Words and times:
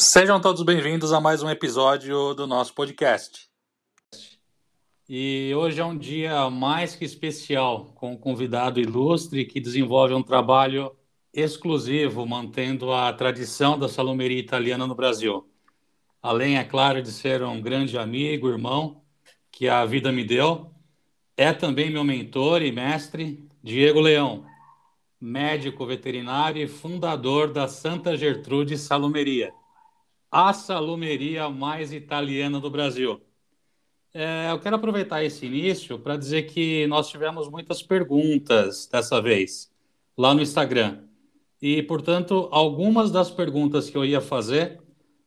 Sejam 0.00 0.40
todos 0.40 0.62
bem-vindos 0.62 1.12
a 1.12 1.20
mais 1.20 1.42
um 1.42 1.50
episódio 1.50 2.32
do 2.32 2.46
nosso 2.46 2.72
podcast. 2.72 3.48
E 5.08 5.52
hoje 5.56 5.80
é 5.80 5.84
um 5.84 5.98
dia 5.98 6.48
mais 6.48 6.94
que 6.94 7.04
especial, 7.04 7.86
com 7.96 8.12
um 8.12 8.16
convidado 8.16 8.78
ilustre 8.78 9.44
que 9.44 9.58
desenvolve 9.58 10.14
um 10.14 10.22
trabalho 10.22 10.94
exclusivo, 11.34 12.24
mantendo 12.24 12.92
a 12.92 13.12
tradição 13.12 13.76
da 13.76 13.88
salumeria 13.88 14.38
italiana 14.38 14.86
no 14.86 14.94
Brasil. 14.94 15.50
Além, 16.22 16.58
é 16.58 16.64
claro, 16.64 17.02
de 17.02 17.10
ser 17.10 17.42
um 17.42 17.60
grande 17.60 17.98
amigo, 17.98 18.48
irmão, 18.48 19.02
que 19.50 19.68
a 19.68 19.84
vida 19.84 20.12
me 20.12 20.22
deu, 20.22 20.70
é 21.36 21.52
também 21.52 21.90
meu 21.90 22.04
mentor 22.04 22.62
e 22.62 22.70
mestre, 22.70 23.48
Diego 23.60 23.98
Leão, 23.98 24.46
médico 25.20 25.84
veterinário 25.84 26.62
e 26.62 26.68
fundador 26.68 27.52
da 27.52 27.66
Santa 27.66 28.16
Gertrude 28.16 28.78
Salumeria 28.78 29.52
a 30.30 30.52
salumeria 30.52 31.48
mais 31.48 31.92
italiana 31.92 32.60
do 32.60 32.70
Brasil. 32.70 33.20
É, 34.12 34.50
eu 34.50 34.58
quero 34.58 34.76
aproveitar 34.76 35.22
esse 35.22 35.46
início 35.46 35.98
para 35.98 36.16
dizer 36.16 36.44
que 36.44 36.86
nós 36.86 37.08
tivemos 37.08 37.48
muitas 37.48 37.82
perguntas 37.82 38.86
dessa 38.86 39.20
vez 39.20 39.70
lá 40.16 40.34
no 40.34 40.42
Instagram. 40.42 41.04
E, 41.60 41.82
portanto, 41.82 42.48
algumas 42.50 43.10
das 43.10 43.30
perguntas 43.30 43.90
que 43.90 43.96
eu 43.96 44.04
ia 44.04 44.20
fazer, 44.20 44.80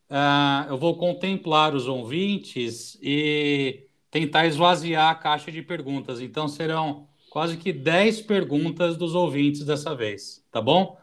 uh, 0.10 0.70
eu 0.70 0.78
vou 0.78 0.98
contemplar 0.98 1.76
os 1.76 1.88
ouvintes 1.88 2.98
e 3.02 3.88
tentar 4.10 4.46
esvaziar 4.48 5.10
a 5.10 5.16
caixa 5.16 5.52
de 5.52 5.62
perguntas. 5.62 6.22
Então, 6.22 6.48
serão 6.48 7.08
quase 7.30 7.58
que 7.58 7.74
10 7.74 8.22
perguntas 8.22 8.98
dos 8.98 9.16
ouvintes 9.16 9.64
dessa 9.64 9.96
vez, 9.96 10.46
tá 10.52 10.62
bom? 10.62 11.01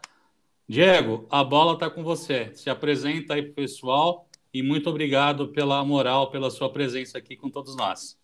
Diego, 0.69 1.25
a 1.31 1.43
bola 1.43 1.73
está 1.73 1.89
com 1.89 2.03
você. 2.03 2.51
Se 2.53 2.69
apresenta 2.69 3.33
aí 3.33 3.41
para 3.41 3.51
o 3.53 3.55
pessoal 3.55 4.27
e 4.53 4.61
muito 4.61 4.87
obrigado 4.87 5.47
pela 5.47 5.83
moral, 5.83 6.29
pela 6.29 6.51
sua 6.51 6.71
presença 6.71 7.17
aqui 7.17 7.35
com 7.35 7.49
todos 7.49 7.75
nós. 7.75 8.15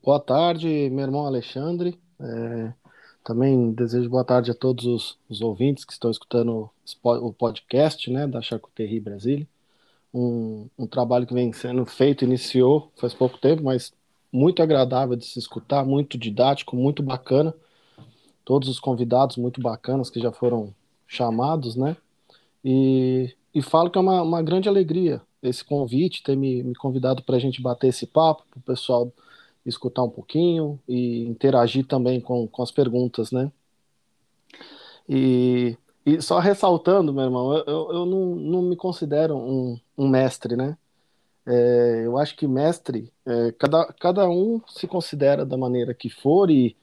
Boa 0.00 0.20
tarde, 0.20 0.68
meu 0.88 1.04
irmão 1.04 1.26
Alexandre. 1.26 1.98
É, 2.20 2.72
também 3.24 3.72
desejo 3.72 4.08
boa 4.08 4.24
tarde 4.24 4.52
a 4.52 4.54
todos 4.54 4.86
os, 4.86 5.18
os, 5.28 5.40
ouvintes 5.40 5.84
que 5.84 5.92
estão 5.92 6.12
escutando 6.12 6.70
o 7.02 7.32
podcast 7.32 8.08
né, 8.08 8.24
da 8.28 8.40
Charcuterie 8.40 9.00
Brasília. 9.00 9.48
Um, 10.14 10.68
um 10.78 10.86
trabalho 10.86 11.26
que 11.26 11.34
vem 11.34 11.52
sendo 11.52 11.84
feito, 11.84 12.24
iniciou 12.24 12.92
faz 12.94 13.12
pouco 13.12 13.36
tempo, 13.36 13.64
mas 13.64 13.92
muito 14.32 14.62
agradável 14.62 15.16
de 15.16 15.24
se 15.24 15.40
escutar, 15.40 15.84
muito 15.84 16.16
didático, 16.16 16.76
muito 16.76 17.02
bacana. 17.02 17.52
Todos 18.44 18.68
os 18.68 18.78
convidados 18.78 19.36
muito 19.36 19.60
bacanas 19.60 20.08
que 20.08 20.20
já 20.20 20.30
foram 20.30 20.72
chamados, 21.14 21.76
né? 21.76 21.96
E, 22.64 23.34
e 23.54 23.62
falo 23.62 23.90
que 23.90 23.98
é 23.98 24.00
uma, 24.00 24.22
uma 24.22 24.42
grande 24.42 24.68
alegria 24.68 25.22
esse 25.48 25.64
convite, 25.64 26.22
ter 26.22 26.36
me, 26.36 26.62
me 26.62 26.74
convidado 26.74 27.22
para 27.22 27.36
a 27.36 27.38
gente 27.38 27.60
bater 27.60 27.88
esse 27.88 28.06
papo, 28.06 28.44
para 28.50 28.58
o 28.58 28.62
pessoal 28.62 29.12
escutar 29.64 30.02
um 30.02 30.10
pouquinho 30.10 30.80
e 30.88 31.24
interagir 31.26 31.86
também 31.86 32.20
com, 32.20 32.46
com 32.48 32.62
as 32.62 32.70
perguntas, 32.70 33.30
né? 33.30 33.50
E, 35.08 35.76
e 36.04 36.20
só 36.22 36.38
ressaltando, 36.38 37.12
meu 37.12 37.24
irmão, 37.24 37.54
eu, 37.54 37.64
eu, 37.66 37.92
eu 37.92 38.06
não, 38.06 38.34
não 38.36 38.62
me 38.62 38.76
considero 38.76 39.36
um, 39.36 39.78
um 39.96 40.08
mestre, 40.08 40.56
né? 40.56 40.76
É, 41.46 42.02
eu 42.04 42.16
acho 42.16 42.36
que 42.36 42.46
mestre, 42.46 43.12
é, 43.26 43.52
cada, 43.52 43.84
cada 44.00 44.28
um 44.28 44.62
se 44.66 44.86
considera 44.86 45.44
da 45.44 45.58
maneira 45.58 45.92
que 45.92 46.08
for 46.08 46.50
e, 46.50 46.74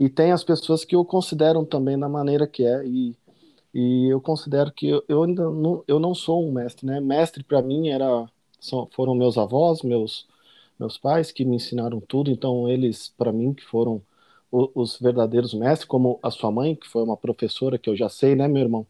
e 0.00 0.08
tem 0.08 0.32
as 0.32 0.42
pessoas 0.42 0.82
que 0.84 0.96
o 0.96 1.04
consideram 1.04 1.64
também 1.64 1.98
da 1.98 2.08
maneira 2.08 2.46
que 2.46 2.64
é. 2.64 2.86
E, 2.86 3.14
e 3.74 4.08
eu 4.08 4.20
considero 4.20 4.72
que 4.72 4.88
eu, 4.88 5.04
eu 5.08 5.22
ainda 5.24 5.50
não, 5.50 5.84
eu 5.86 5.98
não 6.00 6.14
sou 6.14 6.46
um 6.46 6.52
mestre, 6.52 6.86
né? 6.86 7.00
Mestre 7.00 7.42
para 7.44 7.62
mim 7.62 7.88
era 7.88 8.28
são, 8.60 8.88
foram 8.92 9.14
meus 9.14 9.38
avós, 9.38 9.82
meus 9.82 10.26
meus 10.78 10.96
pais 10.96 11.32
que 11.32 11.44
me 11.44 11.56
ensinaram 11.56 12.00
tudo, 12.00 12.30
então 12.30 12.68
eles 12.68 13.12
para 13.18 13.32
mim 13.32 13.52
que 13.52 13.64
foram 13.64 14.02
o, 14.50 14.70
os 14.74 14.98
verdadeiros 14.98 15.52
mestres, 15.54 15.88
como 15.88 16.18
a 16.22 16.30
sua 16.30 16.50
mãe, 16.52 16.74
que 16.76 16.88
foi 16.88 17.02
uma 17.02 17.16
professora 17.16 17.78
que 17.78 17.90
eu 17.90 17.96
já 17.96 18.08
sei, 18.08 18.34
né, 18.36 18.48
meu 18.48 18.62
irmão? 18.62 18.86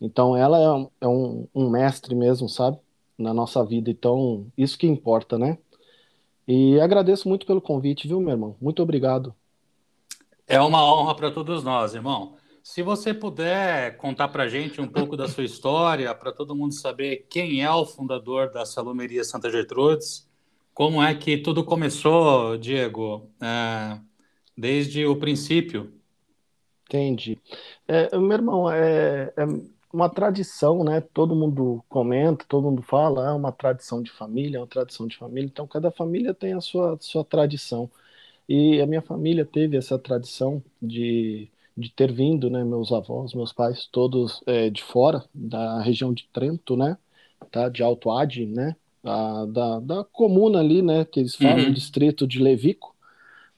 Então 0.00 0.36
ela 0.36 0.58
é, 0.58 1.06
é 1.06 1.08
um, 1.08 1.46
um 1.54 1.70
mestre 1.70 2.14
mesmo, 2.14 2.48
sabe? 2.48 2.78
Na 3.18 3.34
nossa 3.34 3.64
vida, 3.64 3.90
então 3.90 4.46
isso 4.56 4.78
que 4.78 4.86
importa, 4.86 5.38
né? 5.38 5.58
E 6.48 6.80
agradeço 6.80 7.28
muito 7.28 7.46
pelo 7.46 7.60
convite, 7.60 8.08
viu, 8.08 8.20
meu 8.20 8.30
irmão? 8.30 8.56
Muito 8.60 8.82
obrigado. 8.82 9.34
É 10.48 10.60
uma 10.60 10.84
honra 10.84 11.14
para 11.14 11.30
todos 11.30 11.62
nós, 11.62 11.94
irmão. 11.94 12.34
Se 12.70 12.84
você 12.84 13.12
puder 13.12 13.96
contar 13.96 14.28
para 14.28 14.46
gente 14.46 14.80
um 14.80 14.86
pouco 14.86 15.16
da 15.16 15.26
sua 15.26 15.42
história, 15.42 16.14
para 16.14 16.30
todo 16.30 16.54
mundo 16.54 16.72
saber 16.72 17.26
quem 17.28 17.64
é 17.64 17.70
o 17.72 17.84
fundador 17.84 18.48
da 18.48 18.64
Salumeria 18.64 19.24
Santa 19.24 19.50
Gertrudes, 19.50 20.24
como 20.72 21.02
é 21.02 21.12
que 21.12 21.36
tudo 21.36 21.64
começou, 21.64 22.56
Diego, 22.56 23.28
é, 23.42 23.98
desde 24.56 25.04
o 25.04 25.16
princípio? 25.16 25.92
Entendi. 26.86 27.40
É, 27.88 28.16
meu 28.16 28.30
irmão, 28.30 28.70
é, 28.70 29.32
é, 29.36 29.44
uma 29.92 30.08
tradição, 30.08 30.84
né? 30.84 31.00
Todo 31.12 31.34
mundo 31.34 31.84
comenta, 31.88 32.44
todo 32.46 32.70
mundo 32.70 32.82
fala, 32.82 33.30
é 33.30 33.32
uma 33.32 33.50
tradição 33.50 34.00
de 34.00 34.12
família, 34.12 34.58
é 34.58 34.60
uma 34.60 34.66
tradição 34.68 35.08
de 35.08 35.16
família. 35.16 35.48
Então, 35.52 35.66
cada 35.66 35.90
família 35.90 36.32
tem 36.32 36.52
a 36.52 36.60
sua, 36.60 36.96
sua 37.00 37.24
tradição. 37.24 37.90
E 38.48 38.80
a 38.80 38.86
minha 38.86 39.02
família 39.02 39.44
teve 39.44 39.76
essa 39.76 39.98
tradição 39.98 40.62
de 40.80 41.50
de 41.76 41.90
ter 41.90 42.12
vindo, 42.12 42.50
né, 42.50 42.64
meus 42.64 42.92
avós, 42.92 43.34
meus 43.34 43.52
pais, 43.52 43.88
todos 43.90 44.42
é, 44.46 44.68
de 44.70 44.82
fora 44.82 45.24
da 45.34 45.80
região 45.80 46.12
de 46.12 46.28
Trento, 46.32 46.76
né, 46.76 46.96
tá, 47.50 47.68
de 47.68 47.82
Alto 47.82 48.10
Adige, 48.10 48.46
né, 48.46 48.76
da, 49.02 49.46
da, 49.46 49.80
da 49.80 50.04
comuna 50.04 50.60
ali, 50.60 50.82
né, 50.82 51.04
que 51.04 51.20
eles 51.20 51.34
falam, 51.34 51.66
uhum. 51.66 51.72
distrito 51.72 52.26
de 52.26 52.38
Levico, 52.38 52.94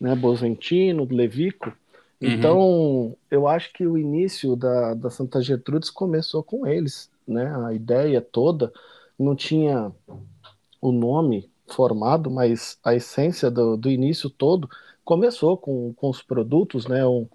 né, 0.00 0.14
Bosentino, 0.14 1.06
Levico. 1.10 1.72
Uhum. 2.20 2.28
Então, 2.28 3.16
eu 3.30 3.48
acho 3.48 3.72
que 3.72 3.86
o 3.86 3.98
início 3.98 4.54
da, 4.54 4.94
da 4.94 5.10
Santa 5.10 5.40
Gertrudes 5.42 5.90
começou 5.90 6.42
com 6.42 6.66
eles, 6.66 7.10
né, 7.26 7.52
a 7.66 7.72
ideia 7.72 8.20
toda 8.20 8.72
não 9.18 9.34
tinha 9.34 9.92
o 10.80 10.92
nome 10.92 11.48
formado, 11.68 12.30
mas 12.30 12.78
a 12.84 12.94
essência 12.94 13.50
do, 13.50 13.76
do 13.76 13.90
início 13.90 14.28
todo 14.28 14.68
começou 15.04 15.56
com, 15.56 15.92
com 15.94 16.10
os 16.10 16.22
produtos, 16.22 16.86
né, 16.86 17.04
um, 17.06 17.26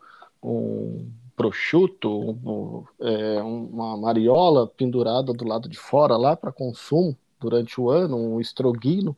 um 0.42 1.10
prosciutto, 1.36 2.10
um, 2.10 2.84
é, 3.00 3.42
uma 3.44 3.96
mariola 3.96 4.68
pendurada 4.68 5.32
do 5.32 5.46
lado 5.48 5.70
de 5.70 5.78
fora 5.78 6.18
lá 6.18 6.36
para 6.36 6.52
consumo 6.52 7.16
durante 7.40 7.80
o 7.80 7.90
ano, 7.90 8.18
um 8.18 8.42
estroguino. 8.42 9.16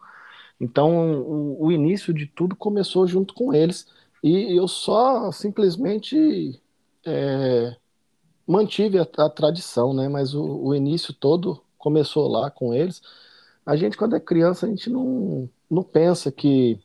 Então, 0.59 1.21
o, 1.21 1.65
o, 1.65 1.71
início 1.71 2.13
de 2.13 2.25
tudo 2.27 2.55
começou 2.55 3.07
junto 3.07 3.33
com 3.33 3.53
eles 3.53 3.87
e 4.21 4.57
eu 4.57 4.67
só 4.67 5.31
simplesmente 5.31 6.61
é, 7.05 7.75
mantive 8.45 8.99
a, 8.99 9.07
a, 9.17 9.29
tradição, 9.29 9.93
né? 9.93 10.09
Mas 10.09 10.33
o, 10.33 10.43
o, 10.43 10.75
início 10.75 11.13
todo 11.13 11.61
começou 11.77 12.27
lá 12.27 12.51
com 12.51 12.73
eles. 12.73 13.01
A 13.65 13.77
gente, 13.77 13.95
quando 13.95 14.15
é 14.15 14.19
criança, 14.19 14.65
a 14.65 14.69
gente 14.69 14.89
não, 14.89 15.49
não 15.69 15.83
pensa 15.83 16.31
que 16.31 16.77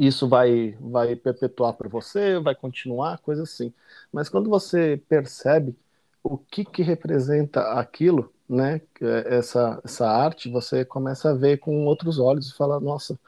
isso 0.00 0.26
vai, 0.26 0.76
vai 0.80 1.14
perpetuar 1.14 1.74
para 1.74 1.88
você, 1.88 2.38
vai 2.40 2.54
continuar, 2.54 3.18
coisa 3.18 3.42
assim. 3.42 3.72
Mas 4.10 4.28
quando 4.30 4.48
você 4.48 5.00
percebe 5.08 5.76
o 6.22 6.38
que, 6.38 6.64
que 6.64 6.82
representa 6.82 7.60
aquilo, 7.74 8.32
né, 8.48 8.80
é 9.00 9.36
essa, 9.36 9.80
essa 9.84 10.08
arte, 10.08 10.50
você 10.50 10.84
começa 10.84 11.30
a 11.30 11.34
ver 11.34 11.58
com 11.58 11.84
outros 11.84 12.18
olhos 12.18 12.48
e 12.48 12.56
fala, 12.56 12.80
nossa, 12.80 13.18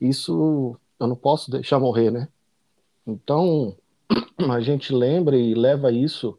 isso 0.00 0.76
eu 1.00 1.06
não 1.08 1.16
posso 1.16 1.50
deixar 1.50 1.80
morrer, 1.80 2.10
né? 2.12 2.28
Então, 3.06 3.76
a 4.50 4.60
gente 4.60 4.92
lembra 4.94 5.36
e 5.36 5.54
leva 5.54 5.90
isso 5.90 6.38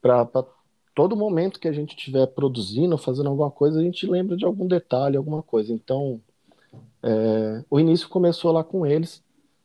para 0.00 0.26
todo 0.94 1.16
momento 1.16 1.60
que 1.60 1.68
a 1.68 1.72
gente 1.72 1.96
estiver 1.96 2.26
produzindo, 2.28 2.96
fazendo 2.98 3.28
alguma 3.28 3.50
coisa, 3.50 3.80
a 3.80 3.82
gente 3.82 4.06
lembra 4.06 4.36
de 4.36 4.44
algum 4.44 4.66
detalhe, 4.66 5.16
alguma 5.16 5.42
coisa. 5.42 5.72
Então, 5.72 6.20
é, 7.02 7.64
o 7.70 7.80
início 7.80 8.08
começou 8.08 8.52
lá 8.52 8.62
com 8.62 8.84
eles, 8.86 9.22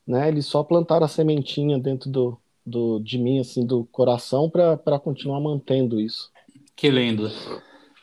né? 0.08 0.28
Eles 0.28 0.46
só 0.46 0.64
plantaram 0.64 1.06
a 1.06 1.10
sementinha 1.10 1.78
dentro 1.80 2.10
do, 2.10 2.38
do 2.66 3.00
de 3.00 3.18
mim, 3.18 3.40
assim, 3.40 3.66
do 3.66 3.86
coração, 3.86 4.50
para 4.50 5.00
continuar 5.00 5.40
mantendo 5.40 6.00
isso. 6.00 6.32
Que 6.76 6.90
lindo. 6.90 7.32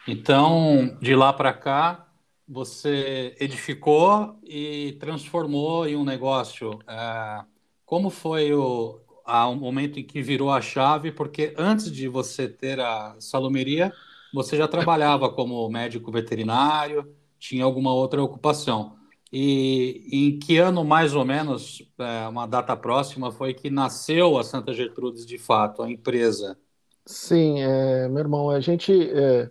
Então, 0.06 0.96
de 1.00 1.14
lá 1.14 1.32
para 1.32 1.52
cá, 1.52 2.08
você 2.49 3.37
edificou 3.40 4.37
e 4.44 4.96
transformou 5.00 5.87
em 5.87 5.96
um 5.96 6.04
negócio. 6.04 6.78
É, 6.88 7.44
como 7.87 8.10
foi 8.10 8.52
o, 8.52 9.00
a, 9.25 9.49
o 9.49 9.56
momento 9.56 9.99
em 9.99 10.04
que 10.04 10.20
virou 10.20 10.50
a 10.50 10.60
chave? 10.60 11.12
Porque 11.12 11.54
antes 11.56 11.90
de 11.90 12.08
você 12.08 12.49
ter 12.49 12.81
a 12.81 13.16
salumeria, 13.19 13.93
você 14.34 14.56
já 14.56 14.66
trabalhava 14.66 15.31
como 15.31 15.69
médico 15.69 16.10
veterinário, 16.10 17.14
tinha 17.43 17.65
alguma 17.65 17.93
outra 17.93 18.23
ocupação. 18.23 18.94
E 19.33 20.06
em 20.12 20.39
que 20.39 20.59
ano, 20.59 20.85
mais 20.85 21.12
ou 21.12 21.25
menos, 21.25 21.83
é, 21.99 22.29
uma 22.29 22.47
data 22.47 22.77
próxima, 22.77 23.33
foi 23.33 23.53
que 23.53 23.69
nasceu 23.69 24.39
a 24.39 24.44
Santa 24.44 24.73
Gertrudes 24.73 25.27
de 25.27 25.39
fato, 25.39 25.83
a 25.83 25.91
empresa? 25.91 26.56
Sim, 27.05 27.61
é, 27.61 28.09
meu 28.09 28.21
irmão, 28.21 28.49
a 28.49 28.61
gente, 28.61 28.93
é, 28.93 29.50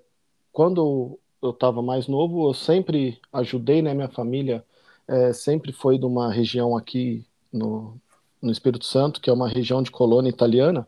quando 0.54 1.20
eu 1.42 1.50
estava 1.50 1.82
mais 1.82 2.08
novo, 2.08 2.48
eu 2.48 2.54
sempre 2.54 3.20
ajudei, 3.34 3.82
né? 3.82 3.94
Minha 3.94 4.08
família 4.08 4.64
é, 5.06 5.34
sempre 5.34 5.74
foi 5.74 5.98
de 5.98 6.06
uma 6.06 6.32
região 6.32 6.78
aqui 6.78 7.26
no, 7.52 8.00
no 8.42 8.52
Espírito 8.52 8.86
Santo, 8.86 9.20
que 9.20 9.30
é 9.30 9.34
uma 9.34 9.50
região 9.50 9.84
de 9.84 9.92
colônia 9.92 10.30
italiana, 10.30 10.88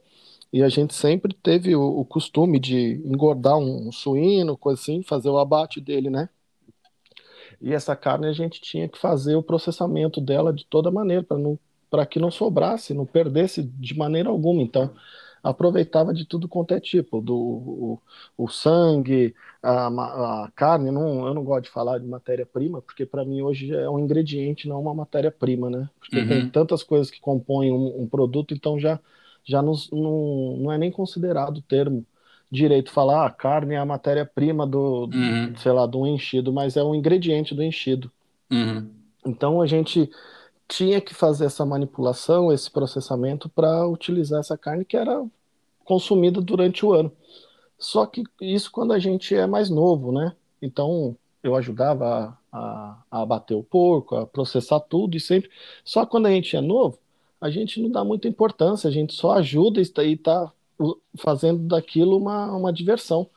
e 0.53 0.63
a 0.63 0.69
gente 0.69 0.93
sempre 0.93 1.33
teve 1.33 1.75
o, 1.75 1.99
o 1.99 2.05
costume 2.05 2.59
de 2.59 3.01
engordar 3.03 3.57
um, 3.57 3.89
um, 3.89 3.91
suíno, 3.91 4.55
coisa 4.55 4.79
assim, 4.79 5.03
fazer 5.03 5.29
o 5.29 5.39
abate 5.39 5.81
dele, 5.81 6.09
né? 6.09 6.29
E 7.63 7.73
essa 7.73 7.95
carne 7.95 8.27
a 8.27 8.33
gente 8.33 8.59
tinha 8.59 8.89
que 8.89 8.97
fazer 8.99 9.35
o 9.35 9.41
processamento 9.41 10.19
dela 10.19 10.51
de 10.51 10.65
toda 10.65 10.91
maneira, 10.91 11.23
para 11.23 11.37
não 11.37 11.57
para 11.89 12.07
que 12.07 12.19
não 12.19 12.31
sobrasse, 12.31 12.91
não 12.91 13.05
perdesse 13.05 13.61
de 13.61 13.95
maneira 13.95 14.27
alguma. 14.27 14.63
Então, 14.63 14.91
aproveitava 15.43 16.11
de 16.11 16.25
tudo 16.25 16.47
quanto 16.47 16.73
é 16.73 16.79
tipo, 16.79 17.21
do 17.21 17.35
o, 17.35 18.01
o 18.35 18.47
sangue, 18.47 19.35
a, 19.61 19.87
a, 19.87 20.51
carne, 20.55 20.89
não, 20.89 21.27
eu 21.27 21.35
não 21.35 21.43
gosto 21.43 21.65
de 21.65 21.69
falar 21.69 21.99
de 21.99 22.07
matéria-prima, 22.07 22.81
porque 22.81 23.05
para 23.05 23.23
mim 23.23 23.43
hoje 23.43 23.71
é 23.75 23.87
um 23.87 23.99
ingrediente, 23.99 24.67
não 24.67 24.81
uma 24.81 24.93
matéria-prima, 24.93 25.69
né? 25.69 25.87
Porque 25.99 26.17
uhum. 26.17 26.27
tem 26.27 26.49
tantas 26.49 26.81
coisas 26.81 27.11
que 27.11 27.21
compõem 27.21 27.71
um, 27.71 28.01
um 28.01 28.07
produto, 28.07 28.55
então 28.55 28.79
já, 28.79 28.99
já 29.45 29.61
não, 29.61 29.73
não, 29.91 30.57
não 30.57 30.71
é 30.71 30.79
nem 30.79 30.91
considerado 30.91 31.57
o 31.57 31.61
termo 31.61 32.03
direito 32.53 32.91
falar, 32.91 33.25
ah, 33.25 33.31
carne 33.31 33.73
é 33.73 33.77
a 33.77 33.85
matéria-prima 33.85 34.67
do, 34.67 35.09
uhum. 35.11 35.55
sei 35.57 35.71
lá, 35.71 35.87
do 35.87 36.05
enchido, 36.05 36.53
mas 36.53 36.77
é 36.77 36.83
um 36.83 36.93
ingrediente 36.93 37.55
do 37.55 37.63
enchido. 37.63 38.11
Uhum. 38.51 38.89
Então 39.25 39.59
a 39.59 39.65
gente 39.65 40.09
tinha 40.67 41.01
que 41.01 41.15
fazer 41.15 41.45
essa 41.45 41.65
manipulação, 41.65 42.51
esse 42.51 42.69
processamento 42.69 43.49
para 43.49 43.87
utilizar 43.87 44.39
essa 44.39 44.55
carne 44.55 44.85
que 44.85 44.95
era 44.95 45.25
consumida 45.83 46.39
durante 46.39 46.85
o 46.85 46.93
ano. 46.93 47.11
Só 47.77 48.05
que 48.05 48.23
isso 48.39 48.71
quando 48.71 48.93
a 48.93 48.99
gente 48.99 49.35
é 49.35 49.47
mais 49.47 49.69
novo, 49.69 50.11
né? 50.11 50.33
Então 50.61 51.17
eu 51.41 51.55
ajudava 51.55 52.37
a, 52.51 52.57
a, 52.57 53.03
a 53.09 53.21
abater 53.23 53.57
o 53.57 53.63
porco, 53.63 54.15
a 54.15 54.27
processar 54.27 54.79
tudo 54.79 55.17
e 55.17 55.19
sempre. 55.19 55.49
Só 55.83 56.05
quando 56.05 56.27
a 56.27 56.31
gente 56.31 56.55
é 56.55 56.61
novo, 56.61 56.99
a 57.41 57.49
gente 57.49 57.81
não 57.81 57.89
dá 57.89 58.03
muita 58.03 58.27
importância, 58.27 58.87
a 58.87 58.91
gente 58.91 59.13
só 59.13 59.33
ajuda 59.33 59.81
e 59.81 60.13
está 60.13 60.51
fazendo 61.17 61.63
daquilo 61.67 62.17
uma, 62.17 62.51
uma 62.51 62.73
diversão 62.73 63.29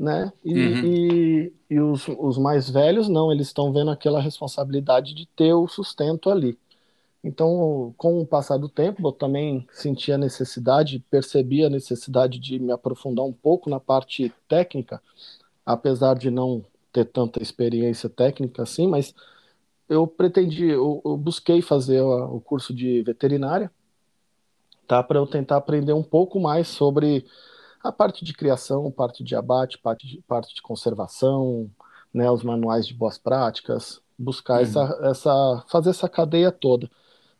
né? 0.00 0.32
E, 0.42 0.54
uhum. 0.54 0.86
e, 0.86 1.52
e, 1.68 1.78
os, 1.78 2.08
os 2.08 2.38
mais 2.38 2.70
velhos 2.70 3.06
não, 3.06 3.30
eles 3.30 3.48
estão 3.48 3.70
vendo 3.70 3.90
aquela 3.90 4.18
responsabilidade 4.18 5.12
de 5.12 5.26
ter 5.26 5.52
o 5.52 5.68
sustento 5.68 6.30
ali. 6.30 6.58
Então, 7.22 7.92
com 7.98 8.18
o 8.18 8.26
passar 8.26 8.56
do 8.56 8.66
tempo, 8.66 9.06
eu 9.06 9.12
também 9.12 9.68
senti 9.70 10.10
a 10.10 10.16
necessidade, 10.16 11.04
percebi 11.10 11.62
a 11.62 11.68
necessidade 11.68 12.38
de 12.38 12.58
me 12.58 12.72
aprofundar 12.72 13.26
um 13.26 13.32
pouco 13.32 13.68
na 13.68 13.78
parte 13.78 14.32
técnica, 14.48 15.02
apesar 15.66 16.14
de 16.14 16.30
não 16.30 16.64
ter 16.90 17.04
tanta 17.04 17.42
experiência 17.42 18.08
técnica 18.08 18.62
assim, 18.62 18.86
mas 18.88 19.14
eu 19.86 20.06
pretendi, 20.06 20.64
eu, 20.66 21.02
eu 21.04 21.14
busquei 21.14 21.60
fazer 21.60 22.00
o, 22.00 22.36
o 22.36 22.40
curso 22.40 22.72
de 22.72 23.02
veterinária, 23.02 23.70
tá, 24.90 25.04
para 25.04 25.20
eu 25.20 25.26
tentar 25.26 25.56
aprender 25.56 25.92
um 25.92 26.02
pouco 26.02 26.40
mais 26.40 26.66
sobre 26.66 27.24
a 27.80 27.92
parte 27.92 28.24
de 28.24 28.32
criação, 28.32 28.90
parte 28.90 29.22
de 29.22 29.36
abate, 29.36 29.78
parte 29.78 30.04
de, 30.04 30.20
parte 30.22 30.52
de 30.52 30.60
conservação, 30.60 31.70
né, 32.12 32.28
os 32.28 32.42
manuais 32.42 32.88
de 32.88 32.92
boas 32.92 33.16
práticas, 33.16 34.02
buscar 34.18 34.54
uhum. 34.54 34.62
essa, 34.62 34.98
essa, 35.04 35.64
fazer 35.68 35.90
essa 35.90 36.08
cadeia 36.08 36.50
toda, 36.50 36.90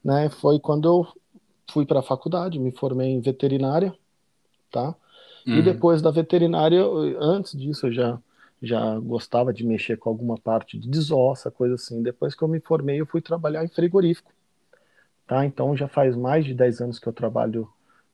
né? 0.03 0.29
Foi 0.29 0.61
quando 0.61 0.87
eu 0.87 1.07
fui 1.73 1.85
para 1.85 1.99
a 1.99 2.05
faculdade, 2.05 2.61
me 2.61 2.71
formei 2.71 3.09
em 3.09 3.21
veterinária, 3.21 3.93
tá? 4.71 4.95
Uhum. 5.45 5.57
E 5.57 5.63
depois 5.63 6.01
da 6.01 6.13
veterinária, 6.13 6.85
antes 7.19 7.59
disso 7.59 7.89
eu 7.89 7.93
já 7.93 8.19
já 8.63 8.99
gostava 9.01 9.53
de 9.55 9.65
mexer 9.67 9.97
com 9.97 10.11
alguma 10.11 10.37
parte 10.37 10.79
de 10.79 10.87
desossa, 10.87 11.51
coisa 11.51 11.77
assim. 11.77 12.03
Depois 12.03 12.35
que 12.35 12.45
eu 12.45 12.49
me 12.49 12.61
formei, 12.61 13.01
eu 13.01 13.07
fui 13.07 13.23
trabalhar 13.23 13.65
em 13.65 13.69
frigorífico, 13.69 14.31
tá? 15.31 15.47
Então 15.47 15.77
já 15.77 15.89
faz 15.89 16.17
mais 16.17 16.45
de 16.45 16.55
10 16.55 16.81
anos 16.81 16.99
que 16.99 17.07
eu 17.07 17.13
trabalho 17.13 17.69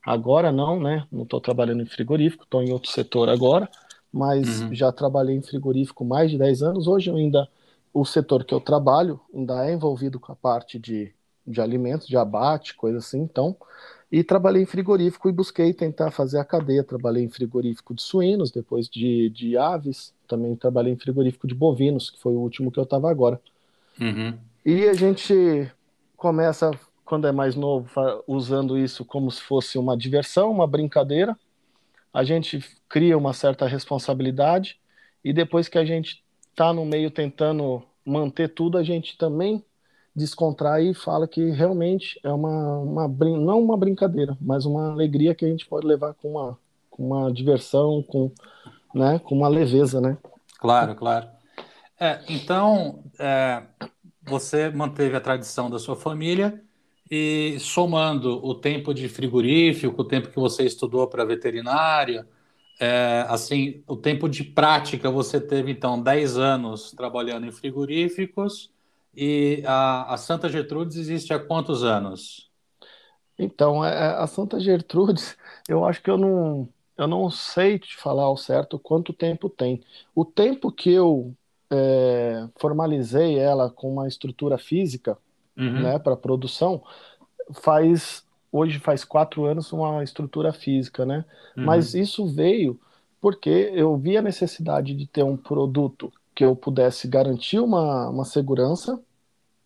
Agora 0.07 0.53
não, 0.53 0.79
né? 0.79 1.05
Não 1.11 1.25
estou 1.25 1.41
trabalhando 1.41 1.83
em 1.83 1.87
frigorífico, 1.87 2.45
estou 2.45 2.63
em 2.63 2.73
outro 2.73 2.93
setor 2.93 3.29
agora, 3.29 3.69
mas 4.13 4.61
uhum. 4.61 4.73
já 4.73 4.93
trabalhei 4.93 5.35
em 5.35 5.43
frigorífico 5.43 6.05
mais 6.05 6.31
de 6.31 6.39
10 6.39 6.63
anos. 6.63 6.87
Hoje 6.87 7.11
eu 7.11 7.17
ainda, 7.17 7.49
o 7.93 8.05
setor 8.05 8.45
que 8.45 8.55
eu 8.55 8.61
trabalho 8.61 9.21
ainda 9.35 9.67
é 9.67 9.73
envolvido 9.73 10.21
com 10.21 10.31
a 10.31 10.37
parte 10.37 10.79
de, 10.79 11.13
de 11.45 11.61
alimentos, 11.61 12.07
de 12.07 12.17
abate, 12.17 12.77
coisa 12.77 12.99
assim, 12.99 13.19
então. 13.19 13.57
E 14.11 14.23
trabalhei 14.23 14.63
em 14.63 14.67
frigorífico 14.67 15.29
e 15.29 15.33
busquei 15.33 15.75
tentar 15.75 16.13
fazer 16.13 16.39
a 16.39 16.45
cadeia. 16.45 16.85
Trabalhei 16.85 17.25
em 17.25 17.29
frigorífico 17.29 17.93
de 17.93 18.01
suínos, 18.01 18.53
depois 18.53 18.89
de, 18.89 19.29
de 19.31 19.59
aves, 19.59 20.15
também 20.29 20.55
trabalhei 20.55 20.93
em 20.93 20.97
frigorífico 20.97 21.49
de 21.49 21.55
bovinos, 21.55 22.11
que 22.11 22.21
foi 22.21 22.33
o 22.33 22.39
último 22.39 22.71
que 22.71 22.79
eu 22.79 22.85
estava 22.85 23.11
agora. 23.11 23.41
Uhum. 24.01 24.39
E 24.65 24.85
a 24.85 24.95
gente 24.95 25.69
começa 26.17 26.71
quando 27.07 27.27
é 27.27 27.33
mais 27.33 27.55
novo, 27.55 27.89
usando 28.27 28.77
isso 28.77 29.05
como 29.05 29.31
se 29.31 29.41
fosse 29.41 29.79
uma 29.79 29.97
diversão, 29.97 30.51
uma 30.51 30.67
brincadeira. 30.67 31.39
A 32.13 32.25
gente 32.25 32.59
cria 32.89 33.17
uma 33.17 33.33
certa 33.33 33.67
responsabilidade 33.67 34.79
e 35.25 35.33
depois 35.33 35.69
que 35.69 35.79
a 35.79 35.85
gente 35.85 36.23
está 36.51 36.73
no 36.73 36.85
meio 36.85 37.11
tentando 37.11 37.83
manter 38.05 38.49
tudo, 38.49 38.77
a 38.77 38.83
gente 38.83 39.17
também 39.17 39.65
descontrai 40.15 40.89
e 40.89 40.95
fala 40.95 41.29
que 41.29 41.51
realmente 41.51 42.19
é 42.25 42.33
uma, 42.33 42.79
uma 42.79 43.09
não 43.09 43.63
uma 43.63 43.77
brincadeira, 43.77 44.37
mas 44.41 44.65
uma 44.65 44.91
alegria 44.91 45.35
que 45.35 45.45
a 45.45 45.49
gente 45.49 45.67
pode 45.67 45.87
levar 45.87 46.15
com 46.15 46.33
uma, 46.33 46.59
com 46.91 47.07
uma 47.07 47.33
diversão, 47.33 48.03
com, 48.03 48.33
né, 48.95 49.21
com 49.21 49.37
uma 49.37 49.49
leveza, 49.49 50.01
né? 50.01 50.19
Claro, 50.59 50.95
claro. 50.97 51.29
É, 52.01 52.21
então, 52.29 53.05
é, 53.19 53.63
você 54.23 54.71
manteve 54.71 55.17
a 55.17 55.21
tradição 55.21 55.71
da 55.71 55.79
sua 55.79 55.95
família 55.95 56.66
e 57.11 57.59
somando 57.61 58.45
o 58.45 58.55
tempo 58.55 58.93
de 58.93 59.09
frigorífico, 59.09 60.03
o 60.03 60.05
tempo 60.05 60.29
que 60.29 60.37
você 60.37 60.65
estudou 60.65 61.07
para 61.07 61.25
veterinária, 61.25 62.27
é, 62.81 63.25
assim, 63.29 63.83
o 63.87 63.97
tempo 63.97 64.29
de 64.29 64.45
prática 64.45 65.11
você 65.11 65.41
teve 65.41 65.71
então 65.73 66.01
10 66.03 66.37
anos 66.37 66.93
trabalhando 66.93 67.47
em 67.47 67.53
frigoríficos 67.53 68.71
e 69.17 69.63
a, 69.65 70.13
a 70.15 70.17
Santa 70.17 70.49
Gertrudes 70.49 70.97
existe 70.97 71.33
há 71.33 71.39
quantos 71.39 71.83
anos? 71.83 72.51
Então, 73.39 73.85
é, 73.85 73.95
é, 73.95 74.07
a 74.17 74.27
Santa 74.27 74.61
Gertrudes, 74.61 75.37
eu 75.69 75.85
acho 75.85 76.03
que 76.03 76.11
eu 76.11 76.19
não, 76.19 76.69
eu 76.97 77.07
não 77.07 77.31
sei 77.31 77.79
te 77.79 77.97
falar 77.97 78.25
ao 78.25 78.37
certo 78.37 78.79
quanto 78.79 79.13
tempo 79.13 79.49
tem. 79.49 79.83
O 80.15 80.25
tempo 80.25 80.71
que 80.71 80.91
eu 80.91 81.35
é, 81.71 82.47
formalizei 82.59 83.39
ela 83.39 83.71
com 83.71 83.93
uma 83.93 84.09
estrutura 84.09 84.59
física, 84.59 85.19
uhum. 85.57 85.83
né, 85.83 85.99
para 85.99 86.17
produção, 86.17 86.83
faz 87.53 88.25
hoje 88.51 88.79
faz 88.79 89.05
quatro 89.05 89.45
anos 89.45 89.73
uma 89.73 90.03
estrutura 90.03 90.53
física, 90.53 91.05
né? 91.05 91.25
Uhum. 91.57 91.65
Mas 91.65 91.95
isso 91.95 92.27
veio 92.27 92.79
porque 93.21 93.71
eu 93.75 93.97
vi 93.97 94.17
a 94.17 94.23
necessidade 94.23 94.95
de 94.95 95.07
ter 95.07 95.23
um 95.23 95.37
produto 95.37 96.13
que 96.35 96.45
eu 96.45 96.55
pudesse 96.55 97.09
garantir 97.09 97.59
uma, 97.59 98.09
uma 98.09 98.25
segurança, 98.25 99.01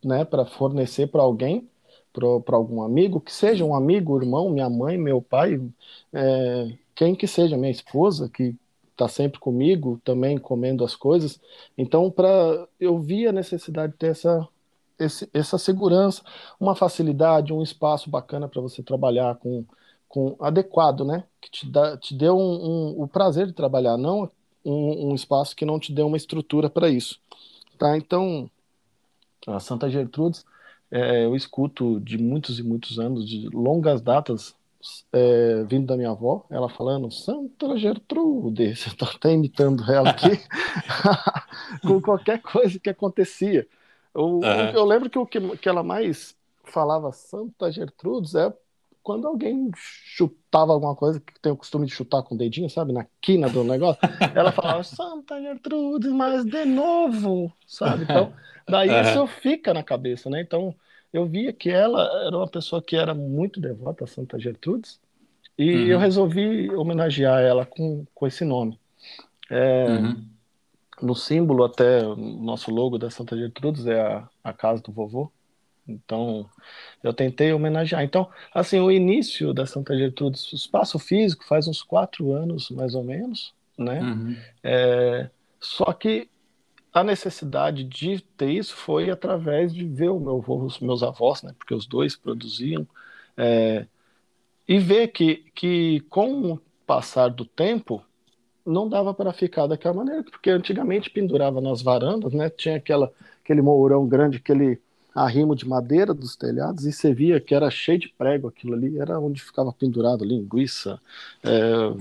né, 0.04 0.24
para 0.24 0.46
fornecer 0.46 1.08
para 1.08 1.20
alguém, 1.20 1.68
para 2.12 2.56
algum 2.56 2.82
amigo, 2.82 3.20
que 3.20 3.32
seja 3.32 3.64
um 3.64 3.74
amigo, 3.74 4.20
irmão, 4.20 4.48
minha 4.50 4.70
mãe, 4.70 4.96
meu 4.96 5.20
pai, 5.20 5.60
é, 6.12 6.72
quem 6.94 7.14
que 7.14 7.26
seja, 7.26 7.56
minha 7.56 7.70
esposa, 7.70 8.28
que 8.28 8.54
está 8.92 9.08
sempre 9.08 9.40
comigo, 9.40 10.00
também 10.04 10.38
comendo 10.38 10.84
as 10.84 10.94
coisas. 10.94 11.40
Então, 11.76 12.10
para 12.10 12.66
eu 12.78 12.98
vi 12.98 13.26
a 13.26 13.32
necessidade 13.32 13.92
de 13.92 13.98
ter 13.98 14.12
essa 14.12 14.46
esse, 15.00 15.28
essa 15.32 15.58
segurança, 15.58 16.22
uma 16.58 16.74
facilidade, 16.74 17.52
um 17.52 17.62
espaço 17.62 18.10
bacana 18.10 18.48
para 18.48 18.60
você 18.60 18.82
trabalhar 18.82 19.36
com, 19.36 19.64
com 20.08 20.36
adequado, 20.40 21.04
né? 21.04 21.24
Que 21.40 21.50
te, 21.50 21.70
dá, 21.70 21.96
te 21.96 22.14
dê 22.14 22.30
um, 22.30 22.36
um, 22.36 23.02
o 23.02 23.08
prazer 23.08 23.46
de 23.46 23.52
trabalhar, 23.52 23.96
não 23.96 24.30
um, 24.64 25.10
um 25.10 25.14
espaço 25.14 25.56
que 25.56 25.64
não 25.64 25.78
te 25.78 25.92
dê 25.92 26.02
uma 26.02 26.16
estrutura 26.16 26.68
para 26.68 26.88
isso. 26.88 27.18
Tá? 27.78 27.96
Então, 27.96 28.50
a 29.46 29.58
Santa 29.58 29.88
Gertrudes, 29.88 30.44
é, 30.90 31.24
eu 31.24 31.34
escuto 31.34 32.00
de 32.00 32.18
muitos 32.18 32.58
e 32.58 32.62
muitos 32.62 32.98
anos, 32.98 33.28
de 33.28 33.48
longas 33.48 34.00
datas, 34.00 34.54
é, 35.12 35.62
vindo 35.64 35.86
da 35.86 35.96
minha 35.96 36.10
avó, 36.10 36.44
ela 36.50 36.68
falando 36.68 37.10
Santa 37.10 37.76
Gertrude, 37.76 38.76
você 38.76 38.88
está 38.90 39.06
até 39.06 39.32
imitando 39.32 39.90
ela 39.90 40.10
aqui, 40.10 40.30
com 41.82 42.00
qualquer 42.00 42.40
coisa 42.40 42.78
que 42.78 42.90
acontecia. 42.90 43.66
Eu, 44.14 44.24
uhum. 44.24 44.70
eu 44.74 44.84
lembro 44.84 45.08
que 45.08 45.18
o 45.18 45.26
que, 45.26 45.40
que 45.58 45.68
ela 45.68 45.82
mais 45.82 46.36
falava 46.64 47.12
Santa 47.12 47.70
Gertrudes 47.70 48.34
é 48.34 48.52
quando 49.02 49.26
alguém 49.26 49.70
chutava 49.74 50.72
alguma 50.72 50.94
coisa, 50.94 51.20
que 51.20 51.40
tem 51.40 51.50
o 51.50 51.56
costume 51.56 51.86
de 51.86 51.92
chutar 51.92 52.22
com 52.22 52.34
o 52.34 52.38
dedinho, 52.38 52.68
sabe, 52.68 52.92
na 52.92 53.06
quina 53.20 53.48
do 53.48 53.64
negócio, 53.64 54.00
ela 54.34 54.52
falava 54.52 54.82
Santa 54.84 55.40
Gertrudes, 55.40 56.12
mas 56.12 56.44
de 56.44 56.64
novo, 56.64 57.52
sabe? 57.66 58.04
Então, 58.04 58.32
daí 58.68 58.90
uhum. 58.90 59.00
isso 59.00 59.26
fica 59.26 59.72
na 59.72 59.82
cabeça, 59.82 60.28
né? 60.28 60.40
Então, 60.42 60.74
eu 61.12 61.26
via 61.26 61.52
que 61.52 61.70
ela 61.70 62.02
era 62.26 62.36
uma 62.36 62.48
pessoa 62.48 62.82
que 62.82 62.94
era 62.94 63.14
muito 63.14 63.60
devota 63.60 64.04
a 64.04 64.06
Santa 64.06 64.38
Gertrudes, 64.38 65.00
e 65.58 65.74
uhum. 65.74 65.86
eu 65.86 65.98
resolvi 65.98 66.70
homenagear 66.70 67.40
ela 67.40 67.66
com, 67.66 68.04
com 68.14 68.26
esse 68.26 68.44
nome. 68.44 68.78
É, 69.50 69.86
uhum. 69.86 70.24
No 71.02 71.14
símbolo 71.14 71.64
até 71.64 72.06
o 72.06 72.16
nosso 72.16 72.70
logo 72.70 72.98
da 72.98 73.10
Santa 73.10 73.36
Gertrudes 73.36 73.86
é 73.86 74.00
a, 74.00 74.28
a 74.42 74.52
casa 74.52 74.82
do 74.82 74.92
vovô. 74.92 75.30
Então, 75.86 76.48
eu 77.02 77.12
tentei 77.12 77.52
homenagear. 77.52 78.02
Então, 78.02 78.28
assim, 78.54 78.78
o 78.78 78.90
início 78.90 79.52
da 79.52 79.66
Santa 79.66 79.96
Gertrudes, 79.96 80.52
o 80.52 80.56
espaço 80.56 80.98
físico 80.98 81.44
faz 81.44 81.66
uns 81.66 81.82
quatro 81.82 82.32
anos, 82.32 82.70
mais 82.70 82.94
ou 82.94 83.02
menos, 83.02 83.52
né? 83.76 84.00
Uhum. 84.00 84.36
É, 84.62 85.30
só 85.58 85.92
que 85.92 86.28
a 86.92 87.04
necessidade 87.04 87.84
de 87.84 88.20
ter 88.36 88.50
isso 88.50 88.74
foi 88.74 89.10
através 89.10 89.72
de 89.72 89.84
ver 89.84 90.10
o 90.10 90.20
meu 90.20 90.38
avô, 90.38 90.64
os 90.64 90.80
meus 90.80 91.02
avós, 91.02 91.42
né? 91.42 91.54
Porque 91.58 91.74
os 91.74 91.86
dois 91.86 92.16
produziam. 92.16 92.86
É, 93.36 93.86
e 94.66 94.78
ver 94.78 95.08
que, 95.08 95.44
que 95.54 96.00
com 96.08 96.52
o 96.52 96.60
passar 96.86 97.28
do 97.28 97.44
tempo, 97.44 98.04
não 98.66 98.88
dava 98.88 99.12
para 99.14 99.32
ficar 99.32 99.66
daquela 99.66 99.94
maneira, 99.94 100.22
porque 100.22 100.50
antigamente 100.50 101.10
pendurava 101.10 101.60
nas 101.60 101.82
varandas, 101.82 102.32
né? 102.32 102.50
Tinha 102.50 102.76
aquela, 102.76 103.12
aquele 103.42 103.62
mourão 103.62 104.06
grande, 104.06 104.36
aquele 104.36 104.80
arrimo 105.14 105.56
de 105.56 105.66
madeira 105.66 106.14
dos 106.14 106.36
telhados, 106.36 106.84
e 106.84 106.92
você 106.92 107.12
via 107.12 107.40
que 107.40 107.54
era 107.54 107.70
cheio 107.70 107.98
de 107.98 108.08
prego 108.08 108.48
aquilo 108.48 108.74
ali, 108.74 108.98
era 108.98 109.18
onde 109.18 109.42
ficava 109.42 109.72
pendurado 109.72 110.24
linguiça, 110.24 111.00
é, 111.42 111.92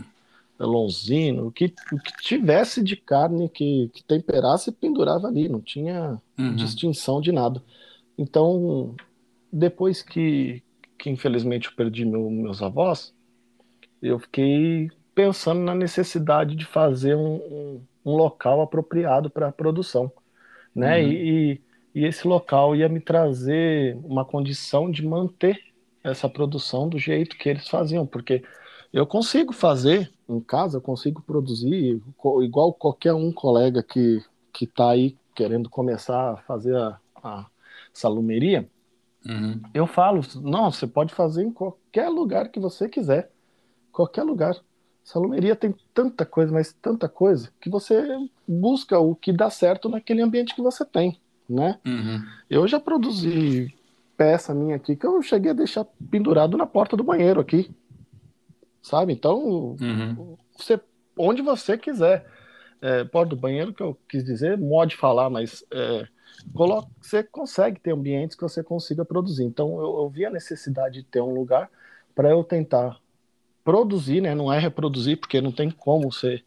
lonzino, 0.59 1.47
o 1.47 1.51
que, 1.51 1.73
o 1.91 1.97
que 1.97 2.11
tivesse 2.21 2.83
de 2.83 2.95
carne 2.95 3.49
que, 3.49 3.89
que 3.93 4.03
temperasse, 4.03 4.71
pendurava 4.71 5.27
ali, 5.27 5.49
não 5.49 5.61
tinha 5.61 6.21
uhum. 6.37 6.55
distinção 6.55 7.21
de 7.21 7.31
nada. 7.31 7.63
Então, 8.17 8.95
depois 9.51 10.01
que, 10.01 10.61
que 10.97 11.09
infelizmente 11.09 11.67
eu 11.67 11.75
perdi 11.75 12.05
meu, 12.05 12.29
meus 12.29 12.61
avós, 12.61 13.13
eu 14.01 14.19
fiquei 14.19 14.89
pensando 15.13 15.61
na 15.61 15.75
necessidade 15.75 16.55
de 16.55 16.65
fazer 16.65 17.15
um, 17.15 17.35
um, 17.35 17.81
um 18.05 18.15
local 18.15 18.61
apropriado 18.61 19.29
para 19.29 19.47
a 19.47 19.51
produção, 19.51 20.11
né? 20.73 21.01
Uhum. 21.01 21.11
E, 21.11 21.61
e, 21.95 22.05
esse 22.05 22.27
local 22.27 22.75
ia 22.75 22.87
me 22.87 22.99
trazer 22.99 23.97
uma 24.03 24.23
condição 24.23 24.89
de 24.89 25.05
manter 25.05 25.59
essa 26.03 26.29
produção 26.29 26.87
do 26.87 26.97
jeito 26.97 27.37
que 27.37 27.49
eles 27.49 27.67
faziam, 27.67 28.05
porque 28.05 28.43
eu 28.93 29.05
consigo 29.05 29.51
fazer 29.51 30.11
em 30.27 30.39
casa, 30.39 30.77
eu 30.77 30.81
consigo 30.81 31.21
produzir 31.21 32.01
igual 32.41 32.73
qualquer 32.73 33.13
um 33.13 33.31
colega 33.31 33.83
que 33.83 34.23
que 34.51 34.65
está 34.65 34.89
aí 34.91 35.17
querendo 35.33 35.69
começar 35.69 36.33
a 36.33 36.37
fazer 36.37 36.75
a, 36.75 36.99
a 37.15 37.45
salumeria. 37.93 38.69
Uhum. 39.25 39.61
Eu 39.73 39.87
falo, 39.87 40.21
não, 40.35 40.71
você 40.71 40.87
pode 40.87 41.13
fazer 41.13 41.43
em 41.43 41.51
qualquer 41.51 42.09
lugar 42.09 42.49
que 42.49 42.59
você 42.59 42.89
quiser, 42.89 43.31
qualquer 43.91 44.23
lugar. 44.23 44.55
Salumeria 45.09 45.55
tem 45.55 45.73
tanta 45.91 46.23
coisa, 46.23 46.53
mas 46.53 46.71
tanta 46.71 47.09
coisa, 47.09 47.51
que 47.59 47.67
você 47.67 47.99
busca 48.47 48.99
o 48.99 49.15
que 49.15 49.33
dá 49.33 49.49
certo 49.49 49.89
naquele 49.89 50.21
ambiente 50.21 50.53
que 50.53 50.61
você 50.61 50.85
tem, 50.85 51.19
né? 51.49 51.79
Uhum. 51.83 52.23
Eu 52.47 52.67
já 52.67 52.79
produzi 52.79 53.73
peça 54.15 54.53
minha 54.53 54.75
aqui 54.75 54.95
que 54.95 55.07
eu 55.07 55.19
cheguei 55.23 55.49
a 55.49 55.55
deixar 55.55 55.83
pendurado 56.11 56.55
na 56.55 56.67
porta 56.67 56.95
do 56.95 57.03
banheiro 57.03 57.39
aqui, 57.39 57.71
sabe? 58.83 59.11
Então, 59.11 59.75
uhum. 59.81 60.37
você, 60.55 60.79
onde 61.17 61.41
você 61.41 61.75
quiser. 61.75 62.27
É, 62.79 63.03
porta 63.03 63.31
do 63.31 63.35
banheiro, 63.35 63.73
que 63.73 63.81
eu 63.81 63.97
quis 64.07 64.23
dizer, 64.23 64.59
mod 64.59 64.95
falar, 64.95 65.27
mas 65.27 65.65
é, 65.71 66.07
coloca, 66.53 66.87
você 67.01 67.23
consegue 67.23 67.79
ter 67.79 67.93
ambientes 67.93 68.35
que 68.35 68.43
você 68.43 68.63
consiga 68.63 69.03
produzir. 69.03 69.43
Então, 69.43 69.71
eu, 69.81 70.03
eu 70.03 70.07
vi 70.07 70.23
a 70.23 70.29
necessidade 70.29 70.99
de 70.99 71.03
ter 71.03 71.19
um 71.19 71.33
lugar 71.33 71.67
para 72.13 72.29
eu 72.29 72.43
tentar 72.43 72.99
produzir, 73.63 74.21
né? 74.21 74.33
Não 74.35 74.51
é 74.51 74.59
reproduzir, 74.59 75.17
porque 75.19 75.41
não 75.41 75.51
tem 75.51 75.69
como 75.69 76.11
você 76.11 76.41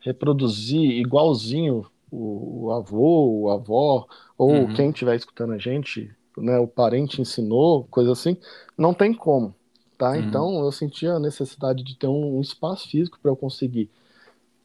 reproduzir 0.00 0.90
igualzinho 0.98 1.86
o, 2.10 2.66
o 2.66 2.72
avô, 2.72 3.42
o 3.42 3.50
avó, 3.50 4.06
ou 4.36 4.52
uhum. 4.52 4.74
quem 4.74 4.90
estiver 4.90 5.16
escutando 5.16 5.52
a 5.52 5.58
gente, 5.58 6.10
né? 6.36 6.58
O 6.58 6.66
parente 6.66 7.20
ensinou, 7.20 7.84
coisa 7.90 8.12
assim. 8.12 8.36
Não 8.76 8.94
tem 8.94 9.12
como, 9.12 9.54
tá? 9.96 10.10
Uhum. 10.10 10.20
Então 10.20 10.64
eu 10.64 10.72
senti 10.72 11.06
a 11.06 11.18
necessidade 11.18 11.82
de 11.82 11.96
ter 11.96 12.06
um, 12.06 12.38
um 12.38 12.40
espaço 12.40 12.88
físico 12.88 13.18
para 13.20 13.30
eu 13.30 13.36
conseguir 13.36 13.90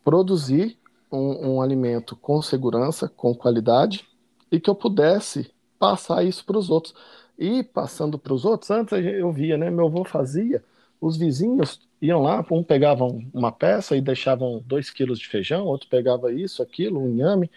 produzir 0.03 0.77
um, 1.11 1.55
um 1.55 1.61
alimento 1.61 2.15
com 2.15 2.41
segurança, 2.41 3.07
com 3.07 3.33
qualidade, 3.33 4.07
e 4.51 4.59
que 4.59 4.69
eu 4.69 4.75
pudesse 4.75 5.51
passar 5.77 6.23
isso 6.23 6.45
para 6.45 6.57
os 6.57 6.69
outros. 6.69 6.93
E 7.37 7.63
passando 7.63 8.19
para 8.19 8.33
os 8.33 8.43
outros, 8.43 8.69
antes 8.69 8.91
eu 8.93 9.31
via, 9.31 9.57
né? 9.57 9.69
Meu 9.71 9.87
avô 9.87 10.03
fazia, 10.03 10.63
os 11.01 11.17
vizinhos 11.17 11.79
iam 12.01 12.21
lá, 12.21 12.45
um 12.51 12.63
pegava 12.63 13.05
uma 13.33 13.51
peça 13.51 13.95
e 13.95 14.01
deixavam 14.01 14.63
dois 14.65 14.89
quilos 14.89 15.19
de 15.19 15.27
feijão, 15.27 15.65
outro 15.65 15.87
pegava 15.89 16.31
isso, 16.31 16.61
aquilo, 16.61 17.01
um 17.01 17.09
inhame, 17.09 17.49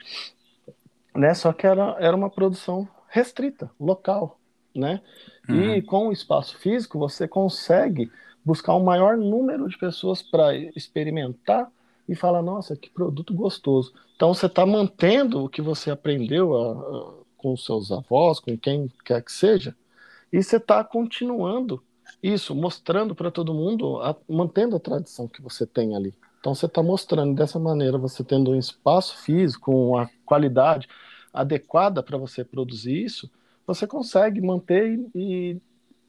né? 1.14 1.34
Só 1.34 1.52
que 1.52 1.66
era, 1.66 1.96
era 1.98 2.16
uma 2.16 2.30
produção 2.30 2.88
restrita, 3.08 3.70
local, 3.78 4.38
né? 4.74 5.00
Uhum. 5.48 5.74
E 5.74 5.82
com 5.82 6.08
o 6.08 6.12
espaço 6.12 6.56
físico 6.58 6.98
você 6.98 7.28
consegue 7.28 8.10
buscar 8.44 8.74
um 8.74 8.82
maior 8.82 9.16
número 9.16 9.68
de 9.68 9.78
pessoas 9.78 10.22
para 10.22 10.54
experimentar 10.56 11.70
e 12.08 12.14
falar, 12.14 12.42
nossa, 12.42 12.76
que 12.76 12.90
produto 12.90 13.32
gostoso. 13.32 13.92
Então 14.16 14.34
você 14.34 14.46
está 14.46 14.66
mantendo 14.66 15.44
o 15.44 15.48
que 15.48 15.62
você 15.62 15.90
aprendeu 15.90 16.56
a, 16.56 16.72
a, 16.72 17.12
com 17.36 17.56
seus 17.56 17.92
avós, 17.92 18.40
com 18.40 18.56
quem 18.56 18.90
quer 19.04 19.22
que 19.22 19.32
seja, 19.32 19.76
e 20.32 20.42
você 20.42 20.56
está 20.56 20.82
continuando 20.82 21.82
isso, 22.22 22.54
mostrando 22.54 23.14
para 23.14 23.30
todo 23.30 23.52
mundo, 23.52 24.00
a, 24.00 24.14
mantendo 24.28 24.76
a 24.76 24.80
tradição 24.80 25.26
que 25.26 25.42
você 25.42 25.66
tem 25.66 25.96
ali. 25.96 26.14
Então 26.38 26.54
você 26.54 26.66
está 26.66 26.82
mostrando 26.82 27.34
dessa 27.34 27.58
maneira, 27.58 27.98
você 27.98 28.22
tendo 28.22 28.52
um 28.52 28.58
espaço 28.58 29.16
físico, 29.18 29.72
uma 29.72 30.10
qualidade 30.24 30.88
adequada 31.32 32.02
para 32.02 32.18
você 32.18 32.44
produzir 32.44 33.04
isso, 33.04 33.30
você 33.66 33.86
consegue 33.86 34.40
manter 34.40 35.00
e, 35.14 35.56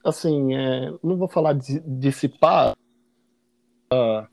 assim, 0.04 0.54
é, 0.54 0.92
não 1.02 1.16
vou 1.16 1.28
falar 1.28 1.54
de 1.54 1.80
dissipar 1.80 2.76
uh, 3.92 4.26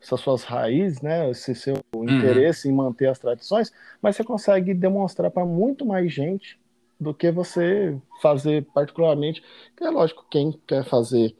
essas 0.00 0.20
suas 0.20 0.44
raízes, 0.44 1.00
né, 1.00 1.30
esse 1.30 1.54
seu 1.54 1.76
uhum. 1.94 2.04
interesse 2.04 2.68
em 2.68 2.72
manter 2.72 3.08
as 3.08 3.18
tradições, 3.18 3.72
mas 4.02 4.16
você 4.16 4.24
consegue 4.24 4.74
demonstrar 4.74 5.30
para 5.30 5.46
muito 5.46 5.86
mais 5.86 6.12
gente 6.12 6.59
do 7.00 7.14
que 7.14 7.30
você 7.30 7.96
fazer 8.20 8.66
particularmente. 8.74 9.42
Que 9.76 9.84
é 9.84 9.90
lógico, 9.90 10.26
quem 10.30 10.52
quer 10.66 10.84
fazer 10.84 11.34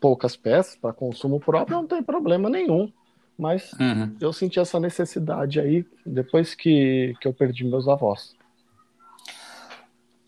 poucas 0.00 0.36
peças 0.36 0.76
para 0.76 0.92
consumo 0.92 1.40
próprio 1.40 1.76
não 1.76 1.86
tem 1.86 2.02
problema 2.02 2.48
nenhum. 2.48 2.90
Mas 3.36 3.72
uhum. 3.72 4.16
eu 4.20 4.32
senti 4.32 4.60
essa 4.60 4.78
necessidade 4.78 5.58
aí 5.58 5.84
depois 6.04 6.54
que, 6.54 7.14
que 7.20 7.26
eu 7.26 7.32
perdi 7.32 7.64
meus 7.64 7.88
avós. 7.88 8.36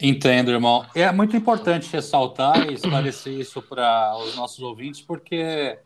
Entendo, 0.00 0.50
irmão. 0.50 0.84
É 0.94 1.12
muito 1.12 1.36
importante 1.36 1.92
ressaltar 1.92 2.68
e 2.68 2.74
esclarecer 2.74 3.34
isso 3.34 3.62
para 3.62 4.16
os 4.18 4.34
nossos 4.34 4.60
ouvintes, 4.60 5.00
porque 5.00 5.78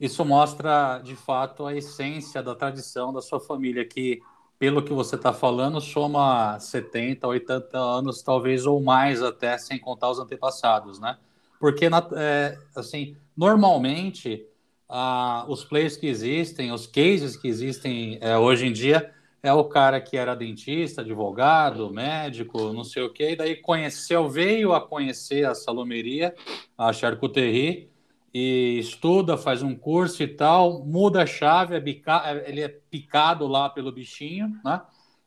isso 0.00 0.24
mostra, 0.24 1.00
de 1.00 1.14
fato, 1.16 1.66
a 1.66 1.74
essência 1.74 2.42
da 2.42 2.54
tradição 2.54 3.12
da 3.12 3.20
sua 3.20 3.40
família, 3.40 3.84
que 3.84 4.22
pelo 4.58 4.82
que 4.82 4.92
você 4.92 5.14
está 5.14 5.32
falando, 5.32 5.80
soma 5.80 6.58
70, 6.58 7.26
80 7.26 7.78
anos, 7.78 8.22
talvez, 8.22 8.66
ou 8.66 8.82
mais 8.82 9.22
até, 9.22 9.56
sem 9.56 9.78
contar 9.78 10.10
os 10.10 10.18
antepassados, 10.18 10.98
né? 10.98 11.16
Porque, 11.60 11.88
é, 12.16 12.58
assim, 12.74 13.16
normalmente, 13.36 14.44
ah, 14.88 15.44
os 15.48 15.64
players 15.64 15.96
que 15.96 16.06
existem, 16.06 16.72
os 16.72 16.86
cases 16.86 17.36
que 17.36 17.46
existem 17.46 18.18
é, 18.20 18.36
hoje 18.36 18.66
em 18.66 18.72
dia, 18.72 19.12
é 19.42 19.52
o 19.52 19.64
cara 19.64 20.00
que 20.00 20.16
era 20.16 20.34
dentista, 20.34 21.02
advogado, 21.02 21.90
médico, 21.92 22.72
não 22.72 22.82
sei 22.82 23.04
o 23.04 23.12
quê, 23.12 23.32
e 23.32 23.36
daí 23.36 23.56
conheceu, 23.56 24.28
veio 24.28 24.72
a 24.72 24.80
conhecer 24.80 25.46
a 25.46 25.54
salomeria, 25.54 26.34
a 26.76 26.92
charcuterie, 26.92 27.88
e 28.32 28.78
estuda, 28.78 29.36
faz 29.36 29.62
um 29.62 29.74
curso 29.74 30.22
e 30.22 30.28
tal, 30.28 30.84
muda 30.84 31.22
a 31.22 31.26
chave, 31.26 31.74
é 31.74 31.80
bica... 31.80 32.22
É, 32.24 32.48
ele 32.48 32.60
é 32.60 32.68
picado 32.68 33.46
lá 33.46 33.68
pelo 33.68 33.92
bichinho, 33.92 34.52
né? 34.64 34.80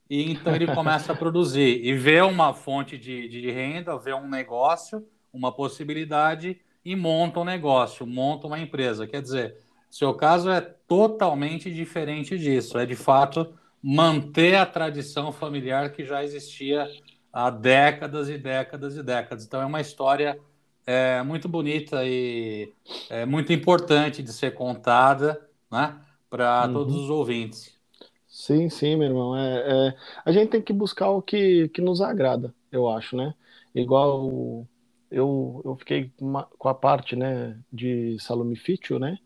E 0.09 0.29
então 0.29 0.53
ele 0.53 0.67
começa 0.67 1.13
a 1.13 1.15
produzir 1.15 1.85
e 1.85 1.93
vê 1.93 2.21
uma 2.21 2.53
fonte 2.53 2.97
de, 2.97 3.29
de 3.29 3.49
renda, 3.49 3.97
vê 3.97 4.13
um 4.13 4.27
negócio, 4.27 5.07
uma 5.31 5.53
possibilidade 5.53 6.59
e 6.83 6.95
monta 6.97 7.39
um 7.39 7.45
negócio, 7.45 8.05
monta 8.05 8.45
uma 8.45 8.59
empresa. 8.59 9.07
Quer 9.07 9.21
dizer, 9.21 9.55
seu 9.89 10.13
caso 10.13 10.49
é 10.49 10.59
totalmente 10.59 11.73
diferente 11.73 12.37
disso. 12.37 12.77
É 12.77 12.85
de 12.85 12.95
fato 12.95 13.53
manter 13.81 14.55
a 14.55 14.65
tradição 14.65 15.31
familiar 15.31 15.91
que 15.91 16.05
já 16.05 16.23
existia 16.23 16.87
há 17.31 17.49
décadas 17.49 18.29
e 18.29 18.37
décadas 18.37 18.97
e 18.97 19.03
décadas. 19.03 19.45
Então 19.45 19.61
é 19.61 19.65
uma 19.65 19.81
história 19.81 20.37
é 20.85 21.21
muito 21.23 21.47
bonita 21.47 22.05
e 22.05 22.73
é 23.09 23.25
muito 23.25 23.53
importante 23.53 24.23
de 24.23 24.33
ser 24.33 24.53
contada, 24.53 25.41
né, 25.71 25.99
para 26.29 26.65
uhum. 26.67 26.73
todos 26.73 26.95
os 26.95 27.09
ouvintes. 27.09 27.79
Sim, 28.27 28.69
sim, 28.69 28.95
meu 28.95 29.07
irmão. 29.07 29.37
É, 29.37 29.87
é, 29.87 29.95
a 30.23 30.31
gente 30.31 30.49
tem 30.49 30.61
que 30.61 30.73
buscar 30.73 31.09
o 31.09 31.21
que, 31.21 31.69
que 31.69 31.81
nos 31.81 32.01
agrada, 32.01 32.53
eu 32.71 32.89
acho, 32.89 33.15
né? 33.15 33.33
Igual 33.75 34.65
eu, 35.09 35.61
eu 35.65 35.75
fiquei 35.75 36.11
com 36.57 36.69
a 36.69 36.73
parte, 36.73 37.15
né, 37.15 37.57
de 37.71 38.17
salomifício, 38.19 38.97
né? 38.97 39.17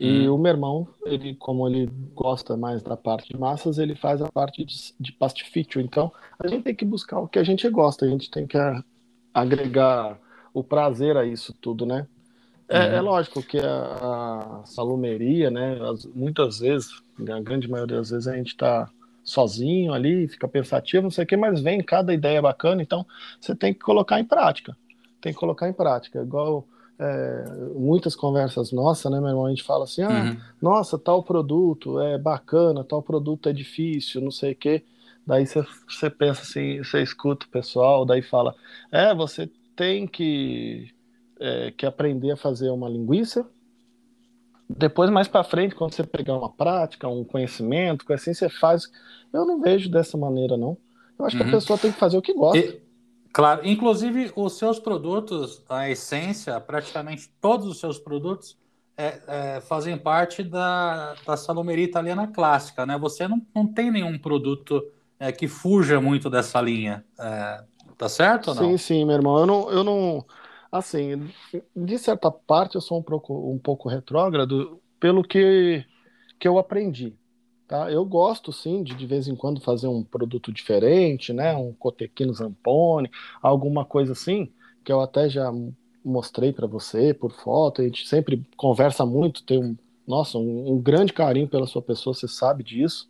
E 0.00 0.28
hum. 0.28 0.34
o 0.34 0.38
meu 0.38 0.52
irmão, 0.52 0.88
ele, 1.04 1.34
como 1.34 1.68
ele 1.68 1.86
gosta 2.14 2.56
mais 2.56 2.82
da 2.82 2.96
parte 2.96 3.32
de 3.32 3.38
massas, 3.38 3.78
ele 3.78 3.96
faz 3.96 4.22
a 4.22 4.30
parte 4.30 4.64
de, 4.64 4.94
de 4.98 5.12
pastifício. 5.12 5.80
Então, 5.80 6.12
a 6.38 6.46
gente 6.46 6.62
tem 6.62 6.74
que 6.74 6.84
buscar 6.84 7.18
o 7.18 7.28
que 7.28 7.38
a 7.38 7.42
gente 7.42 7.68
gosta, 7.68 8.06
a 8.06 8.08
gente 8.08 8.30
tem 8.30 8.46
que 8.46 8.56
agregar 9.34 10.18
o 10.58 10.64
prazer 10.64 11.16
a 11.16 11.24
isso 11.24 11.52
tudo, 11.52 11.86
né? 11.86 12.06
É, 12.68 12.78
uhum. 12.80 12.94
é 12.94 13.00
lógico 13.00 13.42
que 13.42 13.58
a, 13.58 14.60
a 14.60 14.66
salumeria, 14.66 15.50
né? 15.50 15.78
As, 15.90 16.04
muitas 16.06 16.60
vezes, 16.60 17.02
a 17.20 17.40
grande 17.40 17.68
maioria 17.68 17.96
das 17.96 18.10
vezes, 18.10 18.28
a 18.28 18.36
gente 18.36 18.48
está 18.48 18.90
sozinho 19.24 19.92
ali, 19.92 20.26
fica 20.28 20.48
pensativo, 20.48 21.02
não 21.02 21.10
sei 21.10 21.24
o 21.24 21.26
que, 21.26 21.36
mas 21.36 21.60
vem 21.60 21.82
cada 21.82 22.14
ideia 22.14 22.40
bacana, 22.40 22.82
então 22.82 23.04
você 23.38 23.54
tem 23.54 23.74
que 23.74 23.80
colocar 23.80 24.18
em 24.18 24.24
prática. 24.24 24.76
Tem 25.20 25.32
que 25.32 25.38
colocar 25.38 25.68
em 25.68 25.72
prática. 25.72 26.22
Igual 26.22 26.66
é, 26.98 27.44
muitas 27.74 28.16
conversas 28.16 28.72
nossas, 28.72 29.10
né, 29.10 29.18
meu 29.20 29.28
irmão? 29.28 29.46
A 29.46 29.50
gente 29.50 29.64
fala 29.64 29.84
assim: 29.84 30.02
ah, 30.02 30.08
uhum. 30.08 30.36
nossa, 30.60 30.98
tal 30.98 31.22
produto 31.22 32.00
é 32.00 32.18
bacana, 32.18 32.84
tal 32.84 33.02
produto 33.02 33.48
é 33.48 33.52
difícil, 33.52 34.20
não 34.20 34.30
sei 34.30 34.52
o 34.52 34.56
quê. 34.56 34.84
Daí 35.26 35.46
você 35.46 36.08
pensa 36.08 36.40
assim, 36.40 36.78
você 36.82 37.02
escuta 37.02 37.44
o 37.46 37.50
pessoal, 37.50 38.04
daí 38.04 38.22
fala: 38.22 38.54
é, 38.90 39.14
você 39.14 39.50
tem 39.78 40.06
que, 40.06 40.92
é, 41.40 41.70
que 41.70 41.86
aprender 41.86 42.32
a 42.32 42.36
fazer 42.36 42.70
uma 42.70 42.88
linguiça. 42.88 43.48
Depois, 44.68 45.08
mais 45.08 45.28
para 45.28 45.44
frente, 45.44 45.74
quando 45.74 45.94
você 45.94 46.04
pegar 46.04 46.36
uma 46.36 46.50
prática, 46.50 47.08
um 47.08 47.24
conhecimento, 47.24 48.12
assim 48.12 48.34
você 48.34 48.50
faz. 48.50 48.90
Eu 49.32 49.46
não 49.46 49.60
vejo 49.60 49.88
dessa 49.88 50.18
maneira, 50.18 50.56
não. 50.56 50.76
Eu 51.16 51.24
acho 51.24 51.36
uhum. 51.36 51.42
que 51.42 51.48
a 51.48 51.52
uhum. 51.54 51.60
pessoa 51.60 51.78
tem 51.78 51.92
que 51.92 51.98
fazer 51.98 52.18
o 52.18 52.22
que 52.22 52.34
gosta. 52.34 52.58
E 52.58 52.88
Claro, 53.32 53.60
inclusive 53.64 54.32
os 54.34 54.58
seus 54.58 54.80
produtos, 54.80 55.62
a 55.68 55.88
essência, 55.88 56.58
praticamente 56.60 57.30
todos 57.40 57.68
os 57.68 57.78
seus 57.78 57.98
produtos 57.98 58.58
é, 58.96 59.20
é, 59.28 59.60
fazem 59.60 59.96
parte 59.96 60.42
da, 60.42 61.14
da 61.24 61.36
salomeria 61.36 61.84
italiana 61.84 62.26
clássica, 62.26 62.84
né? 62.84 62.98
Você 62.98 63.28
não, 63.28 63.40
não 63.54 63.66
tem 63.66 63.92
nenhum 63.92 64.18
produto 64.18 64.82
é, 65.20 65.30
que 65.30 65.46
fuja 65.46 66.00
muito 66.00 66.28
dessa 66.28 66.60
linha, 66.60 67.04
é, 67.18 67.64
tá 67.98 68.08
certo 68.08 68.48
ou 68.48 68.54
não? 68.54 68.64
Sim, 68.66 68.78
sim, 68.78 69.04
meu 69.04 69.14
irmão. 69.16 69.38
Eu 69.38 69.46
não, 69.46 69.70
eu 69.70 69.84
não, 69.84 70.26
assim, 70.72 71.34
de 71.76 71.98
certa 71.98 72.30
parte 72.30 72.74
eu 72.76 72.80
sou 72.80 72.98
um 72.98 73.02
pouco, 73.02 73.52
um 73.52 73.58
pouco 73.58 73.88
retrógrado 73.88 74.80
pelo 74.98 75.22
que, 75.22 75.84
que 76.38 76.48
eu 76.48 76.58
aprendi. 76.58 77.16
Tá? 77.66 77.90
Eu 77.92 78.04
gosto 78.04 78.52
sim 78.52 78.82
de 78.82 78.94
de 78.94 79.06
vez 79.06 79.28
em 79.28 79.36
quando 79.36 79.60
fazer 79.60 79.88
um 79.88 80.02
produto 80.02 80.52
diferente, 80.52 81.32
né? 81.32 81.54
Um 81.56 81.72
cotequino 81.74 82.32
zampone, 82.32 83.10
alguma 83.42 83.84
coisa 83.84 84.12
assim, 84.12 84.52
que 84.84 84.90
eu 84.92 85.00
até 85.02 85.28
já 85.28 85.52
mostrei 86.04 86.52
para 86.52 86.66
você 86.66 87.12
por 87.12 87.32
foto. 87.32 87.82
A 87.82 87.84
gente 87.84 88.08
sempre 88.08 88.42
conversa 88.56 89.04
muito, 89.04 89.44
tem 89.44 89.62
um, 89.62 89.76
nossa, 90.06 90.38
um, 90.38 90.72
um 90.72 90.80
grande 90.80 91.12
carinho 91.12 91.48
pela 91.48 91.66
sua 91.66 91.82
pessoa, 91.82 92.14
você 92.14 92.26
sabe 92.26 92.64
disso. 92.64 93.08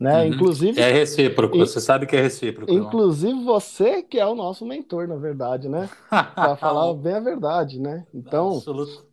Né? 0.00 0.22
Uhum. 0.22 0.28
Inclusive 0.28 0.80
é 0.80 0.90
recíproco, 0.90 1.56
e, 1.56 1.60
você 1.60 1.78
sabe 1.78 2.06
que 2.06 2.16
é 2.16 2.22
recíproco. 2.22 2.72
Inclusive 2.72 3.38
irmão. 3.38 3.44
você 3.44 4.02
que 4.02 4.18
é 4.18 4.26
o 4.26 4.34
nosso 4.34 4.64
mentor, 4.64 5.06
na 5.06 5.16
verdade, 5.16 5.68
né? 5.68 5.90
Para 6.08 6.56
falar 6.56 6.94
bem 6.94 7.12
a 7.12 7.20
verdade, 7.20 7.78
né? 7.78 8.06
Então, 8.14 8.56
Absoluto 8.56 9.10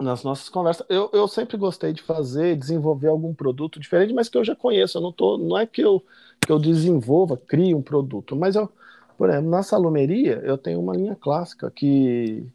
nas 0.00 0.24
nossas 0.24 0.48
conversas. 0.48 0.86
Eu, 0.88 1.10
eu 1.12 1.28
sempre 1.28 1.56
gostei 1.56 1.92
de 1.92 2.02
fazer, 2.02 2.56
desenvolver 2.56 3.08
algum 3.08 3.34
produto 3.34 3.78
diferente, 3.78 4.14
mas 4.14 4.28
que 4.28 4.38
eu 4.38 4.44
já 4.44 4.56
conheço. 4.56 4.98
Eu 4.98 5.02
não 5.02 5.12
tô, 5.12 5.36
não 5.36 5.58
é 5.58 5.66
que 5.66 5.82
eu 5.82 6.02
que 6.40 6.50
eu 6.50 6.58
desenvolva, 6.58 7.36
crie 7.36 7.74
um 7.74 7.82
produto, 7.82 8.34
mas 8.34 8.56
eu, 8.56 8.66
por 9.18 9.28
exemplo, 9.28 9.50
na 9.50 9.62
salumeria 9.62 10.40
eu 10.42 10.56
tenho 10.56 10.80
uma 10.80 10.96
linha 10.96 11.14
clássica 11.14 11.70
que 11.70 12.46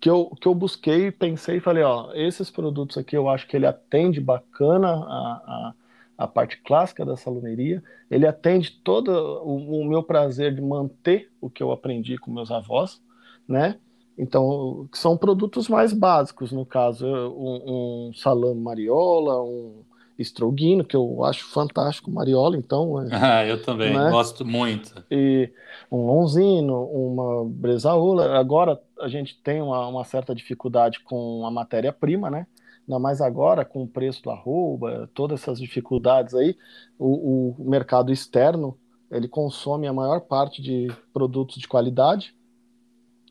que 0.00 0.08
eu, 0.08 0.34
que 0.40 0.48
eu 0.48 0.54
busquei, 0.54 1.10
pensei 1.10 1.58
e 1.58 1.60
falei, 1.60 1.82
ó, 1.82 2.10
esses 2.14 2.50
produtos 2.50 2.96
aqui 2.96 3.14
eu 3.14 3.28
acho 3.28 3.46
que 3.46 3.54
ele 3.54 3.66
atende 3.66 4.18
bacana 4.18 4.88
a, 4.88 4.94
a, 4.94 5.74
a 6.20 6.26
parte 6.26 6.58
clássica 6.58 7.02
da 7.02 7.16
salumeria, 7.16 7.82
ele 8.10 8.26
atende 8.26 8.70
todo 8.84 9.08
o, 9.08 9.80
o 9.80 9.84
meu 9.86 10.02
prazer 10.02 10.54
de 10.54 10.60
manter 10.60 11.30
o 11.40 11.48
que 11.48 11.62
eu 11.62 11.72
aprendi 11.72 12.18
com 12.18 12.30
meus 12.30 12.50
avós, 12.50 13.00
né? 13.48 13.78
Então, 14.18 14.86
são 14.92 15.16
produtos 15.16 15.66
mais 15.66 15.94
básicos, 15.94 16.52
no 16.52 16.66
caso, 16.66 17.06
um, 17.06 18.08
um 18.10 18.12
salame 18.14 18.60
mariola, 18.60 19.42
um 19.42 19.82
estroguino, 20.18 20.84
que 20.84 20.94
eu 20.94 21.24
acho 21.24 21.46
fantástico, 21.46 22.10
mariola, 22.10 22.54
então... 22.54 23.00
É, 23.00 23.08
ah, 23.16 23.46
eu 23.46 23.62
também, 23.62 23.94
né? 23.94 24.10
gosto 24.10 24.44
muito. 24.44 25.02
E 25.10 25.50
um 25.90 26.04
lonzino, 26.04 26.84
uma 26.84 27.46
bresaola. 27.46 28.38
Agora, 28.38 28.78
a 29.00 29.08
gente 29.08 29.40
tem 29.42 29.62
uma, 29.62 29.88
uma 29.88 30.04
certa 30.04 30.34
dificuldade 30.34 31.00
com 31.00 31.46
a 31.46 31.50
matéria-prima, 31.50 32.28
né? 32.28 32.46
Ainda 32.90 32.98
mais 32.98 33.20
agora, 33.20 33.64
com 33.64 33.84
o 33.84 33.88
preço 33.88 34.20
do 34.20 34.30
arroba, 34.32 35.08
todas 35.14 35.40
essas 35.40 35.60
dificuldades 35.60 36.34
aí, 36.34 36.58
o, 36.98 37.52
o 37.56 37.70
mercado 37.70 38.12
externo, 38.12 38.76
ele 39.08 39.28
consome 39.28 39.86
a 39.86 39.92
maior 39.92 40.22
parte 40.22 40.60
de 40.60 40.88
produtos 41.12 41.58
de 41.58 41.68
qualidade, 41.68 42.34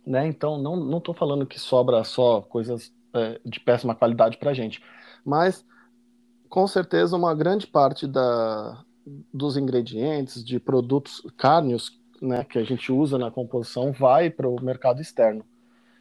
né? 0.07 0.25
Então, 0.25 0.57
não 0.57 0.97
estou 0.97 1.13
falando 1.13 1.45
que 1.45 1.59
sobra 1.59 2.05
só 2.05 2.39
coisas 2.41 2.93
é, 3.13 3.37
de 3.43 3.59
péssima 3.59 3.93
qualidade 3.93 4.37
para 4.37 4.53
gente, 4.53 4.81
mas 5.25 5.65
com 6.47 6.65
certeza 6.65 7.17
uma 7.17 7.35
grande 7.35 7.67
parte 7.67 8.07
da, 8.07 8.81
dos 9.33 9.57
ingredientes, 9.57 10.41
de 10.41 10.57
produtos 10.57 11.21
cárneos 11.37 11.99
né, 12.21 12.45
que 12.45 12.57
a 12.57 12.63
gente 12.63 12.93
usa 12.93 13.17
na 13.17 13.29
composição 13.29 13.91
vai 13.91 14.29
para 14.29 14.47
o 14.47 14.61
mercado 14.63 15.01
externo. 15.01 15.43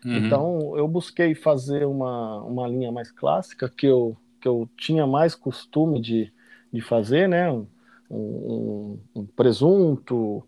Uhum. 0.05 0.17
Então, 0.17 0.77
eu 0.77 0.87
busquei 0.87 1.35
fazer 1.35 1.87
uma, 1.87 2.43
uma 2.43 2.67
linha 2.69 2.93
mais 2.93 3.11
clássica, 3.11 3.69
que 3.69 3.87
eu, 3.87 4.17
que 4.41 4.49
eu 4.49 4.69
tinha 4.77 5.07
mais 5.07 5.35
costume 5.35 6.01
de, 6.01 6.33
de 6.73 6.81
fazer, 6.81 7.29
né? 7.29 7.51
Um, 7.51 7.67
um, 8.11 8.99
um 9.15 9.27
presunto, 9.27 10.43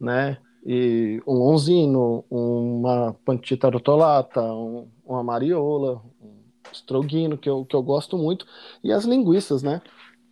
né? 0.00 0.38
e 0.64 1.22
um 1.26 1.40
onzino, 1.40 2.24
uma 2.30 3.14
pantita 3.24 3.70
rotolata, 3.70 4.42
um, 4.42 4.86
uma 5.02 5.22
mariola, 5.22 6.02
um 6.20 6.34
stroguino, 6.72 7.38
que 7.38 7.48
eu, 7.48 7.64
que 7.64 7.74
eu 7.74 7.82
gosto 7.82 8.18
muito, 8.18 8.46
e 8.84 8.92
as 8.92 9.04
linguiças, 9.04 9.62
né? 9.62 9.80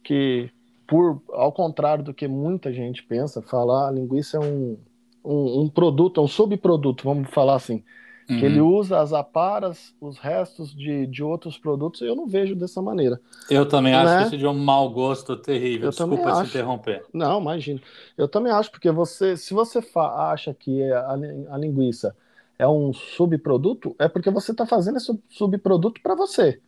Que, 0.05 0.51
por 0.87 1.23
ao 1.31 1.51
contrário 1.53 2.05
do 2.05 2.15
que 2.15 2.29
muita 2.29 2.71
gente 2.71 3.03
pensa, 3.03 3.41
falar 3.41 3.89
a 3.89 3.91
linguiça 3.91 4.37
é 4.37 4.41
um, 4.41 4.77
um, 5.25 5.63
um 5.63 5.69
produto, 5.71 6.21
é 6.21 6.25
um 6.25 6.29
subproduto, 6.29 7.05
vamos 7.05 7.31
falar 7.31 7.55
assim. 7.55 7.83
Uhum. 8.29 8.39
Que 8.39 8.45
ele 8.45 8.61
usa 8.61 8.99
as 8.99 9.13
aparas, 9.13 9.95
os 10.01 10.19
restos 10.19 10.75
de, 10.75 11.07
de 11.07 11.23
outros 11.23 11.57
produtos, 11.57 12.01
eu 12.01 12.17
não 12.17 12.27
vejo 12.27 12.57
dessa 12.57 12.83
maneira. 12.83 13.21
Eu 13.49 13.67
também 13.67 13.93
né? 13.93 13.99
acho 14.01 14.19
que 14.19 14.27
isso 14.29 14.39
de 14.39 14.47
um 14.47 14.55
mau 14.55 14.91
gosto 14.91 15.37
terrível. 15.37 15.87
Eu 15.87 15.91
Desculpa 15.91 16.35
se 16.35 16.49
interromper. 16.51 17.05
Não, 17.13 17.41
imagina. 17.41 17.81
Eu 18.19 18.27
também 18.27 18.53
acho, 18.53 18.71
porque 18.71 18.91
você, 18.91 19.37
se 19.37 19.55
você 19.55 19.81
acha 19.95 20.53
que 20.53 20.83
a, 20.91 21.13
a 21.51 21.57
linguiça 21.57 22.17
é 22.59 22.67
um 22.67 22.93
subproduto, 22.93 23.95
é 23.99 24.09
porque 24.09 24.31
você 24.31 24.51
está 24.51 24.67
fazendo 24.67 24.97
esse 24.97 25.17
subproduto 25.29 26.01
para 26.03 26.17
você. 26.17 26.61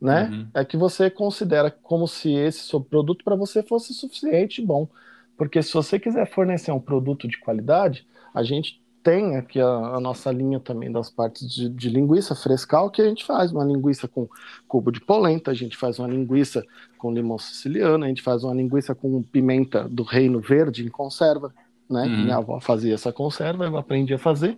Né? 0.00 0.28
Uhum. 0.30 0.48
É 0.54 0.64
que 0.64 0.76
você 0.76 1.10
considera 1.10 1.70
como 1.70 2.08
se 2.08 2.32
esse 2.32 2.60
subproduto 2.60 3.24
para 3.24 3.36
você 3.36 3.62
fosse 3.62 3.92
suficiente 3.92 4.62
e 4.62 4.64
bom. 4.64 4.88
Porque 5.36 5.62
se 5.62 5.72
você 5.72 5.98
quiser 5.98 6.30
fornecer 6.30 6.72
um 6.72 6.80
produto 6.80 7.28
de 7.28 7.38
qualidade, 7.38 8.06
a 8.32 8.42
gente 8.42 8.82
tem 9.04 9.36
aqui 9.36 9.60
a, 9.60 9.68
a, 9.68 10.00
nossa 10.00 10.32
linha 10.32 10.58
também 10.58 10.90
das 10.90 11.10
partes 11.10 11.48
de, 11.54 11.68
de, 11.68 11.90
linguiça 11.90 12.34
frescal, 12.34 12.90
que 12.90 13.02
a 13.02 13.04
gente 13.04 13.22
faz 13.22 13.52
uma 13.52 13.62
linguiça 13.62 14.08
com 14.08 14.26
cubo 14.66 14.90
de 14.90 14.98
polenta, 14.98 15.50
a 15.50 15.54
gente 15.54 15.76
faz 15.76 15.98
uma 15.98 16.08
linguiça 16.08 16.64
com 16.96 17.12
limão 17.12 17.38
siciliano, 17.38 18.04
a 18.04 18.08
gente 18.08 18.22
faz 18.22 18.42
uma 18.42 18.54
linguiça 18.54 18.94
com 18.94 19.22
pimenta 19.22 19.86
do 19.86 20.02
reino 20.02 20.40
verde 20.40 20.86
em 20.86 20.88
conserva, 20.88 21.54
né? 21.88 22.04
Uhum. 22.04 22.22
Minha 22.22 22.36
avó 22.38 22.58
fazia 22.60 22.94
essa 22.94 23.12
conserva, 23.12 23.66
eu 23.66 23.76
aprendi 23.76 24.14
a 24.14 24.18
fazer. 24.18 24.56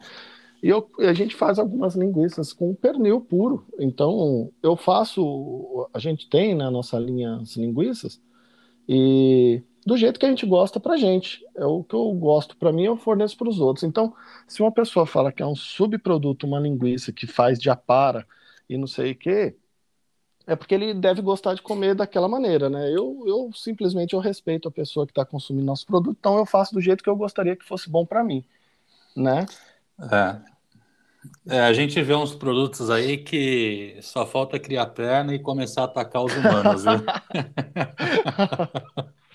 E 0.62 0.68
eu, 0.68 0.88
a 1.00 1.12
gente 1.12 1.34
faz 1.34 1.58
algumas 1.58 1.96
linguiças 1.96 2.52
com 2.52 2.72
pernil 2.72 3.20
puro. 3.20 3.66
Então, 3.80 4.50
eu 4.62 4.76
faço, 4.76 5.88
a 5.92 5.98
gente 5.98 6.30
tem 6.30 6.54
na 6.54 6.70
nossa 6.70 6.98
linha 7.00 7.36
as 7.42 7.56
linguiças, 7.56 8.20
e 8.88 9.60
do 9.86 9.96
jeito 9.96 10.18
que 10.18 10.26
a 10.26 10.28
gente 10.28 10.44
gosta 10.44 10.80
pra 10.80 10.96
gente. 10.96 11.46
É 11.54 11.64
o 11.64 11.84
que 11.84 11.94
eu 11.94 12.12
gosto 12.12 12.56
para 12.56 12.72
mim, 12.72 12.82
eu 12.82 12.96
forneço 12.96 13.36
para 13.36 13.48
os 13.48 13.60
outros. 13.60 13.84
Então, 13.84 14.12
se 14.48 14.60
uma 14.60 14.72
pessoa 14.72 15.06
fala 15.06 15.30
que 15.30 15.40
é 15.40 15.46
um 15.46 15.54
subproduto, 15.54 16.44
uma 16.44 16.58
linguiça 16.58 17.12
que 17.12 17.24
faz 17.24 17.56
de 17.56 17.70
apara 17.70 18.26
e 18.68 18.76
não 18.76 18.88
sei 18.88 19.12
o 19.12 19.14
quê, 19.14 19.56
é 20.44 20.56
porque 20.56 20.74
ele 20.74 20.92
deve 20.92 21.22
gostar 21.22 21.54
de 21.54 21.62
comer 21.62 21.94
daquela 21.94 22.28
maneira, 22.28 22.68
né? 22.68 22.90
Eu, 22.90 23.22
eu 23.26 23.50
simplesmente 23.54 24.14
eu 24.14 24.18
respeito 24.18 24.66
a 24.66 24.72
pessoa 24.72 25.06
que 25.06 25.12
está 25.12 25.24
consumindo 25.24 25.64
nosso 25.64 25.86
produto, 25.86 26.16
então 26.18 26.36
eu 26.36 26.44
faço 26.44 26.74
do 26.74 26.80
jeito 26.80 27.02
que 27.02 27.10
eu 27.10 27.16
gostaria 27.16 27.54
que 27.54 27.64
fosse 27.64 27.88
bom 27.88 28.04
para 28.04 28.24
mim, 28.24 28.44
né? 29.16 29.46
É. 31.48 31.56
é. 31.56 31.60
A 31.60 31.72
gente 31.72 32.00
vê 32.02 32.14
uns 32.14 32.34
produtos 32.34 32.90
aí 32.90 33.18
que 33.18 33.98
só 34.02 34.26
falta 34.26 34.58
criar 34.58 34.86
perna 34.86 35.32
e 35.32 35.38
começar 35.38 35.82
a 35.82 35.84
atacar 35.84 36.24
os 36.24 36.32
humanos, 36.36 36.82
viu? 36.82 37.04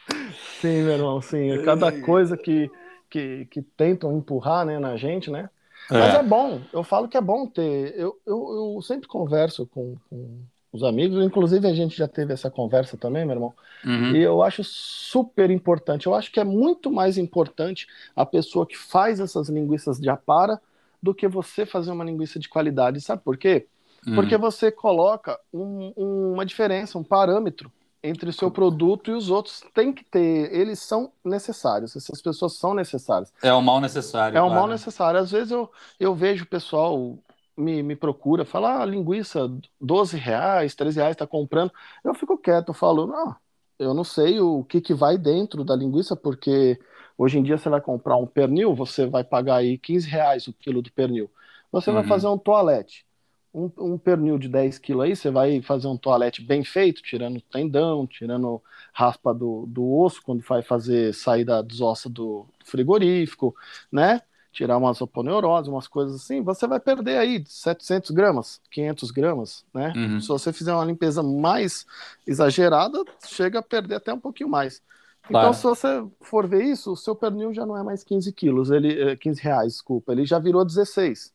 Sim, 0.62 0.84
meu 0.84 0.93
irmão, 0.93 1.21
sim. 1.21 1.63
Cada 1.65 1.91
coisa 2.02 2.38
que, 2.38 2.69
que, 3.10 3.45
que 3.45 3.62
tentam 3.62 4.15
empurrar 4.15 4.63
né, 4.65 4.78
na 4.78 4.95
gente, 4.95 5.32
né? 5.32 5.50
É. 5.89 5.97
Mas 5.97 6.13
é 6.13 6.24
bom, 6.24 6.62
eu 6.71 6.84
falo 6.84 7.08
que 7.08 7.17
é 7.17 7.21
bom 7.21 7.47
ter. 7.47 7.95
Eu, 7.97 8.15
eu, 8.26 8.76
eu 8.76 8.82
sempre 8.84 9.08
converso 9.08 9.65
com, 9.65 9.95
com, 10.08 10.39
os 10.71 10.84
amigos. 10.84 11.24
Inclusive, 11.26 11.67
a 11.67 11.74
gente 11.74 11.97
já 11.97 12.08
teve 12.08 12.32
essa 12.32 12.50
conversa 12.50 12.95
também, 12.95 13.26
meu 13.26 13.36
irmão. 13.36 13.54
Uhum. 13.84 14.15
E 14.15 14.21
eu 14.21 14.41
acho 14.43 14.63
super 14.63 15.50
importante. 15.50 16.06
Eu 16.06 16.13
acho 16.13 16.32
que 16.32 16.39
é 16.39 16.43
muito 16.43 16.91
mais 16.91 17.17
importante 17.17 17.88
a 18.15 18.26
pessoa 18.26 18.65
que 18.65 18.78
faz 18.78 19.19
essas 19.19 19.50
linguiças 19.50 20.00
de 20.00 20.10
apara 20.10 20.62
do 21.02 21.13
que 21.13 21.28
você 21.28 21.65
fazer 21.65 21.91
uma 21.91 22.06
linguiça 22.06 22.39
de 22.39 22.47
qualidade. 22.47 23.02
Sabe 23.02 23.24
por 23.24 23.36
quê? 23.36 23.67
Uhum. 24.06 24.15
Porque 24.15 24.38
você 24.38 24.71
coloca 24.71 25.39
um, 25.52 25.91
um, 25.97 26.34
uma 26.34 26.45
diferença, 26.45 26.97
um 26.97 27.04
parâmetro 27.04 27.71
entre 28.04 28.30
o 28.30 28.34
seu 28.34 28.50
produto 28.50 29.12
e 29.12 29.14
os 29.14 29.30
outros. 29.30 29.64
Tem 29.74 29.94
que 29.94 30.04
ter, 30.04 30.54
eles 30.54 30.80
são 30.80 31.12
necessários, 31.24 31.96
essas 31.96 32.22
pessoas 32.22 32.54
são 32.58 32.74
necessárias. 32.74 33.32
É 33.42 33.54
o 33.54 33.62
mal 33.62 33.80
necessário. 33.80 34.38
É 34.38 34.42
o 34.42 34.50
mal 34.50 34.68
necessário. 34.68 35.20
Às 35.20 35.32
vezes 35.32 35.52
eu, 35.52 35.70
eu 36.00 36.16
vejo 36.16 36.44
o 36.44 36.48
pessoal 36.48 37.18
me, 37.56 37.84
me 37.84 37.96
procura, 37.96 38.46
fala, 38.46 38.82
ah, 38.82 38.86
linguiça, 38.86 39.50
12 39.80 40.18
reais, 40.18 40.76
13 40.76 41.00
reais, 41.00 41.16
tá 41.16 41.28
comprando. 41.28 41.72
Eu 42.04 42.14
fico 42.14 42.38
quieto, 42.38 42.70
eu 42.70 42.74
falo, 42.74 43.06
não, 43.06 43.36
eu 43.78 43.94
não 43.94 44.04
sei 44.04 44.40
o 44.40 44.64
que, 44.64 44.82
que 44.82 44.94
vai 44.94 45.18
dentro 45.18 45.64
da 45.64 45.76
linguiça, 45.76 46.16
porque 46.16 46.80
hoje 47.18 47.38
em 47.38 47.44
dia 47.44 47.58
você 47.58 47.70
vai 47.70 47.82
comprar 47.82 48.18
um 48.18 48.26
pernil, 48.26 48.76
você 48.76 49.06
vai 49.06 49.24
pagar 49.24 49.58
aí 49.58 49.78
15 49.78 50.08
reais 50.08 50.48
o 50.48 50.54
quilo 50.54 50.82
do 50.82 50.92
pernil. 50.92 51.30
Você 51.72 51.90
uhum. 51.90 51.98
vai 51.98 52.04
fazer 52.06 52.28
um 52.28 52.38
toalete. 52.38 53.06
Um, 53.54 53.70
um, 53.78 53.98
pernil 53.98 54.38
de 54.38 54.48
10 54.48 54.80
quilos 54.80 55.04
aí, 55.04 55.16
você 55.16 55.30
vai 55.30 55.62
fazer 55.62 55.88
um 55.88 55.98
toalete 55.98 56.42
bem 56.42 56.64
feito, 56.64 57.02
tirando 57.02 57.42
tendão, 57.42 58.08
tirando 58.08 58.62
raspa 58.94 59.34
do, 59.34 59.66
do 59.68 59.94
osso, 59.94 60.22
quando 60.24 60.42
vai 60.42 60.62
fazer 60.62 61.14
sair 61.14 61.44
da 61.44 61.62
desossa 61.62 62.10
do 62.10 62.46
frigorífico, 62.64 63.54
né? 63.92 64.22
tirar 64.52 64.78
umas 64.78 65.02
oponeuroses, 65.02 65.70
umas 65.70 65.88
coisas 65.88 66.16
assim, 66.16 66.42
você 66.42 66.68
vai 66.68 66.80
perder 66.80 67.18
aí 67.18 67.44
700 67.46 68.12
gramas, 68.12 68.62
500 68.70 69.12
gramas, 69.12 69.66
né? 69.74 69.94
Uhum. 69.96 70.20
Se 70.20 70.28
você 70.28 70.52
fizer 70.52 70.74
uma 70.74 70.84
limpeza 70.84 71.24
mais 71.24 71.86
exagerada, 72.28 73.04
chega 73.26 73.60
a 73.60 73.64
perder 73.64 73.96
até 73.96 74.14
um 74.14 74.20
pouquinho 74.20 74.50
mais. 74.50 74.82
Então, 75.24 75.42
claro. 75.42 75.54
se 75.54 75.64
você 75.64 76.04
for 76.20 76.48
ver 76.48 76.64
isso, 76.64 76.92
o 76.92 76.98
seu 76.98 77.16
pernil 77.16 77.54
já 77.54 77.66
não 77.66 77.78
é 77.78 77.84
mais 77.84 78.04
15 78.04 78.32
quilos, 78.34 78.70
ele, 78.72 79.16
15 79.18 79.40
é, 79.40 79.44
reais, 79.44 79.74
desculpa, 79.74 80.12
ele 80.12 80.26
já 80.26 80.38
virou 80.38 80.66
16, 80.66 81.34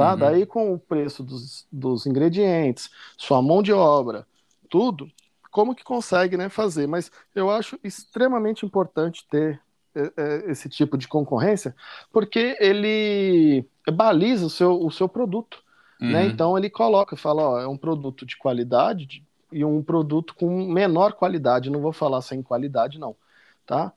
tá? 0.00 0.12
Uhum. 0.12 0.18
Daí, 0.18 0.46
com 0.46 0.72
o 0.72 0.78
preço 0.78 1.22
dos, 1.22 1.66
dos 1.70 2.06
ingredientes, 2.06 2.90
sua 3.18 3.42
mão 3.42 3.62
de 3.62 3.72
obra, 3.72 4.26
tudo, 4.68 5.10
como 5.50 5.74
que 5.74 5.84
consegue 5.84 6.38
né, 6.38 6.48
fazer? 6.48 6.86
Mas 6.86 7.10
eu 7.34 7.50
acho 7.50 7.78
extremamente 7.84 8.64
importante 8.64 9.26
ter 9.28 9.60
é, 9.94 10.12
é, 10.16 10.50
esse 10.50 10.68
tipo 10.70 10.96
de 10.96 11.06
concorrência, 11.06 11.74
porque 12.10 12.56
ele 12.60 13.66
baliza 13.92 14.46
o 14.46 14.50
seu, 14.50 14.80
o 14.80 14.90
seu 14.90 15.08
produto. 15.08 15.62
Né? 16.00 16.06
Uhum. 16.06 16.12
Né? 16.12 16.26
Então 16.26 16.56
ele 16.56 16.70
coloca, 16.70 17.14
fala, 17.14 17.42
ó, 17.42 17.60
é 17.60 17.68
um 17.68 17.76
produto 17.76 18.24
de 18.24 18.38
qualidade 18.38 19.04
de, 19.04 19.24
e 19.52 19.62
um 19.64 19.82
produto 19.82 20.34
com 20.34 20.66
menor 20.72 21.12
qualidade. 21.12 21.68
Não 21.68 21.80
vou 21.80 21.92
falar 21.92 22.22
sem 22.22 22.42
qualidade, 22.42 22.98
não. 22.98 23.14
Tá? 23.66 23.92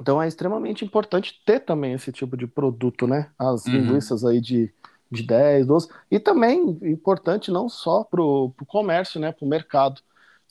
Então 0.00 0.20
é 0.20 0.26
extremamente 0.26 0.84
importante 0.84 1.40
ter 1.46 1.60
também 1.60 1.92
esse 1.92 2.10
tipo 2.10 2.36
de 2.36 2.46
produto, 2.46 3.06
né? 3.06 3.30
As 3.38 3.64
uhum. 3.66 3.72
linguiças 3.72 4.24
aí 4.24 4.40
de, 4.40 4.72
de 5.10 5.22
10, 5.22 5.66
12. 5.66 5.88
E 6.10 6.18
também 6.18 6.78
importante 6.82 7.50
não 7.50 7.68
só 7.68 8.04
para 8.04 8.22
o 8.22 8.52
comércio, 8.66 9.20
né? 9.20 9.32
Para 9.32 9.44
o 9.44 9.48
mercado. 9.48 10.00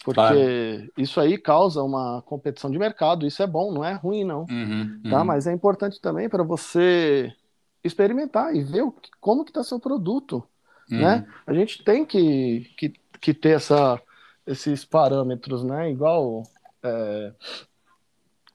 Porque 0.03 0.15
claro. 0.15 0.91
isso 0.97 1.19
aí 1.19 1.37
causa 1.37 1.81
uma 1.81 2.21
competição 2.21 2.69
de 2.69 2.77
mercado, 2.77 3.25
isso 3.25 3.41
é 3.41 3.47
bom, 3.47 3.73
não 3.73 3.83
é 3.83 3.93
ruim, 3.93 4.23
não. 4.23 4.41
Uhum, 4.41 5.01
tá? 5.09 5.19
Uhum. 5.19 5.25
Mas 5.25 5.47
é 5.47 5.51
importante 5.51 5.99
também 5.99 6.29
para 6.29 6.43
você 6.43 7.33
experimentar 7.83 8.55
e 8.55 8.63
ver 8.63 8.83
o, 8.83 8.93
como 9.19 9.43
que 9.43 9.49
está 9.49 9.63
seu 9.63 9.79
produto. 9.79 10.43
Uhum. 10.91 10.99
Né? 10.99 11.27
A 11.45 11.53
gente 11.53 11.83
tem 11.83 12.05
que, 12.05 12.71
que, 12.77 12.93
que 13.19 13.33
ter 13.33 13.55
essa, 13.55 13.99
esses 14.45 14.85
parâmetros, 14.85 15.63
né? 15.63 15.89
Igual 15.89 16.43
é, 16.83 17.33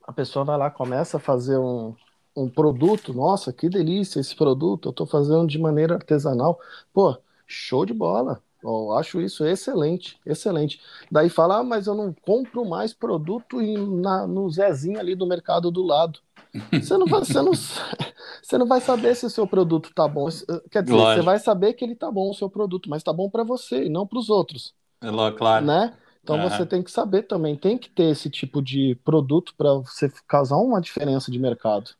a 0.07 0.13
pessoa 0.13 0.45
vai 0.45 0.57
lá, 0.57 0.71
começa 0.71 1.17
a 1.17 1.21
fazer 1.21 1.59
um, 1.59 1.95
um 2.37 2.49
produto, 2.49 3.13
nossa, 3.13 3.53
que 3.53 3.69
delícia 3.69 4.21
esse 4.21 4.35
produto, 4.35 4.89
eu 4.89 4.91
estou 4.91 5.07
fazendo 5.07 5.47
de 5.47 5.59
maneira 5.59 5.95
artesanal. 5.95 6.59
Pô, 6.93 7.17
show 7.47 7.85
de 7.85 7.93
bola 7.95 8.43
eu 8.63 8.93
acho 8.93 9.21
isso 9.21 9.45
excelente, 9.45 10.19
excelente. 10.25 10.81
Daí 11.11 11.29
fala, 11.29 11.59
ah, 11.59 11.65
mas 11.65 11.89
eu 11.89 11.95
não 11.95 12.15
compro 12.23 12.65
mais 12.65 12.95
produto 12.95 13.61
na, 13.61 14.27
no 14.27 14.49
Zezinho 14.49 15.01
ali 15.01 15.17
do 15.17 15.27
mercado 15.27 15.71
do 15.71 15.83
lado. 15.83 16.21
Você 16.71 16.99
não, 16.99 17.07
vai, 17.07 17.25
você, 17.25 17.41
não, 17.41 17.55
você 17.55 18.59
não 18.59 18.67
vai 18.67 18.79
saber 18.79 19.17
se 19.17 19.25
o 19.25 19.31
seu 19.31 19.47
produto 19.47 19.91
tá 19.95 20.07
bom. 20.07 20.29
Quer 20.71 20.83
dizer, 20.83 20.95
Lógico. 20.95 21.23
você 21.23 21.25
vai 21.25 21.39
saber 21.39 21.73
que 21.73 21.83
ele 21.83 21.95
tá 21.95 22.11
bom, 22.11 22.29
o 22.29 22.35
seu 22.35 22.51
produto, 22.51 22.91
mas 22.91 23.03
tá 23.03 23.11
bom 23.11 23.31
para 23.31 23.43
você 23.43 23.87
e 23.87 23.89
não 23.89 24.07
para 24.07 24.19
os 24.19 24.29
outros. 24.29 24.75
É 25.01 25.11
claro. 25.33 25.65
Né? 25.65 25.95
Então 26.23 26.37
uhum. 26.37 26.51
você 26.51 26.67
tem 26.67 26.83
que 26.83 26.91
saber 26.91 27.23
também, 27.23 27.57
tem 27.57 27.79
que 27.79 27.89
ter 27.89 28.11
esse 28.11 28.29
tipo 28.29 28.61
de 28.61 28.95
produto 29.03 29.55
para 29.57 29.73
você 29.77 30.13
causar 30.29 30.59
uma 30.59 30.79
diferença 30.79 31.33
de 31.33 31.39
mercado. 31.39 31.93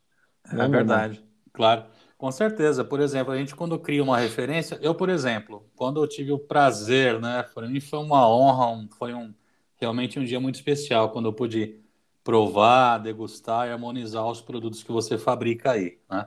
É 0.51 0.55
né, 0.55 0.67
verdade, 0.67 1.23
claro. 1.51 1.85
Com 2.17 2.31
certeza. 2.31 2.85
Por 2.85 3.01
exemplo, 3.01 3.33
a 3.33 3.37
gente 3.37 3.53
quando 3.53 3.77
cria 3.77 4.01
uma 4.01 4.17
referência, 4.17 4.79
eu, 4.81 4.95
por 4.95 5.09
exemplo, 5.09 5.65
quando 5.75 6.01
eu 6.01 6.07
tive 6.07 6.31
o 6.31 6.39
prazer, 6.39 7.19
né, 7.19 7.43
para 7.53 7.67
mim 7.67 7.81
foi 7.81 7.99
uma 7.99 8.29
honra, 8.29 8.67
um, 8.67 8.87
foi 8.97 9.13
um 9.13 9.33
realmente 9.75 10.17
um 10.17 10.23
dia 10.23 10.39
muito 10.39 10.55
especial 10.55 11.09
quando 11.09 11.25
eu 11.25 11.33
pude 11.33 11.75
provar, 12.23 12.99
degustar 12.99 13.67
e 13.67 13.71
harmonizar 13.71 14.25
os 14.25 14.39
produtos 14.39 14.81
que 14.81 14.91
você 14.91 15.17
fabrica 15.17 15.71
aí, 15.71 15.97
né? 16.09 16.25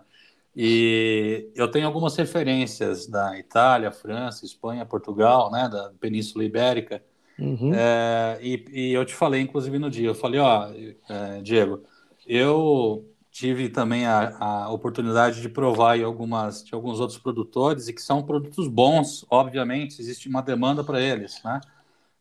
E 0.55 1.51
eu 1.55 1.71
tenho 1.71 1.87
algumas 1.87 2.17
referências 2.17 3.07
da 3.07 3.39
Itália, 3.39 3.91
França, 3.91 4.45
Espanha, 4.47 4.87
Portugal, 4.87 5.51
né, 5.51 5.69
da 5.69 5.93
Península 6.01 6.45
Ibérica. 6.45 7.03
Uhum. 7.39 7.73
É, 7.75 8.39
e, 8.41 8.65
e, 8.71 8.93
eu 8.93 9.05
te 9.05 9.15
falei, 9.15 9.43
inclusive, 9.43 9.79
no 9.79 9.91
dia, 9.91 10.09
eu 10.09 10.15
falei, 10.15 10.41
ó, 10.41 10.71
é, 11.11 11.43
Diego, 11.43 11.83
eu 12.27 13.07
tive 13.37 13.69
também 13.69 14.07
a, 14.07 14.35
a 14.39 14.71
oportunidade 14.71 15.43
de 15.43 15.49
provar 15.51 15.99
em 15.99 16.03
algumas, 16.03 16.65
de 16.65 16.75
alguns 16.75 17.01
outros 17.01 17.19
produtores 17.19 17.87
e 17.87 17.93
que 17.93 18.01
são 18.01 18.23
produtos 18.23 18.67
bons, 18.67 19.27
obviamente, 19.29 20.01
existe 20.01 20.27
uma 20.27 20.41
demanda 20.41 20.83
para 20.83 21.03
eles, 21.03 21.43
né? 21.45 21.61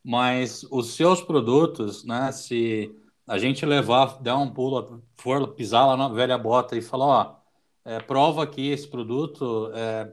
Mas 0.04 0.67
os 0.69 0.93
seus 0.93 1.21
produtos, 1.21 2.04
né, 2.04 2.34
se 2.34 2.93
a 3.25 3.38
gente 3.38 3.65
levar, 3.65 4.21
der 4.21 4.34
um 4.34 4.51
pulo, 4.51 5.01
for 5.15 5.47
pisar 5.54 5.88
lá 5.88 5.95
na 5.95 6.10
velha 6.10 6.38
bota 6.38 6.75
e 6.75 6.82
falar, 6.82 7.06
ó, 7.06 7.36
é, 7.86 7.99
prova 8.01 8.43
aqui 8.43 8.69
esse 8.69 8.86
produto, 8.86 9.71
é, 9.73 10.12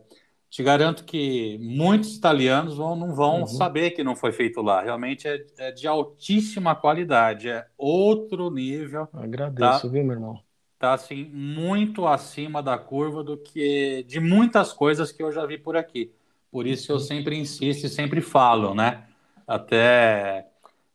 te 0.49 0.63
garanto 0.63 1.05
que 1.05 1.59
muitos 1.61 2.15
italianos 2.17 2.77
vão, 2.77 2.95
não 2.95 3.13
vão 3.13 3.41
uhum. 3.41 3.47
saber 3.49 3.91
que 3.91 4.05
não 4.05 4.15
foi 4.15 4.31
feito 4.31 4.63
lá. 4.63 4.81
Realmente 4.81 5.27
é, 5.27 5.45
é, 5.59 5.73
de 5.73 5.89
altíssima 5.89 6.77
qualidade, 6.77 7.49
é 7.49 7.67
outro 7.77 8.53
nível. 8.53 9.09
Agradeço, 9.13 9.83
tá? 9.83 9.89
viu, 9.89 10.05
meu 10.05 10.13
irmão? 10.13 10.52
Tá 10.83 10.95
assim 10.95 11.27
muito 11.33 12.09
acima 12.09 12.61
da 12.61 12.77
curva 12.77 13.23
do 13.23 13.37
que 13.37 14.05
de 14.09 14.19
muitas 14.19 14.73
coisas 14.73 15.13
que 15.13 15.23
eu 15.23 15.31
já 15.31 15.47
vi 15.47 15.57
por 15.57 15.77
aqui. 15.77 16.13
Por 16.51 16.67
isso 16.67 16.91
eu 16.91 16.99
sempre 16.99 17.39
insisto 17.39 17.87
e 17.87 17.89
sempre 17.89 18.21
falo, 18.21 18.75
né? 18.75 19.05
Até 19.47 20.45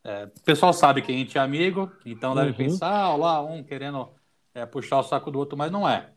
é, 0.03 0.25
o 0.25 0.43
pessoal 0.43 0.73
sabe 0.73 1.01
que 1.01 1.09
a 1.09 1.15
gente 1.15 1.37
é 1.37 1.41
amigo, 1.41 1.89
então 2.05 2.35
deve 2.35 2.49
uhum. 2.49 2.57
pensar, 2.57 2.91
ah, 2.91 3.15
lá 3.15 3.41
um 3.41 3.63
querendo 3.63 4.09
é, 4.53 4.65
puxar 4.65 4.99
o 4.99 5.03
saco 5.03 5.31
do 5.31 5.39
outro, 5.39 5.57
mas 5.57 5.71
não 5.71 5.87
é. 5.87 6.09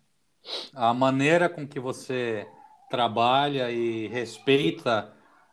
A 0.74 0.92
maneira 0.92 1.48
com 1.48 1.64
que 1.64 1.78
você 1.78 2.48
trabalha 2.90 3.70
e 3.70 4.08
respeita 4.08 5.12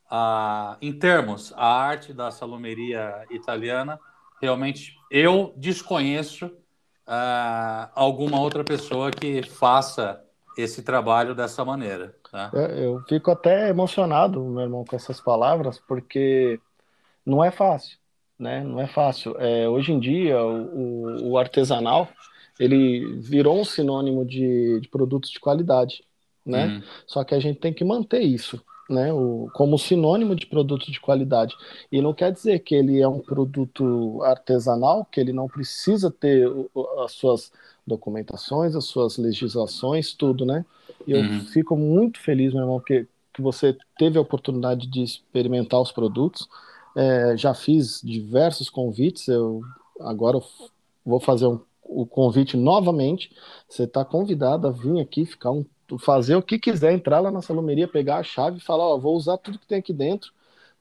a, 0.09 0.75
em 0.81 0.91
termos 0.91 1.53
a 1.55 1.67
arte 1.67 2.13
da 2.13 2.31
salumeria 2.31 3.27
italiana, 3.29 3.99
realmente 4.41 4.97
eu 5.11 5.53
desconheço 5.55 6.51
uh, 7.07 7.89
alguma 7.95 8.39
outra 8.39 8.63
pessoa 8.63 9.09
que 9.11 9.41
faça 9.43 10.21
esse 10.57 10.81
trabalho 10.81 11.33
dessa 11.33 11.63
maneira. 11.63 12.15
Tá? 12.31 12.51
Eu 12.53 13.01
fico 13.07 13.31
até 13.31 13.69
emocionado, 13.69 14.43
meu 14.43 14.63
irmão, 14.63 14.83
com 14.83 14.95
essas 14.95 15.21
palavras, 15.21 15.79
porque 15.87 16.59
não 17.25 17.43
é 17.43 17.51
fácil, 17.51 17.97
né? 18.37 18.63
Não 18.63 18.79
é 18.79 18.87
fácil. 18.87 19.35
É, 19.39 19.69
hoje 19.69 19.93
em 19.93 19.99
dia, 19.99 20.43
o, 20.43 21.31
o, 21.31 21.37
artesanal 21.37 22.09
ele 22.59 23.19
virou 23.19 23.59
um 23.59 23.63
sinônimo 23.63 24.25
de, 24.25 24.79
de 24.81 24.89
produtos 24.89 25.29
de 25.29 25.39
qualidade, 25.39 26.03
né? 26.45 26.65
Uhum. 26.65 26.83
Só 27.05 27.23
que 27.23 27.35
a 27.35 27.39
gente 27.39 27.59
tem 27.59 27.71
que 27.71 27.85
manter 27.85 28.21
isso 28.21 28.61
né, 28.89 29.11
o, 29.11 29.49
como 29.53 29.77
sinônimo 29.77 30.35
de 30.35 30.45
produto 30.45 30.91
de 30.91 30.99
qualidade. 30.99 31.55
E 31.91 32.01
não 32.01 32.13
quer 32.13 32.31
dizer 32.31 32.59
que 32.59 32.75
ele 32.75 33.01
é 33.01 33.07
um 33.07 33.19
produto 33.19 34.21
artesanal, 34.23 35.05
que 35.05 35.19
ele 35.19 35.33
não 35.33 35.47
precisa 35.47 36.09
ter 36.09 36.47
as 37.03 37.11
suas 37.11 37.51
documentações, 37.85 38.75
as 38.75 38.85
suas 38.85 39.17
legislações, 39.17 40.13
tudo, 40.13 40.45
né? 40.45 40.65
E 41.05 41.11
eu 41.11 41.19
uhum. 41.19 41.41
fico 41.41 41.75
muito 41.77 42.19
feliz, 42.19 42.53
meu 42.53 42.63
irmão, 42.63 42.79
que, 42.79 43.07
que 43.33 43.41
você 43.41 43.77
teve 43.97 44.17
a 44.17 44.21
oportunidade 44.21 44.87
de 44.87 45.03
experimentar 45.03 45.81
os 45.81 45.91
produtos. 45.91 46.47
É, 46.95 47.37
já 47.37 47.53
fiz 47.53 48.01
diversos 48.03 48.69
convites, 48.69 49.27
eu 49.27 49.61
agora 49.99 50.39
vou 51.05 51.19
fazer 51.19 51.47
um, 51.47 51.59
o 51.83 52.05
convite 52.05 52.57
novamente. 52.57 53.31
Você 53.69 53.83
está 53.83 54.03
convidado 54.03 54.67
a 54.67 54.71
vir 54.71 54.99
aqui 54.99 55.25
ficar 55.25 55.51
um 55.51 55.65
fazer 55.99 56.35
o 56.35 56.41
que 56.41 56.57
quiser, 56.57 56.91
entrar 56.91 57.19
lá 57.19 57.29
na 57.29 57.41
salumeria, 57.41 57.87
pegar 57.87 58.17
a 58.17 58.23
chave 58.23 58.57
e 58.57 58.63
falar, 58.63 58.83
ó, 58.85 58.97
vou 58.97 59.15
usar 59.15 59.37
tudo 59.37 59.59
que 59.59 59.67
tem 59.67 59.79
aqui 59.79 59.93
dentro 59.93 60.31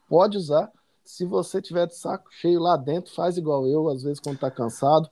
pode 0.08 0.36
usar. 0.36 0.70
Se 1.04 1.24
você 1.24 1.62
tiver 1.62 1.86
de 1.86 1.96
saco 1.96 2.28
cheio 2.32 2.60
lá 2.60 2.76
dentro, 2.76 3.14
faz 3.14 3.36
igual 3.36 3.66
eu, 3.66 3.88
às 3.88 4.02
vezes 4.02 4.18
quando 4.18 4.38
tá 4.38 4.50
cansado, 4.50 5.08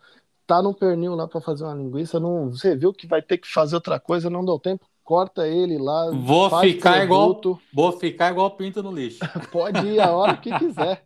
tá 0.46 0.60
no 0.60 0.74
pernil 0.74 1.14
lá 1.14 1.28
para 1.28 1.40
fazer 1.40 1.64
uma 1.64 1.74
linguiça, 1.74 2.18
não, 2.18 2.50
você 2.50 2.76
viu 2.76 2.92
que 2.92 3.06
vai 3.06 3.22
ter 3.22 3.38
que 3.38 3.46
fazer 3.46 3.76
outra 3.76 4.00
coisa, 4.00 4.28
não 4.28 4.44
deu 4.44 4.58
tempo, 4.58 4.84
corta 5.04 5.46
ele 5.46 5.78
lá. 5.78 6.10
Vou 6.10 6.50
ficar 6.60 7.06
produto. 7.06 7.48
igual, 7.50 7.60
vou 7.72 7.92
ficar 7.92 8.32
igual 8.32 8.50
pinto 8.50 8.82
no 8.82 8.92
lixo. 8.92 9.20
pode 9.52 9.86
ir 9.86 10.00
a 10.00 10.10
hora 10.10 10.36
que 10.36 10.56
quiser. 10.58 11.04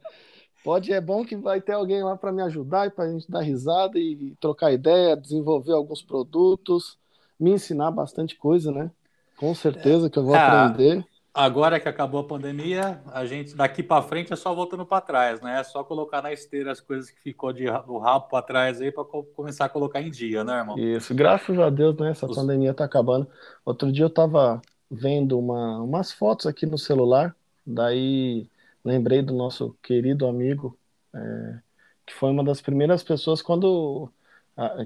Pode, 0.64 0.92
é 0.92 1.00
bom 1.00 1.24
que 1.24 1.36
vai 1.36 1.60
ter 1.60 1.72
alguém 1.72 2.02
lá 2.02 2.16
para 2.16 2.32
me 2.32 2.42
ajudar 2.42 2.86
e 2.86 2.90
para 2.90 3.04
a 3.04 3.12
gente 3.12 3.30
dar 3.30 3.40
risada 3.40 3.98
e 3.98 4.34
trocar 4.40 4.72
ideia, 4.72 5.16
desenvolver 5.16 5.72
alguns 5.72 6.02
produtos, 6.02 6.98
me 7.38 7.52
ensinar 7.52 7.90
bastante 7.90 8.36
coisa, 8.36 8.72
né? 8.72 8.90
Com 9.36 9.54
certeza 9.54 10.10
que 10.10 10.18
eu 10.18 10.24
vou 10.24 10.34
é, 10.34 10.38
aprender. 10.38 11.04
Agora 11.32 11.78
que 11.78 11.88
acabou 11.88 12.20
a 12.20 12.24
pandemia, 12.24 13.00
a 13.12 13.24
gente 13.24 13.54
daqui 13.54 13.82
para 13.82 14.02
frente 14.02 14.32
é 14.32 14.36
só 14.36 14.52
voltando 14.52 14.84
para 14.84 15.00
trás, 15.00 15.40
né? 15.40 15.60
É 15.60 15.62
só 15.62 15.84
colocar 15.84 16.20
na 16.20 16.32
esteira 16.32 16.72
as 16.72 16.80
coisas 16.80 17.10
que 17.10 17.20
ficou 17.20 17.52
de 17.52 17.66
do 17.86 17.98
rabo 17.98 18.28
para 18.28 18.42
trás 18.42 18.80
aí 18.80 18.90
para 18.90 19.04
começar 19.04 19.66
a 19.66 19.68
colocar 19.68 20.02
em 20.02 20.10
dia, 20.10 20.42
né, 20.42 20.58
irmão? 20.58 20.76
Isso, 20.76 21.14
graças 21.14 21.56
a 21.58 21.70
Deus, 21.70 21.96
né? 21.96 22.10
Essa 22.10 22.26
Os... 22.26 22.34
pandemia 22.34 22.74
tá 22.74 22.84
acabando. 22.84 23.28
Outro 23.64 23.92
dia 23.92 24.04
eu 24.04 24.10
tava 24.10 24.60
vendo 24.90 25.38
uma, 25.38 25.80
umas 25.80 26.10
fotos 26.10 26.46
aqui 26.46 26.66
no 26.66 26.78
celular, 26.78 27.36
daí 27.64 28.48
lembrei 28.84 29.22
do 29.22 29.34
nosso 29.34 29.76
querido 29.82 30.26
amigo, 30.26 30.76
é, 31.14 31.58
que 32.04 32.14
foi 32.14 32.30
uma 32.30 32.42
das 32.42 32.60
primeiras 32.60 33.02
pessoas 33.04 33.40
quando 33.42 34.10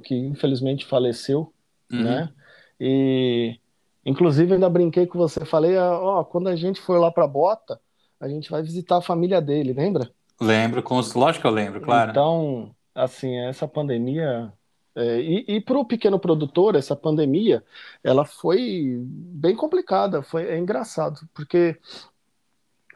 que 0.05 0.15
infelizmente 0.15 0.85
faleceu, 0.85 1.51
uhum. 1.91 2.03
né? 2.03 2.33
E 2.81 3.59
inclusive 4.05 4.55
ainda 4.55 4.69
brinquei 4.69 5.07
com 5.07 5.19
você, 5.19 5.45
falei, 5.45 5.77
ah, 5.77 5.99
ó, 5.99 6.25
quando 6.25 6.49
a 6.49 6.57
gente 6.57 6.81
for 6.81 6.99
lá 6.99 7.11
para 7.11 7.27
Bota, 7.27 7.81
a 8.21 8.29
gente 8.29 8.51
vai 8.51 8.63
visitar 8.63 8.99
a 8.99 9.03
família 9.03 9.41
dele, 9.41 9.73
lembra? 9.73 10.11
Lembro, 10.41 10.83
com, 10.83 10.97
lógico 11.15 11.43
que 11.43 11.47
eu 11.47 11.53
lembro, 11.53 11.81
claro. 11.81 12.11
Então, 12.11 12.75
assim, 12.95 13.37
essa 13.39 13.69
pandemia 13.69 14.53
é, 14.95 15.21
e, 15.21 15.45
e 15.57 15.61
para 15.61 15.79
o 15.79 15.85
pequeno 15.85 16.19
produtor, 16.19 16.75
essa 16.75 16.95
pandemia, 16.95 17.65
ela 18.05 18.25
foi 18.25 18.97
bem 19.01 19.57
complicada, 19.57 20.23
foi 20.23 20.45
é 20.47 20.59
engraçado, 20.59 21.27
porque 21.33 21.79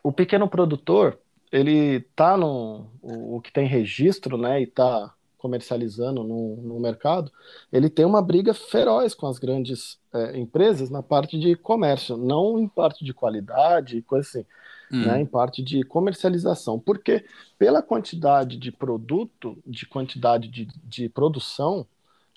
o 0.03 0.13
pequeno 0.13 0.49
produtor, 0.49 1.19
ele 1.51 2.01
tá 2.15 2.37
no 2.37 2.87
o, 3.01 3.37
o 3.37 3.41
que 3.41 3.53
tem 3.53 3.67
registro, 3.67 4.37
né, 4.37 4.61
e 4.61 4.67
tá 4.67 5.13
comercializando 5.47 6.25
no, 6.25 6.57
no 6.57 6.81
mercado, 6.81 7.31
ele 7.73 7.89
tem 7.89 8.05
uma 8.05 8.21
briga 8.21 8.53
feroz 8.53 9.15
com 9.15 9.29
as 9.29 9.39
grandes 9.39 9.99
é, 10.13 10.37
empresas 10.37 10.91
na 10.91 11.03
parte 11.03 11.39
de 11.39 11.55
comércio, 11.55 12.17
não 12.17 12.59
em 12.59 12.69
parte 12.69 13.05
de 13.05 13.15
qualidade, 13.15 14.03
coisa 14.03 14.29
assim, 14.29 14.47
hum. 14.93 15.07
né, 15.07 15.21
em 15.21 15.27
parte 15.27 15.63
de 15.63 15.85
comercialização, 15.85 16.79
porque 16.81 17.25
pela 17.57 17.81
quantidade 17.81 18.57
de 18.57 18.73
produto, 18.73 19.57
de 19.65 19.87
quantidade 19.87 20.49
de, 20.49 20.69
de 20.85 21.09
produção, 21.09 21.87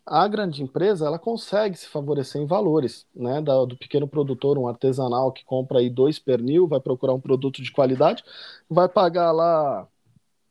a 0.06 0.28
grande 0.28 0.64
empresa 0.64 1.06
ela 1.06 1.20
consegue 1.20 1.78
se 1.78 1.88
favorecer 1.88 2.42
em 2.42 2.46
valores, 2.48 3.06
né? 3.16 3.42
Da, 3.42 3.64
do 3.64 3.78
pequeno 3.78 4.08
produtor, 4.08 4.58
um 4.58 4.68
artesanal 4.68 5.32
que 5.32 5.46
compra 5.46 5.78
aí 5.78 5.88
dois 5.88 6.18
pernil, 6.18 6.68
vai 6.68 6.80
procurar 6.80 7.14
um 7.14 7.22
produto 7.22 7.62
de 7.62 7.72
qualidade, 7.72 8.24
vai 8.68 8.90
pagar 8.90 9.32
lá, 9.32 9.88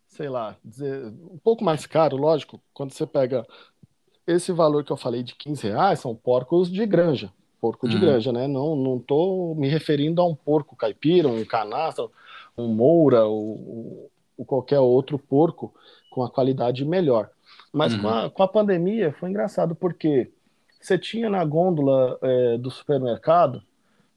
sei 0.09 0.29
lá, 0.29 0.57
dizer, 0.65 1.07
um 1.07 1.39
pouco 1.39 1.63
mais 1.63 1.87
caro, 1.87 2.17
lógico, 2.17 2.61
quando 2.73 2.93
você 2.93 3.07
pega 3.07 3.47
esse 4.27 4.53
valor 4.53 4.85
que 4.85 4.91
eu 4.91 4.97
falei 4.97 5.23
de 5.23 5.35
15 5.35 5.69
reais, 5.69 6.01
são 6.01 6.15
porcos 6.15 6.71
de 6.71 6.85
granja, 6.85 7.33
porco 7.61 7.89
de 7.89 7.95
uhum. 7.95 8.01
granja, 8.01 8.33
né? 8.33 8.47
Não, 8.47 8.75
não 8.75 8.99
tô 8.99 9.55
me 9.55 9.69
referindo 9.69 10.21
a 10.21 10.27
um 10.27 10.35
porco 10.35 10.77
caipira, 10.77 11.29
um 11.29 11.45
canastra, 11.45 12.07
um 12.57 12.69
moura, 12.69 13.25
ou, 13.25 14.11
ou 14.37 14.45
qualquer 14.45 14.81
outro 14.81 15.19
porco 15.19 15.73
com 16.11 16.23
a 16.23 16.31
qualidade 16.31 16.85
melhor. 16.85 17.31
Mas 17.73 17.95
uhum. 17.95 18.03
com, 18.03 18.09
a, 18.09 18.31
com 18.31 18.43
a 18.43 18.49
pandemia 18.49 19.15
foi 19.19 19.31
engraçado, 19.31 19.75
porque 19.75 20.31
você 20.81 20.99
tinha 20.99 21.29
na 21.29 21.45
gôndola 21.45 22.19
é, 22.23 22.59
do 22.59 22.71
supermercado, 22.71 23.63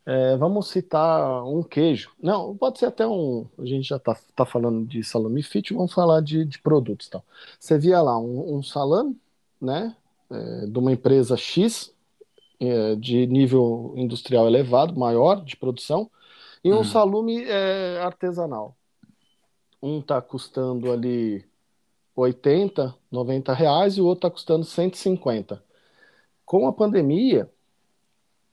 é, 0.06 0.36
vamos 0.38 0.68
citar 0.70 1.44
um 1.46 1.62
queijo. 1.62 2.12
Não, 2.22 2.56
pode 2.56 2.80
ser 2.80 2.88
até 2.88 3.08
um. 3.08 3.48
A 3.58 3.66
gente 3.66 3.88
já 3.88 3.98
está 3.98 4.18
tá 4.36 4.46
falando 4.46 4.86
de 4.86 5.04
salame 5.04 5.44
fit, 5.44 5.74
vamos 5.74 5.94
falar 5.94 6.22
de, 6.22 6.44
de 6.46 6.60
produtos. 6.60 7.08
Então. 7.08 7.24
Você 7.60 7.78
via 7.78 8.02
lá 8.02 8.18
um, 8.18 8.58
um 8.58 8.64
salame, 8.64 9.20
né? 9.60 9.96
É, 10.30 10.66
de 10.66 10.80
uma 10.80 10.92
empresa 10.92 11.38
X, 11.38 11.94
é, 12.60 12.96
de 12.96 13.28
nível 13.28 13.94
industrial 13.96 14.48
elevado, 14.48 14.98
maior 14.98 15.44
de 15.44 15.58
produção, 15.58 16.10
e 16.64 16.72
um 16.72 16.78
uhum. 16.78 16.84
salume 16.84 17.44
é, 17.44 18.00
artesanal. 18.02 18.76
Um 19.82 20.00
está 20.00 20.22
custando 20.22 20.92
ali 20.92 21.44
80, 22.16 22.96
90 23.12 23.54
reais 23.54 23.98
e 23.98 24.02
o 24.02 24.06
outro 24.06 24.28
está 24.28 24.32
custando 24.32 24.64
150. 24.64 25.64
Com 26.46 26.68
a 26.68 26.74
pandemia, 26.74 27.50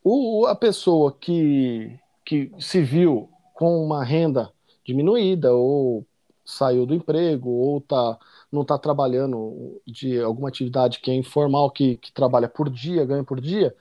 o, 0.03 0.47
a 0.47 0.55
pessoa 0.55 1.13
que, 1.13 1.99
que 2.25 2.51
se 2.59 2.81
viu 2.81 3.29
com 3.55 3.85
uma 3.85 4.05
renda 4.05 4.53
diminuída 4.85 5.53
ou 5.53 6.07
saiu 6.45 6.87
do 6.87 6.95
emprego 6.95 7.51
ou 7.51 7.81
tá, 7.81 8.19
não 8.51 8.63
está 8.63 8.79
trabalhando 8.79 9.81
de 9.87 10.19
alguma 10.21 10.49
atividade 10.49 11.01
que 11.01 11.11
é 11.11 11.15
informal, 11.15 11.71
que, 11.71 11.97
que 11.99 12.11
trabalha 12.11 12.49
por 12.49 12.71
dia, 12.71 13.05
ganha 13.05 13.23
por 13.23 13.41
dia, 13.41 13.75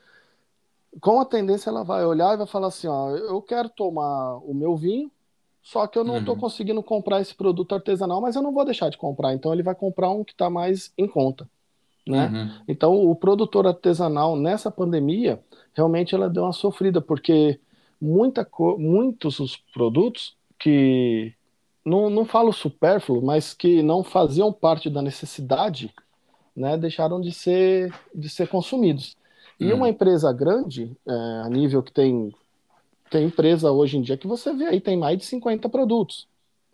com 1.00 1.20
a 1.20 1.26
tendência 1.26 1.70
ela 1.70 1.84
vai 1.84 2.06
olhar 2.06 2.34
e 2.34 2.38
vai 2.38 2.48
falar 2.48 2.68
assim, 2.68 2.88
ó, 2.88 3.10
eu 3.12 3.42
quero 3.42 3.70
tomar 3.70 4.38
o 4.38 4.54
meu 4.54 4.76
vinho, 4.76 5.12
só 5.62 5.86
que 5.86 5.98
eu 5.98 6.04
não 6.04 6.20
estou 6.20 6.34
uhum. 6.36 6.42
conseguindo 6.42 6.82
comprar 6.82 7.22
esse 7.22 7.36
produto 7.36 7.76
artesanal, 7.76 8.22
mas 8.22 8.36
eu 8.36 8.42
não 8.42 8.54
vou 8.54 8.64
deixar 8.66 8.90
de 8.90 8.98
comprar. 8.98 9.34
Então 9.34 9.54
ele 9.54 9.64
vai 9.64 9.76
comprar 9.76 10.10
um 10.10 10.24
que 10.24 10.32
está 10.32 10.50
mais 10.50 10.94
em 10.98 11.08
conta. 11.08 11.48
Né? 12.08 12.28
Uhum. 12.28 12.64
Então 12.68 12.96
o 13.06 13.14
produtor 13.16 13.68
artesanal 13.68 14.38
nessa 14.38 14.72
pandemia 14.72 15.44
realmente 15.78 16.16
ela 16.16 16.28
deu 16.28 16.44
uma 16.44 16.52
sofrida 16.52 17.00
porque 17.00 17.60
muita 18.02 18.48
muitos 18.78 19.40
os 19.40 19.56
produtos 19.56 20.36
que 20.58 21.34
não, 21.86 22.10
não 22.10 22.26
falo 22.26 22.52
supérfluo, 22.52 23.24
mas 23.24 23.54
que 23.54 23.84
não 23.84 24.04
faziam 24.04 24.52
parte 24.52 24.90
da 24.90 25.02
necessidade, 25.02 25.94
né, 26.56 26.76
deixaram 26.76 27.22
de 27.22 27.32
ser 27.32 27.94
de 28.14 28.28
ser 28.28 28.48
consumidos. 28.48 29.16
E 29.60 29.68
uhum. 29.68 29.78
uma 29.78 29.90
empresa 29.90 30.34
grande, 30.34 30.96
é, 31.08 31.12
a 31.46 31.50
nível 31.50 31.84
que 31.84 31.94
tem 31.94 32.34
tem 33.10 33.26
empresa 33.26 33.72
hoje 33.72 33.98
em 33.98 34.02
dia 34.02 34.18
que 34.18 34.28
você 34.28 34.52
vê 34.54 34.66
aí, 34.66 34.82
tem 34.82 34.98
mais 34.98 35.18
de 35.18 35.26
50 35.26 35.70
produtos, 35.70 36.28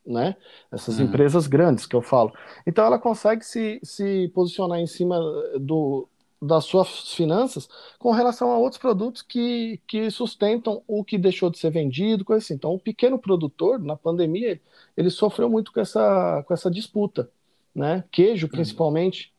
né? 0.06 0.36
Essas 0.72 0.98
uhum. 0.98 1.06
empresas 1.06 1.46
grandes 1.46 1.86
que 1.86 1.96
eu 1.96 2.02
falo. 2.02 2.34
Então 2.66 2.86
ela 2.86 2.98
consegue 2.98 3.46
se, 3.46 3.80
se 3.84 4.32
posicionar 4.34 4.80
em 4.80 4.88
cima 4.88 5.20
do, 5.60 6.08
das 6.43 6.65
suas 6.65 7.13
finanças 7.13 7.69
com 7.97 8.12
relação 8.12 8.51
a 8.51 8.58
outros 8.58 8.79
produtos 8.79 9.21
que, 9.21 9.79
que 9.88 10.10
sustentam 10.12 10.84
o 10.88 11.03
que 11.03 11.17
deixou 11.17 11.49
de 11.49 11.58
ser 11.58 11.71
vendido, 11.71 12.25
coisa 12.25 12.43
assim. 12.43 12.56
Então 12.56 12.73
o 12.73 12.79
pequeno 12.79 13.17
produtor, 13.17 13.79
na 13.79 13.95
pandemia, 13.95 14.60
ele 14.95 15.10
sofreu 15.10 15.49
muito 15.49 15.71
com 15.71 15.79
essa, 15.79 16.43
com 16.47 16.53
essa 16.53 16.69
disputa, 16.69 17.29
né? 17.73 18.03
Queijo, 18.12 18.47
uhum. 18.47 18.51
principalmente. 18.51 19.34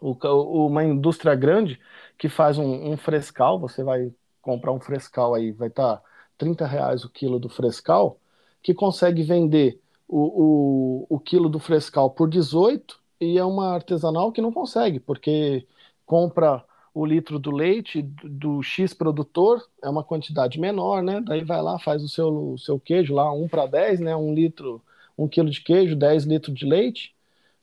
Uhum. 0.00 0.16
O, 0.22 0.66
uma 0.66 0.84
indústria 0.84 1.34
grande 1.34 1.78
que 2.18 2.28
faz 2.28 2.58
um, 2.58 2.92
um 2.92 2.96
frescal, 2.96 3.58
você 3.58 3.84
vai 3.84 4.12
comprar 4.40 4.72
um 4.72 4.80
frescal 4.80 5.34
aí, 5.34 5.52
vai 5.52 5.68
estar 5.68 5.98
tá 5.98 6.02
30 6.36 6.66
reais 6.66 7.04
o 7.04 7.08
quilo 7.08 7.38
do 7.38 7.48
frescal, 7.48 8.18
que 8.60 8.74
consegue 8.74 9.22
vender 9.22 9.80
o, 10.08 11.06
o, 11.08 11.16
o 11.16 11.20
quilo 11.20 11.48
do 11.48 11.58
frescal 11.58 12.10
por 12.10 12.28
18 12.28 13.00
e 13.20 13.38
é 13.38 13.44
uma 13.44 13.72
artesanal 13.72 14.32
que 14.32 14.42
não 14.42 14.52
consegue, 14.52 14.98
porque 14.98 15.66
compra 16.12 16.62
o 16.92 17.06
litro 17.06 17.38
do 17.38 17.50
leite 17.50 18.02
do, 18.02 18.62
X 18.62 18.92
produtor, 18.92 19.66
é 19.82 19.88
uma 19.88 20.04
quantidade 20.04 20.60
menor, 20.60 21.02
né? 21.02 21.22
Daí 21.22 21.42
vai 21.42 21.62
lá, 21.62 21.78
faz 21.78 22.04
o 22.04 22.08
seu, 22.08 22.52
o 22.52 22.58
seu 22.58 22.78
queijo 22.78 23.14
lá, 23.14 23.32
1 23.32 23.48
para 23.48 23.64
10, 23.64 24.00
né? 24.00 24.14
Um 24.14 24.34
litro, 24.34 24.82
um 25.16 25.26
quilo 25.26 25.48
de 25.48 25.62
queijo, 25.62 25.96
10 25.96 26.24
litros 26.24 26.54
de 26.54 26.66
leite, 26.66 27.14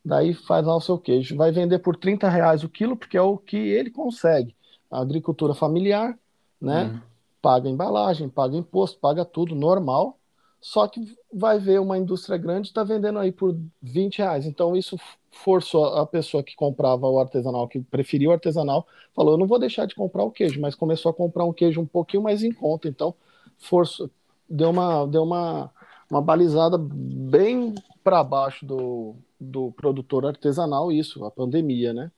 daí 0.04 0.34
faz 0.34 0.66
lá 0.66 0.76
o 0.76 0.82
seu 0.82 0.98
queijo. 0.98 1.36
Vai 1.36 1.52
vender 1.52 1.78
por 1.78 1.96
30 1.96 2.28
reais 2.28 2.64
o 2.64 2.70
quilo, 2.70 2.98
porque 2.98 3.18
é 3.18 3.22
o 3.22 3.38
que 3.38 3.56
ele 3.56 3.92
consegue. 3.92 4.56
A 4.90 5.00
agricultura 5.00 5.54
familiar, 5.54 6.18
né? 6.60 6.86
Uhum. 6.86 7.02
Paga 7.44 7.70
embalagem, 7.70 8.28
paga 8.30 8.58
imposto, 8.58 8.98
paga 9.00 9.24
tudo 9.24 9.54
normal. 9.54 10.18
Só 10.60 10.88
que 10.88 11.16
vai 11.32 11.60
ver 11.60 11.80
uma 11.80 12.00
indústria 12.00 12.36
grande 12.36 12.70
está 12.70 12.84
vendendo 12.84 13.20
aí 13.20 13.32
por 13.32 13.56
20 13.80 14.18
reais. 14.18 14.48
Então 14.48 14.76
isso 14.76 14.98
forçou 15.32 15.86
a 15.86 16.06
pessoa 16.06 16.44
que 16.44 16.56
comprava 16.56 17.08
o 17.08 17.20
artesanal, 17.20 17.68
que 17.68 17.80
preferia 17.80 18.30
o 18.30 18.32
artesanal, 18.32 18.88
falou: 19.14 19.34
eu 19.34 19.38
não 19.38 19.48
vou 19.48 19.60
deixar 19.60 19.86
de 19.86 19.96
comprar 19.96 20.24
o 20.24 20.32
queijo, 20.32 20.60
mas 20.60 20.76
começou 20.76 21.10
a 21.12 21.14
comprar 21.14 21.46
um 21.46 21.54
queijo 21.54 21.82
um 21.82 21.86
pouquinho 21.86 22.24
mais 22.24 22.44
em 22.44 22.52
conta. 22.52 22.88
Então 22.88 23.14
forçou, 23.58 24.10
deu 24.50 24.70
uma, 24.70 25.06
deu 25.06 25.24
uma, 25.24 25.72
uma 26.10 26.22
balizada 26.22 26.78
bem 26.80 27.76
para 28.04 28.24
baixo 28.24 28.66
do, 28.66 29.16
do 29.40 29.72
produtor 29.74 30.26
artesanal, 30.26 30.92
isso, 30.92 31.24
a 31.26 31.32
pandemia, 31.32 31.94
né? 31.94 32.12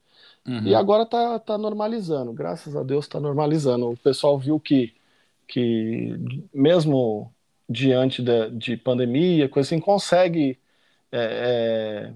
Uhum. 0.47 0.63
E 0.63 0.73
agora 0.73 1.05
tá, 1.05 1.37
tá 1.39 1.57
normalizando, 1.57 2.33
graças 2.33 2.75
a 2.75 2.83
Deus 2.83 3.07
tá 3.07 3.19
normalizando. 3.19 3.89
O 3.91 3.97
pessoal 3.97 4.39
viu 4.39 4.59
que, 4.59 4.93
que 5.47 6.15
mesmo 6.53 7.31
diante 7.69 8.21
de, 8.21 8.49
de 8.51 8.77
pandemia, 8.77 9.47
coisa 9.47 9.67
assim, 9.67 9.79
consegue 9.79 10.59
é, 11.11 12.09
é, 12.09 12.13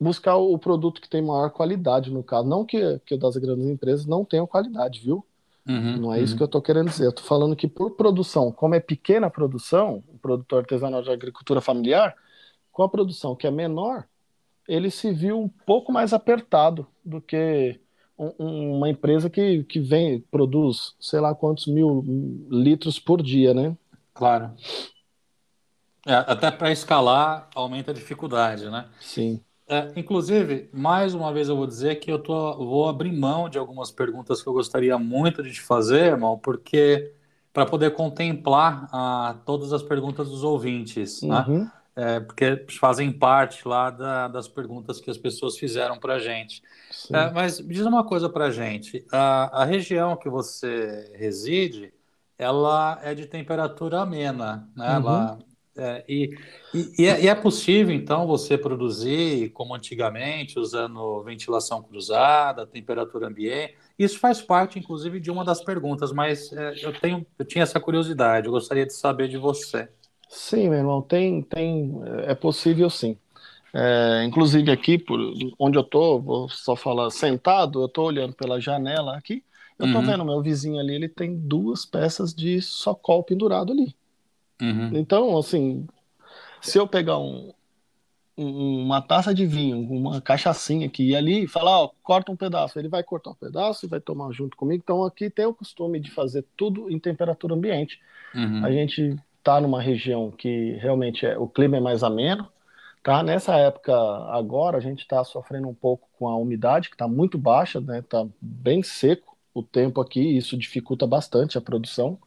buscar 0.00 0.36
o 0.36 0.58
produto 0.58 1.00
que 1.00 1.08
tem 1.08 1.22
maior 1.22 1.50
qualidade, 1.50 2.10
no 2.10 2.22
caso. 2.22 2.48
Não 2.48 2.64
que, 2.64 3.00
que 3.06 3.16
das 3.16 3.36
grandes 3.36 3.66
empresas 3.66 4.06
não 4.06 4.24
tenham 4.24 4.46
qualidade, 4.46 5.00
viu? 5.00 5.24
Uhum, 5.66 5.96
não 5.96 6.12
é 6.12 6.18
uhum. 6.18 6.24
isso 6.24 6.36
que 6.36 6.42
eu 6.42 6.46
estou 6.46 6.60
querendo 6.60 6.90
dizer. 6.90 7.06
Eu 7.06 7.10
estou 7.10 7.24
falando 7.24 7.56
que 7.56 7.66
por 7.66 7.92
produção, 7.92 8.52
como 8.52 8.74
é 8.74 8.80
pequena 8.80 9.28
a 9.28 9.30
produção, 9.30 10.02
o 10.08 10.18
produtor 10.18 10.60
artesanal 10.60 11.02
de 11.02 11.10
agricultura 11.10 11.60
familiar, 11.60 12.14
com 12.70 12.82
a 12.82 12.88
produção 12.88 13.34
que 13.34 13.46
é 13.46 13.50
menor, 13.50 14.04
ele 14.68 14.90
se 14.90 15.12
viu 15.12 15.40
um 15.40 15.48
pouco 15.48 15.92
mais 15.92 16.12
apertado 16.12 16.86
do 17.04 17.20
que 17.20 17.80
um, 18.18 18.76
uma 18.76 18.88
empresa 18.88 19.30
que, 19.30 19.64
que 19.64 19.80
vem, 19.80 20.20
produz, 20.20 20.94
sei 21.00 21.20
lá 21.20 21.34
quantos 21.34 21.66
mil 21.66 22.04
litros 22.50 22.98
por 22.98 23.22
dia, 23.22 23.54
né? 23.54 23.76
Claro. 24.12 24.52
É, 26.06 26.14
até 26.14 26.50
para 26.50 26.70
escalar 26.70 27.48
aumenta 27.54 27.90
a 27.90 27.94
dificuldade, 27.94 28.68
né? 28.68 28.88
Sim. 29.00 29.40
É, 29.66 29.92
inclusive, 29.96 30.68
mais 30.72 31.14
uma 31.14 31.32
vez 31.32 31.48
eu 31.48 31.56
vou 31.56 31.66
dizer 31.66 31.96
que 31.96 32.10
eu 32.12 32.18
tô, 32.18 32.56
vou 32.56 32.88
abrir 32.88 33.12
mão 33.12 33.48
de 33.48 33.58
algumas 33.58 33.90
perguntas 33.90 34.42
que 34.42 34.48
eu 34.48 34.52
gostaria 34.52 34.98
muito 34.98 35.42
de 35.42 35.52
te 35.52 35.60
fazer, 35.60 36.12
irmão, 36.12 36.38
porque 36.38 37.12
para 37.52 37.64
poder 37.64 37.94
contemplar 37.94 38.88
ah, 38.92 39.36
todas 39.46 39.72
as 39.72 39.82
perguntas 39.82 40.28
dos 40.28 40.42
ouvintes, 40.42 41.22
né? 41.22 41.44
uhum. 41.48 41.58
né? 41.60 41.72
É, 41.96 42.18
porque 42.18 42.66
fazem 42.80 43.12
parte 43.12 43.66
lá 43.68 43.88
da, 43.88 44.26
das 44.26 44.48
perguntas 44.48 45.00
que 45.00 45.08
as 45.08 45.16
pessoas 45.16 45.56
fizeram 45.56 45.96
para 45.96 46.14
a 46.14 46.18
gente. 46.18 46.60
É, 47.12 47.30
mas 47.30 47.58
diz 47.58 47.86
uma 47.86 48.02
coisa 48.02 48.28
para 48.28 48.46
a 48.46 48.50
gente: 48.50 49.06
a, 49.12 49.62
a 49.62 49.64
região 49.64 50.16
que 50.16 50.28
você 50.28 51.12
reside, 51.14 51.94
ela 52.36 52.98
é 53.00 53.14
de 53.14 53.26
temperatura 53.26 54.00
amena, 54.00 54.68
né? 54.76 54.88
Uhum. 54.88 54.94
Ela, 54.96 55.38
é, 55.76 56.04
e, 56.08 56.30
e, 56.98 57.06
é, 57.06 57.24
e, 57.24 57.28
é, 57.28 57.34
possível, 57.34 57.94
então, 57.94 58.26
você 58.26 58.56
produzir 58.56 59.50
como 59.50 59.74
antigamente, 59.74 60.58
usando 60.58 61.22
ventilação 61.24 61.82
cruzada, 61.82 62.66
temperatura 62.66 63.26
ambiente. 63.26 63.74
Isso 63.98 64.18
faz 64.18 64.40
parte, 64.40 64.78
inclusive, 64.78 65.18
de 65.18 65.30
uma 65.30 65.44
das 65.44 65.62
perguntas, 65.62 66.12
mas 66.12 66.52
é, 66.52 66.74
eu, 66.82 66.92
tenho, 66.92 67.26
eu 67.38 67.44
tinha 67.44 67.62
essa 67.62 67.80
curiosidade, 67.80 68.46
eu 68.46 68.52
gostaria 68.52 68.86
de 68.86 68.92
saber 68.92 69.28
de 69.28 69.36
você. 69.36 69.88
Sim, 70.28 70.68
meu 70.68 70.78
irmão, 70.78 71.02
tem, 71.02 71.42
tem, 71.42 71.92
é 72.26 72.34
possível 72.34 72.88
sim. 72.88 73.16
É, 73.72 74.22
inclusive 74.24 74.70
aqui, 74.70 74.96
por 74.96 75.18
onde 75.58 75.76
eu 75.76 75.82
tô, 75.82 76.20
vou 76.20 76.48
só 76.48 76.76
falar 76.76 77.10
sentado, 77.10 77.82
eu 77.82 77.88
tô 77.88 78.04
olhando 78.04 78.32
pela 78.32 78.60
janela 78.60 79.16
aqui, 79.16 79.42
eu 79.76 79.90
tô 79.90 79.98
uhum. 79.98 80.06
vendo 80.06 80.24
meu 80.24 80.40
vizinho 80.40 80.78
ali, 80.78 80.94
ele 80.94 81.08
tem 81.08 81.36
duas 81.36 81.84
peças 81.84 82.32
de 82.32 82.62
socol 82.62 83.24
pendurado 83.24 83.72
ali. 83.72 83.92
Uhum. 84.60 84.90
Então, 84.94 85.36
assim, 85.36 85.86
se 86.60 86.78
eu 86.78 86.86
pegar 86.86 87.18
um, 87.18 87.52
uma 88.36 89.00
taça 89.00 89.34
de 89.34 89.46
vinho, 89.46 89.78
uma 89.78 90.20
cachaçinha 90.20 90.86
aqui 90.86 91.10
e 91.10 91.16
ali 91.16 91.46
falar, 91.46 91.82
ó, 91.82 91.90
corta 92.02 92.32
um 92.32 92.36
pedaço, 92.36 92.78
ele 92.78 92.88
vai 92.88 93.02
cortar 93.02 93.30
um 93.30 93.34
pedaço 93.34 93.86
e 93.86 93.88
vai 93.88 94.00
tomar 94.00 94.32
junto 94.32 94.56
comigo. 94.56 94.82
Então 94.82 95.04
aqui 95.04 95.30
tem 95.30 95.46
o 95.46 95.54
costume 95.54 96.00
de 96.00 96.10
fazer 96.10 96.44
tudo 96.56 96.90
em 96.90 96.98
temperatura 96.98 97.54
ambiente. 97.54 98.00
Uhum. 98.34 98.64
A 98.64 98.72
gente 98.72 99.16
tá 99.42 99.60
numa 99.60 99.80
região 99.80 100.30
que 100.30 100.72
realmente 100.80 101.26
é, 101.26 101.38
o 101.38 101.46
clima 101.46 101.76
é 101.76 101.80
mais 101.80 102.02
ameno, 102.02 102.48
tá? 103.02 103.22
Nessa 103.22 103.56
época 103.56 103.94
agora 104.30 104.78
a 104.78 104.80
gente 104.80 105.00
está 105.00 105.22
sofrendo 105.22 105.68
um 105.68 105.74
pouco 105.74 106.08
com 106.18 106.28
a 106.28 106.36
umidade 106.36 106.88
que 106.88 106.94
está 106.94 107.06
muito 107.06 107.38
baixa, 107.38 107.80
né? 107.80 108.02
Tá 108.02 108.26
bem 108.40 108.82
seco 108.82 109.36
o 109.52 109.62
tempo 109.62 110.00
aqui, 110.00 110.36
isso 110.36 110.56
dificulta 110.56 111.06
bastante 111.06 111.56
a 111.56 111.60
produção, 111.60 112.18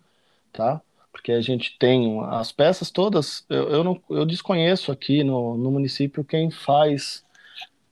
tá? 0.54 0.82
Porque 1.18 1.32
a 1.32 1.42
gente 1.42 1.76
tem 1.80 2.24
as 2.26 2.52
peças 2.52 2.92
todas. 2.92 3.44
Eu, 3.50 3.70
eu, 3.70 3.84
não, 3.84 4.00
eu 4.08 4.24
desconheço 4.24 4.92
aqui 4.92 5.24
no, 5.24 5.58
no 5.58 5.72
município 5.72 6.24
quem 6.24 6.52
faz. 6.52 7.26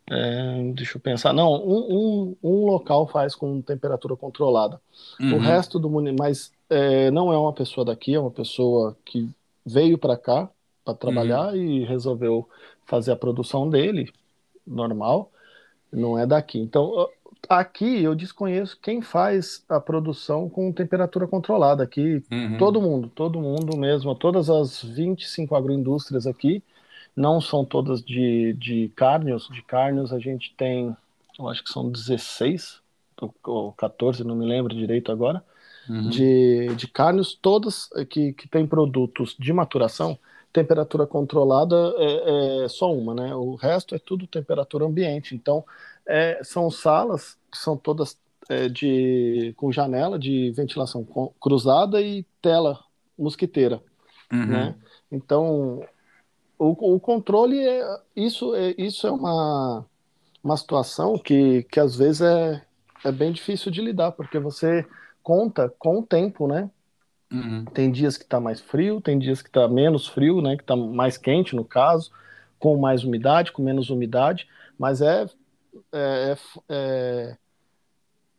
É, 0.08 0.72
deixa 0.76 0.98
eu 0.98 1.02
pensar. 1.02 1.34
Não, 1.34 1.52
um, 1.52 1.80
um, 1.90 2.38
um, 2.44 2.66
local 2.68 3.08
faz 3.08 3.34
com 3.34 3.64
temperatura 3.64 4.16
controlada. 4.16 4.80
Uhum. 5.20 5.38
O 5.38 5.40
resto 5.40 5.80
do 5.80 5.90
município. 5.90 6.24
Mas 6.24 6.52
é, 6.70 7.10
não 7.10 7.34
é 7.34 7.38
uma 7.38 7.52
pessoa 7.52 7.84
daqui, 7.84 8.14
é 8.14 8.20
uma 8.20 8.30
pessoa 8.30 8.96
que 9.04 9.28
veio 9.66 9.98
para 9.98 10.16
cá 10.16 10.48
para 10.84 10.94
trabalhar 10.94 11.48
uhum. 11.48 11.56
e 11.56 11.84
resolveu 11.84 12.48
fazer 12.86 13.12
a 13.12 13.16
produção 13.16 13.68
dele, 13.68 14.14
normal. 14.68 15.32
Não 15.92 16.20
é 16.20 16.28
daqui. 16.28 16.60
Então, 16.60 17.10
Aqui 17.50 18.04
eu 18.04 18.16
desconheço 18.16 18.78
quem 18.82 19.02
faz 19.02 19.64
a 19.70 19.80
produção 19.80 20.50
com 20.50 20.72
temperatura 20.72 21.28
controlada. 21.28 21.84
Aqui, 21.84 22.24
uhum. 22.32 22.58
todo 22.58 22.82
mundo, 22.82 23.12
todo 23.14 23.40
mundo 23.40 23.78
mesmo, 23.78 24.14
todas 24.16 24.50
as 24.50 24.82
25 24.84 25.56
agroindústrias 25.56 26.26
aqui, 26.26 26.64
não 27.16 27.40
são 27.40 27.64
todas 27.64 28.04
de, 28.04 28.54
de 28.54 28.92
carnes. 28.96 29.48
De 29.50 29.62
carnes 29.62 30.12
a 30.12 30.20
gente 30.20 30.54
tem, 30.58 30.96
eu 31.38 31.48
acho 31.48 31.64
que 31.64 31.70
são 31.72 31.90
16 31.90 32.82
ou 33.44 33.72
14, 33.74 34.24
não 34.24 34.36
me 34.36 34.46
lembro 34.46 34.76
direito 34.76 35.12
agora, 35.12 35.44
uhum. 35.90 36.10
de, 36.10 36.76
de 36.76 36.88
carnes, 36.88 37.34
todas 37.34 37.90
que, 38.10 38.34
que 38.34 38.48
têm 38.48 38.68
produtos 38.68 39.36
de 39.40 39.54
maturação, 39.54 40.18
temperatura 40.52 41.06
controlada 41.06 41.94
é, 41.98 42.64
é 42.64 42.68
só 42.70 42.94
uma, 42.94 43.14
né? 43.14 43.36
O 43.36 43.56
resto 43.56 43.94
é 43.94 44.00
tudo 44.00 44.26
temperatura 44.26 44.86
ambiente. 44.86 45.36
Então, 45.36 45.66
é, 46.08 46.39
são 46.44 46.70
salas 46.70 47.38
que 47.52 47.58
são 47.58 47.76
todas 47.78 48.18
é, 48.50 48.70
de 48.70 49.54
com 49.58 49.72
janela 49.72 50.20
de 50.20 50.52
ventilação 50.52 51.06
cruzada 51.39 52.02
e 52.02 52.26
tela 52.41 52.80
mosquiteira, 53.18 53.82
uhum. 54.32 54.46
né? 54.46 54.76
Então 55.12 55.82
o, 56.58 56.96
o 56.96 57.00
controle 57.00 57.60
é 57.60 58.00
isso 58.15 58.54
é 58.56 58.76
isso 58.78 59.08
é 59.08 59.12
uma 59.12 59.86
uma 60.44 60.56
situação 60.56 61.18
que, 61.18 61.63
que 61.63 61.80
às 61.80 61.96
vezes 61.96 62.22
é, 62.22 62.62
é 63.04 63.12
bem 63.12 63.32
difícil 63.32 63.72
de 63.72 63.82
lidar 63.82 64.12
porque 64.12 64.38
você 64.38 64.86
conta 65.24 65.74
com 65.80 66.00
o 66.00 66.06
tempo, 66.06 66.48
né? 66.48 66.70
Uhum. 67.32 67.65
Tem 67.65 67.91
dias 67.91 68.15
que 68.15 68.24
está 68.24 68.39
mais 68.39 68.62
frio, 68.62 69.02
tem 69.02 69.18
dias 69.18 69.41
que 69.41 69.50
está 69.50 69.68
menos 69.68 70.08
frio, 70.08 70.44
né? 70.44 70.56
Que 70.56 70.62
está 70.62 70.76
mais 70.76 71.18
quente 71.18 71.56
no 71.56 71.65
caso, 71.65 72.12
com 72.60 72.78
mais 72.78 73.04
umidade, 73.04 73.52
com 73.52 73.63
menos 73.63 73.89
umidade, 73.89 74.48
mas 74.78 75.02
é 75.02 75.28
é, 75.92 76.38
é, 76.70 77.38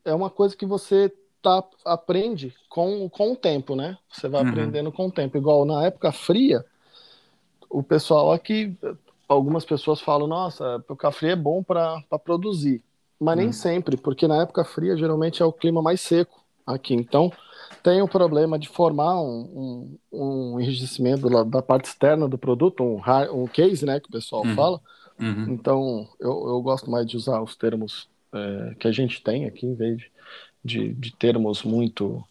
é 0.04 0.14
uma 0.14 0.30
coisa 0.30 0.56
que 0.56 0.66
você 0.66 1.12
tá, 1.42 1.62
aprende 1.84 2.54
com, 2.68 3.08
com 3.08 3.32
o 3.32 3.36
tempo, 3.36 3.74
né? 3.76 3.96
Você 4.10 4.28
vai 4.28 4.42
uhum. 4.42 4.50
aprendendo 4.50 4.92
com 4.92 5.06
o 5.06 5.12
tempo. 5.12 5.36
Igual 5.36 5.64
na 5.64 5.84
época 5.84 6.10
fria, 6.12 6.64
o 7.70 7.82
pessoal 7.82 8.32
aqui, 8.32 8.76
algumas 9.28 9.64
pessoas 9.64 10.00
falam, 10.00 10.26
nossa, 10.26 10.64
a 10.64 10.74
época 10.76 11.12
fria 11.12 11.32
é 11.32 11.36
bom 11.36 11.62
para 11.62 12.02
produzir. 12.24 12.82
Mas 13.18 13.36
nem 13.36 13.46
uhum. 13.46 13.52
sempre, 13.52 13.96
porque 13.96 14.28
na 14.28 14.42
época 14.42 14.64
fria 14.64 14.96
geralmente 14.96 15.42
é 15.42 15.44
o 15.44 15.52
clima 15.52 15.80
mais 15.80 16.00
seco 16.00 16.44
aqui. 16.66 16.94
Então 16.94 17.32
tem 17.82 18.02
o 18.02 18.08
problema 18.08 18.58
de 18.58 18.68
formar 18.68 19.20
um, 19.20 19.98
um, 20.12 20.54
um 20.54 20.60
enrijecimento 20.60 21.28
da 21.46 21.62
parte 21.62 21.86
externa 21.86 22.28
do 22.28 22.36
produto, 22.36 22.82
um, 22.82 23.00
um 23.32 23.46
case, 23.46 23.86
né, 23.86 24.00
que 24.00 24.08
o 24.08 24.12
pessoal 24.12 24.44
uhum. 24.44 24.54
fala, 24.54 24.80
Uhum. 25.18 25.52
Então, 25.52 26.08
eu, 26.20 26.48
eu 26.48 26.60
gosto 26.62 26.90
mais 26.90 27.06
de 27.06 27.16
usar 27.16 27.40
os 27.40 27.56
termos 27.56 28.08
é, 28.32 28.74
que 28.78 28.88
a 28.88 28.92
gente 28.92 29.22
tem 29.22 29.46
aqui, 29.46 29.66
em 29.66 29.74
vez 29.74 30.02
de, 30.64 30.92
de, 30.94 31.12
termos 31.12 31.62
muito 31.62 32.22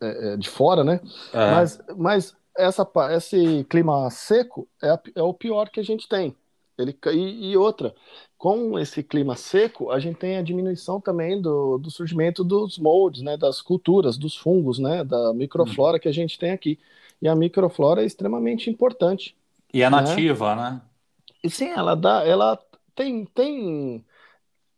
é, 0.00 0.32
é 0.32 0.36
de 0.36 0.48
fora, 0.48 0.82
né? 0.82 1.00
É. 1.32 1.50
Mas, 1.50 1.80
mas 1.96 2.36
essa, 2.56 2.86
esse 3.16 3.64
clima 3.68 4.10
seco 4.10 4.66
é, 4.82 4.90
a, 4.90 5.00
é 5.16 5.22
o 5.22 5.34
pior 5.34 5.70
que 5.70 5.80
a 5.80 5.84
gente 5.84 6.08
tem. 6.08 6.34
Ele, 6.78 6.96
e, 7.12 7.50
e, 7.50 7.56
outra, 7.56 7.94
com 8.38 8.78
esse 8.78 9.02
clima 9.02 9.36
seco, 9.36 9.90
a 9.90 10.00
gente 10.00 10.16
tem 10.16 10.38
a 10.38 10.42
diminuição 10.42 10.98
também 10.98 11.40
do, 11.40 11.76
do 11.76 11.90
surgimento 11.90 12.42
dos 12.42 12.78
moldes, 12.78 13.22
né, 13.22 13.36
das 13.36 13.60
culturas, 13.60 14.16
dos 14.16 14.34
fungos, 14.34 14.78
né, 14.78 15.04
da 15.04 15.34
microflora 15.34 15.96
uhum. 15.96 16.00
que 16.00 16.08
a 16.08 16.12
gente 16.12 16.38
tem 16.38 16.52
aqui. 16.52 16.78
E 17.20 17.28
a 17.28 17.34
microflora 17.34 18.02
é 18.02 18.06
extremamente 18.06 18.70
importante. 18.70 19.36
E 19.74 19.82
é 19.82 19.90
nativa, 19.90 20.56
né? 20.56 20.80
Sim, 21.48 21.68
ela 21.68 21.94
dá, 21.94 22.24
ela 22.26 22.58
tem, 22.94 23.24
tem 23.26 24.04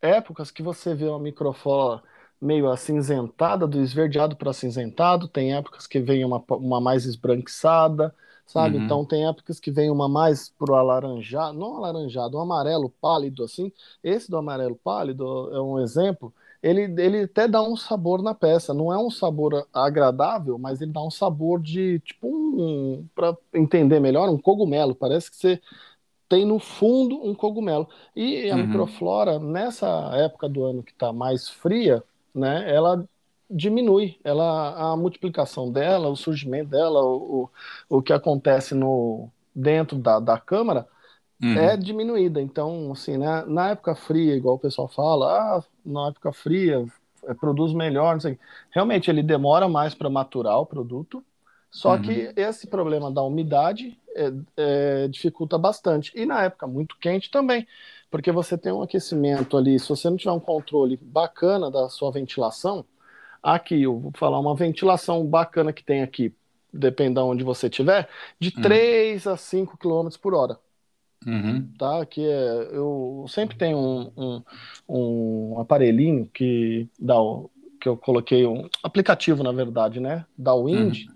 épocas 0.01 0.51
que 0.51 0.63
você 0.63 0.93
vê 0.95 1.05
uma 1.07 1.19
microflora 1.19 2.03
meio 2.43 2.69
acinzentada, 2.69 3.65
do 3.65 3.79
esverdeado 3.81 4.35
para 4.35 4.51
acinzentado, 4.51 5.27
tem 5.27 5.55
épocas 5.55 5.87
que 5.87 5.99
vem 5.99 6.25
uma, 6.25 6.43
uma 6.49 6.81
mais 6.81 7.05
esbranquiçada, 7.05 8.13
sabe? 8.45 8.77
Uhum. 8.77 8.83
Então 8.83 9.05
tem 9.05 9.25
épocas 9.27 9.59
que 9.59 9.71
vem 9.71 9.89
uma 9.89 10.09
mais 10.09 10.49
pro 10.49 10.75
alaranjado, 10.75 11.57
não 11.57 11.77
alaranjado, 11.77 12.37
um 12.37 12.41
amarelo 12.41 12.89
pálido 13.01 13.43
assim. 13.43 13.71
Esse 14.03 14.29
do 14.29 14.37
amarelo 14.37 14.75
pálido 14.75 15.49
é 15.55 15.61
um 15.61 15.79
exemplo. 15.79 16.33
Ele, 16.61 16.83
ele 17.01 17.23
até 17.23 17.47
dá 17.47 17.61
um 17.61 17.75
sabor 17.75 18.21
na 18.21 18.33
peça, 18.33 18.73
não 18.73 18.91
é 18.91 18.97
um 18.97 19.09
sabor 19.09 19.67
agradável, 19.73 20.57
mas 20.57 20.81
ele 20.81 20.91
dá 20.91 21.01
um 21.01 21.11
sabor 21.11 21.61
de 21.61 21.99
tipo 21.99 22.27
um, 22.27 23.05
para 23.13 23.35
entender 23.53 23.99
melhor, 23.99 24.29
um 24.29 24.37
cogumelo. 24.37 24.95
Parece 24.95 25.29
que 25.29 25.37
você 25.37 25.61
tem 26.33 26.45
no 26.45 26.57
fundo 26.57 27.23
um 27.23 27.35
cogumelo. 27.35 27.87
E 28.15 28.49
a 28.49 28.55
uhum. 28.55 28.65
microflora, 28.65 29.37
nessa 29.37 29.87
época 30.15 30.49
do 30.49 30.63
ano 30.63 30.81
que 30.81 30.91
está 30.91 31.13
mais 31.13 31.47
fria, 31.47 32.03
né, 32.33 32.73
ela 32.73 33.07
diminui. 33.47 34.17
Ela, 34.23 34.93
a 34.93 34.97
multiplicação 34.97 35.71
dela, 35.71 36.09
o 36.09 36.15
surgimento 36.15 36.71
dela, 36.71 37.03
o, 37.03 37.49
o, 37.87 37.97
o 37.97 38.01
que 38.01 38.11
acontece 38.11 38.73
no, 38.73 39.29
dentro 39.53 39.95
da, 39.95 40.19
da 40.19 40.39
câmara 40.39 40.87
uhum. 41.39 41.55
é 41.55 41.77
diminuída. 41.77 42.41
Então, 42.41 42.91
assim, 42.91 43.15
né, 43.15 43.43
na 43.45 43.69
época 43.69 43.93
fria, 43.93 44.35
igual 44.35 44.55
o 44.55 44.59
pessoal 44.59 44.87
fala, 44.87 45.57
ah, 45.59 45.63
na 45.85 46.07
época 46.07 46.33
fria 46.33 46.83
é, 47.25 47.33
produz 47.35 47.73
melhor, 47.73 48.13
não 48.13 48.21
sei. 48.21 48.39
Realmente 48.71 49.07
ele 49.07 49.21
demora 49.21 49.69
mais 49.69 49.93
para 49.93 50.09
maturar 50.09 50.59
o 50.59 50.65
produto, 50.65 51.23
só 51.73 51.95
uhum. 51.95 52.01
que 52.03 52.31
esse 52.35 52.67
problema 52.67 53.11
da 53.11 53.23
umidade 53.23 53.99
é, 54.15 54.31
é, 54.55 55.07
dificulta 55.07 55.57
bastante. 55.57 56.11
E 56.15 56.23
na 56.23 56.43
época 56.43 56.67
muito 56.67 56.95
quente 56.99 57.31
também, 57.31 57.67
porque 58.11 58.31
você 58.31 58.55
tem 58.55 58.71
um 58.71 58.83
aquecimento 58.83 59.57
ali, 59.57 59.79
se 59.79 59.89
você 59.89 60.07
não 60.07 60.15
tiver 60.15 60.31
um 60.31 60.39
controle 60.39 60.97
bacana 61.01 61.71
da 61.71 61.89
sua 61.89 62.11
ventilação, 62.11 62.85
aqui, 63.41 63.81
eu 63.81 63.99
vou 63.99 64.11
falar 64.15 64.39
uma 64.39 64.55
ventilação 64.55 65.25
bacana 65.25 65.73
que 65.73 65.83
tem 65.83 66.03
aqui, 66.03 66.31
depende 66.71 67.15
de 67.15 67.21
onde 67.21 67.43
você 67.43 67.65
estiver, 67.65 68.07
de 68.39 68.53
uhum. 68.55 68.61
3 68.61 69.25
a 69.25 69.35
5 69.35 69.75
km 69.75 70.09
por 70.21 70.35
hora. 70.35 70.59
Uhum. 71.25 71.71
Tá? 71.75 72.05
Que 72.05 72.23
é, 72.23 72.69
eu 72.71 73.25
sempre 73.27 73.57
tenho 73.57 73.79
um, 73.79 74.11
um, 74.15 74.43
um 74.87 75.59
aparelhinho 75.59 76.29
que 76.31 76.87
dá 76.99 77.19
o, 77.19 77.49
que 77.81 77.89
eu 77.89 77.97
coloquei 77.97 78.45
um 78.45 78.69
aplicativo, 78.83 79.41
na 79.41 79.51
verdade, 79.51 79.99
né? 79.99 80.23
Da 80.37 80.53
Wind 80.53 81.07
uhum. 81.07 81.13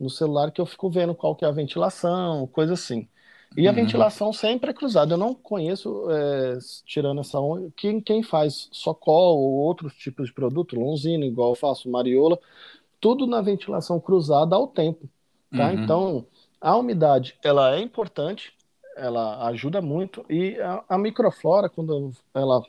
No 0.00 0.08
celular 0.08 0.50
que 0.50 0.60
eu 0.60 0.66
fico 0.66 0.90
vendo 0.90 1.14
qual 1.14 1.36
que 1.36 1.44
é 1.44 1.48
a 1.48 1.52
ventilação, 1.52 2.46
coisa 2.46 2.72
assim. 2.72 3.06
E 3.56 3.66
a 3.66 3.70
uhum. 3.70 3.76
ventilação 3.76 4.32
sempre 4.32 4.70
é 4.70 4.74
cruzada. 4.74 5.14
Eu 5.14 5.18
não 5.18 5.34
conheço, 5.34 6.08
é, 6.10 6.58
tirando 6.86 7.20
essa 7.20 7.38
onda, 7.38 7.70
quem, 7.76 8.00
quem 8.00 8.22
faz 8.22 8.68
Socol 8.72 9.38
ou 9.38 9.52
outros 9.54 9.94
tipos 9.94 10.28
de 10.28 10.32
produto, 10.34 10.78
Lonzino, 10.78 11.24
igual 11.24 11.50
eu 11.50 11.56
faço, 11.56 11.90
Mariola, 11.90 12.38
tudo 13.00 13.26
na 13.26 13.40
ventilação 13.40 14.00
cruzada 14.00 14.54
ao 14.54 14.68
tempo. 14.68 15.08
Tá? 15.50 15.66
Uhum. 15.66 15.82
Então, 15.82 16.26
a 16.60 16.76
umidade 16.76 17.36
ela 17.42 17.74
é 17.74 17.80
importante, 17.80 18.52
ela 18.96 19.46
ajuda 19.48 19.80
muito 19.80 20.24
e 20.28 20.58
a, 20.60 20.84
a 20.88 20.98
microflora 20.98 21.68
quando 21.68 22.12
ela 22.34 22.62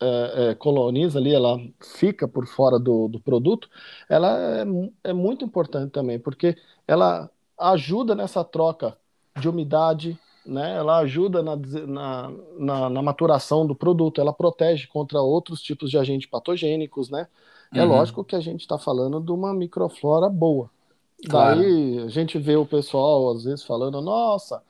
é, 0.00 0.50
é, 0.50 0.54
coloniza 0.54 1.18
ali, 1.18 1.34
ela 1.34 1.60
fica 1.80 2.28
por 2.28 2.46
fora 2.46 2.78
do, 2.78 3.08
do 3.08 3.20
produto, 3.20 3.68
ela 4.08 4.38
é, 4.38 4.64
é, 5.04 5.12
muito 5.12 5.44
importante 5.44 5.90
também, 5.90 6.18
porque 6.18 6.56
ela 6.86 7.30
ajuda 7.58 8.14
nessa 8.14 8.44
troca 8.44 8.96
de 9.40 9.48
umidade, 9.48 10.18
né? 10.46 10.76
ela 10.76 10.98
ajuda 10.98 11.42
na, 11.42 11.56
na, 11.56 12.32
na, 12.58 12.90
na 12.90 13.02
maturação 13.02 13.66
do 13.66 13.74
produto, 13.74 14.20
ela 14.20 14.32
protege 14.32 14.86
contra 14.86 15.20
outros 15.20 15.60
tipos 15.60 15.90
de 15.90 15.98
agentes 15.98 16.30
patogênicos, 16.30 17.10
né? 17.10 17.26
É 17.74 17.82
uhum. 17.82 17.88
lógico 17.88 18.24
que 18.24 18.34
a 18.34 18.40
gente 18.40 18.60
está 18.60 18.78
falando 18.78 19.20
de 19.20 19.30
uma 19.30 19.52
microflora 19.52 20.28
boa. 20.30 20.70
Claro. 21.28 21.60
Daí 21.60 21.98
a 21.98 22.08
gente 22.08 22.38
vê 22.38 22.56
o 22.56 22.64
pessoal 22.64 23.30
às 23.30 23.44
vezes 23.44 23.62
falando, 23.62 24.00
nossa, 24.00 24.62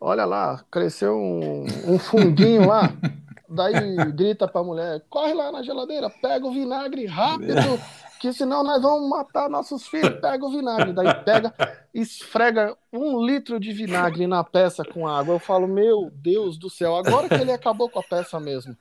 olha 0.00 0.24
lá, 0.24 0.64
cresceu 0.70 1.14
um, 1.14 1.64
um 1.86 1.98
funguinho 1.98 2.66
lá. 2.66 2.92
Daí 3.54 3.96
grita 4.12 4.48
pra 4.48 4.62
mulher: 4.62 5.02
corre 5.08 5.32
lá 5.32 5.52
na 5.52 5.62
geladeira, 5.62 6.10
pega 6.10 6.46
o 6.46 6.52
vinagre 6.52 7.06
rápido, 7.06 7.80
que 8.20 8.32
senão 8.32 8.64
nós 8.64 8.82
vamos 8.82 9.08
matar 9.08 9.48
nossos 9.48 9.86
filhos. 9.86 10.20
Pega 10.20 10.44
o 10.44 10.50
vinagre. 10.50 10.92
Daí 10.92 11.14
pega, 11.24 11.54
esfrega 11.94 12.76
um 12.92 13.24
litro 13.24 13.60
de 13.60 13.72
vinagre 13.72 14.26
na 14.26 14.42
peça 14.42 14.84
com 14.84 15.06
água. 15.06 15.34
Eu 15.34 15.38
falo: 15.38 15.68
meu 15.68 16.10
Deus 16.12 16.58
do 16.58 16.68
céu, 16.68 16.96
agora 16.96 17.28
que 17.28 17.34
ele 17.34 17.52
acabou 17.52 17.88
com 17.88 18.00
a 18.00 18.02
peça 18.02 18.40
mesmo, 18.40 18.76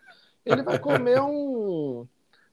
ele 0.45 0.63
vai 0.63 0.79
comer 0.79 1.21
um. 1.21 2.07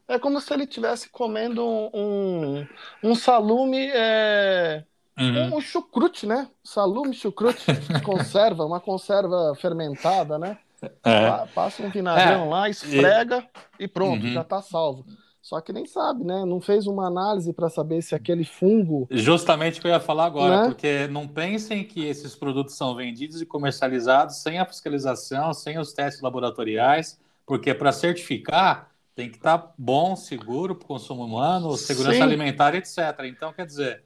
É 0.07 0.19
como 0.19 0.41
se 0.41 0.53
ele 0.53 0.65
estivesse 0.65 1.09
comendo 1.09 1.65
um, 1.65 1.91
um, 1.95 2.67
um 3.03 3.15
salume. 3.15 3.91
É 3.95 4.85
Uhum. 5.21 5.57
Um 5.57 5.61
chucrute, 5.61 6.27
né? 6.27 6.49
Salume 6.65 7.13
chucrute, 7.13 7.67
conserva, 8.03 8.65
uma 8.65 8.81
conserva 8.81 9.55
fermentada, 9.55 10.39
né? 10.39 10.57
É. 11.05 11.47
Passa 11.55 11.83
um 11.83 11.91
vinagrão 11.91 12.45
é. 12.45 12.49
lá, 12.49 12.69
esfrega 12.69 13.47
e, 13.79 13.85
e 13.85 13.89
pronto, 13.89 14.25
uhum. 14.25 14.33
já 14.33 14.43
está 14.43 14.63
salvo. 14.63 15.05
Só 15.43 15.61
que 15.61 15.73
nem 15.73 15.87
sabe, 15.87 16.23
né? 16.23 16.45
Não 16.45 16.61
fez 16.61 16.87
uma 16.87 17.07
análise 17.07 17.53
para 17.53 17.71
saber 17.71 18.03
se 18.03 18.15
aquele 18.15 18.45
fungo. 18.45 19.09
Justamente 19.11 19.79
o 19.79 19.83
que 19.83 19.89
eu 19.89 19.93
ia 19.93 20.01
falar 20.01 20.27
agora, 20.27 20.63
né? 20.63 20.69
porque 20.69 21.09
não 21.09 21.27
pensem 21.27 21.83
que 21.83 22.05
esses 22.05 22.37
produtos 22.37 22.77
são 22.77 22.95
vendidos 22.95 23.41
e 23.41 23.47
comercializados 23.47 24.43
sem 24.43 24.59
a 24.59 24.67
fiscalização, 24.67 25.55
sem 25.55 25.79
os 25.79 25.93
testes 25.93 26.23
laboratoriais, 26.23 27.19
porque 27.47 27.73
para 27.73 27.91
certificar 27.91 28.91
tem 29.15 29.29
que 29.31 29.37
estar 29.37 29.59
tá 29.59 29.73
bom, 29.77 30.15
seguro 30.15 30.75
para 30.75 30.85
o 30.85 30.89
consumo 30.89 31.25
humano, 31.25 31.77
segurança 31.77 32.17
Sim. 32.17 32.23
alimentar, 32.23 32.75
etc. 32.75 32.99
Então, 33.25 33.53
quer 33.53 33.67
dizer, 33.67 34.05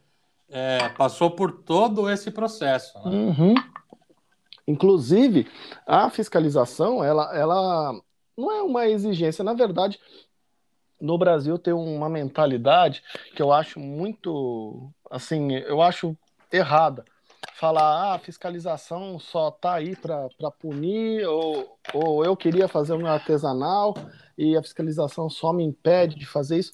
é, 0.49 0.89
passou 0.91 1.31
por 1.31 1.53
todo 1.53 2.09
esse 2.09 2.31
processo. 2.31 2.97
Né? 3.05 3.11
Uhum. 3.11 3.55
Inclusive, 4.67 5.47
a 5.87 6.09
fiscalização, 6.09 7.05
ela, 7.05 7.37
ela 7.37 7.93
não 8.37 8.51
é 8.51 8.63
uma 8.63 8.89
exigência. 8.89 9.45
Na 9.45 9.53
verdade, 9.53 9.99
no 11.01 11.19
Brasil 11.19 11.59
tem 11.59 11.75
uma 11.75 12.09
mentalidade 12.09 13.03
que 13.35 13.43
eu 13.43 13.53
acho 13.53 13.79
muito, 13.79 14.91
assim, 15.11 15.53
eu 15.53 15.83
acho 15.83 16.17
errada. 16.51 17.05
Falar, 17.57 17.83
ah, 17.83 18.15
a 18.15 18.19
fiscalização 18.19 19.19
só 19.19 19.51
tá 19.51 19.75
aí 19.75 19.95
para 19.95 20.51
punir, 20.59 21.27
ou, 21.27 21.79
ou 21.93 22.25
eu 22.25 22.37
queria 22.37 22.67
fazer 22.67 22.95
o 22.95 22.99
meu 22.99 23.07
artesanal 23.07 23.95
e 24.37 24.57
a 24.57 24.63
fiscalização 24.63 25.29
só 25.29 25.53
me 25.53 25.63
impede 25.63 26.17
de 26.17 26.27
fazer 26.27 26.59
isso 26.59 26.73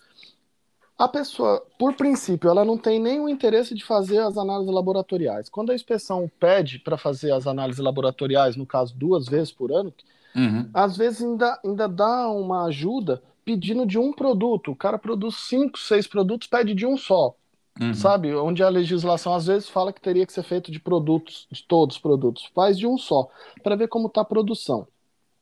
a 1.00 1.08
pessoa, 1.08 1.64
por 1.78 1.94
princípio, 1.94 2.50
ela 2.50 2.62
não 2.62 2.76
tem 2.76 3.00
nenhum 3.00 3.26
interesse 3.26 3.74
de 3.74 3.82
fazer 3.82 4.18
as 4.18 4.36
análises 4.36 4.70
laboratoriais. 4.70 5.48
Quando 5.48 5.70
a 5.70 5.74
inspeção 5.74 6.30
pede 6.38 6.78
para 6.78 6.98
fazer 6.98 7.32
as 7.32 7.46
análises 7.46 7.82
laboratoriais, 7.82 8.54
no 8.54 8.66
caso, 8.66 8.94
duas 8.94 9.26
vezes 9.26 9.50
por 9.50 9.72
ano, 9.72 9.94
uhum. 10.36 10.68
às 10.74 10.98
vezes 10.98 11.22
ainda, 11.22 11.58
ainda 11.64 11.88
dá 11.88 12.28
uma 12.28 12.66
ajuda 12.66 13.22
pedindo 13.46 13.86
de 13.86 13.98
um 13.98 14.12
produto. 14.12 14.72
O 14.72 14.76
cara 14.76 14.98
produz 14.98 15.36
cinco, 15.36 15.78
seis 15.78 16.06
produtos, 16.06 16.46
pede 16.46 16.74
de 16.74 16.84
um 16.84 16.98
só. 16.98 17.34
Uhum. 17.80 17.94
Sabe? 17.94 18.34
Onde 18.34 18.62
a 18.62 18.68
legislação 18.68 19.32
às 19.32 19.46
vezes 19.46 19.70
fala 19.70 19.94
que 19.94 20.02
teria 20.02 20.26
que 20.26 20.32
ser 20.34 20.42
feito 20.42 20.70
de 20.70 20.78
produtos, 20.78 21.46
de 21.50 21.62
todos 21.62 21.96
os 21.96 22.02
produtos. 22.02 22.50
Faz 22.54 22.76
de 22.76 22.86
um 22.86 22.98
só, 22.98 23.26
para 23.62 23.74
ver 23.74 23.88
como 23.88 24.08
está 24.08 24.20
a 24.20 24.24
produção. 24.24 24.86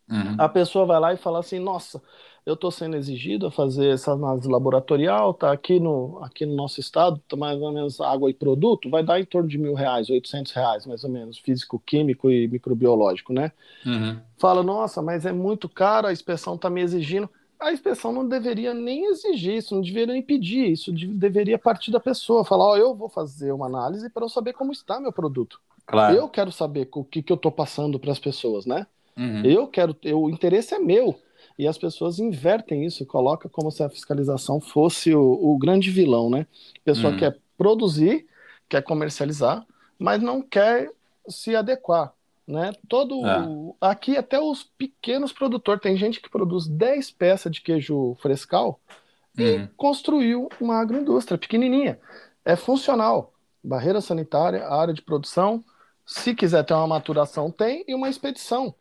Uhum. 0.09 0.37
A 0.39 0.49
pessoa 0.49 0.87
vai 0.87 1.01
lá 1.01 1.13
e 1.13 1.17
fala 1.17 1.41
assim: 1.41 1.59
nossa, 1.59 2.01
eu 2.45 2.55
estou 2.55 2.71
sendo 2.71 2.97
exigido 2.97 3.47
a 3.47 3.51
fazer 3.51 3.89
essa 3.91 4.13
análise 4.13 4.49
laboratorial, 4.49 5.35
tá 5.35 5.53
aqui 5.53 5.79
no, 5.79 6.19
aqui 6.23 6.47
no 6.47 6.55
nosso 6.55 6.81
estado, 6.81 7.21
tá 7.29 7.37
mais 7.37 7.61
ou 7.61 7.73
menos 7.73 8.01
água 8.01 8.31
e 8.31 8.35
produto, 8.35 8.89
vai 8.89 9.03
dar 9.03 9.21
em 9.21 9.25
torno 9.25 9.49
de 9.49 9.59
mil 9.59 9.75
reais, 9.75 10.09
oitocentos 10.09 10.53
reais, 10.53 10.87
mais 10.87 11.05
ou 11.05 11.11
menos, 11.11 11.39
físico, 11.39 11.83
químico 11.85 12.31
e 12.31 12.49
microbiológico, 12.49 13.33
né? 13.33 13.53
Uhum. 13.85 14.19
Fala, 14.39 14.63
nossa, 14.63 15.03
mas 15.03 15.27
é 15.27 15.33
muito 15.33 15.69
caro, 15.69 16.07
a 16.07 16.13
inspeção 16.13 16.55
está 16.55 16.71
me 16.71 16.81
exigindo. 16.81 17.29
A 17.61 17.73
inspeção 17.73 18.13
não 18.13 18.27
deveria 18.27 18.73
nem 18.73 19.07
exigir 19.07 19.57
isso, 19.57 19.75
não 19.75 19.83
deveria 19.83 20.15
nem 20.15 20.23
pedir 20.23 20.71
isso, 20.71 20.93
deveria 20.93 21.59
partir 21.59 21.91
da 21.91 21.99
pessoa, 21.99 22.45
falar, 22.45 22.65
ó, 22.65 22.73
oh, 22.73 22.77
eu 22.77 22.95
vou 22.95 23.09
fazer 23.09 23.53
uma 23.53 23.67
análise 23.67 24.09
para 24.09 24.25
eu 24.25 24.29
saber 24.29 24.53
como 24.53 24.73
está 24.73 25.01
meu 25.01 25.13
produto. 25.13 25.61
Claro. 25.85 26.15
Eu 26.15 26.29
quero 26.29 26.53
saber 26.53 26.89
o 26.93 27.03
que, 27.03 27.23
que 27.23 27.33
eu 27.33 27.37
estou 27.37 27.51
passando 27.51 27.99
para 27.99 28.13
as 28.13 28.19
pessoas, 28.19 28.65
né? 28.65 28.87
Uhum. 29.17 29.45
Eu 29.45 29.67
quero, 29.67 29.97
eu, 30.03 30.23
o 30.23 30.31
interesse 30.31 30.75
é 30.75 30.79
meu 30.79 31.19
e 31.59 31.67
as 31.67 31.77
pessoas 31.77 32.19
invertem 32.21 32.85
isso, 32.85 33.05
coloca 33.05 33.49
como 33.49 33.71
se 33.71 33.83
a 33.83 33.89
fiscalização 33.89 34.61
fosse 34.61 35.13
o, 35.15 35.21
o 35.23 35.59
grande 35.59 35.91
vilão, 35.91 36.31
né? 36.31 36.47
A 36.77 36.85
pessoa 36.85 37.13
hum. 37.13 37.17
quer 37.17 37.37
produzir, 37.57 38.27
quer 38.69 38.83
comercializar, 38.83 39.67
mas 39.99 40.23
não 40.23 40.41
quer 40.41 40.91
se 41.29 41.57
adequar, 41.57 42.13
né? 42.47 42.73
Todo 42.89 43.27
é. 43.27 43.75
aqui 43.81 44.17
até 44.17 44.41
os 44.41 44.63
pequenos 44.63 45.33
produtores, 45.33 45.83
tem 45.83 45.97
gente 45.97 46.21
que 46.21 46.31
produz 46.31 46.69
10 46.69 47.11
peças 47.11 47.51
de 47.51 47.61
queijo 47.61 48.17
frescal 48.23 48.79
e 49.37 49.57
uhum. 49.57 49.69
construiu 49.77 50.49
uma 50.61 50.81
agroindústria 50.81 51.37
pequenininha. 51.37 51.99
É 52.45 52.55
funcional. 52.55 53.33
Barreira 53.63 54.01
sanitária, 54.01 54.69
área 54.69 54.95
de 54.95 55.03
produção, 55.03 55.65
se 56.07 56.35
quiser 56.35 56.65
ter 56.65 56.75
uma 56.75 56.87
maturação, 56.87 57.51
tem, 57.51 57.85
e 57.87 57.95
uma 57.95 58.09
expedição. 58.09 58.75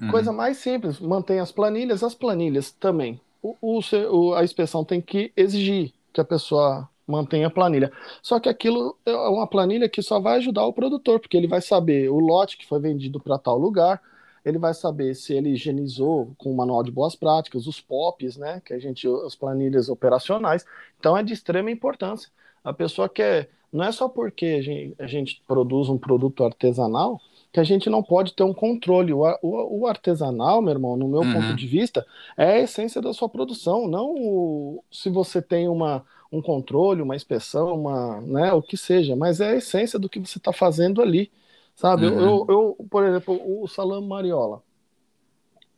Uhum. 0.00 0.10
Coisa 0.10 0.32
mais 0.32 0.58
simples, 0.58 1.00
mantém 1.00 1.40
as 1.40 1.52
planilhas, 1.52 2.02
as 2.02 2.14
planilhas 2.14 2.70
também. 2.70 3.20
O, 3.42 3.56
o, 3.60 4.34
a 4.34 4.42
inspeção 4.42 4.84
tem 4.84 5.00
que 5.00 5.32
exigir 5.36 5.92
que 6.12 6.20
a 6.20 6.24
pessoa 6.24 6.88
mantenha 7.06 7.46
a 7.46 7.50
planilha. 7.50 7.90
Só 8.22 8.38
que 8.38 8.48
aquilo 8.48 8.96
é 9.06 9.12
uma 9.12 9.46
planilha 9.46 9.88
que 9.88 10.02
só 10.02 10.20
vai 10.20 10.36
ajudar 10.36 10.64
o 10.66 10.72
produtor, 10.72 11.18
porque 11.18 11.36
ele 11.36 11.46
vai 11.46 11.60
saber 11.60 12.10
o 12.10 12.18
lote 12.18 12.58
que 12.58 12.66
foi 12.66 12.78
vendido 12.78 13.18
para 13.18 13.38
tal 13.38 13.56
lugar, 13.56 14.00
ele 14.44 14.58
vai 14.58 14.74
saber 14.74 15.14
se 15.14 15.32
ele 15.32 15.50
higienizou 15.50 16.32
com 16.38 16.52
o 16.52 16.56
manual 16.56 16.82
de 16.82 16.90
boas 16.90 17.14
práticas, 17.14 17.66
os 17.66 17.80
POPs, 17.80 18.36
né, 18.36 18.60
que 18.64 18.72
a 18.72 18.78
gente, 18.78 19.06
as 19.26 19.34
planilhas 19.34 19.88
operacionais. 19.88 20.64
Então 20.98 21.16
é 21.16 21.22
de 21.22 21.32
extrema 21.32 21.70
importância. 21.70 22.30
A 22.62 22.72
pessoa 22.72 23.08
quer, 23.08 23.50
não 23.72 23.84
é 23.84 23.92
só 23.92 24.08
porque 24.08 24.46
a 24.46 24.62
gente, 24.62 24.94
a 24.98 25.06
gente 25.06 25.42
produz 25.46 25.88
um 25.88 25.98
produto 25.98 26.44
artesanal 26.44 27.20
que 27.52 27.60
a 27.60 27.64
gente 27.64 27.88
não 27.88 28.02
pode 28.02 28.34
ter 28.34 28.42
um 28.42 28.52
controle. 28.52 29.12
O, 29.12 29.22
o, 29.42 29.80
o 29.80 29.86
artesanal, 29.86 30.60
meu 30.60 30.72
irmão, 30.72 30.96
no 30.96 31.08
meu 31.08 31.20
uhum. 31.20 31.32
ponto 31.32 31.54
de 31.54 31.66
vista, 31.66 32.06
é 32.36 32.52
a 32.52 32.58
essência 32.58 33.00
da 33.00 33.12
sua 33.12 33.28
produção, 33.28 33.88
não 33.88 34.14
o, 34.14 34.84
se 34.90 35.08
você 35.08 35.40
tem 35.40 35.68
uma, 35.68 36.04
um 36.30 36.42
controle, 36.42 37.02
uma 37.02 37.16
inspeção, 37.16 37.74
uma, 37.80 38.20
né, 38.20 38.52
o 38.52 38.62
que 38.62 38.76
seja, 38.76 39.16
mas 39.16 39.40
é 39.40 39.50
a 39.50 39.56
essência 39.56 39.98
do 39.98 40.08
que 40.08 40.18
você 40.18 40.38
está 40.38 40.52
fazendo 40.52 41.00
ali, 41.00 41.30
sabe? 41.74 42.06
Uhum. 42.06 42.20
Eu, 42.20 42.46
eu, 42.48 42.86
por 42.90 43.04
exemplo, 43.04 43.62
o 43.62 43.66
Salame 43.66 44.06
Mariola, 44.06 44.62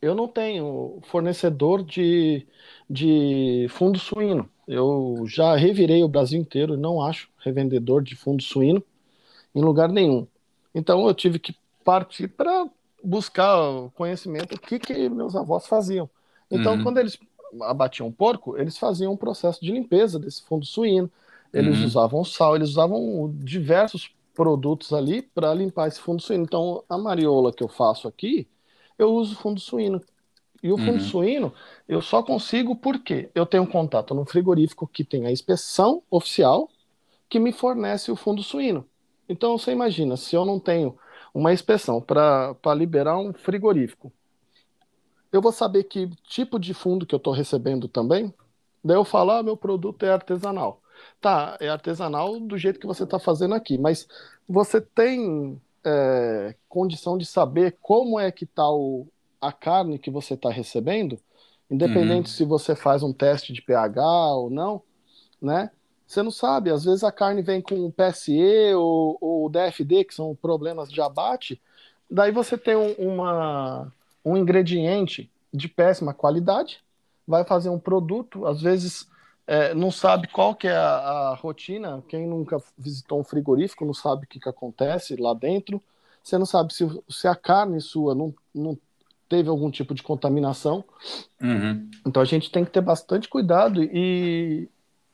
eu 0.02 0.14
não 0.14 0.26
tenho 0.26 0.98
fornecedor 1.02 1.84
de, 1.84 2.46
de 2.88 3.66
fundo 3.68 3.98
suíno. 3.98 4.48
Eu 4.66 5.24
já 5.26 5.54
revirei 5.56 6.02
o 6.02 6.08
Brasil 6.08 6.40
inteiro, 6.40 6.76
não 6.76 7.02
acho 7.02 7.28
revendedor 7.38 8.02
de 8.02 8.16
fundo 8.16 8.42
suíno 8.42 8.82
em 9.54 9.60
lugar 9.60 9.88
nenhum. 9.88 10.26
Então 10.74 11.06
eu 11.06 11.14
tive 11.14 11.38
que 11.38 11.54
partir 11.85 12.28
para 12.28 12.68
buscar 13.03 13.57
conhecimento 13.95 14.55
o 14.55 14.61
que, 14.61 14.78
que 14.78 15.09
meus 15.09 15.35
avós 15.35 15.66
faziam. 15.66 16.09
Então, 16.51 16.74
uhum. 16.74 16.83
quando 16.83 16.99
eles 16.99 17.18
abatiam 17.62 18.09
um 18.09 18.12
porco, 18.12 18.57
eles 18.57 18.76
faziam 18.78 19.12
um 19.12 19.16
processo 19.16 19.61
de 19.61 19.72
limpeza 19.72 20.18
desse 20.18 20.43
fundo 20.43 20.64
suíno. 20.64 21.11
Eles 21.53 21.78
uhum. 21.78 21.87
usavam 21.87 22.24
sal, 22.24 22.55
eles 22.55 22.70
usavam 22.70 23.35
diversos 23.39 24.14
produtos 24.35 24.93
ali 24.93 25.22
para 25.22 25.53
limpar 25.53 25.89
esse 25.89 26.01
fundo 26.01 26.22
suíno. 26.22 26.45
Então, 26.45 26.85
a 26.89 26.97
mariola 26.97 27.53
que 27.53 27.62
eu 27.62 27.68
faço 27.68 28.07
aqui, 28.07 28.47
eu 28.99 29.12
uso 29.12 29.35
fundo 29.37 29.61
suíno. 29.61 30.01
E 30.62 30.70
o 30.70 30.76
fundo 30.76 30.93
uhum. 30.93 31.01
suíno, 31.01 31.55
eu 31.89 32.03
só 32.03 32.22
consigo 32.22 32.76
porque 32.76 33.31
eu 33.35 33.47
tenho 33.47 33.62
um 33.62 33.66
contato 33.66 34.14
no 34.14 34.26
frigorífico 34.26 34.87
que 34.87 35.03
tem 35.03 35.26
a 35.26 35.33
inspeção 35.33 36.03
oficial 36.11 36.68
que 37.28 37.39
me 37.39 37.51
fornece 37.51 38.12
o 38.12 38.16
fundo 38.16 38.43
suíno. 38.43 38.87
Então, 39.28 39.57
você 39.57 39.72
imagina, 39.72 40.16
se 40.16 40.37
eu 40.37 40.45
não 40.45 40.59
tenho 40.61 40.97
uma 41.33 41.53
inspeção 41.53 42.01
para 42.01 42.74
liberar 42.74 43.18
um 43.18 43.33
frigorífico, 43.33 44.12
eu 45.33 45.41
vou 45.41 45.53
saber 45.53 45.85
que 45.85 46.09
tipo 46.24 46.59
de 46.59 46.74
fundo 46.74 47.07
que 47.07 47.14
eu 47.14 47.18
estou 47.18 47.33
recebendo 47.33 47.87
também. 47.87 48.35
Daí 48.83 48.97
eu 48.97 49.05
falo, 49.05 49.31
ah, 49.31 49.43
meu 49.43 49.57
produto 49.57 50.05
é 50.05 50.11
artesanal. 50.11 50.81
Tá, 51.20 51.57
é 51.61 51.68
artesanal 51.68 52.39
do 52.41 52.59
jeito 52.59 52.81
que 52.81 52.87
você 52.87 53.05
está 53.05 53.18
fazendo 53.18 53.55
aqui, 53.55 53.78
mas 53.78 54.09
você 54.49 54.81
tem 54.81 55.61
é, 55.85 56.55
condição 56.68 57.16
de 57.16 57.24
saber 57.24 57.76
como 57.81 58.18
é 58.18 58.31
que 58.31 58.45
está 58.45 58.64
a 59.41 59.53
carne 59.53 59.99
que 59.99 60.11
você 60.11 60.35
está 60.35 60.51
recebendo, 60.51 61.18
independente 61.70 62.28
uhum. 62.31 62.37
se 62.37 62.45
você 62.45 62.74
faz 62.74 63.03
um 63.03 63.12
teste 63.12 63.53
de 63.53 63.62
pH 63.62 64.03
ou 64.35 64.51
não, 64.51 64.83
né? 65.41 65.70
Você 66.11 66.24
não 66.24 66.32
sabe, 66.32 66.70
às 66.70 66.84
vezes 66.84 67.04
a 67.04 67.12
carne 67.12 67.40
vem 67.40 67.62
com 67.62 67.88
PSE 67.88 68.74
ou, 68.74 69.16
ou 69.20 69.48
DFD, 69.48 70.02
que 70.02 70.12
são 70.12 70.34
problemas 70.34 70.90
de 70.90 71.00
abate, 71.00 71.62
daí 72.11 72.32
você 72.32 72.58
tem 72.58 72.74
um, 72.74 72.90
uma, 72.94 73.92
um 74.24 74.36
ingrediente 74.36 75.30
de 75.54 75.68
péssima 75.68 76.12
qualidade, 76.12 76.82
vai 77.24 77.44
fazer 77.44 77.68
um 77.68 77.78
produto, 77.78 78.44
às 78.44 78.61
vezes 78.61 79.06
é, 79.46 79.72
não 79.72 79.92
sabe 79.92 80.26
qual 80.26 80.52
que 80.52 80.66
é 80.66 80.74
a, 80.74 80.96
a, 81.30 81.34
rotina, 81.36 82.02
quem 82.08 82.26
nunca 82.26 82.61
visitou 82.76 83.20
um 83.20 83.24
frigorífico 83.24 83.84
não 83.84 83.94
sabe 83.94 84.24
o 84.24 84.26
que, 84.26 84.40
que 84.40 84.48
acontece 84.48 85.14
lá 85.14 85.32
dentro, 85.32 85.80
você 86.24 86.36
não 86.36 86.46
sabe 86.46 86.74
se, 86.74 86.88
se 87.08 87.28
a 87.28 87.36
carne 87.36 87.80
sua 87.80 88.16
não, 88.16 88.34
não 88.52 88.76
teve 89.28 89.48
algum 89.48 89.70
tipo 89.70 89.94
de 89.94 90.02
contaminação. 90.02 90.84
Uhum. 91.40 91.88
Então 92.04 92.20
a 92.20 92.26
gente 92.26 92.50
tem 92.50 92.64
que 92.64 92.72
ter 92.72 92.80
bastante 92.80 93.28
cuidado 93.28 93.80
e, 93.80 94.68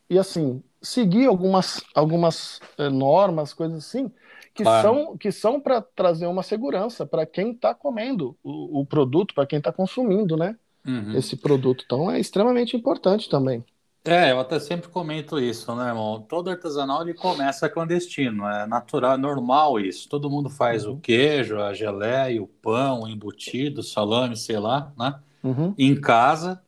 e 0.09 0.19
assim, 0.19 0.63
seguir 0.81 1.27
algumas, 1.27 1.83
algumas 1.95 2.61
é, 2.79 2.89
normas, 2.89 3.53
coisas 3.53 3.79
assim, 3.79 4.11
que 4.55 4.63
claro. 4.63 4.89
são, 4.89 5.17
que 5.17 5.33
são 5.33 5.61
para 5.61 5.81
trazer 5.81 6.27
uma 6.27 6.43
segurança 6.43 7.05
para 7.05 7.27
quem 7.27 7.53
está 7.53 7.75
comendo 7.75 8.37
o, 8.43 8.81
o 8.81 8.87
produto, 8.87 9.35
para 9.35 9.47
quem 9.47 9.59
está 9.59 9.71
consumindo, 9.71 10.37
né? 10.37 10.57
Uhum. 10.87 11.17
Esse 11.17 11.37
produto. 11.37 11.83
Então 11.85 12.11
é 12.11 12.19
extremamente 12.19 12.77
importante 12.77 13.29
também. 13.29 13.65
É, 14.05 14.31
eu 14.31 14.39
até 14.39 14.61
sempre 14.61 14.89
comento 14.89 15.37
isso, 15.37 15.75
né, 15.75 15.89
irmão? 15.89 16.25
Todo 16.29 16.49
artesanal 16.49 17.03
ele 17.03 17.13
começa 17.13 17.69
clandestino, 17.69 18.47
é 18.47 18.65
natural, 18.65 19.15
é 19.15 19.19
normal 19.19 19.81
isso. 19.81 20.09
Todo 20.09 20.31
mundo 20.31 20.49
faz 20.49 20.87
uhum. 20.87 20.95
o 20.95 21.01
queijo, 21.01 21.59
a 21.61 21.75
geleia, 21.75 22.41
o 22.41 22.47
pão, 22.47 23.03
o 23.03 23.09
embutido, 23.09 23.83
salame, 23.83 24.37
sei 24.37 24.61
lá, 24.61 24.93
né? 24.97 25.19
Uhum. 25.43 25.75
Em 25.77 26.01
casa 26.01 26.63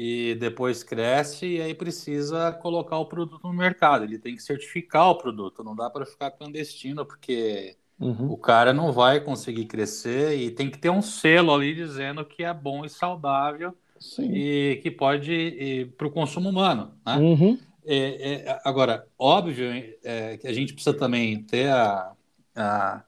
e 0.00 0.36
depois 0.36 0.84
cresce 0.84 1.56
e 1.56 1.60
aí 1.60 1.74
precisa 1.74 2.52
colocar 2.52 2.98
o 2.98 3.06
produto 3.06 3.40
no 3.42 3.52
mercado. 3.52 4.04
Ele 4.04 4.16
tem 4.16 4.36
que 4.36 4.42
certificar 4.44 5.08
o 5.08 5.16
produto, 5.16 5.64
não 5.64 5.74
dá 5.74 5.90
para 5.90 6.06
ficar 6.06 6.30
clandestino 6.30 7.04
porque 7.04 7.74
uhum. 7.98 8.30
o 8.30 8.36
cara 8.36 8.72
não 8.72 8.92
vai 8.92 9.18
conseguir 9.18 9.64
crescer 9.64 10.38
e 10.38 10.52
tem 10.52 10.70
que 10.70 10.78
ter 10.78 10.88
um 10.88 11.02
selo 11.02 11.52
ali 11.52 11.74
dizendo 11.74 12.24
que 12.24 12.44
é 12.44 12.54
bom 12.54 12.84
e 12.84 12.88
saudável 12.88 13.76
Sim. 13.98 14.30
e 14.32 14.78
que 14.84 14.88
pode 14.88 15.92
para 15.98 16.06
o 16.06 16.12
consumo 16.12 16.48
humano. 16.48 16.92
Né? 17.04 17.16
Uhum. 17.16 17.58
É, 17.84 18.46
é, 18.46 18.60
agora, 18.64 19.04
óbvio 19.18 19.66
é, 20.04 20.36
que 20.36 20.46
a 20.46 20.52
gente 20.52 20.74
precisa 20.74 20.96
também 20.96 21.42
ter 21.42 21.70
a, 21.70 22.12
a, 22.54 23.02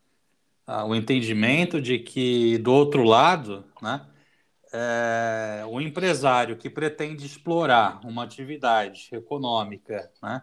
a, 0.67 0.85
o 0.87 0.97
entendimento 0.97 1.81
de 1.81 2.01
que 2.01 2.59
do 2.59 2.73
outro 2.73 3.05
lado, 3.05 3.65
né, 3.81 4.01
é, 4.73 5.65
o 5.69 5.81
empresário 5.81 6.57
que 6.57 6.71
pretende 6.71 7.27
explorar 7.27 8.01
uma 8.05 8.25
atividade 8.25 9.09
econômica, 9.13 10.11
né, 10.23 10.43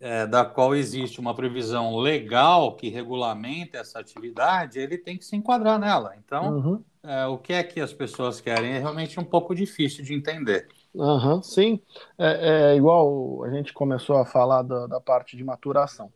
é, 0.00 0.26
da 0.26 0.44
qual 0.44 0.74
existe 0.74 1.20
uma 1.20 1.34
previsão 1.34 1.96
legal 1.96 2.76
que 2.76 2.88
regulamenta 2.88 3.78
essa 3.78 3.98
atividade, 3.98 4.78
ele 4.78 4.96
tem 4.96 5.16
que 5.16 5.24
se 5.24 5.36
enquadrar 5.36 5.78
nela. 5.78 6.14
Então, 6.24 6.56
uhum. 6.56 6.84
é, 7.02 7.26
o 7.26 7.38
que 7.38 7.52
é 7.52 7.62
que 7.62 7.80
as 7.80 7.92
pessoas 7.92 8.40
querem 8.40 8.72
é 8.72 8.78
realmente 8.78 9.18
um 9.18 9.24
pouco 9.24 9.54
difícil 9.54 10.04
de 10.04 10.14
entender. 10.14 10.68
Uhum, 10.94 11.42
sim, 11.42 11.80
é, 12.16 12.72
é, 12.72 12.76
igual 12.76 13.44
a 13.44 13.50
gente 13.50 13.72
começou 13.72 14.16
a 14.16 14.24
falar 14.24 14.62
da, 14.62 14.86
da 14.86 15.00
parte 15.00 15.36
de 15.36 15.44
maturação. 15.44 16.12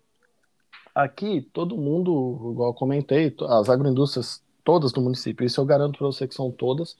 Aqui, 0.94 1.40
todo 1.52 1.76
mundo, 1.76 2.50
igual 2.52 2.70
eu 2.70 2.74
comentei, 2.74 3.34
as 3.48 3.68
agroindústrias 3.68 4.42
todas 4.62 4.92
do 4.92 5.00
município, 5.00 5.44
isso 5.44 5.60
eu 5.60 5.64
garanto 5.64 5.98
para 5.98 6.06
você 6.06 6.28
que 6.28 6.34
são 6.34 6.50
todas, 6.50 6.96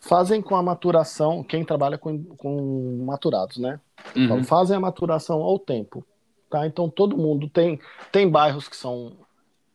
fazem 0.00 0.40
com 0.40 0.56
a 0.56 0.62
maturação, 0.62 1.44
quem 1.44 1.64
trabalha 1.64 1.98
com, 1.98 2.24
com 2.36 3.04
maturados, 3.04 3.58
né? 3.58 3.78
Uhum. 4.16 4.24
Então, 4.24 4.44
fazem 4.44 4.76
a 4.76 4.80
maturação 4.80 5.42
ao 5.42 5.58
tempo. 5.58 6.04
Tá? 6.50 6.66
Então 6.66 6.90
todo 6.90 7.16
mundo 7.16 7.48
tem, 7.48 7.78
tem 8.10 8.28
bairros 8.28 8.68
que 8.68 8.76
são 8.76 9.12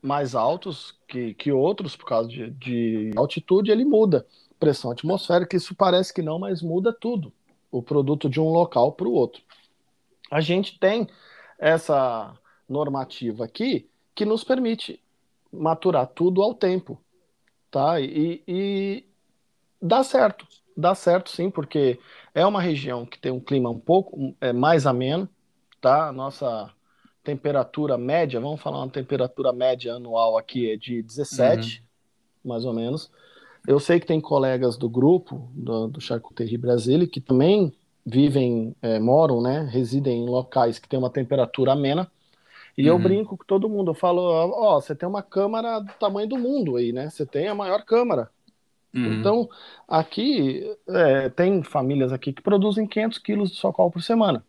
mais 0.02 0.36
altos 0.36 0.94
que, 1.08 1.34
que 1.34 1.52
outros 1.52 1.96
por 1.96 2.06
causa 2.06 2.28
de, 2.28 2.50
de 2.52 3.12
altitude, 3.16 3.72
ele 3.72 3.86
muda. 3.86 4.28
Pressão 4.60 4.92
atmosférica, 4.92 5.56
isso 5.56 5.74
parece 5.74 6.14
que 6.14 6.22
não, 6.22 6.38
mas 6.38 6.62
muda 6.62 6.92
tudo. 6.92 7.32
O 7.72 7.82
produto 7.82 8.30
de 8.30 8.42
um 8.42 8.50
local 8.50 8.92
para 8.92 9.08
o 9.08 9.14
outro. 9.14 9.42
A 10.30 10.42
gente 10.42 10.78
tem 10.78 11.08
essa 11.58 12.34
normativa 12.68 13.46
aqui 13.46 13.90
que 14.14 14.26
nos 14.26 14.44
permite 14.44 15.02
maturar 15.52 16.08
tudo 16.08 16.42
ao 16.42 16.54
tempo. 16.54 17.00
Tá? 17.72 18.00
E, 18.02 18.44
e, 18.48 19.06
Dá 19.86 20.04
certo, 20.04 20.48
dá 20.76 20.96
certo 20.96 21.30
sim, 21.30 21.52
porque 21.52 22.00
é 22.34 22.44
uma 22.44 22.60
região 22.60 23.06
que 23.06 23.20
tem 23.20 23.32
um 23.32 23.40
clima 23.40 23.70
um 23.70 23.80
pouco 23.80 24.36
é, 24.42 24.52
mais 24.52 24.88
ameno, 24.88 25.30
tá? 25.80 26.08
A 26.08 26.12
nossa 26.12 26.72
temperatura 27.24 27.96
média, 27.96 28.40
vamos 28.40 28.60
falar 28.60 28.80
uma 28.80 28.90
temperatura 28.90 29.54
média 29.54 29.94
anual 29.94 30.40
aqui 30.40 30.72
é 30.72 30.76
de 30.76 31.04
17, 31.04 31.84
uhum. 32.44 32.52
mais 32.52 32.66
ou 32.66 32.74
menos. 32.74 33.12
Eu 33.68 33.80
sei 33.80 34.00
que 34.00 34.08
tem 34.08 34.20
colegas 34.20 34.76
do 34.76 34.90
grupo, 34.90 35.48
do, 35.54 35.88
do 35.88 36.02
Charcuterie 36.02 36.58
Brasile, 36.58 37.06
que 37.06 37.22
também 37.22 37.72
vivem, 38.04 38.76
é, 38.82 39.00
moram, 39.00 39.40
né, 39.40 39.70
residem 39.72 40.24
em 40.24 40.28
locais 40.28 40.80
que 40.80 40.90
tem 40.90 40.98
uma 40.98 41.12
temperatura 41.12 41.74
amena. 41.74 42.12
E 42.76 42.90
uhum. 42.90 42.96
eu 42.96 43.00
brinco 43.00 43.38
com 43.38 43.46
todo 43.46 43.70
mundo, 43.70 43.92
eu 43.92 43.96
falo, 43.96 44.22
ó, 44.24 44.82
você 44.82 44.96
tem 44.96 45.08
uma 45.08 45.22
câmara 45.22 45.80
do 45.80 45.94
tamanho 45.94 46.28
do 46.28 46.40
mundo 46.40 46.76
aí, 46.76 46.92
né? 46.92 47.08
Você 47.12 47.24
tem 47.24 47.48
a 47.48 47.54
maior 47.54 47.86
câmara. 47.86 48.32
Uhum. 48.96 49.14
Então, 49.14 49.50
aqui 49.88 50.64
é, 50.88 51.30
tem 51.30 51.62
famílias 51.62 52.14
aqui 52.14 52.32
que 52.32 52.42
produzem 52.42 52.88
500 52.88 53.18
quilos 53.18 53.52
de 53.52 53.58
socal 53.58 53.92
por 53.92 54.02
semana. 54.02 54.44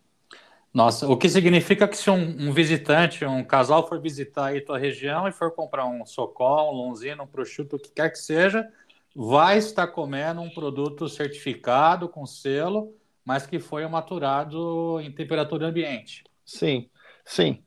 Nossa, 0.73 1.07
o 1.07 1.17
que 1.17 1.27
significa 1.27 1.87
que 1.87 1.97
se 1.97 2.09
um, 2.09 2.47
um, 2.47 2.51
visitante, 2.51 3.25
um 3.25 3.43
casal 3.43 3.87
for 3.87 3.99
visitar 3.99 4.47
aí 4.47 4.61
tua 4.61 4.77
região 4.77 5.27
e 5.27 5.31
for 5.31 5.51
comprar 5.51 5.85
um 5.85 6.05
socol, 6.05 6.71
um 6.71 6.77
longino, 6.77 7.23
um 7.23 7.27
prosciutto, 7.27 7.77
o 7.77 7.79
que 7.79 7.89
quer 7.89 8.11
que 8.11 8.19
seja, 8.19 8.67
vai 9.15 9.57
estar 9.57 9.87
comendo 9.87 10.39
um 10.39 10.49
produto 10.49 11.09
certificado 11.09 12.07
com 12.07 12.25
selo, 12.25 12.93
mas 13.25 13.47
que 13.47 13.59
foi 13.59 13.87
maturado 13.87 14.99
em 15.01 15.11
temperatura 15.11 15.67
ambiente. 15.67 16.23
Sim, 16.45 16.89
sim. 17.25 17.63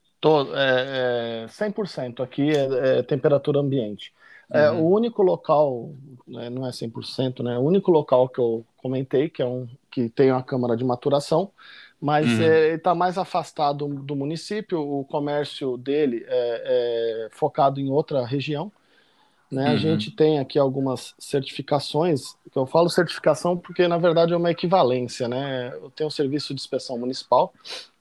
É, 0.53 1.43
é, 1.43 1.47
100% 1.47 2.23
aqui 2.23 2.51
é, 2.51 2.99
é 2.99 3.03
temperatura 3.03 3.59
ambiente. 3.59 4.13
É, 4.51 4.69
uhum. 4.69 4.81
o 4.81 4.89
único 4.91 5.21
local, 5.21 5.93
né, 6.27 6.49
não 6.49 6.67
é 6.67 6.71
100%, 6.71 7.41
né? 7.41 7.57
O 7.57 7.61
único 7.61 7.89
local 7.89 8.27
que 8.27 8.39
eu 8.39 8.65
comentei, 8.77 9.29
que 9.29 9.41
é 9.41 9.45
um 9.45 9.67
que 9.89 10.09
tem 10.09 10.31
uma 10.31 10.41
câmara 10.41 10.75
de 10.77 10.85
maturação, 10.85 11.51
mas 11.99 12.25
uhum. 12.25 12.41
é, 12.41 12.67
ele 12.67 12.75
está 12.77 12.95
mais 12.95 13.17
afastado 13.17 13.87
do 13.87 14.15
município, 14.15 14.79
o 14.79 15.03
comércio 15.03 15.77
dele 15.77 16.25
é, 16.27 17.25
é, 17.25 17.29
focado 17.31 17.79
em 17.79 17.89
outra 17.89 18.25
região. 18.25 18.71
Né? 19.51 19.67
Uhum. 19.67 19.73
A 19.73 19.75
gente 19.75 20.09
tem 20.11 20.39
aqui 20.39 20.57
algumas 20.57 21.13
certificações, 21.19 22.33
que 22.49 22.57
eu 22.57 22.65
falo 22.65 22.89
certificação 22.89 23.57
porque 23.57 23.85
na 23.87 23.97
verdade 23.97 24.33
é 24.33 24.37
uma 24.37 24.49
equivalência, 24.49 25.27
né? 25.27 25.73
Eu 25.73 25.91
tenho 25.91 26.07
um 26.07 26.11
serviço 26.11 26.55
de 26.55 26.61
inspeção 26.61 26.97
municipal 26.97 27.53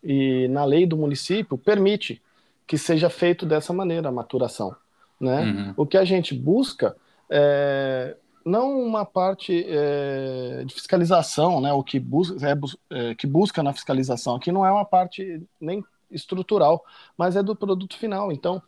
e 0.02 0.46
na 0.48 0.64
lei 0.64 0.86
do 0.86 0.96
município 0.96 1.58
permite 1.58 2.22
que 2.68 2.78
seja 2.78 3.10
feito 3.10 3.44
dessa 3.44 3.72
maneira 3.72 4.08
a 4.08 4.12
maturação, 4.12 4.76
né? 5.20 5.42
Uhum. 5.42 5.74
O 5.76 5.86
que 5.86 5.96
a 5.96 6.04
gente 6.04 6.34
busca 6.34 6.96
é 7.28 8.16
não 8.44 8.80
uma 8.80 9.04
parte 9.04 9.66
é, 9.68 10.64
de 10.64 10.72
fiscalização, 10.72 11.60
né? 11.60 11.72
O 11.72 11.84
que 11.84 12.00
busca, 12.00 12.36
é, 12.48 13.10
é, 13.10 13.14
que 13.14 13.26
busca 13.26 13.62
na 13.62 13.72
fiscalização 13.72 14.36
aqui 14.36 14.50
não 14.50 14.64
é 14.64 14.72
uma 14.72 14.84
parte 14.84 15.42
nem 15.60 15.84
estrutural, 16.10 16.82
mas 17.16 17.36
é 17.36 17.42
do 17.42 17.54
produto 17.54 17.98
final. 17.98 18.32
Então 18.32 18.62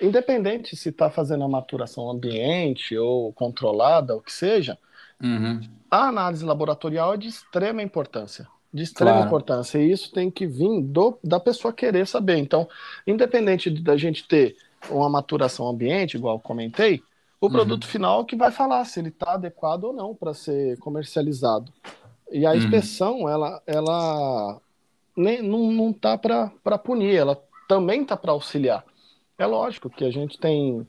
independente 0.00 0.76
se 0.76 0.90
está 0.90 1.10
fazendo 1.10 1.44
a 1.44 1.48
maturação 1.48 2.10
ambiente 2.10 2.96
ou 2.96 3.32
controlada, 3.32 4.14
o 4.14 4.20
que 4.20 4.32
seja, 4.32 4.78
uhum. 5.22 5.60
a 5.90 6.08
análise 6.08 6.44
laboratorial 6.44 7.14
é 7.14 7.16
de 7.16 7.28
extrema 7.28 7.82
importância. 7.82 8.46
De 8.72 8.82
extrema 8.82 9.12
claro. 9.12 9.26
importância. 9.28 9.78
E 9.78 9.90
isso 9.90 10.12
tem 10.12 10.30
que 10.30 10.46
vir 10.46 10.82
do, 10.82 11.18
da 11.24 11.40
pessoa 11.40 11.72
querer 11.72 12.06
saber. 12.06 12.36
Então, 12.36 12.68
independente 13.06 13.70
da 13.70 13.96
gente 13.96 14.28
ter 14.28 14.56
uma 14.90 15.08
maturação 15.08 15.68
ambiente, 15.68 16.16
igual 16.16 16.38
comentei, 16.40 17.02
o 17.40 17.46
uhum. 17.46 17.52
produto 17.52 17.86
final 17.86 18.22
é 18.22 18.24
que 18.24 18.36
vai 18.36 18.50
falar 18.50 18.84
se 18.84 19.00
ele 19.00 19.08
está 19.08 19.34
adequado 19.34 19.84
ou 19.84 19.92
não 19.92 20.14
para 20.14 20.32
ser 20.32 20.78
comercializado. 20.78 21.72
E 22.30 22.46
a 22.46 22.50
uhum. 22.50 22.56
inspeção, 22.56 23.28
ela, 23.28 23.62
ela 23.66 24.60
nem, 25.16 25.42
não, 25.42 25.70
não 25.70 25.92
tá 25.92 26.16
para 26.18 26.78
punir, 26.78 27.14
ela 27.14 27.40
também 27.68 28.02
está 28.02 28.16
para 28.16 28.32
auxiliar. 28.32 28.84
É 29.38 29.46
lógico 29.46 29.90
que 29.90 30.04
a 30.04 30.10
gente 30.10 30.38
tem 30.38 30.86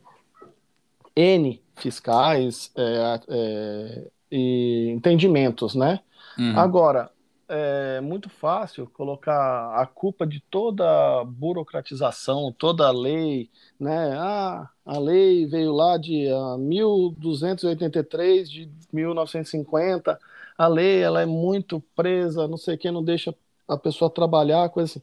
N 1.15 1.61
fiscais 1.75 2.71
é, 2.75 3.19
é, 3.29 4.07
e 4.31 4.89
entendimentos, 4.89 5.75
né? 5.75 5.99
Uhum. 6.38 6.57
Agora, 6.57 7.11
é 7.49 8.01
muito 8.01 8.29
fácil 8.29 8.87
colocar 8.87 9.73
a 9.75 9.85
culpa 9.85 10.25
de 10.25 10.39
toda 10.39 10.83
a 11.21 11.23
burocratização, 11.23 12.51
toda 12.51 12.87
a 12.87 12.91
lei, 12.91 13.49
né? 13.79 14.13
Ah, 14.17 14.69
a 14.85 14.99
lei 14.99 15.45
veio 15.45 15.73
lá 15.73 15.97
de 15.97 16.27
ah, 16.29 16.57
1283 16.57 18.49
de 18.49 18.69
1950. 18.91 20.19
A 20.57 20.67
lei 20.67 20.99
ela 21.01 21.21
é 21.21 21.25
muito 21.25 21.81
presa, 21.95 22.47
não 22.47 22.57
sei 22.57 22.75
o 22.75 22.77
que, 22.77 22.91
não 22.91 23.03
deixa 23.03 23.33
a 23.67 23.77
pessoa 23.77 24.09
trabalhar, 24.09 24.69
coisa 24.69 24.91
assim 24.91 25.01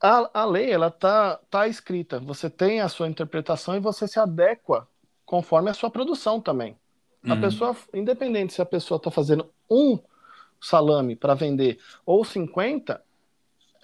a, 0.00 0.42
a 0.42 0.44
lei 0.44 0.70
ela 0.70 0.90
tá, 0.90 1.38
tá 1.50 1.66
escrita. 1.66 2.20
Você 2.20 2.48
tem 2.48 2.80
a 2.80 2.88
sua 2.88 3.08
interpretação 3.08 3.76
e 3.76 3.80
você 3.80 4.06
se 4.06 4.18
adequa 4.18 4.86
conforme 5.26 5.70
a 5.70 5.74
sua 5.74 5.90
produção 5.90 6.40
também. 6.40 6.76
Uhum. 7.24 7.32
A 7.32 7.36
pessoa, 7.36 7.76
independente 7.92 8.52
se 8.52 8.62
a 8.62 8.66
pessoa 8.66 8.96
está 8.96 9.10
fazendo 9.10 9.50
um 9.68 9.98
salame 10.60 11.16
para 11.16 11.34
vender 11.34 11.78
ou 12.04 12.24
50, 12.24 13.02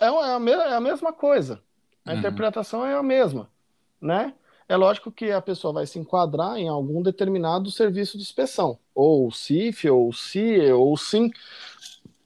é, 0.00 0.06
a, 0.06 0.40
é 0.70 0.74
a 0.74 0.80
mesma 0.80 1.12
coisa. 1.12 1.62
A 2.04 2.12
uhum. 2.12 2.18
interpretação 2.18 2.84
é 2.84 2.94
a 2.94 3.02
mesma, 3.02 3.48
né? 4.00 4.34
É 4.68 4.76
lógico 4.76 5.12
que 5.12 5.30
a 5.30 5.42
pessoa 5.42 5.74
vai 5.74 5.86
se 5.86 5.98
enquadrar 5.98 6.56
em 6.56 6.68
algum 6.68 7.02
determinado 7.02 7.70
serviço 7.70 8.16
de 8.16 8.22
inspeção, 8.22 8.78
ou 8.94 9.30
CIF, 9.30 9.88
ou 9.90 10.12
CIE, 10.12 10.72
ou 10.72 10.96
SIM, 10.96 11.30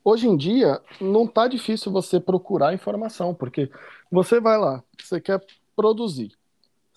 hoje 0.05 0.29
em 0.29 0.37
dia 0.37 0.81
não 1.01 1.27
tá 1.27 1.49
difícil 1.49 1.91
você 1.91 2.21
procurar 2.21 2.75
informação, 2.75 3.35
porque 3.35 3.71
você 4.11 4.41
vai 4.41 4.57
lá, 4.57 4.83
você 4.99 5.21
quer 5.21 5.45
produzir. 5.75 6.33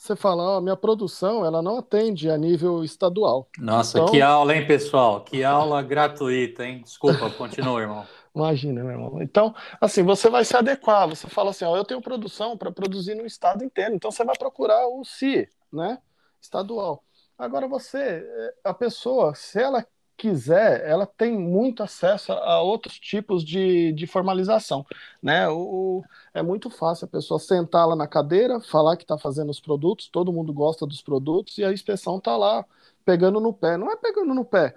Você 0.02 0.16
fala, 0.16 0.58
ó, 0.58 0.60
minha 0.60 0.76
produção, 0.76 1.46
ela 1.46 1.62
não 1.62 1.78
atende 1.78 2.28
a 2.28 2.36
nível 2.36 2.84
estadual. 2.84 3.48
Nossa, 3.60 4.00
então... 4.00 4.12
que 4.12 4.20
aula, 4.20 4.56
hein, 4.56 4.66
pessoal? 4.66 5.24
Que 5.24 5.44
aula 5.44 5.80
gratuita, 5.84 6.66
hein? 6.66 6.82
Desculpa, 6.84 7.30
continua, 7.30 7.80
irmão. 7.80 8.08
Imagina, 8.36 8.82
meu 8.82 8.94
irmão. 8.94 9.22
Então, 9.22 9.54
assim, 9.80 10.02
você 10.02 10.28
vai 10.28 10.44
se 10.44 10.58
adequar. 10.58 11.08
Você 11.08 11.28
fala 11.28 11.52
assim, 11.52 11.66
ó, 11.66 11.78
eu 11.78 11.86
tenho 11.86 12.02
produção 12.02 12.58
para 12.58 12.72
produzir 12.72 13.14
no 13.14 13.28
estado 13.28 13.64
inteiro. 13.64 13.94
Então, 13.94 14.10
você 14.10 14.26
vai 14.26 14.36
procurar 14.36 14.88
o 14.88 15.06
CIE, 15.06 15.48
né? 15.72 16.00
Estadual. 16.42 17.04
Agora, 17.38 17.68
você, 17.68 18.26
eh, 18.28 18.54
a 18.64 18.74
pessoa, 18.74 19.36
se 19.36 19.62
ela 19.62 19.86
quiser, 20.22 20.88
ela 20.88 21.08
tem 21.08 21.36
muito 21.36 21.82
acesso 21.82 22.32
a 22.32 22.62
outros 22.62 23.00
tipos 23.00 23.44
de, 23.44 23.92
de 23.94 24.06
formalização. 24.06 24.86
Né? 25.22 25.50
O, 25.50 26.04
é 26.32 26.44
muito 26.44 26.70
fácil 26.70 27.06
a 27.06 27.08
pessoa 27.08 27.40
sentar 27.40 27.88
lá 27.88 27.96
na 27.96 28.08
cadeira, 28.08 28.62
falar 28.62 28.98
que 28.98 29.04
está 29.04 29.18
fazendo 29.18 29.50
os 29.50 29.60
produtos, 29.60 30.08
todo 30.08 30.32
mundo 30.32 30.54
gosta 30.54 30.86
dos 30.86 31.02
produtos 31.02 31.58
e 31.58 31.66
a 31.66 31.74
inspeção 31.74 32.20
está 32.20 32.38
lá 32.38 32.64
pegando 33.04 33.40
no 33.40 33.52
pé. 33.52 33.78
Não 33.78 33.92
é 33.92 33.96
pegando 33.96 34.32
no 34.36 34.46
pé. 34.46 34.76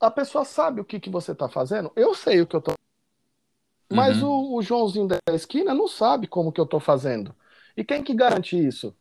A 0.00 0.10
pessoa 0.10 0.44
sabe 0.44 0.80
o 0.80 0.84
que, 0.84 0.98
que 0.98 1.08
você 1.08 1.30
está 1.30 1.48
fazendo. 1.48 1.92
Eu 1.94 2.12
sei 2.12 2.40
o 2.40 2.46
que 2.46 2.56
eu 2.56 2.58
estou 2.58 2.74
mas 3.92 4.20
uhum. 4.20 4.28
o, 4.28 4.56
o 4.56 4.62
Joãozinho 4.62 5.06
da 5.06 5.18
esquina 5.32 5.72
não 5.72 5.86
sabe 5.86 6.26
como 6.26 6.50
que 6.50 6.60
eu 6.60 6.64
estou 6.64 6.80
fazendo. 6.80 7.34
E 7.76 7.84
quem 7.84 8.02
que 8.02 8.14
garante 8.14 8.56
isso? 8.56 8.94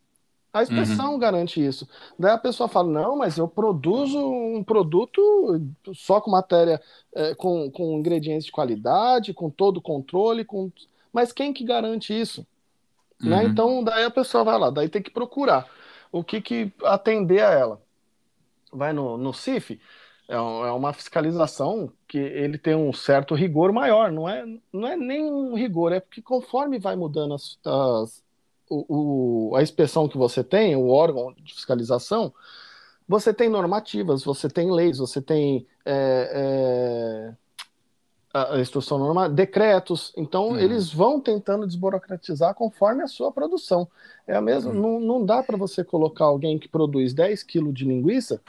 A 0.53 0.61
inspeção 0.61 1.13
uhum. 1.13 1.19
garante 1.19 1.65
isso. 1.65 1.87
Daí 2.17 2.31
a 2.31 2.37
pessoa 2.37 2.69
fala: 2.69 2.87
não, 2.87 3.17
mas 3.17 3.37
eu 3.39 3.47
produzo 3.47 4.19
um 4.19 4.63
produto 4.63 5.19
só 5.95 6.21
com 6.21 6.29
matéria, 6.29 6.79
é, 7.15 7.33
com, 7.33 7.71
com 7.71 7.97
ingredientes 7.97 8.45
de 8.45 8.51
qualidade, 8.51 9.33
com 9.33 9.49
todo 9.49 9.77
o 9.77 9.81
controle. 9.81 10.45
Com... 10.45 10.71
Mas 11.11 11.31
quem 11.31 11.51
que 11.51 11.63
garante 11.63 12.13
isso? 12.13 12.45
Né? 13.19 13.37
Uhum. 13.37 13.43
Né? 13.43 13.49
Então, 13.49 13.83
daí 13.83 14.05
a 14.05 14.11
pessoa 14.11 14.43
vai 14.43 14.59
lá, 14.59 14.69
daí 14.69 14.87
tem 14.87 15.01
que 15.01 15.09
procurar 15.11 15.67
o 16.11 16.23
que, 16.23 16.39
que 16.39 16.71
atender 16.83 17.43
a 17.43 17.51
ela. 17.51 17.81
Vai 18.71 18.93
no, 18.93 19.17
no 19.17 19.33
CIF, 19.33 19.79
é, 20.27 20.35
é 20.35 20.37
uma 20.37 20.93
fiscalização 20.93 21.91
que 22.07 22.17
ele 22.17 22.57
tem 22.57 22.75
um 22.75 22.93
certo 22.93 23.33
rigor 23.35 23.73
maior, 23.73 24.11
não 24.11 24.29
é, 24.29 24.45
não 24.71 24.87
é 24.87 24.95
nem 24.95 25.23
um 25.23 25.55
rigor, 25.55 25.91
é 25.91 25.99
porque 25.99 26.21
conforme 26.21 26.79
vai 26.79 26.95
mudando 26.95 27.33
as, 27.33 27.57
as 27.65 28.22
o, 28.73 29.51
o, 29.51 29.55
a 29.55 29.61
inspeção 29.61 30.07
que 30.07 30.17
você 30.17 30.43
tem, 30.43 30.75
o 30.75 30.87
órgão 30.87 31.33
de 31.33 31.53
fiscalização, 31.53 32.33
você 33.07 33.33
tem 33.33 33.49
normativas, 33.49 34.23
você 34.23 34.49
tem 34.49 34.71
leis, 34.71 34.97
você 34.97 35.21
tem 35.21 35.67
é, 35.85 37.35
é, 38.33 38.39
a 38.55 38.59
instrução 38.59 38.97
normal, 38.97 39.29
decretos. 39.29 40.13
Então, 40.17 40.49
uhum. 40.49 40.59
eles 40.59 40.91
vão 40.91 41.19
tentando 41.19 41.67
desburocratizar 41.67 42.55
conforme 42.55 43.03
a 43.03 43.07
sua 43.07 43.31
produção. 43.31 43.87
É 44.25 44.35
a 44.35 44.41
mesma, 44.41 44.71
uhum. 44.71 44.81
não, 44.81 44.99
não 44.99 45.25
dá 45.25 45.43
para 45.43 45.57
você 45.57 45.83
colocar 45.83 46.25
alguém 46.25 46.57
que 46.57 46.67
produz 46.67 47.13
10 47.13 47.43
quilos 47.43 47.73
de 47.73 47.85
linguiça 47.85 48.41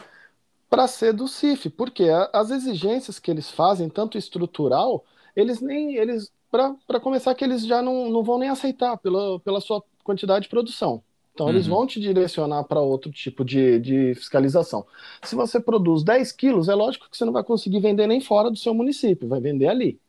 para 0.71 0.89
ser 0.89 1.13
do 1.13 1.29
CIF, 1.29 1.71
porque 1.71 2.09
as 2.33 2.51
exigências 2.51 3.19
que 3.19 3.31
eles 3.31 3.51
fazem, 3.51 3.89
tanto 3.89 4.19
estrutural, 4.19 5.05
eles 5.37 5.61
nem 5.61 5.97
eles 5.97 6.33
para 6.51 7.01
começar 7.01 7.35
que 7.35 7.45
eles 7.45 7.67
já 7.67 7.83
não, 7.83 8.09
não 8.09 8.23
vão 8.23 8.39
nem 8.39 8.49
aceitar 8.49 8.97
pela, 8.99 9.41
pela 9.41 9.61
sua 9.61 9.83
quantidade 10.05 10.45
de 10.45 10.49
produção. 10.49 11.03
Então, 11.35 11.49
eles 11.49 11.67
uhum. 11.67 11.75
vão 11.75 11.87
te 11.87 11.99
direcionar 11.99 12.63
para 12.63 12.81
outro 12.81 13.11
tipo 13.11 13.45
de, 13.45 13.81
de 13.81 14.15
fiscalização. 14.15 14.87
Se 15.21 15.35
você 15.35 15.59
produz 15.59 16.05
10 16.05 16.31
quilos, 16.31 16.69
é 16.69 16.75
lógico 16.75 17.11
que 17.11 17.17
você 17.17 17.25
não 17.25 17.33
vai 17.33 17.43
conseguir 17.43 17.81
vender 17.81 18.07
nem 18.07 18.21
fora 18.21 18.49
do 18.49 18.57
seu 18.57 18.73
município, 18.73 19.29
vai 19.29 19.41
vender 19.41 19.67
ali. 19.67 20.01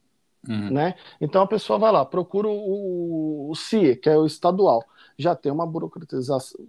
Uhum. 0.48 0.70
Né? 0.70 0.94
Então, 1.20 1.42
a 1.42 1.48
pessoa 1.48 1.80
vai 1.80 1.92
lá, 1.92 2.06
procura 2.06 2.48
o, 2.48 3.50
o 3.50 3.56
CIE, 3.56 3.96
que 3.96 4.08
é 4.08 4.16
o 4.16 4.28
estadual. 4.28 4.84
Já 5.18 5.36
tem 5.36 5.52
uma 5.52 5.66
burocratização 5.66 6.60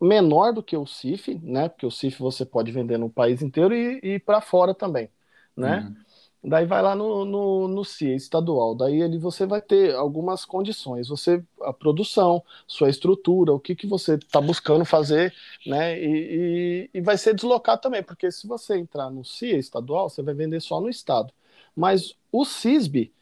menor 0.00 0.54
do 0.54 0.62
que 0.62 0.76
o 0.76 0.86
CIF, 0.86 1.38
né? 1.42 1.68
porque 1.68 1.84
o 1.84 1.90
CIF 1.90 2.18
você 2.18 2.46
pode 2.46 2.72
vender 2.72 2.98
no 2.98 3.10
país 3.10 3.42
inteiro 3.42 3.74
e, 3.74 4.00
e 4.02 4.18
para 4.18 4.40
fora 4.40 4.72
também. 4.72 5.10
Né? 5.54 5.80
Uhum. 5.80 6.05
Daí 6.44 6.64
vai 6.64 6.80
lá 6.80 6.94
no, 6.94 7.24
no, 7.24 7.66
no 7.68 7.84
CIE 7.84 8.14
estadual, 8.14 8.74
daí 8.74 9.02
ele 9.02 9.18
você 9.18 9.44
vai 9.46 9.60
ter 9.60 9.94
algumas 9.96 10.44
condições, 10.44 11.08
você 11.08 11.42
a 11.62 11.72
produção, 11.72 12.42
sua 12.68 12.88
estrutura, 12.88 13.52
o 13.52 13.58
que, 13.58 13.74
que 13.74 13.86
você 13.86 14.14
está 14.14 14.40
buscando 14.40 14.84
fazer, 14.84 15.34
né? 15.66 15.98
E, 15.98 16.88
e, 16.92 16.98
e, 16.98 17.00
vai 17.00 17.18
ser 17.18 17.34
deslocado 17.34 17.80
também, 17.82 18.02
porque 18.02 18.30
se 18.30 18.46
você 18.46 18.76
entrar 18.78 19.10
no 19.10 19.24
CIE 19.24 19.58
estadual, 19.58 20.08
você 20.08 20.22
vai 20.22 20.34
vender 20.34 20.60
só 20.60 20.80
no 20.80 20.88
estado. 20.88 21.32
Mas 21.74 22.14
o 22.32 22.44
CISB, 22.44 23.12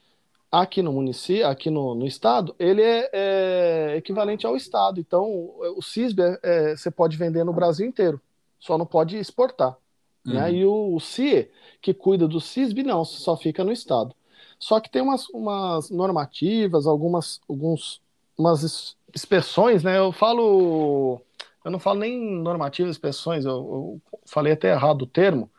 aqui 0.50 0.82
no 0.82 0.92
município, 0.92 1.46
aqui 1.48 1.70
no, 1.70 1.94
no 1.94 2.06
estado, 2.06 2.54
ele 2.58 2.82
é, 2.82 3.10
é, 3.12 3.96
equivalente 3.96 4.46
ao 4.46 4.56
estado. 4.56 5.00
Então, 5.00 5.24
o 5.76 5.82
CISB 5.82 6.22
é, 6.22 6.38
é, 6.42 6.76
você 6.76 6.90
pode 6.90 7.16
vender 7.16 7.44
no 7.44 7.52
Brasil 7.52 7.86
inteiro, 7.86 8.20
só 8.58 8.78
não 8.78 8.86
pode 8.86 9.16
exportar. 9.16 9.76
Né? 10.24 10.34
Uhum. 10.34 10.40
Né? 10.40 10.52
E 10.52 10.64
o, 10.64 10.94
o 10.94 11.00
CIE, 11.00 11.50
que 11.80 11.92
cuida 11.92 12.26
do 12.26 12.40
CISB, 12.40 12.82
não, 12.82 13.04
só 13.04 13.36
fica 13.36 13.62
no 13.62 13.72
Estado. 13.72 14.14
Só 14.58 14.80
que 14.80 14.90
tem 14.90 15.02
umas, 15.02 15.28
umas 15.28 15.90
normativas, 15.90 16.86
algumas 16.86 17.40
alguns, 17.48 18.00
umas 18.38 18.96
inspeções, 19.14 19.82
né? 19.82 19.98
Eu 19.98 20.12
falo. 20.12 21.20
Eu 21.64 21.70
não 21.70 21.78
falo 21.78 22.00
nem 22.00 22.20
normativas, 22.20 22.90
inspeções, 22.90 23.44
eu, 23.44 23.52
eu 23.52 24.02
falei 24.26 24.52
até 24.52 24.70
errado 24.70 25.02
o 25.02 25.06
termo. 25.06 25.50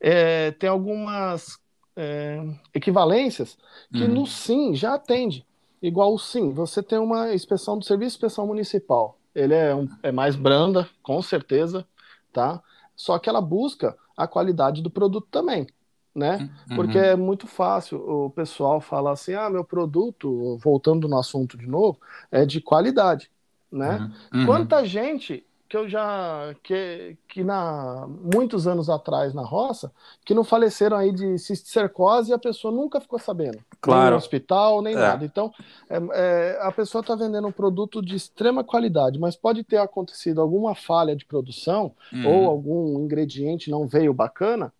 É, 0.00 0.52
tem 0.52 0.70
algumas 0.70 1.58
é, 1.94 2.42
equivalências 2.74 3.58
que 3.92 4.04
uhum. 4.04 4.14
no 4.14 4.26
SIM 4.26 4.74
já 4.74 4.94
atende. 4.94 5.46
Igual 5.82 6.14
o 6.14 6.18
SIM, 6.18 6.52
você 6.52 6.82
tem 6.82 6.98
uma 6.98 7.34
inspeção 7.34 7.78
do 7.78 7.84
Serviço 7.84 8.10
de 8.10 8.16
Inspeção 8.16 8.46
Municipal. 8.46 9.18
ele 9.34 9.54
é, 9.54 9.74
um, 9.74 9.88
é 10.02 10.12
mais 10.12 10.36
branda, 10.36 10.88
com 11.02 11.20
certeza, 11.22 11.86
tá? 12.32 12.62
Só 12.94 13.18
que 13.18 13.28
ela 13.28 13.40
busca 13.40 13.96
a 14.22 14.26
qualidade 14.26 14.82
do 14.82 14.90
produto 14.90 15.26
também, 15.30 15.66
né? 16.14 16.50
Uhum. 16.68 16.76
Porque 16.76 16.98
é 16.98 17.16
muito 17.16 17.46
fácil 17.46 17.98
o 17.98 18.30
pessoal 18.30 18.80
falar 18.80 19.12
assim, 19.12 19.34
ah, 19.34 19.48
meu 19.48 19.64
produto, 19.64 20.56
voltando 20.58 21.08
no 21.08 21.18
assunto 21.18 21.56
de 21.56 21.66
novo, 21.66 21.98
é 22.30 22.44
de 22.44 22.60
qualidade, 22.60 23.30
né? 23.70 24.10
Uhum. 24.32 24.46
Quanta 24.46 24.84
gente 24.84 25.44
que 25.70 25.76
eu 25.76 25.88
já 25.88 26.52
que, 26.64 27.16
que 27.28 27.44
na 27.44 28.04
muitos 28.08 28.66
anos 28.66 28.90
atrás 28.90 29.32
na 29.32 29.44
roça 29.44 29.92
que 30.24 30.34
não 30.34 30.42
faleceram 30.42 30.96
aí 30.96 31.12
de 31.12 31.38
cisticercose 31.38 32.32
e 32.32 32.34
a 32.34 32.38
pessoa 32.38 32.74
nunca 32.74 33.00
ficou 33.00 33.20
sabendo 33.20 33.60
claro. 33.80 34.02
nem 34.02 34.10
no 34.10 34.16
hospital 34.16 34.82
nem 34.82 34.94
é. 34.94 34.98
nada 34.98 35.24
então 35.24 35.54
é, 35.88 36.00
é, 36.12 36.58
a 36.60 36.72
pessoa 36.72 37.02
está 37.02 37.14
vendendo 37.14 37.46
um 37.46 37.52
produto 37.52 38.02
de 38.02 38.16
extrema 38.16 38.64
qualidade 38.64 39.20
mas 39.20 39.36
pode 39.36 39.62
ter 39.62 39.76
acontecido 39.76 40.40
alguma 40.40 40.74
falha 40.74 41.14
de 41.14 41.24
produção 41.24 41.94
uhum. 42.12 42.26
ou 42.26 42.50
algum 42.50 42.98
ingrediente 43.04 43.70
não 43.70 43.86
veio 43.86 44.12
bacana 44.12 44.72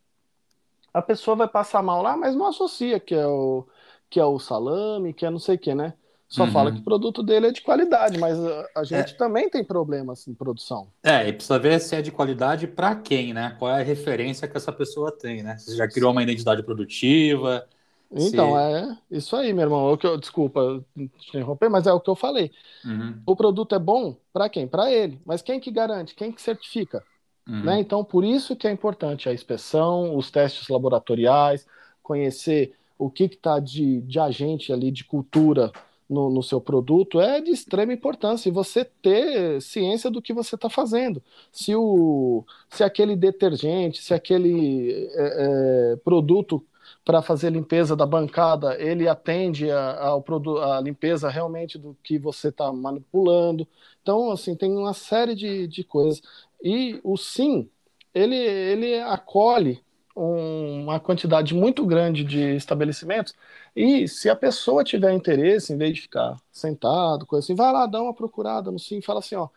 a 0.92 1.00
pessoa 1.00 1.36
vai 1.36 1.46
passar 1.46 1.84
mal 1.84 2.02
lá 2.02 2.16
mas 2.16 2.34
não 2.34 2.46
associa 2.46 2.98
que 2.98 3.14
é 3.14 3.26
o 3.28 3.64
que 4.10 4.18
é 4.18 4.24
o 4.24 4.40
salame 4.40 5.14
que 5.14 5.24
é 5.24 5.30
não 5.30 5.38
sei 5.38 5.54
o 5.54 5.58
que 5.58 5.72
né 5.72 5.94
só 6.30 6.44
uhum. 6.44 6.52
fala 6.52 6.70
que 6.70 6.78
o 6.78 6.84
produto 6.84 7.24
dele 7.24 7.48
é 7.48 7.50
de 7.50 7.60
qualidade, 7.60 8.16
mas 8.16 8.38
a, 8.76 8.84
gente 8.84 9.14
é. 9.14 9.16
também 9.16 9.50
tem 9.50 9.64
problemas 9.64 10.28
em 10.28 10.32
produção. 10.32 10.86
É, 11.02 11.28
e 11.28 11.32
precisa 11.32 11.58
ver 11.58 11.80
se 11.80 11.96
é 11.96 12.00
de 12.00 12.12
qualidade 12.12 12.68
para 12.68 12.94
quem, 12.94 13.34
né? 13.34 13.56
Qual 13.58 13.68
é 13.68 13.80
a 13.80 13.84
referência 13.84 14.46
que 14.46 14.56
essa 14.56 14.70
pessoa 14.70 15.10
tem, 15.10 15.42
né? 15.42 15.58
Se 15.58 15.76
já 15.76 15.88
criou 15.88 16.12
uma 16.12 16.22
identidade 16.22 16.62
produtiva. 16.62 17.66
Então, 18.12 18.52
se... 18.52 18.56
é 18.56 18.96
isso 19.10 19.34
aí, 19.34 19.52
meu 19.52 19.64
irmão. 19.64 19.90
É 19.90 19.92
o 19.92 19.98
que 19.98 20.06
eu, 20.06 20.16
desculpa 20.16 20.84
te 20.96 21.30
interromper, 21.30 21.68
mas 21.68 21.88
é 21.88 21.92
o 21.92 21.98
que 21.98 22.08
eu 22.08 22.14
falei. 22.14 22.52
Uhum. 22.84 23.20
O 23.26 23.34
produto 23.34 23.74
é 23.74 23.78
bom 23.80 24.16
para 24.32 24.48
quem? 24.48 24.68
Para 24.68 24.88
ele. 24.88 25.20
Mas 25.26 25.42
quem 25.42 25.58
que 25.58 25.72
garante? 25.72 26.14
Quem 26.14 26.30
que 26.30 26.40
certifica? 26.40 27.02
Uhum. 27.48 27.64
Né? 27.64 27.80
Então, 27.80 28.04
por 28.04 28.22
isso 28.22 28.54
que 28.54 28.68
é 28.68 28.70
importante 28.70 29.28
a 29.28 29.34
inspeção, 29.34 30.16
os 30.16 30.30
testes 30.30 30.68
laboratoriais, 30.68 31.66
conhecer 32.04 32.72
o 32.96 33.10
que 33.10 33.24
está 33.24 33.58
de, 33.58 34.00
de 34.02 34.20
agente 34.20 34.72
ali 34.72 34.92
de 34.92 35.02
cultura 35.02 35.72
no, 36.10 36.28
no, 36.28 36.42
seu 36.42 36.60
produto 36.60 37.20
é 37.20 37.40
de 37.40 37.52
extrema 37.52 37.92
importância 37.92 38.48
e 38.48 38.52
você 38.52 38.84
ter 38.84 39.62
ciência 39.62 40.10
do 40.10 40.20
que 40.20 40.32
você 40.32 40.56
está 40.56 40.68
fazendo. 40.68 41.22
Se, 41.52 41.74
o, 41.74 42.44
se 42.68 42.82
aquele 42.82 43.14
detergente, 43.14 44.02
se 44.02 44.12
aquele 44.12 45.08
é, 45.14 45.92
é, 45.92 45.96
produto 45.96 46.64
para 47.04 47.22
fazer 47.22 47.50
limpeza 47.50 47.94
da 47.94 48.04
bancada, 48.04 48.76
ele 48.80 49.08
atende 49.08 49.70
a, 49.70 50.00
ao 50.08 50.24
a 50.62 50.80
limpeza 50.80 51.28
realmente 51.28 51.78
do 51.78 51.96
que 52.02 52.18
você 52.18 52.48
está 52.48 52.72
manipulando. 52.72 53.66
Então, 54.02 54.30
assim, 54.30 54.56
tem 54.56 54.76
uma 54.76 54.92
série 54.92 55.34
de, 55.34 55.66
de 55.68 55.84
coisas. 55.84 56.20
E 56.62 57.00
o 57.04 57.16
sim, 57.16 57.70
ele, 58.14 58.36
ele 58.36 59.00
acolhe 59.00 59.80
uma 60.14 60.98
quantidade 60.98 61.54
muito 61.54 61.86
grande 61.86 62.24
de 62.24 62.56
estabelecimentos 62.56 63.34
e 63.74 64.08
se 64.08 64.28
a 64.28 64.34
pessoa 64.34 64.82
tiver 64.82 65.12
interesse, 65.12 65.72
em 65.72 65.76
vez 65.76 65.94
de 65.94 66.02
ficar 66.02 66.36
sentado, 66.50 67.24
coisa 67.24 67.44
assim, 67.44 67.54
vai 67.54 67.72
lá, 67.72 67.86
dá 67.86 68.02
uma 68.02 68.12
procurada 68.12 68.70
no 68.70 68.78
SIM, 68.78 69.00
fala 69.00 69.20
assim, 69.20 69.36
ó, 69.36 69.48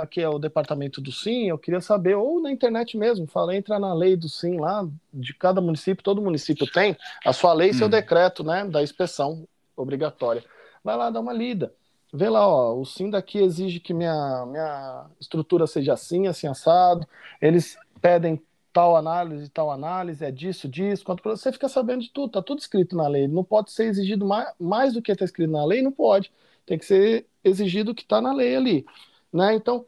aqui 0.00 0.20
é 0.20 0.28
o 0.28 0.38
departamento 0.38 1.00
do 1.00 1.12
SIM, 1.12 1.46
eu 1.46 1.58
queria 1.58 1.80
saber, 1.80 2.16
ou 2.16 2.40
na 2.40 2.50
internet 2.50 2.96
mesmo, 2.96 3.26
fala, 3.26 3.56
entra 3.56 3.78
na 3.78 3.94
lei 3.94 4.16
do 4.16 4.28
SIM 4.28 4.58
lá, 4.58 4.86
de 5.12 5.32
cada 5.34 5.60
município, 5.60 6.04
todo 6.04 6.20
município 6.20 6.70
tem 6.70 6.96
a 7.24 7.32
sua 7.32 7.52
lei 7.52 7.70
e 7.70 7.74
seu 7.74 7.86
hum. 7.86 7.90
decreto, 7.90 8.42
né, 8.42 8.64
da 8.64 8.82
inspeção 8.82 9.46
obrigatória. 9.76 10.44
Vai 10.82 10.96
lá, 10.96 11.10
dá 11.10 11.20
uma 11.20 11.32
lida. 11.32 11.72
Vê 12.12 12.28
lá, 12.28 12.46
ó, 12.46 12.78
o 12.78 12.84
SIM 12.84 13.10
daqui 13.10 13.38
exige 13.38 13.80
que 13.80 13.92
minha, 13.92 14.46
minha 14.46 15.06
estrutura 15.18 15.66
seja 15.66 15.94
assim, 15.94 16.28
assim, 16.28 16.46
assado. 16.46 17.06
Eles 17.40 17.76
pedem 18.00 18.40
tal 18.74 18.96
análise, 18.96 19.48
tal 19.48 19.70
análise, 19.70 20.24
é 20.24 20.32
disso, 20.32 20.68
disso, 20.68 21.04
quanto 21.04 21.22
você 21.22 21.52
fica 21.52 21.68
sabendo 21.68 22.02
de 22.02 22.10
tudo, 22.10 22.32
tá 22.32 22.42
tudo 22.42 22.58
escrito 22.58 22.96
na 22.96 23.06
lei. 23.06 23.28
Não 23.28 23.44
pode 23.44 23.70
ser 23.70 23.84
exigido 23.84 24.26
mais, 24.26 24.52
mais 24.58 24.92
do 24.92 25.00
que 25.00 25.12
está 25.12 25.24
escrito 25.24 25.52
na 25.52 25.64
lei, 25.64 25.80
não 25.80 25.92
pode. 25.92 26.32
Tem 26.66 26.76
que 26.76 26.84
ser 26.84 27.24
exigido 27.44 27.92
o 27.92 27.94
que 27.94 28.02
está 28.02 28.20
na 28.20 28.32
lei 28.32 28.56
ali. 28.56 28.84
Né? 29.32 29.54
Então, 29.54 29.86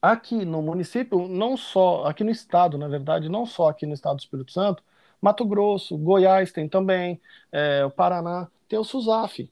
aqui 0.00 0.44
no 0.44 0.60
município, 0.60 1.26
não 1.26 1.56
só, 1.56 2.04
aqui 2.04 2.22
no 2.22 2.30
estado, 2.30 2.76
na 2.76 2.86
verdade, 2.86 3.30
não 3.30 3.46
só 3.46 3.70
aqui 3.70 3.86
no 3.86 3.94
estado 3.94 4.16
do 4.16 4.20
Espírito 4.20 4.52
Santo, 4.52 4.82
Mato 5.18 5.46
Grosso, 5.46 5.96
Goiás 5.96 6.52
tem 6.52 6.68
também, 6.68 7.18
é, 7.50 7.82
o 7.86 7.90
Paraná, 7.90 8.46
tem 8.68 8.78
o 8.78 8.84
SUSAF, 8.84 9.50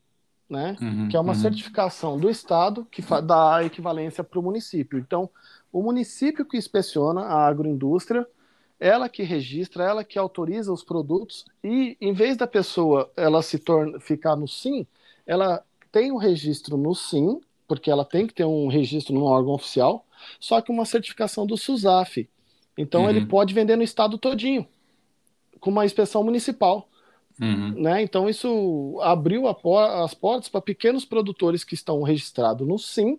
né? 0.48 0.76
Uhum, 0.80 1.08
que 1.08 1.16
é 1.16 1.20
uma 1.20 1.32
uhum. 1.32 1.38
certificação 1.38 2.18
do 2.18 2.28
estado 2.28 2.86
que 2.90 3.02
dá 3.22 3.64
equivalência 3.64 4.22
para 4.22 4.38
o 4.38 4.42
município. 4.42 4.98
Então, 4.98 5.30
o 5.72 5.82
município 5.82 6.44
que 6.44 6.56
inspeciona 6.56 7.22
a 7.22 7.46
agroindústria, 7.46 8.26
ela 8.80 9.08
que 9.08 9.22
registra, 9.22 9.84
ela 9.84 10.04
que 10.04 10.18
autoriza 10.18 10.72
os 10.72 10.84
produtos 10.84 11.44
e 11.62 11.96
em 12.00 12.12
vez 12.12 12.36
da 12.36 12.46
pessoa 12.46 13.10
ela 13.16 13.42
se 13.42 13.58
torna 13.58 13.98
ficar 13.98 14.36
no 14.36 14.46
sim, 14.46 14.86
ela 15.26 15.64
tem 15.90 16.12
o 16.12 16.14
um 16.14 16.18
registro 16.18 16.76
no 16.76 16.94
sim, 16.94 17.40
porque 17.66 17.90
ela 17.90 18.04
tem 18.04 18.26
que 18.26 18.34
ter 18.34 18.44
um 18.44 18.68
registro 18.68 19.14
no 19.14 19.24
órgão 19.24 19.52
oficial, 19.52 20.06
só 20.38 20.60
que 20.60 20.70
uma 20.70 20.84
certificação 20.84 21.46
do 21.46 21.56
SUSAF. 21.56 22.28
Então 22.76 23.02
uhum. 23.02 23.10
ele 23.10 23.26
pode 23.26 23.52
vender 23.52 23.76
no 23.76 23.82
estado 23.82 24.16
todinho, 24.16 24.66
com 25.60 25.70
uma 25.70 25.84
inspeção 25.84 26.22
municipal. 26.22 26.88
Uhum. 27.40 27.82
Né? 27.82 28.02
Então 28.02 28.28
isso 28.28 28.98
abriu 29.02 29.52
por 29.54 29.78
as 29.78 30.14
portas 30.14 30.48
para 30.48 30.60
pequenos 30.60 31.04
produtores 31.04 31.64
que 31.64 31.74
estão 31.74 32.02
registrados 32.02 32.66
no 32.66 32.78
SIM 32.78 33.18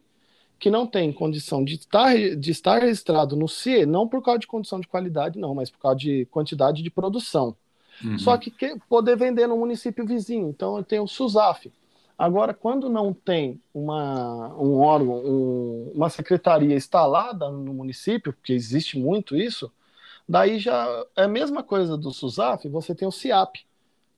que 0.60 0.70
não 0.70 0.86
tem 0.86 1.12
condição 1.14 1.64
de 1.64 1.76
estar, 1.76 2.14
de 2.36 2.52
estar 2.52 2.82
registrado 2.82 3.36
no 3.36 3.48
CIE, 3.48 3.86
não 3.86 4.08
por 4.08 4.22
causa 4.22 4.40
de 4.40 4.48
condição 4.48 4.80
de 4.80 4.88
qualidade, 4.88 5.40
não, 5.40 5.56
mas 5.56 5.70
por 5.70 5.80
causa 5.80 5.98
de 5.98 6.26
quantidade 6.26 6.84
de 6.84 6.90
produção. 6.90 7.56
Uhum. 8.04 8.20
Só 8.20 8.38
que, 8.38 8.52
que, 8.52 8.78
poder 8.90 9.16
vender 9.18 9.48
no 9.48 9.58
município 9.58 10.06
vizinho. 10.06 10.50
Então, 10.50 10.78
eu 10.78 10.84
tenho 10.84 11.04
o 11.04 11.08
SUSAF. 11.08 11.72
Agora, 12.18 12.54
quando 12.54 12.90
não 12.90 13.14
tem 13.14 13.62
uma, 13.74 14.54
um 14.56 14.80
órgão, 14.80 15.16
um, 15.24 15.92
uma 15.96 16.10
secretaria 16.10 16.76
instalada 16.76 17.50
no 17.50 17.74
município, 17.74 18.34
porque 18.34 18.52
existe 18.52 19.00
muito 19.00 19.38
isso, 19.38 19.72
daí 20.28 20.60
já 20.60 21.06
é 21.16 21.24
a 21.24 21.28
mesma 21.30 21.64
coisa 21.64 21.98
do 21.98 22.12
SUSAF, 22.12 22.68
você 22.68 22.94
tem 22.94 23.08
o 23.08 23.12
CIAP, 23.12 23.60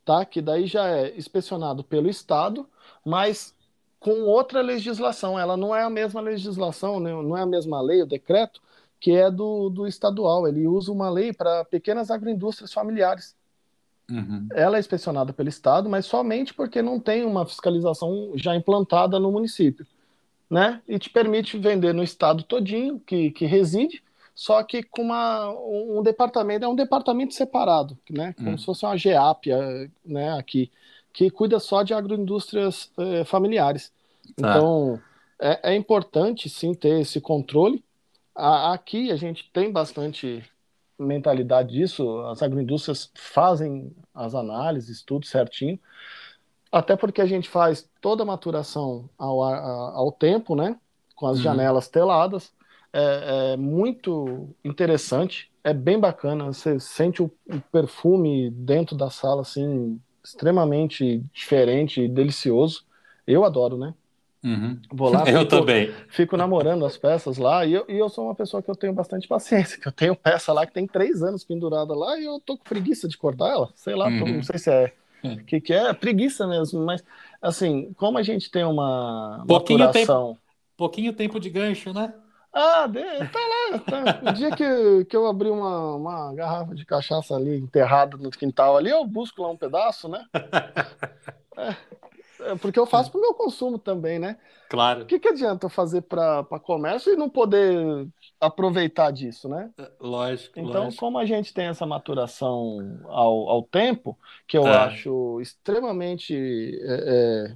tá? 0.04 0.26
que 0.26 0.42
daí 0.42 0.66
já 0.66 0.88
é 0.90 1.16
inspecionado 1.16 1.84
pelo 1.84 2.10
Estado, 2.10 2.68
mas 3.06 3.54
com 4.02 4.24
outra 4.24 4.62
legislação. 4.62 5.40
Ela 5.40 5.56
não 5.56 5.74
é 5.74 5.84
a 5.84 5.90
mesma 5.90 6.20
legislação, 6.20 7.00
né? 7.00 7.12
não 7.12 7.38
é 7.38 7.44
a 7.44 7.46
mesma 7.46 7.80
lei, 7.80 8.02
o 8.02 8.08
decreto, 8.08 8.60
que 9.00 9.12
é 9.12 9.32
do, 9.32 9.70
do 9.70 9.88
estadual. 9.88 10.48
Ele 10.48 10.68
usa 10.68 10.92
uma 10.92 11.10
lei 11.10 11.32
para 11.32 11.64
pequenas 11.64 12.12
agroindústrias 12.12 12.74
familiares. 12.74 13.36
Uhum. 14.10 14.48
Ela 14.54 14.78
é 14.78 14.80
inspecionada 14.80 15.32
pelo 15.32 15.48
Estado, 15.48 15.88
mas 15.88 16.06
somente 16.06 16.54
porque 16.54 16.82
não 16.82 17.00
tem 17.00 17.24
uma 17.24 17.46
fiscalização 17.46 18.32
já 18.36 18.56
implantada 18.56 19.20
no 19.20 19.32
município. 19.32 19.86
Né? 20.50 20.82
E 20.86 21.00
te 21.00 21.10
permite 21.10 21.58
vender 21.58 21.94
no 21.94 22.04
estado 22.04 22.44
todinho 22.44 23.00
que, 23.00 23.32
que 23.32 23.46
reside, 23.46 24.04
só 24.36 24.62
que 24.64 24.84
com 24.84 25.04
uma, 25.04 25.50
um 25.50 26.04
departamento, 26.04 26.66
é 26.66 26.68
um 26.68 26.76
departamento 26.76 27.34
separado, 27.34 27.98
né? 28.10 28.34
como 28.34 28.50
uhum. 28.50 28.58
se 28.58 28.66
fosse 28.66 28.84
uma 28.84 28.98
GEAP 28.98 29.46
né? 30.04 30.38
aqui 30.38 30.70
que 31.14 31.30
cuida 31.30 31.60
só 31.60 31.84
de 31.84 31.94
agroindústrias 31.94 32.92
eh, 32.98 33.24
familiares. 33.24 33.92
Tá. 34.36 34.58
Então, 34.58 35.00
é, 35.40 35.74
é, 35.74 35.76
importante 35.76 36.50
sim 36.50 36.74
ter 36.74 37.02
esse 37.02 37.20
controle. 37.20 37.84
A, 38.36 38.74
aqui 38.74 39.12
a 39.12 39.16
gente 39.16 39.50
tem 39.52 39.72
bastante 39.72 40.44
mentalidade 40.98 41.74
disso, 41.74 42.22
as 42.28 42.42
agroindústrias 42.44 43.12
fazem 43.16 43.92
as 44.14 44.36
análises, 44.36 45.02
tudo 45.02 45.26
certinho, 45.26 45.80
até 46.72 46.96
porque 46.96 47.22
a 47.22 47.26
gente 47.26 47.50
faz 47.50 47.90
toda 48.00 48.24
a 48.24 48.26
maturação 48.26 49.10
ao, 49.18 49.44
ao 49.44 50.12
tempo, 50.12 50.56
né? 50.56 50.78
Com 51.16 51.28
as 51.28 51.38
uhum. 51.38 51.44
janelas 51.44 51.88
teladas. 51.88 52.54
É, 52.94 53.54
é, 53.54 53.58
muito 53.58 54.50
interessante, 54.64 55.52
é 55.64 55.74
bem 55.74 56.00
bacana. 56.00 56.46
Você 56.46 56.80
sente 56.80 57.22
o, 57.22 57.32
o 57.48 57.60
perfume 57.72 58.50
dentro 58.52 58.96
da 58.96 59.10
sala, 59.10 59.42
assim, 59.42 60.00
extremamente 60.24 61.24
diferente 61.34 62.02
e 62.02 62.08
delicioso. 62.08 62.84
Eu 63.26 63.44
adoro, 63.44 63.78
né? 63.78 63.94
Uhum. 64.44 64.80
Vou 64.92 65.10
lá, 65.10 65.24
eu 65.30 65.42
fico, 65.42 65.46
também. 65.46 65.94
Fico 66.08 66.38
namorando 66.38 66.86
as 66.86 66.98
peças 66.98 67.38
lá 67.38 67.66
e 67.66 67.74
eu, 67.74 67.86
e 67.88 67.98
eu 67.98 68.10
sou 68.10 68.26
uma 68.26 68.36
pessoa 68.36 68.62
que 68.62 68.70
eu 68.70 68.76
tenho 68.76 68.94
bastante 68.94 69.28
paciência, 69.28 69.78
que 69.82 69.88
eu 69.88 69.92
tenho 69.92 70.16
peça 70.16 70.52
lá 70.52 70.66
que 70.66 70.74
tem 70.74 70.88
três 70.88 71.22
anos 71.22 71.44
pendurada 71.44 71.94
lá 71.96 72.18
e 72.20 72.26
eu 72.26 72.40
tô 72.40 72.58
com 72.58 72.64
preguiça 72.64 73.08
de 73.08 73.18
cortar 73.18 73.50
ela. 73.50 73.70
Sei 73.76 73.96
lá, 73.96 74.08
uhum. 74.08 74.36
não 74.36 74.44
sei 74.44 74.58
se 74.58 74.72
é 74.72 74.94
o 75.24 75.28
é. 75.28 75.36
que, 75.38 75.62
que 75.62 75.74
é, 75.74 75.94
preguiça 75.94 76.48
mesmo, 76.48 76.84
mas 76.84 77.04
assim, 77.42 77.94
como 77.94 78.18
a 78.18 78.24
gente 78.24 78.50
tem 78.50 78.64
uma 78.64 79.44
pouquinho 79.48 79.80
maturação... 79.80 80.30
tempo, 80.30 80.40
pouquinho 80.76 81.14
tempo 81.14 81.40
de 81.40 81.50
gancho, 81.50 81.94
né? 81.94 82.14
Ah, 82.54 82.88
tá 83.32 83.40
lá. 83.40 83.80
Tá. 83.80 84.30
O 84.30 84.34
dia 84.34 84.52
que, 84.56 85.06
que 85.06 85.16
eu 85.16 85.26
abri 85.26 85.50
uma, 85.50 85.96
uma 85.96 86.34
garrafa 86.34 86.76
de 86.76 86.86
cachaça 86.86 87.36
ali 87.36 87.58
enterrada 87.58 88.18
no 88.18 88.30
quintal 88.30 88.76
ali, 88.76 88.90
eu 88.90 89.06
busco 89.06 89.42
lá 89.42 89.50
um 89.50 89.58
pedaço, 89.58 90.10
né? 90.10 90.26
É, 91.58 92.52
é, 92.52 92.56
porque 92.56 92.80
eu 92.80 92.86
faço 92.86 93.12
para 93.12 93.20
o 93.20 93.22
meu 93.22 93.34
consumo 93.34 93.78
também, 93.78 94.20
né? 94.20 94.38
Claro. 94.70 95.04
O 95.04 95.06
que, 95.06 95.20
que 95.20 95.28
adianta 95.28 95.66
eu 95.66 95.70
fazer 95.70 96.02
para 96.02 96.44
comércio 96.64 97.14
e 97.14 97.18
não 97.18 97.30
poder 97.30 98.08
aproveitar 98.40 99.12
disso, 99.12 99.48
né? 99.48 99.70
É, 99.78 99.92
lógico. 100.00 100.60
Então, 100.60 100.86
lógico. 100.86 101.00
como 101.00 101.18
a 101.20 101.26
gente 101.26 101.54
tem 101.54 101.68
essa 101.68 101.86
maturação 101.86 103.00
ao, 103.06 103.50
ao 103.50 103.64
tempo, 103.64 104.18
que 104.48 104.58
eu 104.58 104.66
É. 104.68 104.78
acho 104.78 105.40
extremamente 105.42 106.34
é, 106.84 107.50
é, 107.50 107.56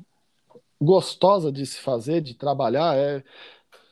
gostosa 0.82 1.52
de 1.52 1.66
se 1.66 1.80
fazer, 1.80 2.22
de 2.22 2.34
trabalhar, 2.34 2.96
é 2.98 3.24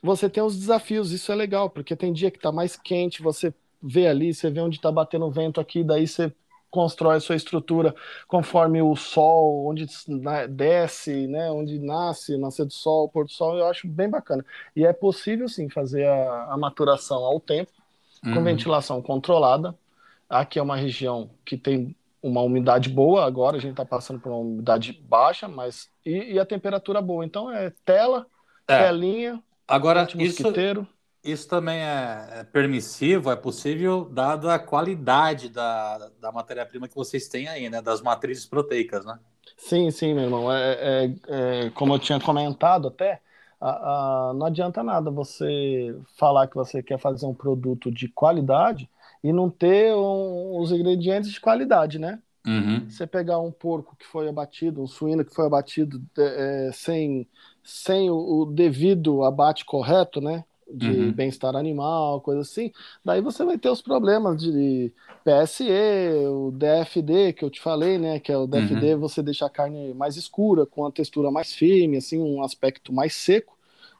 você 0.03 0.29
tem 0.29 0.43
os 0.43 0.57
desafios, 0.57 1.11
isso 1.11 1.31
é 1.31 1.35
legal, 1.35 1.69
porque 1.69 1.95
tem 1.95 2.13
dia 2.13 2.31
que 2.31 2.37
está 2.37 2.51
mais 2.51 2.75
quente, 2.77 3.21
você 3.23 3.53
vê 3.81 4.07
ali, 4.07 4.33
você 4.33 4.51
vê 4.51 4.61
onde 4.61 4.77
está 4.77 4.91
batendo 4.91 5.25
o 5.27 5.31
vento 5.31 5.61
aqui, 5.61 5.83
daí 5.83 6.07
você 6.07 6.33
constrói 6.71 7.17
a 7.17 7.21
sua 7.21 7.35
estrutura 7.35 7.95
conforme 8.27 8.81
o 8.81 8.95
sol, 8.95 9.67
onde 9.67 9.85
desce, 10.49 11.27
né, 11.27 11.51
onde 11.51 11.79
nasce, 11.79 12.37
nascer 12.37 12.65
do 12.65 12.73
sol, 12.73 13.09
pôr 13.09 13.25
do 13.25 13.31
sol, 13.31 13.57
eu 13.57 13.67
acho 13.67 13.87
bem 13.87 14.09
bacana. 14.09 14.45
E 14.75 14.85
é 14.85 14.93
possível 14.93 15.47
sim 15.49 15.69
fazer 15.69 16.05
a, 16.07 16.53
a 16.53 16.57
maturação 16.57 17.23
ao 17.23 17.39
tempo, 17.39 17.71
com 18.29 18.41
Uhum. 18.41 18.43
ventilação 18.43 19.01
controlada. 19.01 19.75
Aqui 20.29 20.59
é 20.59 20.61
uma 20.61 20.75
região 20.75 21.29
que 21.45 21.57
tem 21.57 21.95
uma 22.21 22.41
umidade 22.41 22.89
boa, 22.89 23.25
agora 23.25 23.57
a 23.57 23.59
gente 23.59 23.71
está 23.71 23.85
passando 23.85 24.19
por 24.19 24.29
uma 24.31 24.39
umidade 24.39 24.93
baixa, 24.93 25.47
mas 25.47 25.89
e, 26.05 26.33
e 26.33 26.39
a 26.39 26.45
temperatura 26.45 27.01
boa. 27.01 27.25
Então 27.25 27.51
é 27.51 27.71
tela, 27.85 28.25
É. 28.67 28.75
telinha, 28.77 29.43
Agora, 29.67 30.13
isso, 30.19 30.43
isso 31.23 31.47
também 31.47 31.79
é, 31.79 32.41
é 32.41 32.43
permissivo, 32.45 33.31
é 33.31 33.35
possível, 33.35 34.05
dada 34.09 34.53
a 34.55 34.59
qualidade 34.59 35.49
da, 35.49 36.09
da 36.19 36.31
matéria-prima 36.31 36.87
que 36.87 36.95
vocês 36.95 37.27
têm 37.27 37.47
aí, 37.47 37.69
né? 37.69 37.81
Das 37.81 38.01
matrizes 38.01 38.45
proteicas, 38.45 39.05
né? 39.05 39.19
Sim, 39.57 39.91
sim, 39.91 40.13
meu 40.13 40.23
irmão. 40.25 40.51
É, 40.51 41.05
é- 41.05 41.65
é, 41.67 41.69
como 41.71 41.93
eu 41.93 41.99
tinha 41.99 42.19
comentado 42.19 42.87
até, 42.87 43.21
a- 43.59 44.29
a- 44.29 44.33
não 44.33 44.45
adianta 44.47 44.83
nada 44.83 45.09
você 45.11 45.95
falar 46.17 46.47
que 46.47 46.55
você 46.55 46.83
quer 46.83 46.99
fazer 46.99 47.25
um 47.25 47.33
produto 47.33 47.91
de 47.91 48.07
qualidade 48.09 48.89
e 49.23 49.31
não 49.31 49.49
ter 49.49 49.93
um- 49.95 50.59
os 50.59 50.71
ingredientes 50.71 51.31
de 51.31 51.39
qualidade, 51.39 51.97
né? 51.99 52.21
Uhum. 52.45 52.89
Você 52.89 53.07
pegar 53.07 53.39
um 53.39 53.51
porco 53.51 53.95
que 53.95 54.05
foi 54.05 54.27
abatido, 54.29 54.81
um 54.83 54.87
suíno 54.87 55.23
que 55.25 55.33
foi 55.33 55.45
abatido 55.45 56.01
é, 56.17 56.67
é, 56.69 56.71
sem, 56.73 57.27
sem 57.63 58.09
o, 58.09 58.15
o 58.15 58.45
devido 58.45 59.23
abate 59.23 59.65
correto, 59.65 60.19
né? 60.21 60.43
De 60.71 60.87
Uhum. 60.89 61.11
bem-estar 61.11 61.55
animal, 61.55 62.21
coisa 62.21 62.41
assim, 62.41 62.71
daí 63.03 63.21
você 63.21 63.43
vai 63.43 63.57
ter 63.57 63.69
os 63.69 63.81
problemas 63.81 64.41
de 64.41 64.91
PSE, 65.23 65.63
o 66.29 66.51
DFD 66.51 67.33
que 67.33 67.43
eu 67.45 67.49
te 67.49 67.61
falei, 67.61 67.97
né? 67.97 68.19
Que 68.19 68.31
é 68.31 68.37
o 68.37 68.47
DFD, 68.47 68.95
você 68.95 69.21
deixa 69.21 69.45
a 69.45 69.49
carne 69.49 69.93
mais 69.93 70.15
escura, 70.17 70.65
com 70.65 70.85
a 70.85 70.91
textura 70.91 71.29
mais 71.29 71.53
firme, 71.53 71.97
assim, 71.97 72.19
um 72.19 72.41
aspecto 72.43 72.91
mais 72.93 73.13
seco, 73.13 73.55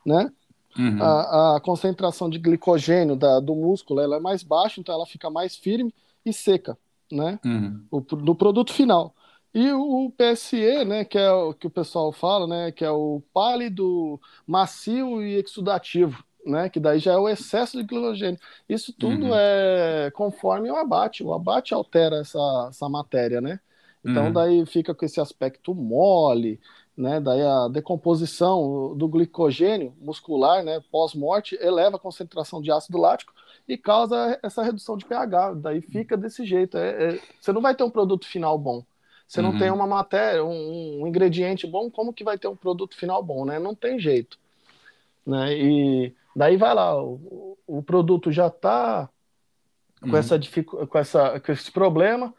né? 0.06 0.32
Uhum. 0.78 1.02
A, 1.02 1.58
a 1.58 1.60
concentração 1.60 2.30
de 2.30 2.40
glicogênio 2.40 3.16
da, 3.16 3.40
do 3.40 3.54
músculo 3.54 4.00
ela 4.00 4.16
é 4.16 4.20
mais 4.20 4.42
baixa, 4.42 4.80
então 4.82 4.96
ela 4.96 5.06
fica 5.06 5.30
mais 5.30 5.56
firme 5.56 5.94
e 6.26 6.34
seca, 6.34 6.78
né? 7.12 7.40
Uhum. 7.46 7.82
o, 7.92 8.02
do 8.02 8.34
produto 8.34 8.74
final. 8.74 9.14
E 9.54 9.72
o, 9.72 10.10
PSE, 10.12 10.84
né, 10.84 11.06
que 11.06 11.18
é 11.18 11.32
o 11.32 11.54
que 11.54 11.68
o 11.68 11.70
pessoal 11.70 12.12
fala, 12.12 12.48
né, 12.48 12.72
que 12.72 12.84
é 12.84 12.90
o 12.92 13.22
pálido, 13.34 14.20
macio 14.48 15.22
e 15.22 15.36
exudativo, 15.44 16.24
né, 16.46 16.70
que 16.70 16.80
daí 16.80 16.98
já 17.00 17.14
é 17.14 17.18
o 17.18 17.30
excesso 17.30 17.78
de 17.78 17.84
glicogênio. 17.84 18.40
Isso 18.68 18.92
tudo 18.94 19.28
Uhum. 19.28 19.34
é 19.34 20.12
conforme 20.16 20.72
o 20.72 20.76
abate. 20.76 21.24
O 21.24 21.32
abate 21.34 21.74
altera 21.74 22.18
essa, 22.18 22.40
essa 22.70 22.90
matéria, 22.90 23.40
né? 23.42 23.60
Então 24.04 24.26
Uhum. 24.26 24.34
daí 24.34 24.66
fica 24.66 24.94
com 24.96 25.06
esse 25.06 25.22
aspecto 25.22 25.74
mole, 25.76 26.60
né? 26.98 27.20
Daí 27.22 27.42
a 27.44 27.68
decomposição 27.68 28.96
do 28.98 29.08
glicogênio 29.08 29.96
muscular, 30.02 30.64
né, 30.64 30.82
pós-morte, 30.92 31.56
eleva 31.62 31.98
a 31.98 32.00
concentração 32.00 32.60
de 32.62 32.72
ácido 32.72 32.98
lático 32.98 33.34
e 33.68 33.78
causa 33.78 34.40
essa 34.44 34.64
redução 34.64 34.98
de 34.98 35.06
pH. 35.06 35.54
Daí 35.54 35.80
fica 35.82 36.18
desse 36.18 36.44
jeito. 36.46 36.76
É, 36.78 37.18
é- 37.18 37.22
você 37.40 37.52
não 37.54 37.62
vai 37.62 37.76
ter 37.76 37.84
um 37.84 37.90
produto 37.92 38.26
final 38.28 38.58
bom. 38.58 38.84
Você 39.28 39.42
não 39.42 39.52
Uhum. 39.52 39.58
tem 39.58 39.72
uma 39.72 39.88
matéria, 39.88 40.44
um, 40.44 41.02
um 41.02 41.08
ingrediente 41.08 41.66
bom, 41.66 41.90
como 41.90 42.14
que 42.14 42.24
vai 42.24 42.38
ter 42.38 42.48
um 42.48 42.56
produto 42.56 42.96
final 42.96 43.24
bom, 43.24 43.46
né? 43.46 43.58
Não 43.60 43.74
tem 43.74 44.00
jeito. 44.00 44.38
Né? 45.26 45.58
E 45.58 46.16
daí 46.36 46.58
vai 46.58 46.74
lá, 46.74 47.02
o, 47.02 47.58
o 47.66 47.82
produto 47.82 48.32
já 48.32 48.48
está 48.48 49.10
com, 50.02 50.10
Uhum. 50.10 50.18
essa, 50.18 50.38
dificu- 50.38 50.86
com, 50.86 50.98
essa, 50.98 51.40
com 51.40 51.52
esse 51.52 51.72
problema, 51.72 52.34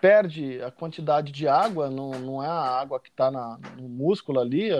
perde 0.00 0.60
a 0.62 0.70
quantidade 0.70 1.30
de 1.32 1.46
água, 1.46 1.90
não, 1.90 2.10
não 2.12 2.42
é 2.42 2.46
a 2.48 2.80
água 2.80 2.98
que 3.00 3.08
está 3.08 3.30
no 3.30 3.88
músculo 3.88 4.40
ali, 4.40 4.70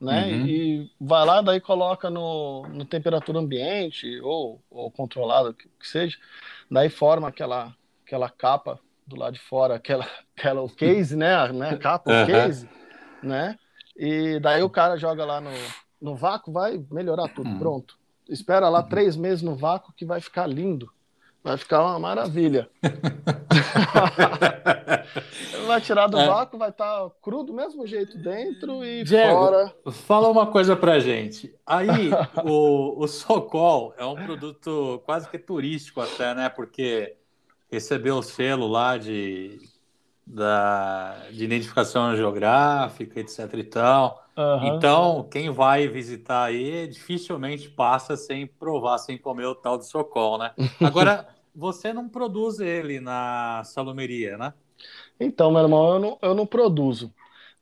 né? 0.00 0.28
Uhum. 0.28 0.46
E 0.46 0.90
vai 1.00 1.24
lá, 1.24 1.40
daí 1.40 1.60
coloca 1.60 2.10
no, 2.10 2.62
no 2.68 2.84
temperatura 2.84 3.38
ambiente 3.38 4.20
ou, 4.20 4.60
ou 4.70 4.90
controlada, 4.90 5.52
que, 5.52 5.68
que 5.68 5.86
seja, 5.86 6.18
daí 6.70 6.88
forma 6.88 7.28
aquela, 7.28 7.74
aquela 8.04 8.28
capa 8.28 8.80
do 9.06 9.16
lado 9.16 9.34
de 9.34 9.40
fora, 9.40 9.74
aquela, 9.76 10.06
aquela 10.36 10.62
o 10.62 10.68
case, 10.68 11.16
né? 11.16 11.34
A, 11.34 11.52
né? 11.52 11.70
a 11.70 11.78
capa, 11.78 12.10
Uhum. 12.10 12.22
o 12.22 12.26
case, 12.26 12.68
né? 13.22 13.56
E 13.96 14.38
daí 14.40 14.62
o 14.62 14.70
cara 14.70 14.96
joga 14.96 15.24
lá 15.24 15.40
no, 15.40 15.50
no 16.00 16.14
vácuo, 16.16 16.52
vai 16.52 16.82
melhorar 16.90 17.28
tudo, 17.28 17.50
Uhum. 17.50 17.58
pronto. 17.58 17.96
Espera 18.28 18.68
lá 18.68 18.82
três 18.82 19.16
meses 19.16 19.42
no 19.42 19.54
vácuo 19.54 19.92
que 19.96 20.04
vai 20.04 20.20
ficar 20.20 20.46
lindo. 20.46 20.90
Vai 21.42 21.56
ficar 21.56 21.80
uma 21.82 21.98
maravilha. 22.00 22.68
vai 25.66 25.80
tirar 25.80 26.08
do 26.08 26.18
É. 26.18 26.26
vácuo, 26.26 26.58
vai 26.58 26.70
estar 26.70 27.08
cru 27.22 27.44
do 27.44 27.52
mesmo 27.52 27.86
jeito 27.86 28.18
dentro 28.18 28.84
e 28.84 29.04
Diego, 29.04 29.32
fora. 29.32 29.72
Fala 29.92 30.28
uma 30.28 30.48
coisa 30.48 30.74
pra 30.74 30.98
gente. 30.98 31.54
Aí, 31.64 32.10
o, 32.44 33.00
o 33.02 33.06
Socol 33.06 33.94
é 33.96 34.04
um 34.04 34.16
produto 34.16 35.00
quase 35.04 35.28
que 35.30 35.38
turístico 35.38 36.00
até, 36.00 36.34
né? 36.34 36.48
Porque 36.48 37.16
recebeu 37.70 38.16
o 38.16 38.22
selo 38.22 38.66
lá 38.66 38.96
de, 38.96 39.58
da, 40.26 41.28
de 41.30 41.44
identificação 41.44 42.16
geográfica, 42.16 43.20
etc 43.20 43.52
e 43.54 43.64
tal. 43.64 44.24
Aham. 44.36 44.76
Então, 44.76 45.28
quem 45.30 45.50
vai 45.50 45.88
visitar 45.88 46.44
aí 46.44 46.86
dificilmente 46.86 47.68
passa 47.70 48.16
sem 48.16 48.46
provar, 48.46 48.98
sem 48.98 49.16
comer 49.16 49.46
o 49.46 49.54
tal 49.54 49.78
de 49.78 49.86
Socol, 49.86 50.38
né? 50.38 50.52
Agora, 50.82 51.26
você 51.54 51.92
não 51.92 52.08
produz 52.08 52.60
ele 52.60 53.00
na 53.00 53.62
salumeria, 53.64 54.36
né? 54.36 54.52
Então, 55.18 55.50
meu 55.50 55.62
irmão, 55.62 55.94
eu 55.94 55.98
não, 55.98 56.18
eu 56.20 56.34
não 56.34 56.46
produzo. 56.46 57.12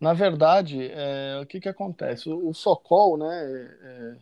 Na 0.01 0.13
verdade, 0.13 0.91
é, 0.91 1.41
o 1.41 1.47
que 1.47 1.61
que 1.61 1.69
acontece? 1.69 2.29
O, 2.29 2.49
o 2.49 2.55
Socol, 2.55 3.17
né, 3.17 3.27
é, 3.83 4.17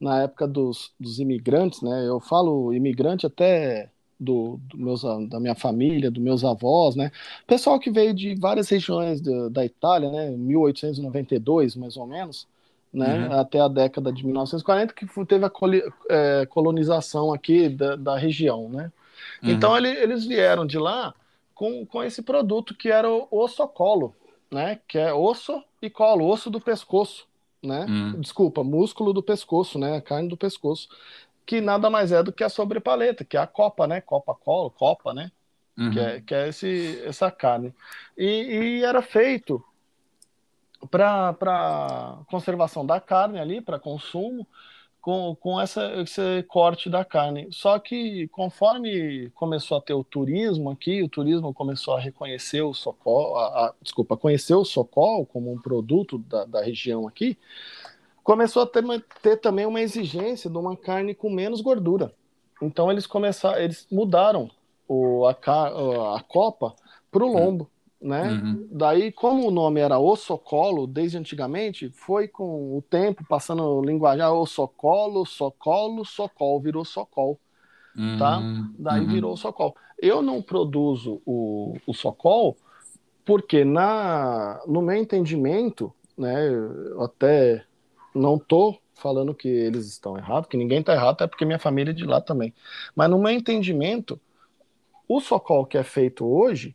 na 0.00 0.22
época 0.22 0.48
dos, 0.48 0.94
dos 0.98 1.18
imigrantes, 1.18 1.82
né, 1.82 2.08
eu 2.08 2.18
falo 2.20 2.72
imigrante 2.72 3.26
até 3.26 3.90
do, 4.18 4.58
do 4.68 4.76
meus, 4.78 5.02
da 5.28 5.38
minha 5.40 5.54
família, 5.54 6.10
dos 6.10 6.22
meus 6.22 6.44
avós, 6.44 6.96
né, 6.96 7.10
pessoal 7.46 7.78
que 7.78 7.90
veio 7.90 8.12
de 8.14 8.34
várias 8.34 8.68
regiões 8.68 9.20
da, 9.20 9.48
da 9.48 9.64
Itália, 9.64 10.10
né, 10.10 10.30
1892, 10.30 11.76
mais 11.76 11.96
ou 11.96 12.06
menos, 12.06 12.46
né, 12.92 13.28
Uhum. 13.28 13.32
até 13.40 13.60
a 13.60 13.68
década 13.68 14.12
de 14.12 14.24
1940, 14.24 14.94
que 14.94 15.06
teve 15.26 15.44
a 15.44 15.50
coli- 15.50 15.82
é, 16.08 16.46
colonização 16.46 17.32
aqui 17.32 17.68
da, 17.68 17.96
da 17.96 18.16
região, 18.16 18.68
né. 18.68 18.90
Uhum. 19.42 19.50
Então 19.50 19.76
ele- 19.76 19.90
eles 19.90 20.24
vieram 20.24 20.66
de 20.66 20.78
lá 20.78 21.14
com, 21.54 21.84
com 21.86 22.02
esse 22.02 22.22
produto 22.22 22.74
que 22.74 22.88
era 22.90 23.10
o 23.10 23.26
ossocolo, 23.30 24.14
né? 24.50 24.78
Que 24.88 24.98
é 24.98 25.12
osso 25.12 25.62
e 25.82 25.90
colo, 25.90 26.26
osso 26.26 26.48
do 26.50 26.60
pescoço, 26.60 27.26
né? 27.62 27.84
Uhum. 27.88 28.20
Desculpa, 28.20 28.62
músculo 28.64 29.12
do 29.12 29.22
pescoço, 29.22 29.78
né? 29.78 29.96
A 29.96 30.00
carne 30.00 30.28
do 30.28 30.36
pescoço, 30.36 30.88
que 31.48 31.62
nada 31.62 31.88
mais 31.88 32.12
é 32.12 32.22
do 32.22 32.30
que 32.30 32.44
a 32.44 32.48
sobrepaleta, 32.50 33.24
que 33.24 33.34
é 33.34 33.40
a 33.40 33.46
copa, 33.46 33.86
né? 33.86 34.02
Copa 34.02 34.34
colo, 34.34 34.70
copa, 34.70 35.14
né? 35.14 35.32
Uhum. 35.78 35.90
Que 35.90 35.98
é, 35.98 36.20
que 36.20 36.34
é 36.34 36.48
esse, 36.48 37.00
essa 37.06 37.30
carne. 37.30 37.74
E, 38.18 38.26
e 38.26 38.84
era 38.84 39.00
feito 39.00 39.64
para 40.90 42.18
conservação 42.30 42.84
da 42.84 43.00
carne 43.00 43.40
ali, 43.40 43.62
para 43.62 43.78
consumo, 43.78 44.46
com, 45.00 45.34
com 45.40 45.58
essa, 45.58 46.02
esse 46.02 46.42
corte 46.48 46.90
da 46.90 47.02
carne. 47.02 47.48
Só 47.50 47.78
que 47.78 48.28
conforme 48.28 49.30
começou 49.30 49.78
a 49.78 49.80
ter 49.80 49.94
o 49.94 50.04
turismo 50.04 50.70
aqui, 50.70 51.02
o 51.02 51.08
turismo 51.08 51.54
começou 51.54 51.96
a 51.96 52.00
reconhecer 52.00 52.60
o 52.60 52.74
socol, 52.74 53.38
a, 53.38 53.68
a- 53.68 53.74
desculpa, 53.80 54.18
conhecer 54.18 54.54
o 54.54 54.66
socol 54.66 55.24
como 55.24 55.50
um 55.50 55.58
produto 55.58 56.18
da, 56.18 56.44
da 56.44 56.62
região 56.62 57.08
aqui, 57.08 57.38
começou 58.28 58.62
a 58.62 58.66
ter, 58.66 58.84
ter 59.22 59.38
também 59.38 59.64
uma 59.64 59.80
exigência 59.80 60.50
de 60.50 60.58
uma 60.58 60.76
carne 60.76 61.14
com 61.14 61.30
menos 61.30 61.62
gordura. 61.62 62.12
Então 62.60 62.92
eles 62.92 63.06
começaram, 63.06 63.58
eles 63.58 63.86
mudaram 63.90 64.50
o, 64.86 65.26
a, 65.26 65.30
a 65.30 66.22
copa 66.28 66.74
para 67.10 67.24
o 67.24 67.32
lombo, 67.32 67.70
né? 67.98 68.32
Uhum. 68.32 68.68
Daí, 68.70 69.10
como 69.10 69.48
o 69.48 69.50
nome 69.50 69.80
era 69.80 69.98
ossocolo 69.98 70.86
desde 70.86 71.16
antigamente, 71.16 71.88
foi 71.88 72.28
com 72.28 72.76
o 72.76 72.82
tempo 72.82 73.24
passando 73.26 73.62
o 73.62 73.82
linguajar 73.82 74.30
ossocolo, 74.30 75.24
socolo, 75.24 76.04
socol, 76.04 76.60
virou 76.60 76.84
socol, 76.84 77.40
tá? 78.18 78.40
Uhum. 78.40 78.74
Daí 78.78 79.00
Uhum. 79.00 79.06
virou 79.06 79.36
socol. 79.38 79.74
Eu 79.98 80.20
não 80.20 80.42
produzo 80.42 81.22
o, 81.24 81.78
o 81.86 81.94
socol 81.94 82.58
porque, 83.24 83.64
na, 83.64 84.60
no 84.66 84.82
meu 84.82 84.96
entendimento, 84.96 85.90
né? 86.16 86.46
Eu 86.46 87.02
até 87.02 87.64
não 88.14 88.38
tô 88.38 88.76
falando 88.94 89.34
que 89.34 89.48
eles 89.48 89.86
estão 89.86 90.16
errados, 90.16 90.48
que 90.48 90.56
ninguém 90.56 90.80
está 90.80 90.92
errado, 90.92 91.14
até 91.14 91.26
porque 91.26 91.44
minha 91.44 91.58
família 91.58 91.90
é 91.92 91.94
de 91.94 92.04
lá 92.04 92.20
também. 92.20 92.52
Mas 92.96 93.08
no 93.08 93.18
meu 93.18 93.30
entendimento, 93.30 94.20
o 95.08 95.20
socol 95.20 95.64
que 95.64 95.78
é 95.78 95.82
feito 95.84 96.26
hoje 96.26 96.74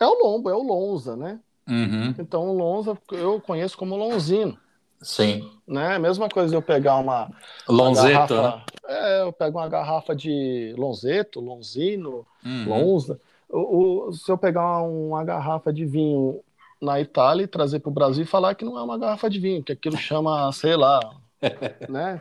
é 0.00 0.06
o 0.06 0.14
lombo, 0.22 0.50
é 0.50 0.54
o 0.54 0.62
lonza, 0.62 1.16
né? 1.16 1.40
Uhum. 1.68 2.14
Então 2.18 2.48
o 2.50 2.52
lonza 2.56 2.98
eu 3.12 3.40
conheço 3.40 3.76
como 3.78 3.96
lonzino. 3.96 4.58
Sim. 5.00 5.48
Né? 5.66 5.98
Mesma 5.98 6.28
coisa 6.28 6.54
eu 6.54 6.62
pegar 6.62 6.96
uma, 6.96 7.30
Lonzeto, 7.68 8.34
uma 8.34 8.56
né? 8.56 8.62
é, 8.86 9.22
eu 9.22 9.32
pego 9.32 9.58
uma 9.58 9.68
garrafa 9.68 10.14
de 10.14 10.74
lonzeto, 10.76 11.40
lonzino, 11.40 12.26
Uhum. 12.44 12.64
lonza. 12.68 13.20
O, 13.48 14.08
o- 14.08 14.12
se 14.12 14.30
eu 14.30 14.38
pegar 14.38 14.82
uma 14.82 15.24
garrafa 15.24 15.72
de 15.72 15.84
vinho 15.84 16.40
na 16.82 17.00
Itália 17.00 17.44
e 17.44 17.48
trazer 17.48 17.78
para 17.80 17.90
o 17.90 17.94
Brasil 17.94 18.24
e 18.24 18.26
falar 18.26 18.54
que 18.56 18.64
não 18.64 18.76
é 18.76 18.82
uma 18.82 18.98
garrafa 18.98 19.30
de 19.30 19.38
vinho, 19.38 19.62
que 19.62 19.72
aquilo 19.72 19.96
chama, 19.96 20.50
sei 20.52 20.76
lá, 20.76 21.00
né? 21.88 22.20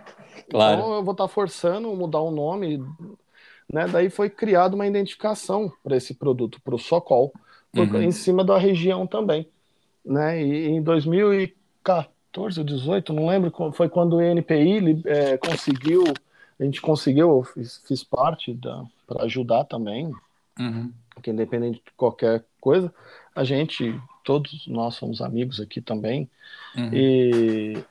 Claro. 0.49 0.80
Então 0.82 0.93
eu 0.95 1.03
vou 1.03 1.14
estar 1.14 1.28
forçando 1.28 1.93
mudar 1.95 2.22
o 2.22 2.32
nome, 2.32 2.78
né? 3.72 3.88
Daí 3.88 4.09
foi 4.09 4.30
criada 4.30 4.76
uma 4.76 4.86
identificação 4.88 5.72
para 5.84 5.95
esse 5.97 6.14
produto, 6.14 6.62
para 6.62 6.76
o 6.76 6.80
Socol, 6.80 7.34
Uhum. 7.76 8.01
em 8.01 8.12
cima 8.12 8.43
da 8.43 8.57
região 8.57 9.07
também, 9.07 9.47
né? 10.05 10.43
E 10.43 10.68
em 10.68 10.82
2014 10.84 12.59
ou 12.59 12.66
18, 12.66 13.14
não 13.14 13.28
lembro, 13.28 13.51
foi 13.72 13.88
quando 13.89 14.18
o 14.18 14.22
NPI 14.22 14.80
li- 14.80 15.01
é, 15.05 15.38
conseguiu, 15.38 16.03
a 16.59 16.64
gente 16.66 16.82
conseguiu, 16.82 17.30
eu 17.30 17.43
fiz, 17.43 17.82
fiz 17.88 18.03
parte 18.03 18.57
para 19.07 19.24
ajudar 19.24 19.64
também, 19.64 20.14
Uhum. 20.59 20.91
porque 21.16 21.32
independente 21.32 21.78
de 21.84 21.91
qualquer 21.95 22.43
coisa, 22.59 22.93
a 23.34 23.43
gente, 23.45 23.97
todos 24.24 24.68
nós 24.68 24.96
somos 24.96 25.22
amigos 25.22 25.60
aqui 25.60 25.82
também, 25.82 26.30
Uhum. 26.76 26.92
e, 26.94 27.84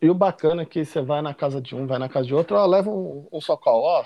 e 0.00 0.10
o 0.10 0.14
bacana 0.14 0.62
é 0.62 0.66
que 0.66 0.84
você 0.84 1.00
vai 1.00 1.22
na 1.22 1.34
casa 1.34 1.60
de 1.60 1.74
um, 1.74 1.86
vai 1.86 1.98
na 1.98 2.08
casa 2.08 2.26
de 2.26 2.34
outro, 2.34 2.56
ó, 2.56 2.66
leva 2.66 2.90
um, 2.90 3.26
um 3.32 3.40
socol, 3.40 3.82
ó, 3.82 4.04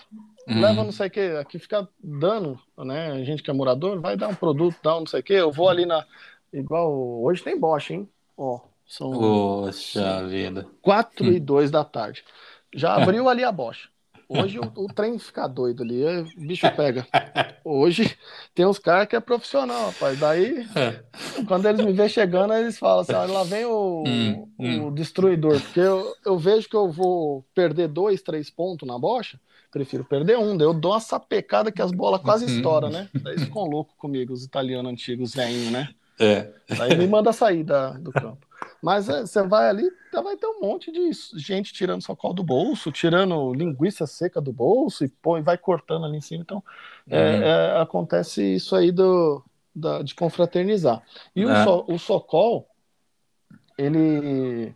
Uhum. 0.48 0.60
leva 0.60 0.84
não 0.84 0.92
sei 0.92 1.08
o 1.08 1.10
que, 1.10 1.20
aqui 1.20 1.58
fica 1.58 1.88
dando, 2.02 2.58
né? 2.78 3.12
A 3.12 3.24
gente 3.24 3.42
que 3.42 3.50
é 3.50 3.54
morador, 3.54 4.00
vai 4.00 4.16
dar 4.16 4.28
um 4.28 4.34
produto, 4.34 4.76
dá 4.82 4.96
um 4.96 5.00
não 5.00 5.06
sei 5.06 5.20
o 5.20 5.22
que, 5.22 5.32
eu 5.32 5.50
vou 5.50 5.68
ali 5.68 5.84
na. 5.84 6.06
Igual 6.52 7.22
hoje 7.22 7.42
tem 7.42 7.58
Bosch, 7.58 7.90
hein? 7.90 8.08
Ó, 8.36 8.60
são 8.86 9.10
Poxa 9.10 10.26
vida. 10.28 10.66
4 10.82 11.32
e 11.32 11.40
2 11.40 11.70
da 11.70 11.84
tarde. 11.84 12.24
Já 12.74 12.94
abriu 13.02 13.28
ali 13.28 13.42
a 13.42 13.50
Bosch. 13.50 13.88
Hoje 14.28 14.58
o, 14.58 14.70
o 14.74 14.88
trem 14.88 15.18
fica 15.18 15.46
doido 15.48 15.82
ali, 15.82 16.04
o 16.04 16.32
bicho 16.36 16.68
pega. 16.70 17.06
Hoje 17.64 18.16
tem 18.54 18.66
uns 18.66 18.78
caras 18.78 19.08
que 19.08 19.16
é 19.16 19.20
profissional, 19.20 19.86
rapaz. 19.86 20.18
Daí, 20.18 20.66
quando 21.46 21.66
eles 21.68 21.80
me 21.80 21.92
vêem 21.92 22.08
chegando, 22.08 22.54
eles 22.54 22.78
falam 22.78 23.00
assim: 23.00 23.16
"Ah, 23.16 23.24
lá 23.26 23.44
vem 23.44 23.64
o, 23.66 24.48
Hum, 24.58 24.88
o 24.88 24.90
destruidor. 24.92 25.62
Porque 25.62 25.80
eu, 25.80 26.14
eu 26.24 26.38
vejo 26.38 26.68
que 26.68 26.76
eu 26.76 26.90
vou 26.90 27.44
perder 27.54 27.88
dois, 27.88 28.22
três 28.22 28.50
pontos 28.50 28.86
na 28.88 28.98
bocha, 28.98 29.40
prefiro 29.70 30.04
perder 30.04 30.38
um. 30.38 30.56
Daí 30.56 30.66
eu 30.66 30.74
dou 30.74 30.92
uma 30.92 31.00
sapecada 31.00 31.72
que 31.72 31.82
as 31.82 31.92
bolas 31.92 32.22
quase 32.22 32.44
Uhum. 32.44 32.50
estouram, 32.50 32.90
né? 32.90 33.10
Daí 33.22 33.34
eles 33.34 33.44
ficam 33.44 33.64
loucos 33.64 33.94
comigo, 33.96 34.32
os 34.32 34.44
italianos 34.44 34.92
antigos, 34.92 35.34
velhinhos, 35.34 35.72
né? 35.72 35.90
É. 36.18 36.50
Aí 36.80 36.96
me 36.96 37.06
manda 37.06 37.32
sair 37.32 37.62
da, 37.62 37.90
do 37.92 38.10
campo. 38.12 38.46
Mas 38.82 39.08
é, 39.08 39.20
você 39.22 39.42
vai 39.42 39.68
ali, 39.68 39.88
vai 40.12 40.36
ter 40.36 40.46
um 40.46 40.60
monte 40.60 40.90
de 40.90 41.10
gente 41.38 41.72
tirando 41.72 42.02
socol 42.02 42.32
do 42.32 42.42
bolso, 42.42 42.90
tirando 42.92 43.52
linguiça 43.52 44.06
seca 44.06 44.40
do 44.40 44.52
bolso 44.52 45.04
e 45.04 45.08
põe, 45.08 45.42
vai 45.42 45.58
cortando 45.58 46.04
ali 46.06 46.16
em 46.18 46.20
cima. 46.20 46.42
Então, 46.42 46.62
é, 47.08 47.18
Uhum. 47.36 47.42
é, 47.42 47.80
acontece 47.80 48.42
isso 48.54 48.74
aí 48.76 48.90
do, 48.92 49.42
da- 49.74 50.02
de 50.02 50.14
confraternizar. 50.14 51.02
E 51.34 51.44
o, 51.44 51.50
É. 51.50 51.64
so- 51.64 51.84
o 51.88 51.98
socol, 51.98 52.66
ele, 53.76 54.74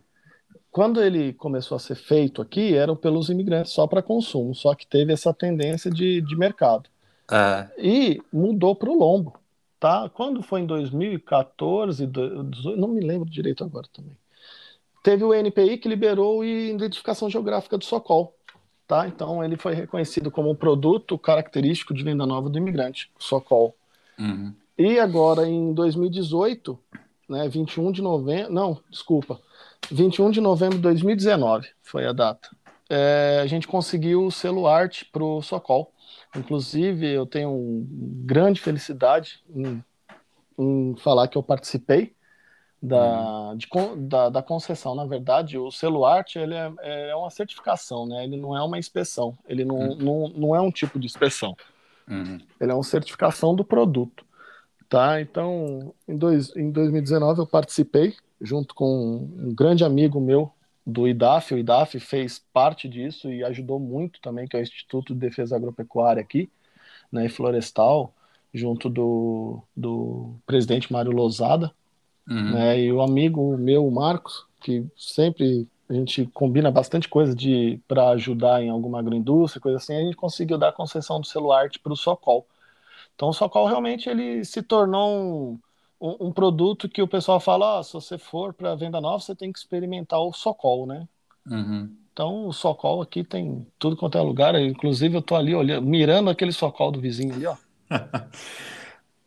quando 0.71 1.01
ele 1.01 1.33
começou 1.33 1.75
a 1.75 1.79
ser 1.79 1.95
feito 1.95 2.41
aqui, 2.41 2.75
eram 2.75 2.95
pelos 2.95 3.29
imigrantes 3.29 3.71
só 3.71 3.87
para 3.87 4.01
consumo, 4.01 4.53
só 4.53 4.75
que 4.75 4.85
teve 4.85 5.11
essa 5.13 5.33
tendência 5.33 5.89
de, 5.89 6.21
de 6.21 6.37
mercado 6.37 6.89
É. 7.31 7.67
e 7.77 8.21
mudou 8.31 8.75
para 8.75 8.89
o 8.89 8.97
lombo, 8.97 9.39
tá? 9.81 10.07
Quando 10.13 10.43
foi 10.43 10.61
em 10.61 10.65
2014, 10.67 12.05
do- 12.05 12.43
18, 12.43 12.79
não 12.79 12.87
me 12.87 13.01
lembro 13.01 13.27
direito 13.27 13.63
agora 13.63 13.87
também. 13.91 14.15
Teve 15.03 15.23
o 15.23 15.33
NPI 15.33 15.79
que 15.79 15.89
liberou 15.89 16.41
a 16.41 16.45
identificação 16.45 17.27
geográfica 17.27 17.79
do 17.79 17.83
Socol, 17.83 18.35
tá? 18.87 19.07
Então 19.07 19.43
ele 19.43 19.57
foi 19.57 19.73
reconhecido 19.73 20.29
como 20.29 20.51
um 20.51 20.55
produto 20.55 21.17
característico 21.17 21.95
de 21.95 22.03
venda 22.03 22.27
nova 22.27 22.47
do 22.47 22.57
imigrante, 22.59 23.09
Socol. 23.17 23.75
Uhum. 24.19 24.53
E 24.77 24.99
agora 24.99 25.47
em 25.47 25.73
2018, 25.73 26.77
né, 27.27 27.49
21 27.49 27.91
de 27.91 28.03
novembro, 28.03 28.53
não, 28.53 28.79
desculpa, 28.87 29.41
21 29.91 30.29
de 30.29 30.39
novembro 30.39 30.75
de 30.75 30.83
2019 30.83 31.69
foi 31.81 32.05
a 32.05 32.13
data. 32.13 32.49
É, 32.87 33.39
a 33.41 33.47
gente 33.47 33.67
conseguiu 33.67 34.27
o 34.27 34.31
selo 34.31 34.67
arte 34.67 35.05
para 35.05 35.23
o 35.23 35.41
Socol. 35.41 35.91
Inclusive, 36.35 37.07
eu 37.07 37.25
tenho 37.25 37.85
grande 38.25 38.61
felicidade 38.61 39.43
em, 39.49 39.83
em 40.59 40.95
falar 40.97 41.27
que 41.27 41.37
eu 41.37 41.43
participei 41.43 42.15
da, 42.81 43.55
de 43.55 43.67
con- 43.67 43.97
da, 44.07 44.29
da 44.29 44.43
concessão. 44.43 44.95
Na 44.95 45.05
verdade, 45.05 45.57
o 45.57 45.71
selo 45.71 46.05
arte 46.05 46.39
ele 46.39 46.55
é, 46.55 46.73
é 47.11 47.15
uma 47.15 47.29
certificação, 47.31 48.07
né? 48.07 48.23
Ele 48.25 48.37
não 48.37 48.57
é 48.57 48.63
uma 48.63 48.79
inspeção. 48.79 49.37
Ele 49.47 49.65
não, 49.65 49.77
Hum. 49.79 49.97
não, 49.97 50.29
não 50.29 50.55
é 50.55 50.61
um 50.61 50.71
tipo 50.71 50.99
de 50.99 51.07
inspeção 51.07 51.55
Uhum. 52.09 52.39
ele 52.59 52.71
é 52.71 52.73
uma 52.75 52.83
certificação 52.83 53.55
do 53.55 53.63
produto, 53.65 54.25
tá? 54.89 55.21
Então, 55.21 55.93
em, 56.07 56.17
dois, 56.17 56.55
em 56.55 56.71
2019 56.71 57.41
eu 57.41 57.47
participei 57.47 58.15
junto 58.41 58.75
com 58.75 58.85
um 59.37 59.53
grande 59.55 59.83
amigo 59.83 60.19
meu 60.21 60.51
do 60.85 61.07
IDAF, 61.07 61.53
o 61.53 61.57
IDAF 61.57 61.99
fez 61.99 62.39
parte 62.53 62.87
disso 62.89 63.31
e 63.31 63.43
ajudou 63.43 63.79
muito 63.79 64.19
também, 64.21 64.47
que 64.47 64.55
é 64.55 64.59
o 64.59 64.63
Instituto 64.63 65.13
de 65.13 65.19
Defesa 65.19 65.55
Agropecuária 65.55 66.21
aqui, 66.21 66.49
né, 67.11 67.25
e 67.25 67.29
Florestal, 67.29 68.13
junto 68.53 68.89
do, 68.89 69.61
do 69.75 70.35
presidente 70.45 70.91
Mário 70.91 71.11
Lozada, 71.11 71.71
Uhum. 72.29 72.51
né, 72.53 72.79
e 72.79 72.91
o 72.91 73.01
amigo 73.01 73.57
meu, 73.57 73.85
o 73.85 73.91
Marcos, 73.91 74.45
que 74.61 74.85
sempre 74.95 75.67
a 75.89 75.93
gente 75.93 76.25
combina 76.27 76.71
bastante 76.71 77.09
coisa 77.09 77.35
de 77.35 77.81
para 77.87 78.09
ajudar 78.11 78.63
em 78.63 78.69
alguma 78.69 78.99
agroindústria, 78.99 79.61
coisa 79.61 79.77
assim, 79.77 79.95
a 79.95 80.01
gente 80.01 80.15
conseguiu 80.15 80.57
dar 80.57 80.69
a 80.69 80.73
concessão 80.73 81.19
do 81.19 81.27
celular 81.27 81.69
para 81.83 81.91
o 81.91 81.97
Socol. 81.97 82.47
Então 83.15 83.29
o 83.29 83.33
Socol 83.33 83.67
realmente 83.67 84.09
ele 84.09 84.43
se 84.45 84.61
tornou 84.63 85.09
um, 85.53 85.59
um, 86.01 86.31
produto 86.31 86.89
que 86.89 87.01
o 87.01 87.07
pessoal 87.07 87.39
fala, 87.39 87.79
ó, 87.79 87.83
se 87.83 87.93
você 87.93 88.17
for 88.17 88.53
para 88.53 88.75
venda 88.75 88.99
nova, 88.99 89.19
você 89.19 89.35
tem 89.35 89.51
que 89.51 89.59
experimentar 89.59 90.19
o 90.19 90.33
Socol, 90.33 90.87
né? 90.87 91.07
Uhum. 91.49 91.95
Então 92.11 92.47
o 92.47 92.53
Socol 92.53 93.01
aqui 93.01 93.23
tem 93.23 93.65
tudo 93.77 93.95
quanto 93.95 94.17
é 94.17 94.21
lugar, 94.21 94.59
inclusive 94.59 95.15
eu 95.15 95.21
tô 95.21 95.35
ali 95.35 95.53
olhando, 95.53 95.85
mirando 95.87 96.29
aquele 96.29 96.51
Socol 96.51 96.91
do 96.91 96.99
vizinho 96.99 97.33
ali, 97.35 97.45
ó. 97.45 97.55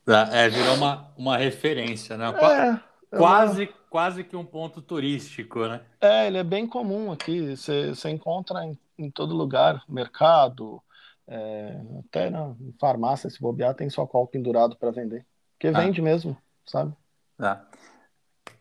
É, 0.06 0.50
virou 0.50 0.74
uma, 0.74 1.10
uma 1.16 1.36
referência, 1.38 2.18
né? 2.18 2.26
É, 2.26 2.28
é 2.28 2.70
uma- 2.70 2.80
Quase, 3.10 3.68
quase 3.88 4.22
que 4.22 4.36
um 4.36 4.44
ponto 4.44 4.82
turístico, 4.82 5.66
né? 5.66 5.80
É, 6.00 6.26
ele 6.26 6.36
é 6.36 6.44
bem 6.44 6.66
comum 6.66 7.10
aqui. 7.10 7.56
Você 7.56 7.88
você 7.94 8.10
encontra 8.10 8.64
em, 8.66 8.78
em 8.98 9.10
todo 9.10 9.34
lugar, 9.34 9.82
mercado, 9.88 10.82
é, 11.26 11.80
até 12.00 12.28
na 12.28 12.54
farmácia, 12.78 13.30
se 13.30 13.40
bobear, 13.40 13.74
tem 13.74 13.88
Socol 13.88 14.26
pendurado 14.26 14.76
para 14.76 14.90
vender. 14.90 15.24
Porque 15.52 15.68
Ah. 15.68 15.80
vende 15.80 16.02
mesmo, 16.02 16.36
sabe? 16.66 16.92
Tá. 17.36 17.66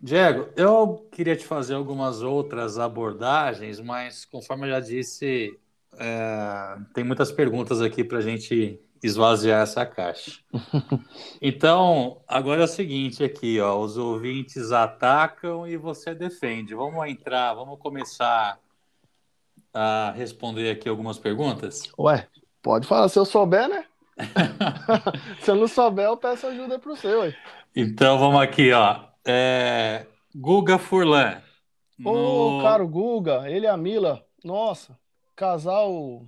Diego, 0.01 0.49
eu 0.57 1.07
queria 1.11 1.35
te 1.35 1.45
fazer 1.45 1.75
algumas 1.75 2.21
outras 2.21 2.77
abordagens, 2.77 3.79
mas 3.79 4.25
conforme 4.25 4.67
eu 4.67 4.71
já 4.71 4.79
disse, 4.81 5.57
é, 5.97 6.77
tem 6.93 7.03
muitas 7.03 7.31
perguntas 7.31 7.81
aqui 7.81 8.03
para 8.03 8.17
a 8.17 8.21
gente 8.21 8.81
esvaziar 9.01 9.61
essa 9.61 9.85
caixa. 9.85 10.41
Então, 11.41 12.21
agora 12.25 12.61
é 12.61 12.63
o 12.63 12.67
seguinte 12.67 13.23
aqui, 13.23 13.59
ó, 13.59 13.77
os 13.77 13.97
ouvintes 13.97 14.71
atacam 14.71 15.67
e 15.67 15.75
você 15.75 16.15
defende. 16.15 16.73
Vamos 16.73 17.05
entrar, 17.07 17.53
vamos 17.53 17.77
começar 17.79 18.57
a 19.73 20.13
responder 20.15 20.71
aqui 20.71 20.87
algumas 20.87 21.17
perguntas. 21.17 21.83
Ué, 21.99 22.27
pode 22.61 22.87
falar, 22.87 23.09
se 23.09 23.19
eu 23.19 23.25
souber, 23.25 23.67
né? 23.67 23.85
se 25.41 25.51
eu 25.51 25.55
não 25.55 25.67
souber, 25.67 26.05
eu 26.05 26.15
peço 26.15 26.47
ajuda 26.47 26.79
pro 26.79 26.95
seu, 26.95 27.21
ué. 27.21 27.35
Então, 27.75 28.17
vamos 28.19 28.41
aqui, 28.41 28.71
ó. 28.71 28.99
É, 29.25 30.05
Guga 30.35 30.77
Furlan. 30.77 31.41
Ô, 32.03 32.57
No- 32.57 32.63
caro 32.63 32.87
Guga, 32.87 33.49
ele 33.49 33.65
e 33.65 33.69
a 33.69 33.77
Mila, 33.77 34.25
nossa, 34.43 34.97
casal 35.35 36.25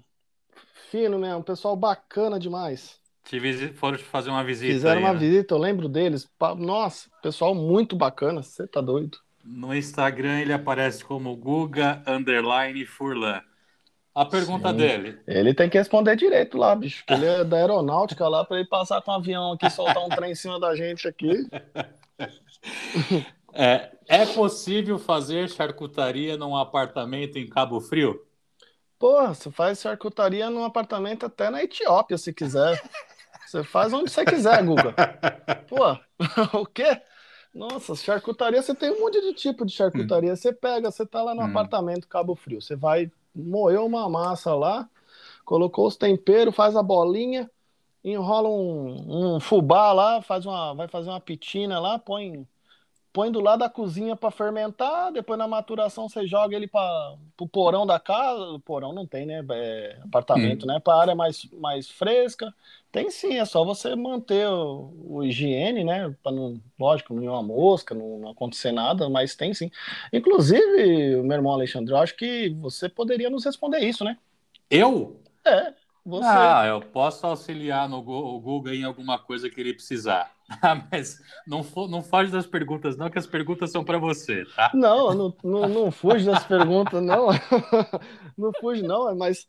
fino 0.89 1.19
mesmo, 1.19 1.43
pessoal 1.43 1.75
bacana 1.75 2.39
demais. 2.39 2.99
Te 3.23 3.39
visi- 3.39 3.73
foram 3.73 3.97
te 3.97 4.03
fazer 4.03 4.29
uma 4.29 4.43
visita 4.43 4.73
Fizeram 4.73 4.97
aí, 4.99 5.03
uma 5.03 5.13
né? 5.13 5.19
visita, 5.19 5.53
eu 5.53 5.57
lembro 5.57 5.89
deles. 5.89 6.29
Nossa, 6.57 7.09
pessoal 7.21 7.53
muito 7.55 7.95
bacana, 7.95 8.41
você 8.43 8.67
tá 8.67 8.79
doido. 8.81 9.17
No 9.43 9.75
Instagram 9.75 10.39
ele 10.41 10.53
aparece 10.53 11.03
como 11.03 11.35
Guga 11.35 12.03
Underline 12.07 12.85
Furlan. 12.85 13.41
A 14.15 14.23
pergunta 14.23 14.69
Sim. 14.69 14.77
dele. 14.77 15.19
Ele 15.27 15.53
tem 15.53 15.69
que 15.69 15.77
responder 15.77 16.15
direito 16.15 16.57
lá, 16.57 16.73
bicho. 16.73 17.03
Que 17.05 17.13
ele 17.13 17.25
é 17.25 17.43
da 17.43 17.57
aeronáutica 17.57 18.25
lá 18.29 18.45
para 18.45 18.57
ele 18.57 18.67
passar 18.67 19.01
com 19.01 19.11
um 19.11 19.15
avião 19.15 19.51
aqui, 19.51 19.69
soltar 19.69 20.01
um 20.05 20.07
trem 20.07 20.31
em 20.31 20.35
cima 20.35 20.57
da 20.57 20.73
gente 20.73 21.07
aqui. 21.07 21.47
É, 23.57 23.89
é 24.09 24.25
possível 24.25 24.99
fazer 24.99 25.49
charcutaria 25.49 26.35
num 26.35 26.57
apartamento 26.57 27.37
em 27.37 27.47
Cabo 27.47 27.79
Frio? 27.79 28.21
Porra, 28.99 29.33
você 29.33 29.49
faz 29.49 29.79
charcutaria 29.79 30.49
num 30.49 30.65
apartamento 30.65 31.25
até 31.25 31.49
na 31.49 31.63
Etiópia, 31.63 32.17
se 32.17 32.33
quiser. 32.33 32.81
Você 33.45 33.63
faz 33.63 33.93
onde 33.93 34.11
você 34.11 34.25
quiser, 34.25 34.61
Guga. 34.61 34.93
Pô, 35.69 35.97
o 36.59 36.65
quê? 36.65 37.01
Nossa, 37.53 37.95
charcutaria, 37.95 38.61
você 38.61 38.75
tem 38.75 38.91
um 38.91 38.99
monte 38.99 39.21
de 39.21 39.33
tipo 39.33 39.65
de 39.65 39.71
charcutaria. 39.71 40.33
Hum. 40.33 40.35
Você 40.35 40.51
pega, 40.51 40.91
você 40.91 41.05
tá 41.05 41.23
lá 41.23 41.33
no 41.33 41.41
hum. 41.41 41.45
apartamento 41.45 42.09
Cabo 42.09 42.35
Frio, 42.35 42.61
você 42.61 42.75
vai 42.75 43.09
moer 43.35 43.81
uma 43.81 44.09
massa 44.09 44.53
lá, 44.55 44.89
colocou 45.43 45.87
os 45.87 45.97
temperos, 45.97 46.55
faz 46.55 46.75
a 46.75 46.83
bolinha, 46.83 47.49
enrola 48.03 48.49
um, 48.49 49.35
um 49.35 49.39
fubá 49.39 49.91
lá, 49.91 50.21
faz 50.21 50.45
uma, 50.45 50.73
vai 50.73 50.87
fazer 50.87 51.09
uma 51.09 51.21
pitina 51.21 51.79
lá, 51.79 51.99
põe 51.99 52.47
põe 53.15 53.31
do 53.31 53.39
lado 53.39 53.59
da 53.59 53.69
cozinha 53.69 54.13
para 54.13 54.29
fermentar, 54.29 55.09
depois 55.09 55.39
na 55.39 55.47
maturação 55.47 56.09
você 56.09 56.27
joga 56.27 56.53
ele 56.53 56.67
para 56.67 57.15
o 57.39 57.47
porão 57.47 57.85
da 57.85 57.97
casa, 57.97 58.41
o 58.41 58.59
porão 58.59 58.91
não 58.91 59.07
tem, 59.07 59.25
né, 59.25 59.41
é, 59.51 59.99
apartamento, 60.03 60.65
hum. 60.65 60.67
né, 60.67 60.81
para 60.81 60.99
área 60.99 61.15
mais, 61.15 61.49
mais 61.53 61.89
fresca, 61.89 62.53
tem 62.91 63.09
sim, 63.09 63.35
é 63.35 63.45
só 63.45 63.63
você 63.63 63.95
manter 63.95 64.49
o, 64.49 64.93
o 65.07 65.23
higiene, 65.23 65.85
né, 65.85 66.13
para 66.21 66.33
não, 66.33 66.59
lógico, 66.77 67.13
não 67.13 67.23
ir 67.23 67.29
uma 67.29 67.41
mosca, 67.41 67.95
não, 67.95 68.19
não, 68.19 68.29
acontecer 68.31 68.73
nada, 68.73 69.09
mas 69.09 69.33
tem 69.33 69.53
sim. 69.53 69.71
Inclusive, 70.11 71.21
meu 71.23 71.37
irmão 71.37 71.53
Alexandre, 71.53 71.93
eu 71.93 71.97
acho 71.97 72.17
que 72.17 72.49
você 72.59 72.89
poderia 72.89 73.29
nos 73.29 73.45
responder 73.45 73.79
isso, 73.79 74.03
né? 74.03 74.17
Eu? 74.69 75.21
É, 75.45 75.73
você. 76.05 76.27
Ah, 76.27 76.65
eu 76.67 76.81
posso 76.81 77.25
auxiliar 77.25 77.87
no 77.87 78.01
Google 78.01 78.73
em 78.73 78.83
alguma 78.83 79.17
coisa 79.17 79.49
que 79.49 79.61
ele 79.61 79.73
precisar. 79.73 80.34
Ah, 80.61 80.79
mas 80.91 81.19
não, 81.47 81.65
não 81.87 82.03
foge 82.03 82.31
das 82.31 82.45
perguntas, 82.45 82.95
não, 82.95 83.09
que 83.09 83.17
as 83.17 83.25
perguntas 83.25 83.71
são 83.71 83.83
para 83.83 83.97
você, 83.97 84.45
tá? 84.55 84.69
Não, 84.73 85.13
não, 85.13 85.35
não, 85.43 85.67
não 85.67 85.91
fuge 85.91 86.25
das 86.25 86.43
perguntas, 86.43 87.01
não. 87.01 87.29
não 88.37 88.51
fuge, 88.59 88.83
não, 88.83 89.15
mas 89.15 89.47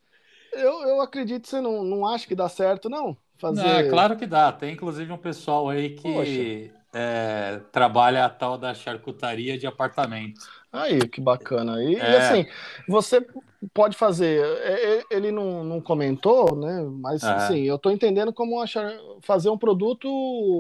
eu, 0.53 0.89
eu 0.89 1.01
acredito 1.03 1.43
que 1.43 1.49
você 1.49 1.61
não, 1.61 1.85
não 1.85 2.07
acha 2.07 2.27
que 2.27 2.35
dá 2.35 2.49
certo, 2.49 2.89
não? 2.89 3.17
Fazer... 3.39 3.63
Não, 3.63 3.71
é 3.71 3.89
claro 3.89 4.17
que 4.17 4.27
dá. 4.27 4.51
Tem 4.51 4.73
inclusive 4.73 5.13
um 5.13 5.19
pessoal 5.19 5.69
aí 5.69 5.91
que 5.91 6.73
é, 6.99 7.61
trabalha 7.71 8.25
a 8.25 8.31
tal 8.31 8.57
da 8.57 8.73
charcutaria 8.73 9.59
de 9.59 9.67
apartamento. 9.67 10.41
Aí, 10.73 10.99
que 11.07 11.21
bacana. 11.21 11.83
E, 11.83 11.95
é. 11.97 12.13
e 12.13 12.17
assim, 12.17 12.47
você 12.89 13.27
pode 13.75 13.99
fazer. 13.99 14.43
É, 14.43 14.95
é, 14.95 15.03
ele 15.11 15.31
não, 15.31 15.63
não 15.63 15.79
comentou, 15.79 16.57
né? 16.57 16.87
Mas 16.99 17.23
é. 17.23 17.29
assim, 17.29 17.61
eu 17.65 17.77
estou 17.77 17.93
entendendo 17.93 18.33
como 18.33 18.63
achar, 18.63 18.91
fazer 19.21 19.51
um 19.51 19.59
produto 19.59 20.09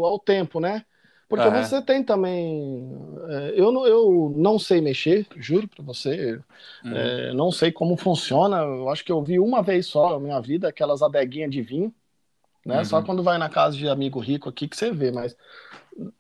ao 0.04 0.18
tempo, 0.18 0.60
né? 0.60 0.84
Porque 1.26 1.48
você 1.48 1.82
tem 1.82 2.04
também. 2.04 2.88
Eu 3.54 3.72
não, 3.72 3.86
eu 3.86 4.32
não 4.36 4.58
sei 4.58 4.80
mexer, 4.80 5.26
juro 5.36 5.66
para 5.66 5.82
você. 5.82 6.38
Uhum. 6.84 6.96
É, 6.96 7.32
não 7.32 7.50
sei 7.50 7.72
como 7.72 7.96
funciona. 7.96 8.58
Eu 8.58 8.88
acho 8.90 9.04
que 9.04 9.10
eu 9.10 9.22
vi 9.24 9.40
uma 9.40 9.60
vez 9.60 9.86
só 9.86 10.12
na 10.12 10.20
minha 10.20 10.40
vida 10.40 10.68
aquelas 10.68 11.02
adeguinhas 11.02 11.50
de 11.50 11.62
vinho. 11.62 11.92
Né? 12.64 12.78
Uhum. 12.78 12.84
Só 12.84 13.02
quando 13.02 13.22
vai 13.22 13.38
na 13.38 13.48
casa 13.48 13.76
de 13.76 13.88
amigo 13.88 14.18
rico 14.18 14.48
aqui 14.48 14.66
que 14.66 14.76
você 14.76 14.90
vê, 14.90 15.12
mas 15.12 15.36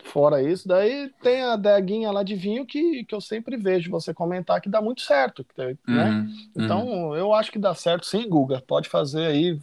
fora 0.04 0.42
isso, 0.42 0.66
daí 0.66 1.10
tem 1.22 1.42
a 1.42 1.56
deguinha 1.56 2.10
lá 2.10 2.22
de 2.22 2.34
vinho 2.34 2.64
que, 2.64 3.04
que 3.04 3.14
eu 3.14 3.20
sempre 3.20 3.56
vejo 3.56 3.90
você 3.90 4.14
comentar 4.14 4.60
que 4.60 4.68
dá 4.68 4.80
muito 4.80 5.02
certo, 5.02 5.44
né? 5.56 5.76
Uhum, 5.88 6.36
então, 6.56 6.86
uhum. 6.86 7.16
eu 7.16 7.34
acho 7.34 7.52
que 7.52 7.58
dá 7.58 7.74
certo 7.74 8.06
sim, 8.06 8.28
Guga. 8.28 8.62
Pode 8.66 8.88
fazer 8.88 9.26
aí, 9.26 9.60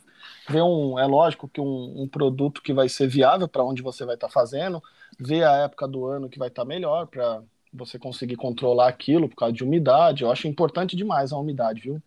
ver 0.49 0.61
um. 0.61 0.99
É 0.99 1.05
lógico 1.05 1.47
que 1.47 1.59
um, 1.59 2.03
um 2.03 2.07
produto 2.07 2.61
que 2.61 2.73
vai 2.73 2.87
ser 2.87 3.07
viável 3.07 3.47
para 3.47 3.63
onde 3.63 3.81
você 3.81 4.05
vai 4.05 4.15
estar 4.15 4.27
tá 4.27 4.33
fazendo, 4.33 4.81
ver 5.19 5.43
a 5.43 5.53
época 5.57 5.87
do 5.87 6.05
ano 6.05 6.29
que 6.29 6.39
vai 6.39 6.49
estar 6.49 6.63
tá 6.63 6.67
melhor 6.67 7.07
para 7.07 7.41
você 7.73 7.97
conseguir 7.97 8.35
controlar 8.35 8.87
aquilo 8.87 9.27
por 9.27 9.35
causa 9.35 9.53
de 9.53 9.63
umidade. 9.63 10.23
Eu 10.23 10.31
acho 10.31 10.47
importante 10.47 10.95
demais 10.95 11.31
a 11.31 11.37
umidade, 11.37 11.81
viu? 11.81 12.01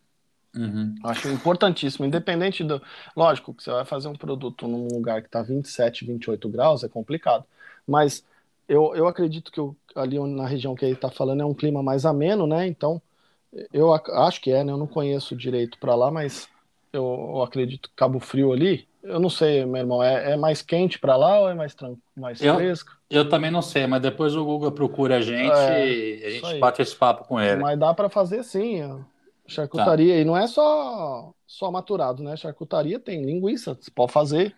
Uhum. 0.55 0.95
Acho 1.03 1.27
importantíssimo, 1.29 2.05
independente 2.05 2.63
do. 2.63 2.81
Lógico 3.15 3.53
que 3.53 3.63
você 3.63 3.71
vai 3.71 3.85
fazer 3.85 4.07
um 4.07 4.15
produto 4.15 4.67
num 4.67 4.87
lugar 4.87 5.21
que 5.21 5.27
está 5.27 5.43
27, 5.43 6.05
28 6.05 6.49
graus, 6.49 6.83
é 6.83 6.87
complicado. 6.87 7.45
Mas 7.87 8.23
eu, 8.67 8.93
eu 8.95 9.07
acredito 9.07 9.51
que 9.51 9.59
eu, 9.59 9.75
ali 9.95 10.19
na 10.19 10.45
região 10.45 10.75
que 10.75 10.83
ele 10.83 10.93
está 10.93 11.09
falando 11.09 11.41
é 11.41 11.45
um 11.45 11.53
clima 11.53 11.81
mais 11.81 12.05
ameno, 12.05 12.45
né? 12.45 12.67
Então, 12.67 13.01
eu 13.71 13.93
acho 13.93 14.41
que 14.41 14.51
é, 14.51 14.63
né? 14.63 14.71
Eu 14.71 14.77
não 14.77 14.87
conheço 14.87 15.35
direito 15.35 15.79
para 15.79 15.95
lá, 15.95 16.11
mas 16.11 16.49
eu, 16.91 17.31
eu, 17.35 17.41
acredito 17.41 17.89
que 17.89 17.95
Cabo 17.95 18.19
Frio 18.19 18.51
ali, 18.51 18.87
eu 19.01 19.19
não 19.19 19.29
sei, 19.29 19.65
meu 19.65 19.77
irmão, 19.77 20.03
é, 20.03 20.33
é 20.33 20.37
mais 20.37 20.61
quente 20.61 20.99
para 20.99 21.15
lá 21.15 21.39
ou 21.39 21.49
é 21.49 21.53
mais, 21.53 21.75
mais 22.15 22.41
eu, 22.41 22.55
fresco? 22.55 22.91
Eu 23.09 23.29
também 23.29 23.49
não 23.49 23.61
sei, 23.61 23.87
mas 23.87 24.01
depois 24.01 24.35
o 24.35 24.43
Google 24.43 24.71
procura 24.71 25.17
a 25.17 25.21
gente 25.21 25.57
é, 25.57 25.87
e 25.87 26.25
a 26.25 26.29
gente 26.29 26.59
bate 26.59 26.81
esse 26.81 26.95
papo 26.95 27.25
com 27.25 27.39
ele. 27.39 27.61
Mas 27.61 27.79
dá 27.79 27.93
para 27.93 28.09
fazer 28.09 28.43
sim, 28.43 28.81
charcutaria. 29.47 30.15
Tá. 30.15 30.19
E 30.19 30.25
não 30.25 30.35
é 30.35 30.45
só, 30.45 31.31
só 31.45 31.71
maturado, 31.71 32.21
né? 32.21 32.35
Charcutaria 32.35 32.99
tem 32.99 33.23
linguiça, 33.23 33.77
você 33.79 33.89
pode 33.89 34.11
fazer. 34.11 34.53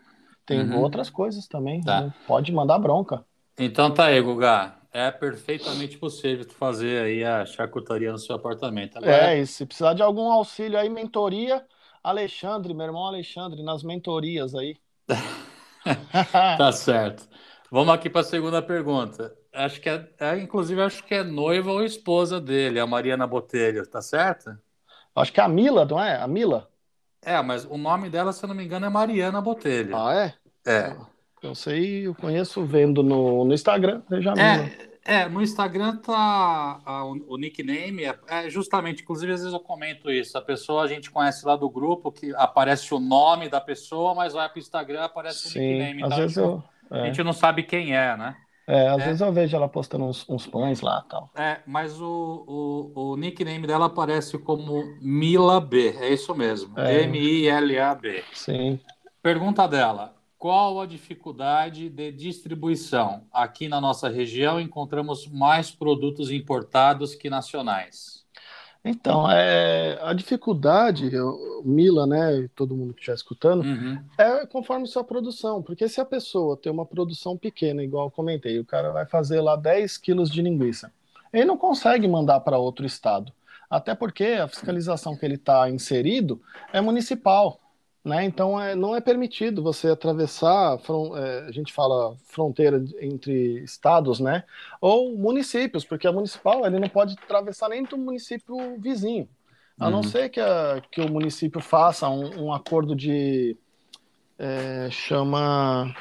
Tem 0.50 0.62
uhum. 0.62 0.80
outras 0.80 1.12
coisas 1.12 1.48
também. 1.48 1.80
Tá. 1.82 2.02
Né? 2.02 2.14
Pode 2.26 2.52
mandar 2.52 2.80
bronca. 2.80 3.24
Então 3.56 3.94
tá 3.94 4.06
aí, 4.06 4.20
Guga. 4.20 4.74
É 4.92 5.12
perfeitamente 5.12 5.96
possível 6.00 6.44
tu 6.44 6.56
fazer 6.56 7.04
aí 7.04 7.24
a 7.24 7.46
charcutaria 7.46 8.12
no 8.12 8.18
seu 8.18 8.36
apartamento. 8.36 8.98
Agora... 8.98 9.32
É, 9.32 9.40
e 9.40 9.46
se 9.46 9.64
precisar 9.64 9.94
de 9.94 10.02
algum 10.02 10.32
auxílio 10.32 10.80
aí, 10.80 10.90
mentoria, 10.90 11.64
Alexandre, 12.04 12.74
meu 12.74 12.88
irmão 12.88 13.06
Alexandre, 13.06 13.62
nas 13.62 13.84
mentorias 13.84 14.56
aí. 14.56 14.76
tá 16.58 16.72
certo. 16.72 17.30
Vamos 17.70 17.94
aqui 17.94 18.10
para 18.10 18.22
a 18.22 18.24
segunda 18.24 18.60
pergunta. 18.60 19.32
Acho 19.54 19.80
que 19.80 19.88
é, 19.88 20.10
é, 20.20 20.38
inclusive, 20.40 20.82
acho 20.82 21.04
que 21.04 21.14
é 21.14 21.24
noiva 21.24 21.72
ou 21.72 21.84
esposa 21.84 22.42
dele, 22.42 22.80
a 22.80 22.88
Mariana 22.88 23.28
Botelho, 23.28 23.86
tá 23.88 24.02
certo? 24.02 24.58
Acho 25.16 25.32
que 25.32 25.40
é 25.40 25.44
a 25.44 25.48
Mila, 25.48 25.86
não 25.86 26.02
é? 26.02 26.20
A 26.20 26.28
Mila? 26.28 26.68
É, 27.22 27.42
mas 27.42 27.66
o 27.66 27.78
nome 27.78 28.10
dela, 28.10 28.32
se 28.32 28.44
eu 28.44 28.48
não 28.48 28.56
me 28.56 28.64
engano, 28.64 28.86
é 28.86 28.90
Mariana 28.90 29.42
Botelho. 29.42 29.96
Ah, 29.96 30.14
é? 30.14 30.34
É. 30.70 30.96
Eu 31.42 31.56
sei, 31.56 32.06
eu 32.06 32.14
conheço 32.14 32.64
vendo 32.66 33.02
no, 33.02 33.46
no 33.46 33.54
Instagram, 33.54 34.02
veja 34.10 34.34
é, 34.34 34.90
é, 35.06 35.30
no 35.30 35.42
Instagram 35.42 35.96
tá 35.96 36.82
a, 36.86 37.06
o, 37.06 37.18
o, 37.30 37.38
nickname, 37.38 38.04
é, 38.04 38.20
é, 38.28 38.50
justamente, 38.50 39.02
inclusive 39.02 39.32
às 39.32 39.40
vezes 39.40 39.54
eu 39.54 39.60
comento 39.60 40.12
isso, 40.12 40.38
a 40.38 40.42
pessoa 40.42 40.84
a 40.84 40.88
gente 40.88 41.10
conhece 41.10 41.46
lá 41.46 41.56
do 41.56 41.70
grupo, 41.70 42.12
que 42.12 42.34
aparece 42.36 42.94
o 42.94 43.00
nome 43.00 43.48
da 43.48 43.62
pessoa, 43.62 44.14
mas 44.14 44.34
vai 44.34 44.50
para 44.50 44.58
o 44.58 44.60
Instagram 44.60 45.04
aparece 45.06 45.50
Sim, 45.50 45.60
o 45.60 45.62
nickname. 45.62 46.04
Às 46.04 46.08
então, 46.08 46.18
vezes 46.18 46.34
tipo, 46.34 46.64
eu, 46.92 46.98
é. 46.98 47.02
A 47.02 47.06
gente 47.06 47.24
não 47.24 47.34
sabe 47.34 47.64
quem 47.64 47.96
é, 47.96 48.18
né? 48.18 48.36
É, 48.68 48.88
às 48.90 49.02
é. 49.02 49.06
vezes 49.06 49.22
eu 49.22 49.34
vejo 49.34 49.56
ela 49.56 49.68
postando 49.68 50.06
uns, 50.06 50.30
uns 50.30 50.46
pães 50.46 50.82
lá 50.82 51.04
tal. 51.10 51.32
É, 51.36 51.60
mas 51.66 52.00
o, 52.00 52.46
o, 52.48 53.12
o, 53.14 53.18
nickname 53.18 53.66
dela 53.66 53.88
aparece 53.88 54.38
como 54.38 54.84
Mila 55.02 55.60
B, 55.60 55.96
é 56.00 56.14
isso 56.14 56.36
mesmo. 56.36 56.78
É. 56.78 57.02
M-I-L-A-B. 57.04 58.24
Sim. 58.34 58.80
Pergunta 59.24 59.68
dela: 59.68 60.19
qual 60.40 60.80
a 60.80 60.86
dificuldade 60.86 61.90
de 61.90 62.14
distribuição? 62.14 63.26
Aqui 63.32 63.68
na 63.68 63.82
nossa 63.82 64.08
região 64.08 64.60
encontramos 64.60 65.28
mais 65.28 65.70
produtos 65.70 66.32
importados 66.32 67.14
que 67.14 67.30
nacionais. 67.30 68.26
Então, 68.84 69.30
é, 69.30 70.00
a 70.02 70.14
dificuldade, 70.14 71.12
Mila, 71.66 72.08
né, 72.08 72.50
todo 72.56 72.74
mundo 72.74 72.94
que 72.94 73.02
está 73.02 73.14
escutando, 73.14 73.64
uhum. 73.66 74.02
é 74.18 74.46
conforme 74.46 74.88
sua 74.88 75.04
produção. 75.04 75.62
Porque 75.62 75.90
se 75.90 76.00
a 76.00 76.06
pessoa 76.06 76.56
tem 76.56 76.72
uma 76.72 76.86
produção 76.86 77.38
pequena, 77.38 77.84
igual 77.84 78.08
eu 78.08 78.12
comentei, 78.12 78.58
o 78.58 78.66
cara 78.66 78.92
vai 78.94 79.06
fazer 79.06 79.42
lá 79.42 79.58
10 79.58 79.98
quilos 79.98 80.32
de 80.32 80.42
linguiça, 80.42 80.94
ele 81.34 81.44
não 81.44 81.58
consegue 81.58 82.08
mandar 82.08 82.40
para 82.40 82.58
outro 82.58 82.86
estado. 82.86 83.34
Até 83.70 83.94
porque 83.94 84.24
a 84.24 84.48
fiscalização 84.48 85.18
que 85.18 85.26
ele 85.26 85.36
está 85.36 85.70
inserido 85.70 86.42
é 86.72 86.80
municipal. 86.80 87.60
Né? 88.04 88.24
Então 88.24 88.60
é, 88.60 88.76
não 88.76 88.96
é 88.96 89.02
permitido 89.02 89.62
você 89.62 89.90
atravessar, 89.90 90.80
é, 91.18 91.48
a 91.48 91.52
gente 91.52 91.74
fala 91.74 92.16
fronteira 92.24 92.84
entre 93.02 93.62
estados, 93.64 94.22
né? 94.22 94.46
Ou 94.80 95.18
municípios, 95.18 95.84
porque 95.84 96.08
a 96.08 96.12
municipal 96.12 96.66
ele 96.66 96.80
não 96.80 96.88
pode 96.88 97.16
atravessar 97.22 97.68
nem 97.70 97.84
do 97.84 97.98
município 97.98 98.56
vizinho, 98.80 99.28
a 99.78 99.86
uhum. 99.86 99.92
não 99.92 100.04
ser 100.04 100.30
que, 100.30 100.40
a, 100.40 100.82
que 100.90 101.02
o 101.02 101.12
município 101.12 101.60
faça 101.60 102.08
um, 102.08 102.46
um 102.46 102.54
acordo 102.54 102.96
de 102.96 103.58
é, 104.38 104.88
chama 104.90 105.94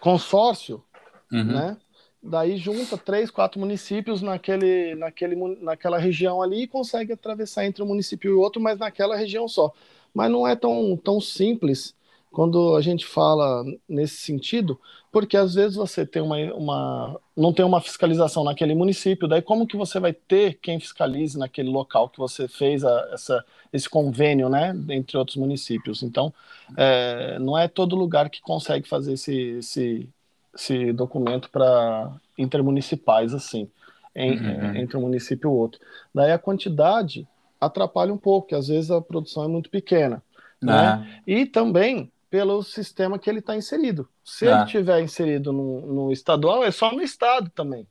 consórcio, 0.00 0.82
uhum. 1.30 1.44
né? 1.44 1.76
Daí 2.22 2.56
junta 2.56 2.98
três, 2.98 3.30
quatro 3.30 3.60
municípios 3.60 4.20
naquele, 4.20 4.94
naquele, 4.94 5.36
naquela 5.62 5.98
região 5.98 6.42
ali 6.42 6.62
e 6.62 6.66
consegue 6.66 7.12
atravessar 7.12 7.64
entre 7.64 7.82
um 7.82 7.86
município 7.86 8.30
e 8.30 8.34
outro, 8.34 8.60
mas 8.60 8.78
naquela 8.78 9.16
região 9.16 9.46
só 9.46 9.72
mas 10.14 10.30
não 10.30 10.46
é 10.46 10.54
tão, 10.56 10.96
tão 10.96 11.20
simples 11.20 11.94
quando 12.30 12.76
a 12.76 12.80
gente 12.80 13.04
fala 13.04 13.64
nesse 13.88 14.16
sentido, 14.16 14.78
porque 15.10 15.36
às 15.36 15.54
vezes 15.54 15.76
você 15.76 16.06
tem 16.06 16.22
uma, 16.22 16.36
uma 16.54 17.20
não 17.36 17.52
tem 17.52 17.64
uma 17.64 17.80
fiscalização 17.80 18.44
naquele 18.44 18.74
município, 18.74 19.26
daí 19.26 19.42
como 19.42 19.66
que 19.66 19.76
você 19.76 19.98
vai 19.98 20.12
ter 20.12 20.54
quem 20.62 20.78
fiscalize 20.78 21.36
naquele 21.36 21.68
local 21.68 22.08
que 22.08 22.18
você 22.18 22.46
fez 22.46 22.84
a, 22.84 23.08
essa, 23.12 23.44
esse 23.72 23.88
convênio, 23.88 24.48
né, 24.48 24.72
entre 24.90 25.18
outros 25.18 25.36
municípios. 25.36 26.02
Então, 26.04 26.32
é, 26.76 27.38
não 27.40 27.58
é 27.58 27.66
todo 27.66 27.96
lugar 27.96 28.30
que 28.30 28.40
consegue 28.40 28.88
fazer 28.88 29.14
esse, 29.14 29.34
esse, 29.58 30.08
esse 30.54 30.92
documento 30.92 31.50
para 31.50 32.12
intermunicipais 32.38 33.34
assim. 33.34 33.68
em, 34.14 34.38
uhum. 34.38 34.76
entre 34.76 34.96
um 34.96 35.00
município 35.00 35.48
e 35.48 35.52
o 35.52 35.54
outro. 35.54 35.80
Daí 36.14 36.30
a 36.30 36.38
quantidade 36.38 37.26
atrapalha 37.60 38.12
um 38.12 38.18
pouco, 38.18 38.48
que 38.48 38.54
às 38.54 38.68
vezes 38.68 38.90
a 38.90 39.00
produção 39.00 39.44
é 39.44 39.48
muito 39.48 39.68
pequena. 39.68 40.22
Né? 40.60 40.94
Uhum. 40.94 41.22
E 41.26 41.46
também 41.46 42.12
pelo 42.28 42.62
sistema 42.62 43.18
que 43.18 43.28
ele 43.28 43.40
está 43.40 43.56
inserido. 43.56 44.08
Se 44.24 44.46
ele 44.46 44.62
estiver 44.62 45.02
inserido 45.02 45.52
no, 45.52 45.80
no, 45.80 46.12
estadual, 46.12 46.62
é 46.62 46.70
só 46.70 46.92
no 46.92 47.02
estado 47.02 47.50
também. 47.50 47.86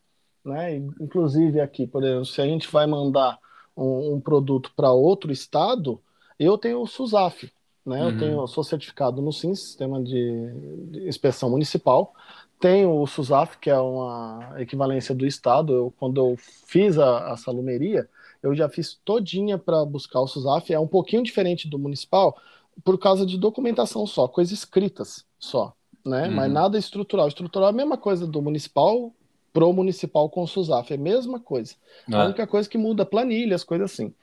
Né? 0.45 0.77
Inclusive 0.99 1.59
aqui, 1.59 1.85
por 1.85 2.03
exemplo, 2.03 2.25
se 2.25 2.41
a 2.41 2.45
gente 2.45 2.71
vai 2.71 2.87
mandar 2.87 3.37
um, 3.75 4.13
um 4.13 4.21
produto 4.21 4.71
para 4.75 4.91
outro 4.91 5.31
estado, 5.31 6.01
eu 6.39 6.57
tenho 6.57 6.81
o 6.81 6.87
SUSAF, 6.87 7.51
né? 7.85 8.01
Uhum. 8.01 8.09
Eu 8.09 8.17
tenho, 8.17 8.47
sou 8.47 8.63
certificado 8.63 9.21
no 9.21 9.33
SIM, 9.33 9.53
Sistema 9.55 10.01
de, 10.01 10.51
de 10.91 11.07
Inspeção 11.07 11.49
Municipal. 11.49 12.13
Tenho 12.59 12.95
o 12.95 13.07
SUSAF, 13.07 13.57
que 13.57 13.69
é 13.69 13.77
uma 13.77 14.53
equivalência 14.57 15.13
do 15.13 15.25
Estado. 15.25 15.73
Eu, 15.73 15.93
quando 15.97 16.21
eu 16.21 16.37
fiz 16.37 16.97
a, 16.97 17.33
a 17.33 17.37
salumeria, 17.37 18.07
eu 18.41 18.55
já 18.55 18.69
fiz 18.69 18.99
todinha 19.03 19.57
para 19.57 19.83
buscar 19.85 20.21
o 20.21 20.27
SUSAF. 20.27 20.73
É 20.73 20.79
um 20.79 20.87
pouquinho 20.87 21.23
diferente 21.23 21.67
do 21.67 21.77
municipal, 21.77 22.37
por 22.83 22.97
causa 22.97 23.25
de 23.25 23.37
documentação 23.37 24.05
só, 24.07 24.27
coisas 24.27 24.53
escritas 24.53 25.25
só, 25.37 25.73
né? 26.05 26.27
Uhum. 26.27 26.35
Mas 26.35 26.51
nada 26.51 26.77
estrutural. 26.77 27.27
Estrutural 27.27 27.69
é 27.69 27.71
a 27.71 27.75
mesma 27.75 27.97
coisa 27.97 28.25
do 28.25 28.41
municipal 28.41 29.13
pro 29.51 29.73
municipal 29.73 30.29
com 30.29 30.43
o 30.43 30.47
SUSAF, 30.47 30.93
é 30.93 30.95
a 30.95 30.99
mesma 30.99 31.39
coisa. 31.39 31.75
É. 32.09 32.15
A 32.15 32.25
única 32.25 32.45
coisa 32.45 32.69
que 32.69 32.77
muda 32.77 33.05
planilhas, 33.05 33.63
coisas 33.63 33.91
assim. 33.91 34.13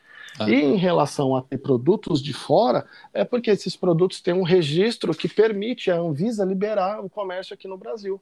É. 0.40 0.50
E 0.50 0.54
em 0.54 0.76
relação 0.76 1.34
a 1.34 1.42
ter 1.42 1.58
produtos 1.58 2.22
de 2.22 2.32
fora, 2.32 2.86
é 3.12 3.24
porque 3.24 3.50
esses 3.50 3.76
produtos 3.76 4.20
têm 4.20 4.34
um 4.34 4.42
registro 4.42 5.14
que 5.14 5.28
permite 5.28 5.90
a 5.90 5.98
Anvisa 5.98 6.44
liberar 6.44 7.04
o 7.04 7.08
comércio 7.08 7.54
aqui 7.54 7.66
no 7.66 7.78
Brasil, 7.78 8.20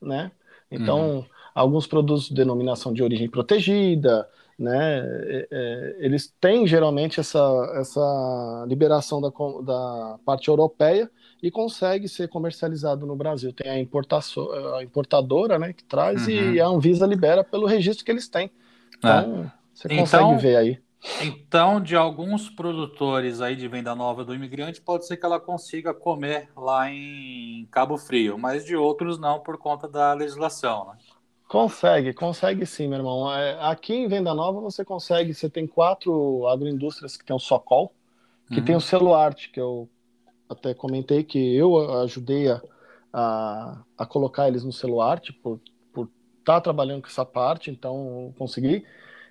né? 0.00 0.32
Então, 0.70 1.18
uhum. 1.18 1.24
alguns 1.54 1.86
produtos 1.86 2.28
de 2.28 2.34
denominação 2.34 2.92
de 2.92 3.02
origem 3.02 3.28
protegida, 3.28 4.28
né? 4.60 5.00
É, 5.00 5.48
é, 5.50 5.96
eles 6.00 6.32
têm 6.38 6.66
geralmente 6.66 7.18
essa, 7.18 7.40
essa 7.76 8.64
liberação 8.68 9.20
da, 9.20 9.30
da 9.62 10.18
parte 10.24 10.48
europeia 10.48 11.10
e 11.42 11.50
consegue 11.50 12.06
ser 12.06 12.28
comercializado 12.28 13.06
no 13.06 13.16
Brasil. 13.16 13.52
Tem 13.54 13.70
a, 13.70 13.80
importação, 13.80 14.50
a 14.76 14.82
importadora 14.84 15.58
né, 15.58 15.72
que 15.72 15.82
traz 15.82 16.26
uhum. 16.26 16.52
e 16.52 16.60
a 16.60 16.66
Anvisa 16.66 17.06
libera 17.06 17.42
pelo 17.42 17.66
registro 17.66 18.04
que 18.04 18.10
eles 18.10 18.28
têm. 18.28 18.50
Então, 18.98 19.44
é. 19.44 19.52
você 19.72 19.88
consegue 19.88 20.24
então, 20.24 20.38
ver 20.38 20.56
aí. 20.56 20.78
Então, 21.22 21.80
de 21.80 21.96
alguns 21.96 22.50
produtores 22.50 23.40
aí 23.40 23.56
de 23.56 23.66
venda 23.66 23.94
nova 23.94 24.22
do 24.22 24.34
imigrante, 24.34 24.82
pode 24.82 25.06
ser 25.06 25.16
que 25.16 25.24
ela 25.24 25.40
consiga 25.40 25.94
comer 25.94 26.50
lá 26.54 26.90
em 26.90 27.66
Cabo 27.70 27.96
Frio, 27.96 28.36
mas 28.36 28.66
de 28.66 28.76
outros 28.76 29.18
não 29.18 29.40
por 29.40 29.56
conta 29.56 29.88
da 29.88 30.12
legislação, 30.12 30.88
né? 30.88 30.98
Consegue, 31.50 32.12
consegue 32.12 32.64
sim, 32.64 32.86
meu 32.86 32.98
irmão. 32.98 33.34
É, 33.34 33.58
aqui 33.60 33.92
em 33.92 34.06
Venda 34.06 34.32
Nova 34.32 34.60
você 34.60 34.84
consegue, 34.84 35.34
você 35.34 35.50
tem 35.50 35.66
quatro 35.66 36.46
agroindústrias 36.46 37.16
que 37.16 37.24
tem 37.24 37.34
o 37.34 37.40
Socol, 37.40 37.92
que 38.46 38.60
uhum. 38.60 38.64
tem 38.64 38.76
o 38.76 38.80
Celuarte, 38.80 39.50
que 39.50 39.60
eu 39.60 39.88
até 40.48 40.72
comentei 40.74 41.24
que 41.24 41.56
eu 41.56 42.02
ajudei 42.02 42.48
a, 42.48 42.62
a, 43.12 43.82
a 43.98 44.06
colocar 44.06 44.46
eles 44.46 44.62
no 44.62 44.72
Celuarte 44.72 45.32
por 45.32 45.58
estar 45.96 46.12
tá 46.44 46.60
trabalhando 46.60 47.02
com 47.02 47.08
essa 47.08 47.24
parte, 47.24 47.68
então 47.68 48.32
consegui. 48.38 48.86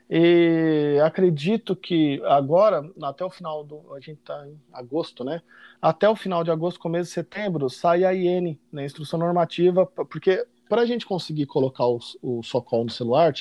E 0.10 1.00
acredito 1.02 1.74
que 1.74 2.22
agora, 2.26 2.84
até 3.02 3.24
o 3.24 3.30
final 3.30 3.64
do. 3.64 3.94
A 3.94 4.00
gente 4.02 4.20
está 4.20 4.46
em 4.46 4.60
agosto, 4.74 5.24
né? 5.24 5.41
Até 5.82 6.10
o 6.10 6.18
final 6.18 6.44
de 6.44 6.52
agosto, 6.52 6.82
começo 6.82 7.08
de 7.08 7.14
setembro, 7.14 7.70
sai 7.70 8.04
a 8.04 8.14
IN, 8.14 8.60
né? 8.74 8.84
Instrução 8.84 9.18
normativa, 9.18 9.86
porque 9.86 10.46
para 10.70 10.84
a 10.84 10.86
gente 10.86 11.06
conseguir 11.06 11.48
colocar 11.48 11.88
o, 11.88 12.00
o 12.22 12.44
Socol 12.44 12.84
no 12.84 12.91
celular, 12.91 13.34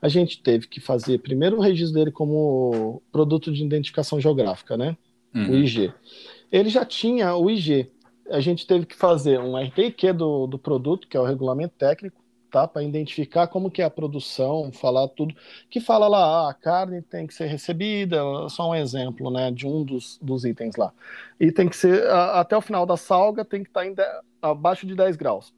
a 0.00 0.08
gente 0.08 0.42
teve 0.42 0.68
que 0.68 0.80
fazer 0.80 1.18
primeiro 1.18 1.56
o 1.56 1.60
registro 1.60 1.98
dele 1.98 2.12
como 2.12 3.02
produto 3.10 3.50
de 3.50 3.64
identificação 3.64 4.20
geográfica, 4.20 4.76
né? 4.76 4.94
Uhum. 5.34 5.50
O 5.50 5.54
IG. 5.54 5.92
Ele 6.52 6.68
já 6.68 6.84
tinha 6.84 7.34
o 7.34 7.50
IG. 7.50 7.90
A 8.30 8.40
gente 8.40 8.66
teve 8.66 8.84
que 8.84 8.94
fazer 8.94 9.40
um 9.40 9.56
RTQ 9.56 10.12
do, 10.12 10.46
do 10.46 10.58
produto, 10.58 11.08
que 11.08 11.16
é 11.16 11.20
o 11.20 11.24
regulamento 11.24 11.74
técnico, 11.76 12.22
tá? 12.50 12.68
Para 12.68 12.82
identificar 12.82 13.46
como 13.46 13.70
que 13.70 13.80
é 13.80 13.84
a 13.86 13.90
produção, 13.90 14.70
falar 14.70 15.08
tudo. 15.08 15.34
Que 15.70 15.80
fala 15.80 16.06
lá, 16.06 16.18
ah, 16.18 16.50
a 16.50 16.54
carne 16.54 17.00
tem 17.00 17.26
que 17.26 17.32
ser 17.32 17.46
recebida, 17.46 18.18
só 18.50 18.70
um 18.70 18.74
exemplo, 18.74 19.30
né? 19.30 19.50
De 19.50 19.66
um 19.66 19.82
dos, 19.82 20.18
dos 20.20 20.44
itens 20.44 20.76
lá. 20.76 20.92
E 21.40 21.50
tem 21.50 21.66
que 21.66 21.76
ser, 21.76 22.06
a, 22.08 22.40
até 22.40 22.54
o 22.54 22.60
final 22.60 22.84
da 22.84 22.96
salga, 22.96 23.42
tem 23.42 23.62
que 23.62 23.70
estar 23.70 23.90
tá 23.94 24.22
abaixo 24.42 24.86
de 24.86 24.94
10 24.94 25.16
graus 25.16 25.52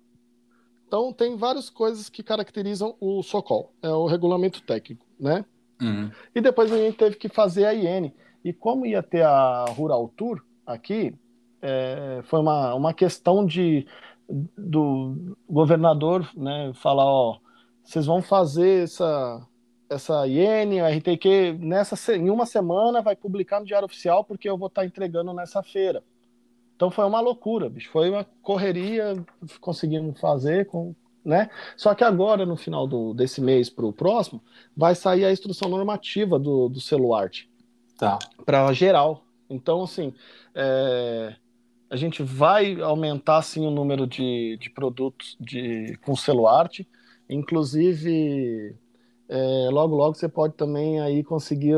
então, 0.87 1.13
tem 1.13 1.37
várias 1.37 1.69
coisas 1.69 2.09
que 2.09 2.23
caracterizam 2.23 2.95
o 3.01 3.23
SOCOL, 3.23 3.73
é 3.83 3.89
o 3.89 4.07
regulamento 4.07 4.63
técnico, 4.63 5.05
né? 5.19 5.45
Uhum. 5.83 6.11
E 6.35 6.41
depois 6.41 6.73
a 6.73 6.77
gente 6.77 6.97
teve 6.97 7.17
que 7.17 7.29
fazer 7.29 7.67
a 7.67 7.75
IN. 7.75 8.13
E 8.45 8.53
como 8.53 8.87
ia 8.87 9.03
ter 9.03 9.23
a 9.23 9.65
Rural 9.71 10.09
Tour 10.17 10.41
aqui, 10.65 11.15
é, 11.61 12.21
foi 12.25 12.41
uma, 12.41 12.75
uma 12.75 12.95
questão 12.95 13.45
de 13.45 13.87
do 14.57 15.37
governador 15.49 16.29
né, 16.37 16.73
falar, 16.75 17.05
ó, 17.05 17.39
vocês 17.85 18.07
vão 18.07 18.21
fazer 18.21 18.85
essa, 18.85 19.47
essa 19.89 20.27
IN, 20.27 20.81
a 20.81 20.89
RTQ, 20.89 21.59
nessa, 21.61 22.17
em 22.17 22.31
uma 22.31 22.47
semana 22.47 23.03
vai 23.03 23.15
publicar 23.15 23.61
no 23.61 23.67
Diário 23.67 23.87
Oficial, 23.87 24.25
porque 24.25 24.49
eu 24.49 24.59
vou 24.59 24.67
estar 24.67 24.85
entregando 24.85 25.33
nessa 25.33 25.63
feira. 25.63 26.03
Então 26.77 26.91
foi 26.91 27.07
uma 27.07 27.21
loucura, 27.21 27.71
bicho. 27.71 27.91
Foi 27.91 28.11
uma 28.11 28.25
correria, 28.43 29.15
conseguimos 29.61 30.21
fazer 30.21 30.67
com, 30.67 30.95
né? 31.25 31.49
Só 31.77 31.95
que 31.95 32.05
agora, 32.05 32.45
no 32.45 32.57
final 32.57 32.87
do, 32.87 33.15
desse 33.15 33.41
mês 33.41 33.71
para 33.71 33.87
o 33.87 33.93
próximo, 33.93 34.43
vai 34.77 34.95
sair 34.95 35.25
a 35.25 35.33
instrução 35.33 35.71
normativa 35.71 36.39
do, 36.39 36.69
do 36.69 36.81
celular 36.81 37.31
tá. 37.99 38.19
para 38.45 38.73
geral. 38.75 39.25
Então, 39.49 39.83
assim, 39.83 40.13
é, 40.55 41.35
a 41.89 41.97
gente 41.97 42.23
vai 42.23 42.79
aumentar 42.81 43.41
sim 43.41 43.67
o 43.67 43.71
número 43.71 44.07
de, 44.07 44.59
de 44.61 44.69
produtos 44.69 45.35
de, 45.41 45.99
com 46.05 46.15
celular. 46.15 46.69
Inclusive, 47.29 48.77
é, 49.29 49.69
logo, 49.71 49.97
logo 49.97 50.15
você 50.15 50.29
pode 50.29 50.55
também 50.55 51.01
aí 51.01 51.25
conseguir, 51.25 51.75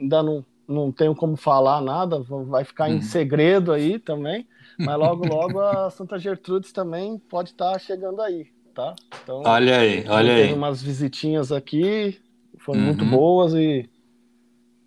ainda 0.00 0.22
não 0.22 0.44
não 0.68 0.92
tenho 0.92 1.14
como 1.14 1.36
falar 1.36 1.80
nada, 1.80 2.20
vai 2.20 2.62
ficar 2.62 2.90
em 2.90 2.96
uhum. 2.96 3.02
segredo 3.02 3.72
aí 3.72 3.98
também. 3.98 4.46
Mas 4.78 4.98
logo, 4.98 5.26
logo 5.26 5.60
a 5.60 5.88
Santa 5.90 6.18
Gertrudes 6.18 6.70
também 6.70 7.18
pode 7.18 7.50
estar 7.50 7.72
tá 7.72 7.78
chegando 7.78 8.20
aí, 8.20 8.46
tá? 8.74 8.94
Então, 9.22 9.42
olha 9.44 9.78
aí, 9.78 10.04
olha 10.06 10.34
aí. 10.34 10.42
Tem 10.48 10.54
umas 10.54 10.82
visitinhas 10.82 11.50
aqui, 11.50 12.20
foram 12.58 12.80
uhum. 12.80 12.86
muito 12.86 13.04
boas 13.04 13.54
e. 13.54 13.88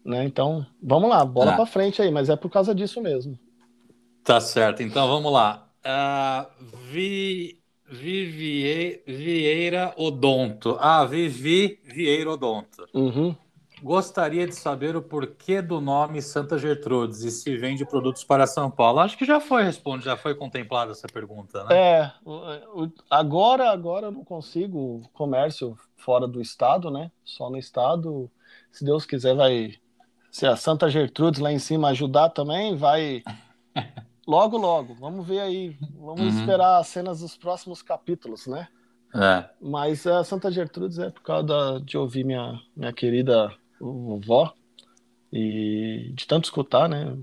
Né, 0.05 0.23
então, 0.23 0.65
vamos 0.81 1.09
lá, 1.09 1.23
bola 1.25 1.51
ah. 1.51 1.55
para 1.55 1.65
frente 1.65 2.01
aí, 2.01 2.09
mas 2.09 2.29
é 2.29 2.35
por 2.35 2.49
causa 2.49 2.73
disso 2.73 3.01
mesmo. 3.01 3.37
Tá 4.23 4.39
certo, 4.39 4.81
então 4.81 5.07
vamos 5.07 5.31
lá. 5.31 5.67
Uh, 5.83 6.65
Vi, 6.91 7.59
Vivi, 7.85 9.01
Vieira 9.05 9.93
Odonto. 9.97 10.77
Ah, 10.79 11.05
Vivi 11.05 11.79
Vieira 11.83 12.31
Odonto. 12.31 12.87
Uhum. 12.93 13.35
Gostaria 13.81 14.45
de 14.45 14.55
saber 14.55 14.95
o 14.95 15.01
porquê 15.01 15.61
do 15.61 15.81
nome 15.81 16.21
Santa 16.21 16.57
Gertrudes 16.57 17.21
e 17.21 17.31
se 17.31 17.57
vende 17.57 17.83
produtos 17.83 18.23
para 18.23 18.45
São 18.45 18.69
Paulo. 18.69 18.99
Acho 18.99 19.17
que 19.17 19.25
já 19.25 19.39
foi 19.39 19.63
respondido, 19.63 20.05
já 20.05 20.17
foi 20.17 20.35
contemplada 20.35 20.91
essa 20.91 21.07
pergunta, 21.07 21.63
né? 21.63 21.75
É, 21.75 22.11
agora, 23.09 23.71
agora 23.71 24.07
eu 24.07 24.11
não 24.11 24.23
consigo 24.23 25.01
comércio 25.13 25.75
fora 25.97 26.27
do 26.27 26.39
estado, 26.39 26.91
né? 26.91 27.11
Só 27.23 27.49
no 27.49 27.57
estado. 27.57 28.29
Se 28.71 28.85
Deus 28.85 29.05
quiser, 29.05 29.35
vai. 29.35 29.73
Se 30.29 30.45
a 30.45 30.55
Santa 30.55 30.89
Gertrudes 30.89 31.41
lá 31.41 31.51
em 31.51 31.59
cima 31.59 31.89
ajudar 31.89 32.29
também, 32.29 32.75
vai. 32.75 33.23
Logo, 34.27 34.55
logo. 34.55 34.93
Vamos 34.93 35.27
ver 35.27 35.39
aí. 35.39 35.77
Vamos 35.95 36.21
uhum. 36.21 36.39
esperar 36.39 36.77
as 36.77 36.87
cenas 36.87 37.19
dos 37.21 37.35
próximos 37.35 37.81
capítulos, 37.81 38.45
né? 38.45 38.67
É. 39.13 39.49
Mas 39.59 40.05
a 40.07 40.23
Santa 40.23 40.51
Gertrudes 40.51 40.99
é 40.99 41.09
por 41.09 41.21
causa 41.21 41.81
de 41.83 41.97
ouvir 41.97 42.23
minha, 42.23 42.61
minha 42.75 42.93
querida 42.93 43.51
vó, 43.81 44.53
e 45.31 46.11
de 46.13 46.27
tanto 46.27 46.45
escutar, 46.45 46.87
né? 46.87 47.17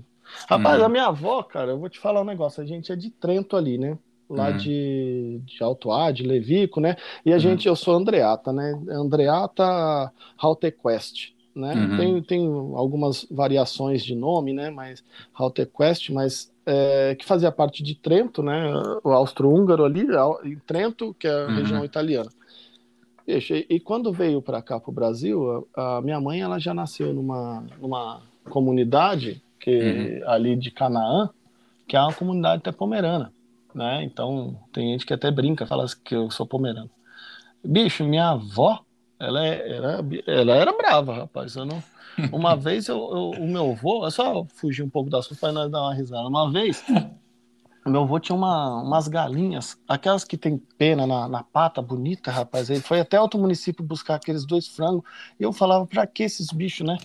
Rapaz, 0.47 0.81
hum. 0.81 0.85
a 0.85 0.89
minha 0.89 1.05
avó, 1.05 1.43
cara, 1.43 1.71
eu 1.71 1.79
vou 1.79 1.89
te 1.89 1.99
falar 1.99 2.21
um 2.21 2.25
negócio, 2.25 2.61
a 2.61 2.65
gente 2.65 2.91
é 2.91 2.95
de 2.95 3.09
Trento 3.09 3.55
ali, 3.55 3.77
né? 3.77 3.97
Lá 4.29 4.49
hum. 4.49 4.57
de, 4.57 5.41
de 5.43 5.63
Alto 5.63 5.91
A, 5.91 6.11
de 6.11 6.23
Levico, 6.23 6.79
né? 6.79 6.95
E 7.25 7.33
a 7.33 7.37
hum. 7.37 7.39
gente, 7.39 7.67
eu 7.67 7.75
sou 7.75 7.95
Andreata, 7.95 8.53
né? 8.53 8.79
Andreata 8.89 10.11
Haltequest, 10.37 11.33
né? 11.55 11.73
Uhum. 11.73 11.97
Tem, 11.97 12.21
tem 12.21 12.47
algumas 12.75 13.25
variações 13.29 14.03
de 14.03 14.15
nome, 14.15 14.53
né? 14.53 14.69
Mas 14.69 15.03
Haltequest, 15.33 16.11
mas 16.11 16.51
é, 16.65 17.15
que 17.15 17.25
fazia 17.25 17.51
parte 17.51 17.81
de 17.81 17.95
Trento, 17.95 18.43
né? 18.43 18.71
O 19.03 19.09
austro-húngaro 19.09 19.83
ali, 19.83 20.05
em 20.45 20.57
Trento, 20.59 21.15
que 21.17 21.27
é 21.27 21.31
a 21.31 21.47
uhum. 21.47 21.55
região 21.55 21.85
italiana. 21.85 22.29
Bicho, 23.29 23.53
e, 23.53 23.79
quando 23.79 24.11
veio 24.11 24.41
para 24.41 24.59
cá, 24.59 24.79
para 24.79 24.89
o 24.89 24.93
Brasil, 24.93 25.67
a, 25.75 25.97
a, 25.97 26.01
minha 26.01 26.19
mãe 26.19 26.41
ela 26.41 26.57
já 26.57 26.73
nasceu 26.73 27.13
numa, 27.13 27.63
numa 27.79 28.23
comunidade 28.49 29.39
que 29.59 30.23
uhum. 30.23 30.29
ali 30.31 30.55
de 30.55 30.71
Canaã, 30.71 31.29
que 31.87 31.95
é 31.95 32.01
uma 32.01 32.11
comunidade 32.11 32.61
até 32.61 32.71
pomerana, 32.71 33.31
né? 33.71 34.03
Então 34.03 34.59
tem 34.73 34.93
gente 34.93 35.05
que 35.05 35.13
até 35.13 35.29
brinca, 35.29 35.67
fala 35.67 35.85
que 36.03 36.15
eu 36.15 36.31
sou 36.31 36.43
pomerano. 36.43 36.89
Bicho, 37.63 38.03
minha 38.03 38.31
avó, 38.31 38.79
Ela, 39.19 39.45
é, 39.45 39.75
era, 39.75 40.05
ela 40.25 40.55
era 40.55 40.73
brava, 40.73 41.13
rapaz. 41.13 41.55
Eu 41.55 41.65
não... 41.65 41.83
Uma 42.31 42.55
vez 42.57 42.87
eu, 42.87 42.97
eu, 42.97 43.43
o 43.43 43.47
meu 43.47 43.73
avô, 43.73 44.07
é 44.07 44.09
só 44.09 44.43
fugir 44.55 44.81
um 44.81 44.89
pouco 44.89 45.07
da 45.07 45.19
assunto 45.19 45.39
para 45.39 45.53
nós 45.53 45.69
dar 45.69 45.81
uma 45.81 45.93
risada. 45.93 46.27
Uma 46.27 46.51
vez, 46.51 46.83
meu 47.89 48.01
avô 48.01 48.19
tinha 48.19 48.35
uma, 48.35 48.81
umas 48.81 49.07
galinhas, 49.07 49.77
aquelas 49.87 50.23
que 50.23 50.37
tem 50.37 50.57
pena 50.77 51.05
na, 51.05 51.27
na 51.27 51.43
pata, 51.43 51.81
bonita, 51.81 52.31
rapaz. 52.31 52.69
Ele 52.69 52.81
foi 52.81 52.99
até 52.99 53.19
outro 53.19 53.39
município 53.39 53.83
buscar 53.83 54.15
aqueles 54.15 54.45
dois 54.45 54.67
frangos. 54.67 55.03
E 55.39 55.43
eu 55.43 55.51
falava, 55.51 55.85
pra 55.85 56.05
que 56.07 56.23
esses 56.23 56.51
bichos, 56.51 56.85
né? 56.87 56.97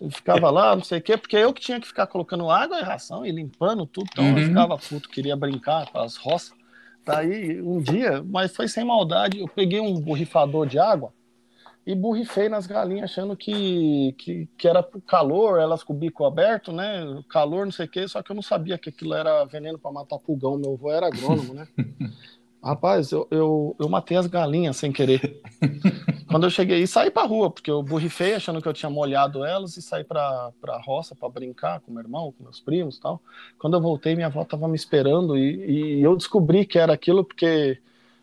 Eu 0.00 0.10
ficava 0.10 0.50
lá, 0.50 0.76
não 0.76 0.84
sei 0.84 0.98
o 0.98 1.02
quê, 1.02 1.16
porque 1.16 1.36
eu 1.36 1.52
que 1.52 1.60
tinha 1.60 1.80
que 1.80 1.86
ficar 1.86 2.06
colocando 2.06 2.50
água 2.50 2.78
e 2.78 2.82
ração 2.82 3.26
e 3.26 3.32
limpando 3.32 3.84
tudo. 3.86 4.08
Então 4.12 4.24
uhum. 4.24 4.38
eu 4.38 4.46
ficava 4.46 4.78
puto, 4.78 5.08
queria 5.08 5.36
brincar 5.36 5.90
com 5.90 5.98
as 5.98 6.16
roças. 6.16 6.52
Daí, 7.04 7.60
um 7.60 7.80
dia, 7.80 8.22
mas 8.22 8.54
foi 8.54 8.68
sem 8.68 8.84
maldade, 8.84 9.40
eu 9.40 9.48
peguei 9.48 9.80
um 9.80 9.98
borrifador 9.98 10.66
de 10.66 10.78
água 10.78 11.12
e 11.86 11.94
borrifei 11.94 12.48
nas 12.48 12.66
galinhas, 12.66 13.10
achando 13.10 13.36
que, 13.36 14.14
que, 14.18 14.48
que 14.58 14.68
era 14.68 14.82
por 14.82 15.00
calor, 15.00 15.58
elas 15.58 15.82
com 15.82 15.94
o 15.94 15.96
bico 15.96 16.24
aberto, 16.24 16.70
né? 16.70 17.22
Calor, 17.28 17.64
não 17.64 17.72
sei 17.72 17.86
o 17.86 17.88
quê, 17.88 18.06
só 18.06 18.22
que 18.22 18.30
eu 18.30 18.36
não 18.36 18.42
sabia 18.42 18.76
que 18.76 18.90
aquilo 18.90 19.14
era 19.14 19.44
veneno 19.44 19.78
para 19.78 19.90
matar 19.90 20.18
pulgão. 20.18 20.58
Meu 20.58 20.74
avô 20.74 20.90
era 20.92 21.06
agrônomo, 21.06 21.54
né? 21.54 21.66
Rapaz, 22.62 23.12
eu, 23.12 23.26
eu, 23.30 23.76
eu 23.78 23.88
matei 23.88 24.16
as 24.16 24.26
galinhas 24.26 24.76
sem 24.76 24.92
querer. 24.92 25.40
Quando 26.28 26.44
eu 26.44 26.50
cheguei, 26.50 26.86
saí 26.86 27.10
pra 27.10 27.22
rua, 27.22 27.50
porque 27.50 27.70
eu 27.70 27.82
borrifei 27.82 28.34
achando 28.34 28.60
que 28.60 28.68
eu 28.68 28.72
tinha 28.72 28.90
molhado 28.90 29.44
elas 29.44 29.76
e 29.76 29.82
saí 29.82 30.04
pra, 30.04 30.50
pra 30.60 30.78
roça 30.78 31.14
para 31.14 31.28
brincar 31.28 31.80
com 31.80 31.92
meu 31.92 32.02
irmão, 32.02 32.34
com 32.36 32.44
meus 32.44 32.60
primos 32.60 32.98
tal. 32.98 33.22
Quando 33.58 33.76
eu 33.76 33.80
voltei, 33.80 34.14
minha 34.14 34.26
avó 34.26 34.44
tava 34.44 34.68
me 34.68 34.76
esperando 34.76 35.38
e, 35.38 35.98
e 35.98 36.02
eu 36.02 36.16
descobri 36.16 36.66
que 36.66 36.78
era 36.78 36.92
aquilo 36.92 37.24
porque 37.24 37.80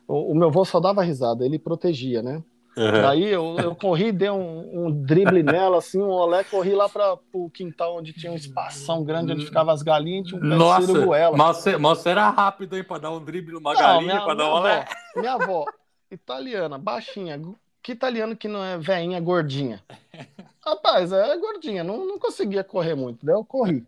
o, 0.07 0.33
o 0.33 0.35
meu 0.35 0.49
avô 0.49 0.63
só 0.65 0.79
dava 0.79 1.01
risada, 1.01 1.45
ele 1.45 1.57
protegia, 1.57 2.21
né? 2.21 2.43
Uhum. 2.77 3.01
Daí 3.01 3.25
eu, 3.25 3.55
eu 3.57 3.75
corri, 3.75 4.11
dei 4.11 4.29
um, 4.29 4.85
um 4.85 4.91
drible 4.91 5.41
nela, 5.41 5.77
assim, 5.77 6.01
um 6.01 6.09
olé, 6.09 6.43
corri 6.43 6.73
lá 6.73 6.89
para 6.89 7.17
o 7.31 7.49
quintal 7.49 7.97
onde 7.97 8.11
tinha 8.11 8.31
um 8.31 8.35
espação 8.35 9.01
grande, 9.03 9.31
onde 9.31 9.45
ficavam 9.45 9.73
as 9.73 9.81
galinhas, 9.81 10.27
tinha 10.27 10.37
um 10.37 10.41
pé 10.41 10.55
Nossa, 10.55 10.93
de 10.93 11.07
mas 11.37 11.57
você, 11.57 11.77
mas 11.77 11.97
você 11.99 12.09
era 12.09 12.29
rápido, 12.29 12.75
hein, 12.75 12.83
para 12.83 13.01
dar 13.01 13.11
um 13.11 13.23
drible 13.23 13.53
numa 13.53 13.73
não, 13.73 13.79
galinha, 13.79 14.21
para 14.21 14.33
dar 14.33 14.49
um 14.49 14.57
olé. 14.57 14.79
Avó, 14.81 14.85
minha 15.15 15.33
avó, 15.33 15.65
italiana, 16.11 16.77
baixinha, 16.77 17.41
que 17.81 17.93
italiano 17.93 18.35
que 18.35 18.49
não 18.49 18.61
é 18.61 18.77
veinha, 18.77 19.21
gordinha? 19.21 19.81
Rapaz, 20.59 21.13
é 21.13 21.37
gordinha, 21.37 21.81
não, 21.81 22.05
não 22.05 22.19
conseguia 22.19 22.63
correr 22.63 22.95
muito, 22.95 23.25
daí 23.25 23.35
eu 23.35 23.45
corri. 23.45 23.85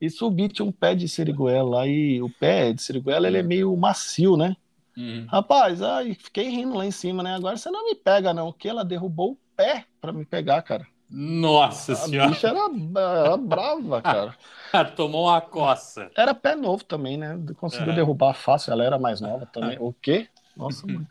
E 0.00 0.08
subi, 0.08 0.48
tinha 0.48 0.66
um 0.66 0.72
pé 0.72 0.94
de 0.94 1.06
siriguela 1.06 1.68
lá, 1.68 1.86
e 1.86 2.22
o 2.22 2.30
pé 2.30 2.72
de 2.72 2.80
siriguela, 2.80 3.28
ele 3.28 3.38
é 3.38 3.42
meio 3.42 3.76
macio, 3.76 4.38
né? 4.38 4.56
Uhum. 4.96 5.26
Rapaz, 5.28 5.82
ai, 5.82 6.14
fiquei 6.14 6.48
rindo 6.48 6.76
lá 6.76 6.84
em 6.84 6.90
cima, 6.90 7.22
né? 7.22 7.34
Agora 7.34 7.56
você 7.56 7.70
não 7.70 7.84
me 7.84 7.94
pega, 7.94 8.34
não, 8.34 8.52
que 8.52 8.68
ela 8.68 8.84
derrubou 8.84 9.32
o 9.32 9.38
pé 9.56 9.86
para 10.00 10.12
me 10.12 10.24
pegar, 10.24 10.60
cara. 10.62 10.86
Nossa 11.08 11.92
a 11.92 11.96
senhora. 11.96 12.28
A 12.28 12.30
bicha 12.30 12.48
era, 12.48 12.60
era 13.24 13.36
brava, 13.36 14.00
cara. 14.02 14.34
Tomou 14.96 15.26
uma 15.26 15.40
coça. 15.40 16.10
Era 16.16 16.34
pé 16.34 16.56
novo 16.56 16.84
também, 16.84 17.16
né? 17.16 17.38
Conseguiu 17.56 17.88
uhum. 17.88 17.94
derrubar 17.94 18.34
fácil, 18.34 18.72
ela 18.72 18.84
era 18.84 18.98
mais 18.98 19.20
nova 19.20 19.46
também. 19.46 19.76
O 19.78 19.92
quê? 19.92 20.28
Nossa, 20.56 20.86
mano. 20.86 21.06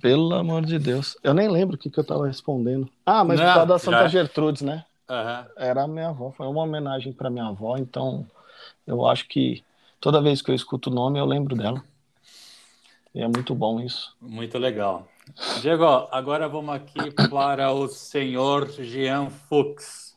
Pelo 0.00 0.34
amor 0.34 0.64
de 0.64 0.78
Deus. 0.78 1.16
Eu 1.22 1.34
nem 1.34 1.48
lembro 1.48 1.76
o 1.76 1.78
que, 1.78 1.90
que 1.90 1.98
eu 1.98 2.04
tava 2.04 2.26
respondendo. 2.26 2.88
Ah, 3.04 3.24
mas 3.24 3.38
não, 3.40 3.46
por 3.46 3.54
causa 3.54 3.68
da 3.68 3.78
Santa 3.78 4.02
já... 4.02 4.08
Gertrudes, 4.08 4.62
né? 4.62 4.84
Uhum. 5.08 5.44
Era 5.56 5.82
a 5.82 5.88
minha 5.88 6.08
avó, 6.08 6.30
foi 6.30 6.46
uma 6.46 6.62
homenagem 6.62 7.12
para 7.12 7.28
minha 7.28 7.46
avó, 7.46 7.76
então 7.76 8.24
eu 8.86 9.04
acho 9.06 9.26
que 9.26 9.64
toda 10.00 10.22
vez 10.22 10.40
que 10.40 10.50
eu 10.50 10.54
escuto 10.54 10.88
o 10.88 10.94
nome 10.94 11.18
eu 11.18 11.24
lembro 11.24 11.56
dela. 11.56 11.82
E 13.14 13.20
é 13.20 13.26
muito 13.26 13.54
bom 13.54 13.80
isso. 13.80 14.16
Muito 14.20 14.56
legal. 14.58 15.08
Diego, 15.60 15.84
agora 16.10 16.48
vamos 16.48 16.74
aqui 16.74 17.10
para 17.28 17.72
o 17.72 17.88
senhor 17.88 18.70
Jean 18.70 19.28
Fuchs. 19.30 20.16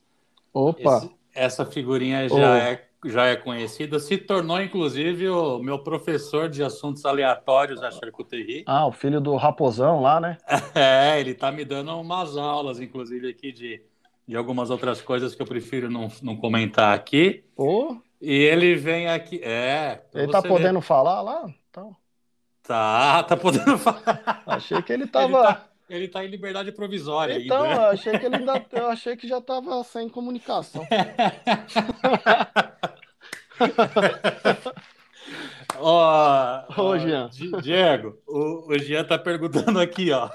Opa! 0.53 0.97
Esse, 0.97 1.11
essa 1.33 1.65
figurinha 1.65 2.29
já, 2.29 2.35
oh. 2.35 2.55
é, 2.55 2.85
já 3.05 3.25
é 3.25 3.35
conhecida, 3.35 3.99
se 3.99 4.17
tornou 4.17 4.61
inclusive 4.61 5.29
o 5.29 5.59
meu 5.59 5.79
professor 5.79 6.47
de 6.47 6.63
assuntos 6.63 7.05
aleatórios 7.05 7.81
da 7.81 7.89
charcuterie. 7.91 8.63
Ah, 8.67 8.85
o 8.85 8.91
filho 8.91 9.19
do 9.19 9.35
Raposão 9.35 10.01
lá, 10.01 10.19
né? 10.19 10.37
É, 10.75 11.19
ele 11.19 11.33
tá 11.33 11.51
me 11.51 11.65
dando 11.65 11.99
umas 11.99 12.37
aulas, 12.37 12.79
inclusive, 12.79 13.29
aqui 13.29 13.51
de, 13.51 13.81
de 14.27 14.35
algumas 14.35 14.69
outras 14.69 15.01
coisas 15.01 15.33
que 15.33 15.41
eu 15.41 15.47
prefiro 15.47 15.89
não, 15.89 16.11
não 16.21 16.35
comentar 16.35 16.95
aqui. 16.95 17.43
Oh. 17.57 17.97
E 18.21 18.31
ele 18.31 18.75
vem 18.75 19.07
aqui. 19.07 19.41
É. 19.43 20.01
Ele 20.13 20.31
tá 20.31 20.41
podendo 20.41 20.79
ver. 20.79 20.85
falar 20.85 21.21
lá? 21.21 21.45
Então. 21.69 21.95
Tá, 22.63 23.23
tá 23.23 23.35
podendo 23.35 23.77
falar. 23.77 24.41
Achei 24.47 24.81
que 24.81 24.93
ele 24.93 25.05
tava. 25.11 25.25
Ele 25.27 25.43
tá, 25.43 25.65
ele 25.89 26.07
tá 26.07 26.25
em 26.25 26.27
liberdade 26.29 26.71
provisória 26.71 27.37
então, 27.37 27.63
ainda. 27.63 27.73
Então, 27.73 27.83
eu 27.83 27.89
achei 27.91 28.17
que 28.17 28.25
ele 28.25 28.35
ainda. 28.37 28.65
Eu 28.71 28.87
achei 28.87 29.17
que 29.17 29.27
já 29.27 29.41
tava 29.41 29.83
sem 29.83 30.07
comunicação. 30.09 30.87
Ó, 35.77 36.63
oh, 36.77 36.81
oh, 36.81 36.97
Jean. 36.97 37.29
Diego, 37.61 38.17
o, 38.27 38.71
o 38.71 38.79
Jean 38.79 39.03
tá 39.03 39.17
perguntando 39.17 39.79
aqui, 39.79 40.11
ó. 40.11 40.29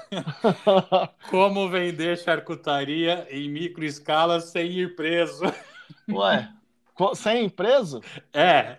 Como 1.29 1.69
vender 1.69 2.17
charcutaria 2.17 3.27
em 3.29 3.49
micro 3.49 3.83
escala 3.83 4.39
sem 4.39 4.71
ir 4.71 4.95
preso? 4.95 5.43
Ué, 6.09 6.49
sem 7.15 7.45
ir 7.45 7.49
preso? 7.49 8.01
É. 8.33 8.77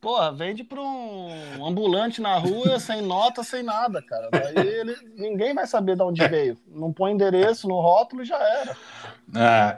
Porra, 0.00 0.32
vende 0.32 0.64
para 0.64 0.80
um 0.80 1.66
ambulante 1.66 2.20
na 2.20 2.38
rua 2.38 2.78
sem 2.78 3.02
nota, 3.02 3.42
sem 3.42 3.62
nada, 3.62 4.00
cara. 4.02 4.28
Daí 4.30 4.66
ele, 4.66 4.96
ninguém 5.16 5.54
vai 5.54 5.66
saber 5.66 5.96
de 5.96 6.02
onde 6.02 6.26
veio. 6.26 6.56
Não 6.68 6.92
põe 6.92 7.12
endereço 7.12 7.68
no 7.68 7.80
rótulo 7.80 8.22
e 8.22 8.26
já 8.26 8.38
era. 8.38 8.76
É. 9.34 9.76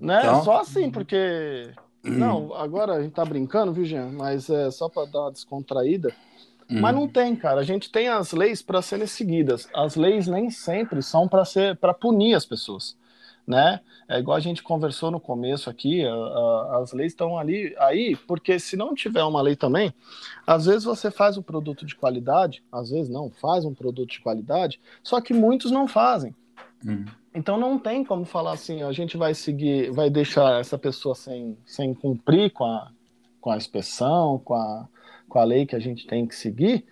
Né? 0.00 0.20
Então... 0.20 0.44
Só 0.44 0.60
assim, 0.60 0.90
porque. 0.90 1.70
Não, 2.02 2.54
agora 2.54 2.94
a 2.94 3.02
gente 3.02 3.14
tá 3.14 3.24
brincando, 3.24 3.72
viu, 3.72 3.84
Jean? 3.84 4.10
Mas 4.12 4.48
é 4.48 4.70
só 4.70 4.88
para 4.88 5.06
dar 5.06 5.22
uma 5.22 5.32
descontraída. 5.32 6.14
Hum. 6.70 6.80
Mas 6.80 6.94
não 6.94 7.08
tem, 7.08 7.34
cara. 7.34 7.60
A 7.60 7.64
gente 7.64 7.90
tem 7.90 8.08
as 8.08 8.32
leis 8.32 8.62
para 8.62 8.82
serem 8.82 9.06
seguidas. 9.06 9.68
As 9.74 9.96
leis 9.96 10.26
nem 10.26 10.50
sempre 10.50 11.02
são 11.02 11.26
para 11.26 11.44
ser 11.44 11.76
para 11.76 11.94
punir 11.94 12.34
as 12.34 12.44
pessoas 12.44 12.96
né? 13.46 13.80
É 14.08 14.18
igual 14.18 14.36
a 14.36 14.40
gente 14.40 14.62
conversou 14.62 15.10
no 15.10 15.20
começo 15.20 15.70
aqui, 15.70 16.04
a, 16.04 16.12
a, 16.12 16.80
as 16.82 16.92
leis 16.92 17.12
estão 17.12 17.38
ali, 17.38 17.74
aí, 17.78 18.16
porque 18.26 18.58
se 18.58 18.76
não 18.76 18.94
tiver 18.94 19.22
uma 19.22 19.40
lei 19.40 19.54
também, 19.54 19.94
às 20.46 20.66
vezes 20.66 20.84
você 20.84 21.10
faz 21.10 21.36
um 21.36 21.42
produto 21.42 21.86
de 21.86 21.94
qualidade, 21.94 22.62
às 22.72 22.90
vezes 22.90 23.08
não, 23.08 23.30
faz 23.30 23.64
um 23.64 23.74
produto 23.74 24.10
de 24.10 24.20
qualidade, 24.20 24.80
só 25.02 25.20
que 25.20 25.32
muitos 25.32 25.70
não 25.70 25.86
fazem. 25.86 26.34
Uhum. 26.84 27.04
Então 27.34 27.58
não 27.58 27.78
tem 27.78 28.04
como 28.04 28.24
falar 28.24 28.52
assim, 28.52 28.82
a 28.82 28.92
gente 28.92 29.16
vai 29.16 29.34
seguir, 29.34 29.90
vai 29.90 30.10
deixar 30.10 30.60
essa 30.60 30.78
pessoa 30.78 31.14
sem, 31.14 31.56
sem 31.64 31.94
cumprir 31.94 32.50
com 32.50 32.64
a, 32.64 32.90
com 33.40 33.50
a 33.50 33.56
inspeção, 33.56 34.40
com 34.44 34.54
a, 34.54 34.88
com 35.28 35.38
a 35.38 35.44
lei 35.44 35.66
que 35.66 35.76
a 35.76 35.80
gente 35.80 36.06
tem 36.06 36.26
que 36.26 36.34
seguir, 36.34 36.84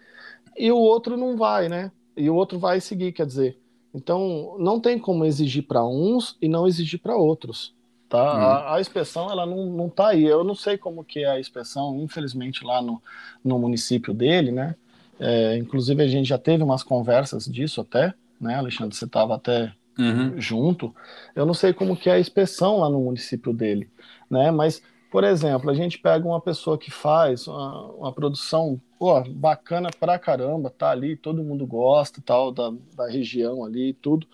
e 0.56 0.70
o 0.70 0.78
outro 0.78 1.16
não 1.16 1.36
vai, 1.36 1.68
né? 1.68 1.90
E 2.16 2.30
o 2.30 2.34
outro 2.34 2.58
vai 2.58 2.80
seguir, 2.80 3.12
quer 3.12 3.26
dizer, 3.26 3.58
então, 3.94 4.56
não 4.58 4.80
tem 4.80 4.98
como 4.98 5.24
exigir 5.24 5.62
para 5.62 5.86
uns 5.86 6.36
e 6.42 6.48
não 6.48 6.66
exigir 6.66 6.98
para 6.98 7.16
outros. 7.16 7.72
Tá? 8.08 8.34
Hum. 8.34 8.38
A, 8.38 8.74
a, 8.74 8.80
inspeção 8.80 9.30
ela 9.30 9.46
não, 9.46 9.66
não 9.66 9.88
tá 9.88 10.08
aí. 10.08 10.24
Eu 10.24 10.42
não 10.42 10.54
sei 10.54 10.76
como 10.76 11.04
que 11.04 11.20
é 11.20 11.30
a 11.30 11.40
inspeção, 11.40 11.96
infelizmente, 12.02 12.64
lá 12.64 12.82
no, 12.82 13.00
no 13.42 13.58
município 13.58 14.12
dele, 14.12 14.50
né? 14.50 14.74
É, 15.18 15.56
inclusive, 15.56 16.02
a 16.02 16.08
gente 16.08 16.28
já 16.28 16.38
teve 16.38 16.62
umas 16.62 16.82
conversas 16.82 17.44
disso 17.46 17.80
até, 17.80 18.12
né, 18.40 18.56
Alexandre? 18.56 18.96
Você 18.96 19.04
estava 19.04 19.36
até 19.36 19.72
uhum. 19.98 20.40
junto. 20.40 20.94
Eu 21.34 21.46
não 21.46 21.54
sei 21.54 21.72
como 21.72 21.96
que 21.96 22.10
é 22.10 22.14
a 22.14 22.20
inspeção 22.20 22.80
lá 22.80 22.90
no 22.90 23.00
município 23.00 23.52
dele, 23.52 23.88
né? 24.28 24.50
Mas 24.50 24.82
por 25.14 25.22
exemplo, 25.22 25.70
a 25.70 25.74
gente 25.74 25.96
pega 25.96 26.26
uma 26.26 26.40
pessoa 26.40 26.76
que 26.76 26.90
faz 26.90 27.46
uma, 27.46 27.92
uma 27.92 28.12
produção 28.12 28.80
pô, 28.98 29.22
bacana 29.30 29.88
pra 30.00 30.18
caramba, 30.18 30.70
tá 30.70 30.90
ali, 30.90 31.14
todo 31.14 31.44
mundo 31.44 31.64
gosta 31.64 32.20
tal, 32.20 32.50
da, 32.50 32.72
da 32.96 33.08
região 33.08 33.64
ali 33.64 33.90
e 33.90 33.94
tudo. 33.94 34.26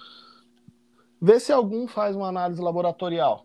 Vê 1.21 1.39
se 1.39 1.53
algum 1.53 1.87
faz 1.87 2.17
uma 2.17 2.29
análise 2.29 2.63
laboratorial. 2.63 3.45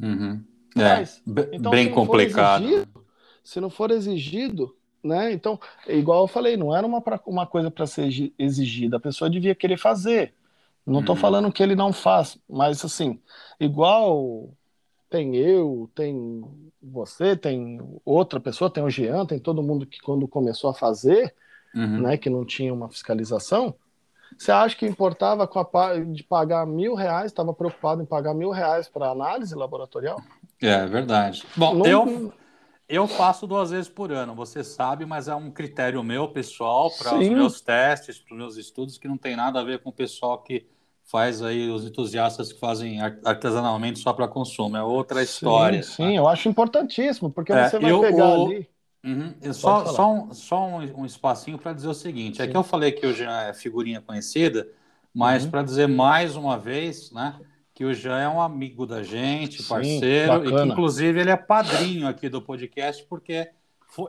Uhum. 0.00 0.40
É, 0.76 1.02
então, 1.52 1.72
bem 1.72 1.90
complicado. 1.90 2.62
Exigido, 2.64 3.04
se 3.42 3.60
não 3.60 3.68
for 3.68 3.90
exigido, 3.90 4.76
né? 5.02 5.32
Então, 5.32 5.58
igual 5.88 6.22
eu 6.22 6.28
falei, 6.28 6.56
não 6.56 6.72
era 6.72 6.86
uma, 6.86 7.02
uma 7.26 7.44
coisa 7.44 7.72
para 7.72 7.88
ser 7.88 8.32
exigida, 8.38 8.98
a 8.98 9.00
pessoa 9.00 9.28
devia 9.28 9.56
querer 9.56 9.78
fazer. 9.78 10.32
Não 10.86 11.00
estou 11.00 11.16
uhum. 11.16 11.20
falando 11.20 11.52
que 11.52 11.60
ele 11.60 11.74
não 11.74 11.92
faz, 11.92 12.38
mas 12.48 12.84
assim, 12.84 13.20
igual 13.58 14.54
tem 15.12 15.36
eu, 15.36 15.90
tem 15.94 16.42
você, 16.82 17.36
tem 17.36 17.78
outra 18.04 18.40
pessoa, 18.40 18.70
tem 18.70 18.82
o 18.82 18.88
Jean, 18.90 19.26
tem 19.26 19.38
todo 19.38 19.62
mundo 19.62 19.86
que 19.86 20.00
quando 20.00 20.26
começou 20.26 20.70
a 20.70 20.74
fazer, 20.74 21.34
uhum. 21.74 22.00
né, 22.00 22.16
que 22.16 22.30
não 22.30 22.44
tinha 22.44 22.72
uma 22.72 22.88
fiscalização, 22.88 23.74
você 24.36 24.50
acha 24.50 24.74
que 24.74 24.86
importava 24.86 25.46
com 25.46 25.60
a, 25.60 25.98
de 25.98 26.24
pagar 26.24 26.66
mil 26.66 26.94
reais, 26.94 27.26
estava 27.26 27.52
preocupado 27.52 28.02
em 28.02 28.06
pagar 28.06 28.32
mil 28.34 28.50
reais 28.50 28.88
para 28.88 29.10
análise 29.10 29.54
laboratorial? 29.54 30.18
É 30.60 30.86
verdade. 30.86 31.44
Bom, 31.54 31.74
não, 31.74 31.86
eu, 31.86 32.32
Eu 32.88 33.06
faço 33.06 33.46
duas 33.46 33.70
vezes 33.70 33.88
por 33.88 34.10
ano, 34.10 34.34
você 34.34 34.64
sabe, 34.64 35.06
mas 35.06 35.28
é 35.28 35.34
um 35.34 35.50
critério 35.50 36.02
meu, 36.02 36.28
pessoal, 36.28 36.90
para 36.90 37.14
os 37.18 37.28
meus 37.28 37.60
testes, 37.60 38.18
para 38.18 38.34
os 38.34 38.38
meus 38.38 38.56
estudos, 38.56 38.98
que 38.98 39.08
não 39.08 39.16
tem 39.16 39.36
nada 39.36 39.60
a 39.60 39.64
ver 39.64 39.82
com 39.82 39.90
o 39.90 39.92
pessoal 39.92 40.38
que 40.42 40.66
faz 41.12 41.42
aí, 41.42 41.68
os 41.68 41.84
entusiastas 41.84 42.50
que 42.54 42.58
fazem 42.58 42.98
artesanalmente 43.22 43.98
só 43.98 44.14
para 44.14 44.26
consumo. 44.26 44.78
É 44.78 44.82
outra 44.82 45.22
história. 45.22 45.82
Sim, 45.82 45.92
sim, 45.92 46.16
eu 46.16 46.26
acho 46.26 46.48
importantíssimo, 46.48 47.30
porque 47.30 47.52
é, 47.52 47.68
você 47.68 47.78
vai 47.78 47.92
eu, 47.92 48.00
pegar 48.00 48.38
o... 48.38 48.46
ali. 48.46 48.66
Uhum. 49.04 49.34
Só, 49.52 49.84
só, 49.84 50.10
um, 50.10 50.32
só 50.32 50.66
um, 50.66 51.02
um 51.02 51.04
espacinho 51.04 51.58
para 51.58 51.74
dizer 51.74 51.88
o 51.88 51.94
seguinte: 51.94 52.38
sim. 52.38 52.44
é 52.44 52.46
que 52.46 52.56
eu 52.56 52.62
falei 52.62 52.92
que 52.92 53.06
o 53.06 53.12
Jean 53.12 53.42
é 53.42 53.52
figurinha 53.52 54.00
conhecida, 54.00 54.66
mas 55.12 55.44
uhum. 55.44 55.50
para 55.50 55.62
dizer 55.62 55.86
mais 55.86 56.34
uma 56.34 56.56
vez, 56.56 57.12
né? 57.12 57.38
que 57.74 57.84
o 57.84 57.92
Jean 57.92 58.18
é 58.18 58.28
um 58.28 58.40
amigo 58.40 58.86
da 58.86 59.02
gente, 59.02 59.62
parceiro, 59.62 60.32
Sim, 60.40 60.46
e 60.46 60.56
que 60.56 60.62
inclusive 60.62 61.20
ele 61.20 61.30
é 61.30 61.36
padrinho 61.36 62.06
aqui 62.06 62.28
do 62.28 62.40
podcast, 62.40 63.04
porque 63.06 63.50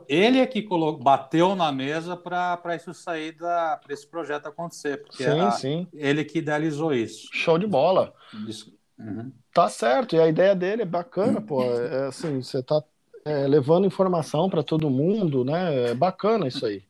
ele 0.08 0.38
é 0.38 0.46
que 0.46 0.62
colocou, 0.62 1.02
bateu 1.02 1.54
na 1.54 1.70
mesa 1.70 2.16
para 2.16 2.76
isso 2.76 2.94
sair, 2.94 3.36
para 3.36 3.80
esse 3.90 4.06
projeto 4.06 4.46
acontecer, 4.46 5.02
porque 5.02 5.24
sim, 5.24 5.50
sim. 5.52 5.88
ele 5.92 6.24
que 6.24 6.38
idealizou 6.38 6.92
isso. 6.92 7.28
Show 7.32 7.58
de 7.58 7.66
bola. 7.66 8.14
Isso. 8.48 8.72
Uhum. 8.98 9.32
Tá 9.52 9.68
certo, 9.68 10.16
e 10.16 10.20
a 10.20 10.28
ideia 10.28 10.54
dele 10.54 10.82
é 10.82 10.86
bacana, 10.86 11.40
pô. 11.40 11.62
É, 11.62 12.04
é 12.04 12.06
assim, 12.06 12.42
você 12.42 12.62
tá 12.62 12.82
é, 13.24 13.46
levando 13.46 13.86
informação 13.86 14.48
para 14.48 14.62
todo 14.62 14.90
mundo, 14.90 15.44
né? 15.44 15.90
É 15.90 15.94
bacana 15.94 16.46
isso 16.46 16.64
aí. 16.64 16.82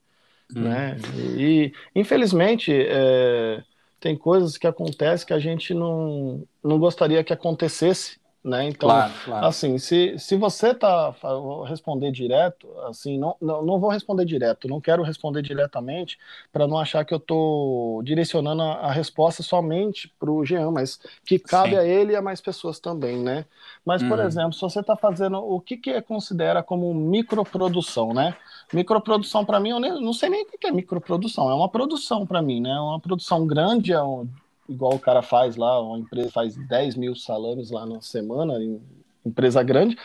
Uhum. 0.55 0.63
Né? 0.63 0.97
E, 1.37 1.73
infelizmente, 1.95 2.73
é, 2.73 3.63
tem 4.01 4.17
coisas 4.17 4.57
que 4.57 4.67
acontecem 4.67 5.27
que 5.27 5.33
a 5.33 5.39
gente 5.39 5.73
não, 5.73 6.47
não 6.63 6.79
gostaria 6.79 7.25
que 7.25 7.33
acontecesse, 7.33 8.19
né? 8.45 8.69
Então, 8.69 8.91
claro, 8.91 9.13
claro. 9.25 9.47
assim, 9.47 9.79
se, 9.79 10.19
se 10.19 10.37
você 10.37 10.75
tá 10.75 11.11
vou 11.23 11.63
responder 11.63 12.13
direto, 12.13 12.69
assim, 12.83 13.19
não, 13.19 13.35
não, 13.41 13.65
não 13.65 13.81
vou 13.81 13.89
responder 13.89 14.27
direto, 14.27 14.69
não 14.69 14.83
quero 14.83 15.03
responder 15.03 15.41
diretamente 15.41 16.19
para 16.53 16.67
não 16.67 16.79
achar 16.79 17.05
que 17.07 17.15
eu 17.15 17.19
tô 17.19 18.03
direcionando 18.05 18.61
a, 18.61 18.73
a 18.75 18.93
resposta 18.93 19.43
somente 19.43 20.13
para 20.19 20.31
o 20.31 20.45
Jean, 20.45 20.71
mas 20.71 21.01
que 21.25 21.39
cabe 21.39 21.71
Sim. 21.71 21.77
a 21.77 21.85
ele 21.85 22.13
e 22.13 22.17
a 22.17 22.21
mais 22.21 22.43
pessoas 22.43 22.79
também, 22.79 23.17
né? 23.17 23.47
Mas, 23.83 24.03
por 24.03 24.19
uhum. 24.19 24.27
exemplo, 24.27 24.53
se 24.53 24.61
você 24.61 24.81
está 24.81 24.95
fazendo 24.95 25.39
o 25.39 25.59
que, 25.59 25.79
que 25.79 25.91
é 25.91 26.03
considera 26.03 26.63
como 26.63 26.93
microprodução, 26.93 28.13
né? 28.13 28.37
Microprodução 28.75 29.43
para 29.45 29.59
mim, 29.59 29.71
eu 29.71 29.81
nem, 29.81 30.03
não 30.03 30.13
sei 30.13 30.29
nem 30.29 30.43
o 30.43 30.47
que 30.47 30.67
é 30.67 30.71
microprodução, 30.71 31.49
é 31.49 31.55
uma 31.55 31.69
produção 31.69 32.27
para 32.27 32.43
mim, 32.43 32.61
né? 32.61 32.71
É 32.71 32.81
uma 32.81 33.01
produção 33.01 33.47
grande, 33.47 33.93
é 33.93 34.03
um, 34.03 34.29
igual 34.69 34.95
o 34.95 34.99
cara 34.99 35.23
faz 35.23 35.57
lá, 35.57 35.81
uma 35.81 35.99
empresa 35.99 36.31
faz 36.31 36.57
10 36.57 36.97
mil 36.97 37.15
salames 37.15 37.71
lá 37.71 37.87
na 37.87 38.01
semana, 38.01 38.63
em, 38.63 38.81
empresa 39.25 39.63
grande. 39.63 39.97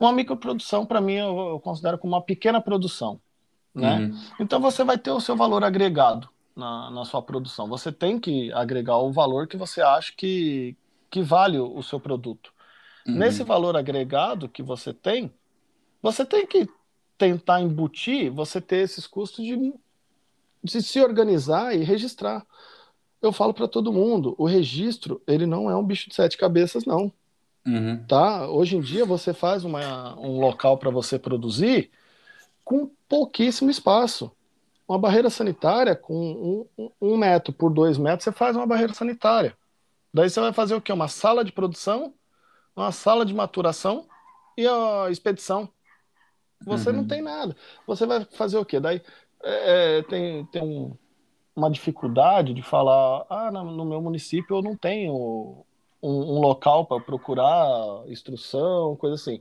Uma 0.00 0.12
microprodução, 0.12 0.86
para 0.86 1.00
mim, 1.00 1.14
eu, 1.14 1.38
eu, 1.50 1.60
considero 1.60 1.98
como 1.98 2.14
uma 2.14 2.22
pequena 2.22 2.60
produção. 2.60 3.20
Né? 3.74 3.98
Uhum. 3.98 4.20
Então 4.40 4.60
você 4.60 4.84
vai 4.84 4.98
ter 4.98 5.10
o 5.10 5.20
seu 5.20 5.36
valor 5.36 5.62
agregado 5.64 6.28
na, 6.56 6.90
na 6.90 7.04
sua 7.04 7.22
produção. 7.22 7.68
Você 7.68 7.92
tem 7.92 8.18
que 8.18 8.52
agregar 8.52 8.96
o 8.98 9.12
valor 9.12 9.46
que 9.46 9.56
você 9.56 9.80
acha 9.80 10.12
que, 10.16 10.76
que 11.10 11.22
vale 11.22 11.58
o, 11.58 11.82
seu 11.82 12.00
produto. 12.00 12.52
Uhum. 13.06 13.14
Nesse 13.14 13.42
valor 13.42 13.76
agregado 13.76 14.48
que 14.48 14.62
você 14.62 14.92
tem, 14.92 15.32
você 16.00 16.24
tem 16.24 16.46
que 16.46 16.68
tentar 17.16 17.60
embutir, 17.60 18.30
você 18.30 18.60
ter 18.60 18.78
esses 18.78 19.06
custos 19.06 19.44
de, 19.44 19.74
de 20.62 20.82
se 20.82 21.00
organizar 21.00 21.74
e 21.74 21.84
registrar 21.84 22.44
eu 23.22 23.32
falo 23.32 23.54
para 23.54 23.68
todo 23.68 23.92
mundo, 23.92 24.34
o 24.36 24.44
registro, 24.44 25.22
ele 25.28 25.46
não 25.46 25.70
é 25.70 25.76
um 25.76 25.84
bicho 25.84 26.08
de 26.10 26.14
sete 26.14 26.36
cabeças, 26.36 26.84
não. 26.84 27.12
Uhum. 27.64 28.04
Tá? 28.08 28.48
Hoje 28.48 28.76
em 28.76 28.80
dia 28.80 29.04
você 29.04 29.32
faz 29.32 29.64
uma, 29.64 30.18
um 30.18 30.40
local 30.40 30.76
para 30.76 30.90
você 30.90 31.16
produzir 31.18 31.90
com 32.64 32.90
pouquíssimo 33.08 33.70
espaço. 33.70 34.30
Uma 34.88 34.98
barreira 34.98 35.30
sanitária 35.30 35.94
com 35.94 36.66
um, 36.76 36.90
um, 37.00 37.16
metro 37.16 37.52
por 37.52 37.72
dois 37.72 37.96
metros, 37.96 38.24
você 38.24 38.32
faz 38.32 38.56
uma 38.56 38.66
barreira 38.66 38.92
sanitária. 38.92 39.56
Daí 40.12 40.28
você 40.28 40.40
vai 40.40 40.52
fazer 40.52 40.74
o 40.74 40.80
quê? 40.80 40.92
Uma 40.92 41.08
sala 41.08 41.44
de 41.44 41.52
produção, 41.52 42.12
uma 42.74 42.90
sala 42.90 43.24
de 43.24 43.32
maturação 43.32 44.06
e 44.58 44.66
a 44.66 45.06
expedição. 45.08 45.68
Você 46.66 46.90
uhum. 46.90 46.96
não 46.96 47.06
tem 47.06 47.22
nada. 47.22 47.56
Você 47.86 48.04
vai 48.04 48.24
fazer 48.24 48.58
o 48.58 48.64
quê? 48.64 48.80
Daí 48.80 49.00
é, 49.44 49.98
é 49.98 50.02
tem, 50.02 50.44
tem 50.46 50.62
um, 50.62 50.96
uma 51.54 51.70
dificuldade 51.70 52.54
de 52.54 52.62
falar, 52.62 53.26
ah, 53.28 53.50
no 53.50 53.84
meu 53.84 54.00
município 54.00 54.56
eu 54.56 54.62
não 54.62 54.76
tenho 54.76 55.12
um, 56.02 56.10
um 56.10 56.40
local 56.40 56.86
para 56.86 57.00
procurar 57.00 58.02
instrução, 58.08 58.96
coisa 58.96 59.14
assim. 59.14 59.40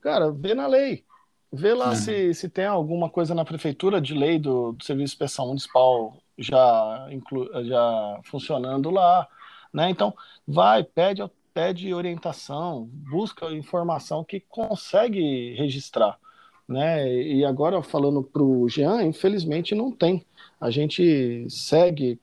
Cara, 0.00 0.30
vê 0.30 0.54
na 0.54 0.66
lei. 0.66 1.04
Vê 1.52 1.74
lá 1.74 1.90
uhum. 1.90 1.94
se, 1.94 2.34
se 2.34 2.48
tem 2.48 2.64
alguma 2.64 3.08
coisa 3.10 3.34
na 3.34 3.44
prefeitura 3.44 4.00
de 4.00 4.14
lei 4.14 4.38
do, 4.38 4.72
do 4.72 4.84
Serviço 4.84 5.08
de 5.08 5.14
Inspeção 5.14 5.48
Municipal 5.48 6.16
já, 6.38 7.08
inclu, 7.10 7.48
já 7.64 8.20
funcionando 8.24 8.90
lá. 8.90 9.28
Né? 9.72 9.90
Então, 9.90 10.14
vai, 10.46 10.82
pede, 10.82 11.22
pede 11.52 11.92
orientação, 11.92 12.88
busca 12.90 13.52
informação 13.52 14.24
que 14.24 14.40
consegue 14.40 15.54
registrar. 15.54 16.18
Né? 16.66 17.12
E 17.22 17.44
agora, 17.44 17.82
falando 17.82 18.22
para 18.22 18.42
o 18.42 18.68
Jean, 18.68 19.02
infelizmente 19.02 19.74
não 19.74 19.92
tem 19.92 20.24
a 20.62 20.70
gente 20.70 21.44
segue 21.50 22.20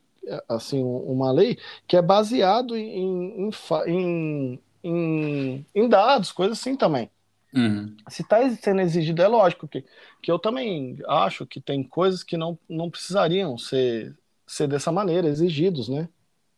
assim 0.47 0.81
uma 0.81 1.29
lei 1.29 1.57
que 1.85 1.97
é 1.97 2.01
baseado 2.01 2.77
em, 2.77 3.49
em, 3.85 4.59
em, 4.81 5.65
em 5.75 5.89
dados, 5.89 6.31
coisas 6.31 6.57
assim 6.57 6.75
também. 6.75 7.11
Uhum. 7.53 7.97
Se 8.07 8.21
está 8.21 8.47
sendo 8.51 8.79
exigido, 8.79 9.21
é 9.21 9.27
lógico 9.27 9.67
que, 9.67 9.83
que 10.21 10.31
eu 10.31 10.39
também 10.39 10.97
acho 11.07 11.45
que 11.45 11.59
tem 11.59 11.83
coisas 11.83 12.23
que 12.23 12.37
não, 12.37 12.57
não 12.69 12.89
precisariam 12.89 13.57
ser, 13.57 14.15
ser 14.47 14.67
dessa 14.67 14.91
maneira, 14.91 15.27
exigidos, 15.27 15.89
né? 15.89 16.07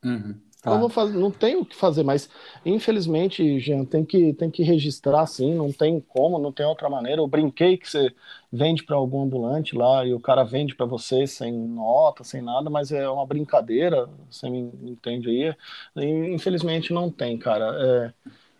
Uhum. 0.03 0.39
Tá. 0.61 0.77
Vou 0.77 0.89
fazer, 0.89 1.17
não 1.17 1.31
tenho 1.31 1.61
o 1.61 1.65
que 1.65 1.75
fazer, 1.75 2.03
mas 2.03 2.29
infelizmente, 2.63 3.59
Jean, 3.59 3.83
tem 3.83 4.05
que, 4.05 4.31
tem 4.33 4.51
que 4.51 4.61
registrar 4.61 5.25
sim, 5.25 5.55
não 5.55 5.73
tem 5.73 5.99
como, 5.99 6.37
não 6.37 6.51
tem 6.51 6.63
outra 6.67 6.87
maneira. 6.87 7.19
Eu 7.19 7.27
brinquei 7.27 7.77
que 7.77 7.89
você 7.89 8.13
vende 8.51 8.83
para 8.83 8.95
algum 8.95 9.23
ambulante 9.23 9.75
lá 9.75 10.05
e 10.05 10.13
o 10.13 10.19
cara 10.19 10.43
vende 10.43 10.75
para 10.75 10.85
você 10.85 11.25
sem 11.25 11.51
nota, 11.51 12.23
sem 12.23 12.43
nada, 12.43 12.69
mas 12.69 12.91
é 12.91 13.09
uma 13.09 13.25
brincadeira, 13.25 14.07
você 14.29 14.47
me 14.51 14.59
entende 14.83 15.29
aí? 15.29 15.55
E, 15.95 16.33
infelizmente 16.35 16.93
não 16.93 17.09
tem, 17.09 17.39
cara. 17.39 17.65
É, 17.83 18.13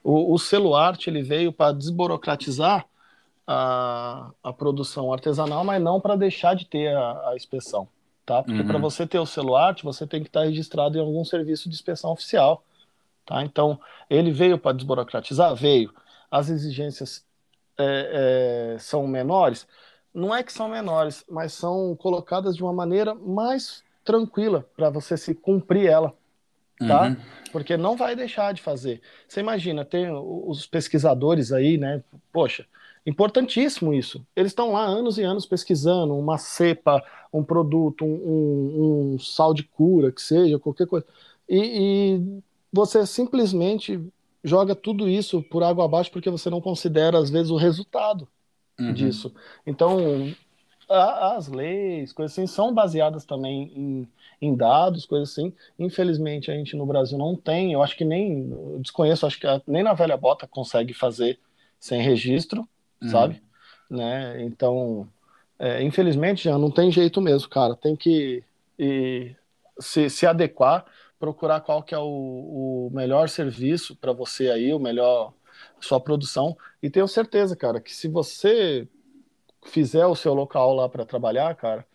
o, 0.03 0.33
o 0.33 0.39
celular 0.39 0.97
ele 1.05 1.21
veio 1.21 1.53
para 1.53 1.71
desburocratizar 1.71 2.83
a, 3.45 4.31
a 4.43 4.53
produção 4.53 5.13
artesanal, 5.13 5.63
mas 5.63 5.81
não 5.81 6.01
para 6.01 6.15
deixar 6.15 6.55
de 6.55 6.65
ter 6.65 6.95
a, 6.95 7.29
a 7.29 7.35
inspeção 7.35 7.87
tá? 8.25 8.43
Porque 8.43 8.61
uhum. 8.61 8.67
para 8.67 8.77
você 8.77 9.05
ter 9.05 9.19
o 9.19 9.25
celular, 9.25 9.75
você 9.83 10.05
tem 10.05 10.21
que 10.21 10.29
estar 10.29 10.43
registrado 10.43 10.97
em 10.97 11.01
algum 11.01 11.23
serviço 11.25 11.69
de 11.69 11.75
inspeção 11.75 12.11
oficial, 12.11 12.63
tá? 13.25 13.43
Então, 13.43 13.79
ele 14.09 14.31
veio 14.31 14.57
para 14.57 14.75
desburocratizar? 14.75 15.53
Veio. 15.55 15.93
As 16.29 16.49
exigências 16.49 17.25
é, 17.77 18.73
é, 18.75 18.79
são 18.79 19.07
menores? 19.07 19.67
Não 20.13 20.35
é 20.35 20.43
que 20.43 20.51
são 20.51 20.67
menores, 20.67 21.23
mas 21.29 21.53
são 21.53 21.95
colocadas 21.95 22.55
de 22.55 22.63
uma 22.63 22.73
maneira 22.73 23.15
mais 23.15 23.83
tranquila 24.03 24.65
para 24.75 24.89
você 24.89 25.15
se 25.15 25.33
cumprir 25.33 25.87
ela, 25.87 26.13
tá? 26.79 27.07
Uhum. 27.07 27.17
Porque 27.51 27.77
não 27.77 27.95
vai 27.95 28.15
deixar 28.15 28.53
de 28.53 28.61
fazer. 28.61 29.01
Você 29.27 29.39
imagina, 29.39 29.85
tem 29.85 30.09
os 30.11 30.65
pesquisadores 30.65 31.51
aí, 31.51 31.77
né? 31.77 32.03
Poxa, 32.31 32.65
Importantíssimo 33.05 33.93
isso. 33.93 34.25
Eles 34.35 34.51
estão 34.51 34.73
lá 34.73 34.85
anos 34.85 35.17
e 35.17 35.23
anos 35.23 35.45
pesquisando 35.45 36.15
uma 36.15 36.37
cepa, 36.37 37.03
um 37.33 37.43
produto, 37.43 38.05
um, 38.05 38.13
um, 38.13 39.13
um 39.13 39.19
sal 39.19 39.53
de 39.53 39.63
cura, 39.63 40.11
que 40.11 40.21
seja, 40.21 40.59
qualquer 40.59 40.85
coisa. 40.85 41.05
E, 41.49 42.19
e, 42.19 42.41
você 42.71 43.05
simplesmente 43.05 43.99
joga 44.43 44.75
tudo 44.75 45.09
isso 45.09 45.41
por 45.43 45.63
água 45.63 45.85
abaixo 45.85 46.11
porque 46.11 46.29
você 46.29 46.49
não 46.49 46.61
considera, 46.61 47.17
às 47.17 47.29
vezes, 47.29 47.51
o 47.51 47.55
resultado 47.55 48.27
uhum. 48.79 48.93
disso. 48.93 49.33
Então, 49.65 50.31
a, 50.87 51.35
as 51.35 51.47
leis, 51.47 52.13
coisas 52.13 52.37
assim, 52.37 52.45
são 52.45 52.71
baseadas 52.71 53.25
também 53.25 53.71
em, 53.75 54.07
em, 54.39 54.55
dados, 54.55 55.07
coisas 55.07 55.31
assim. 55.31 55.51
Infelizmente, 55.79 56.51
a 56.51 56.53
gente 56.53 56.75
no 56.75 56.85
Brasil 56.85 57.17
não 57.17 57.35
tem. 57.35 57.73
Eu 57.73 57.81
acho 57.81 57.97
que 57.97 58.05
nem, 58.05 58.77
desconheço, 58.79 59.25
acho 59.25 59.39
que 59.39 59.47
nem 59.65 59.81
na 59.81 59.93
velha 59.93 60.15
bota 60.15 60.47
consegue 60.47 60.93
fazer 60.93 61.39
sem 61.79 61.99
registro 61.99 62.67
uhum. 63.01 63.09
sabe? 63.09 63.41
Né? 63.89 64.43
Então, 64.43 65.07
é, 65.59 65.83
infelizmente, 65.83 66.43
já 66.45 66.57
não 66.57 66.71
tem 66.71 66.91
jeito 66.91 67.21
mesmo, 67.21 67.49
cara. 67.49 67.75
Tem 67.75 67.95
que 67.95 68.43
e, 68.79 69.35
se, 69.79 70.09
se 70.09 70.25
adequar, 70.25 70.85
procurar 71.19 71.61
qual 71.61 71.83
que 71.83 71.93
é 71.93 71.99
o, 71.99 72.87
o 72.87 72.89
melhor 72.93 73.29
serviço 73.29 73.95
para 73.95 74.11
você 74.11 74.49
aí, 74.49 74.73
o 74.73 74.79
melhor 74.79 75.33
sua 75.79 75.99
produção. 75.99 76.57
E 76.81 76.89
tenho 76.89 77.07
certeza, 77.07 77.55
cara, 77.55 77.79
que 77.79 77.93
se 77.93 78.07
você 78.07 78.87
fizer 79.65 80.05
o 80.07 80.15
seu 80.15 80.33
local 80.33 80.73
lá 80.73 80.89
para 80.89 81.05
trabalhar, 81.05 81.55
cara, 81.55 81.85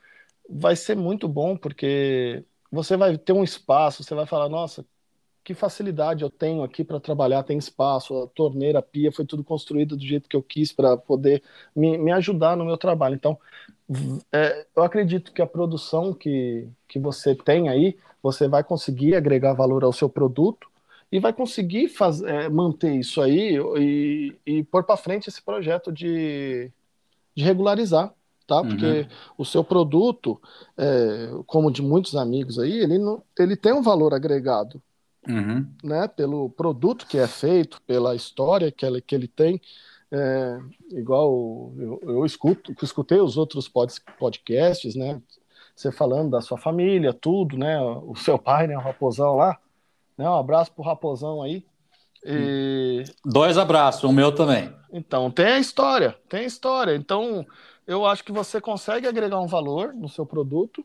vai 0.49 0.77
ser 0.77 0.97
muito 0.97 1.29
bom 1.29 1.57
porque 1.57 2.45
você 2.71 2.97
vai 2.97 3.19
ter 3.19 3.33
um 3.33 3.43
espaço, 3.45 4.05
você 4.05 4.15
vai 4.15 4.27
falar, 4.27 4.49
nossa, 4.49 4.87
que 5.47 5.55
facilidade 5.55 6.25
eu 6.25 6.29
tenho 6.29 6.65
aqui 6.65 6.83
para 6.83 6.99
trabalhar, 6.99 7.45
tem 7.45 7.57
espaço, 7.57 8.21
a 8.21 8.27
torneira, 8.27 8.81
a 8.81 8.83
pia, 8.83 9.13
foi 9.13 9.25
tudo 9.25 9.45
construído 9.45 9.97
do 9.97 10.05
jeito 10.05 10.29
que 10.29 10.35
eu 10.35 10.43
quis 10.43 10.73
para 10.73 10.97
poder 10.97 11.41
me, 11.75 11.97
me 11.97 12.11
ajudar 12.11 12.57
no 12.57 12.65
meu 12.65 12.77
trabalho. 12.77 13.15
Então, 13.15 13.39
é, 14.33 14.67
eu 14.75 14.83
acredito 14.83 15.33
que 15.33 15.41
a 15.41 15.47
produção 15.47 16.13
que, 16.13 16.67
que 16.89 16.99
você 16.99 17.33
tem 17.33 17.69
aí, 17.69 17.97
você 18.21 18.49
vai 18.49 18.65
conseguir 18.65 19.15
agregar 19.15 19.53
valor 19.53 19.85
ao 19.85 19.93
seu 19.93 20.09
produto 20.09 20.67
e 21.13 21.21
vai 21.21 21.33
conseguir 21.33 21.91
faz, 21.91 22.21
é, 22.23 22.49
manter 22.49 22.97
isso 22.97 23.23
aí 23.23 23.57
e, 23.79 24.35
e 24.45 24.65
pôr 24.65 24.83
para 24.83 24.97
frente 24.97 25.29
esse 25.29 25.41
projeto 25.41 25.93
de, 25.93 26.73
de 27.37 27.45
regularizar, 27.45 28.13
tá? 28.49 28.63
Uhum. 28.63 28.69
Porque 28.71 29.07
o 29.39 29.45
seu 29.45 29.63
produto, 29.63 30.43
é, 30.77 31.31
como 31.47 31.71
de 31.71 31.83
muitos 31.83 32.17
amigos 32.17 32.59
aí, 32.59 32.73
ele, 32.73 32.99
não, 32.99 33.23
ele 33.39 33.55
tem 33.55 33.73
um 33.73 33.83
valor 33.83 34.13
agregado, 34.13 34.83
uhum. 35.29 35.67
né? 35.83 36.09
Pelo 36.09 36.51
produto 36.51 37.07
que 37.07 37.19
é 37.19 37.27
feito, 37.27 37.81
pela 37.83 38.15
história 38.15 38.71
que 38.71 38.85
ele, 38.85 39.01
que 39.01 39.15
ele 39.15 39.29
tem. 39.29 39.61
É, 40.11 40.59
igual 40.93 41.73
eu, 41.77 42.01
eu 42.03 42.25
escuto, 42.25 42.75
escutei 42.83 43.21
os 43.21 43.37
outros 43.37 43.69
pod, 43.69 43.93
podcasts, 44.19 44.95
né? 44.95 45.21
Você 45.75 45.93
falando 45.93 46.31
da 46.31 46.41
sua 46.41 46.57
família, 46.57 47.13
tudo, 47.13 47.59
né? 47.59 47.79
O 47.81 48.15
seu 48.17 48.39
pai, 48.39 48.67
né? 48.67 48.77
O 48.77 48.81
Raposão 48.81 49.37
lá. 49.37 49.59
Né? 50.17 50.29
Um 50.29 50.37
abraço 50.37 50.73
pro 50.73 50.85
Raposão 50.85 51.43
aí. 51.43 51.65
E... 52.25 53.05
Dois 53.25 53.59
abraços, 53.59 54.03
o 54.03 54.13
meu 54.13 54.35
também. 54.35 54.75
Então, 54.93 55.31
tem 55.31 55.47
a 55.47 55.59
história, 55.59 56.17
tem 56.29 56.41
a 56.41 56.47
história. 56.47 56.97
Então, 56.97 57.47
eu 57.87 58.05
acho 58.05 58.25
que 58.25 58.33
você 58.33 58.61
consegue 58.61 59.07
agregar 59.07 59.41
um 59.41 59.47
valor 59.47 59.95
no 59.95 60.09
seu 60.09 60.27
produto, 60.27 60.85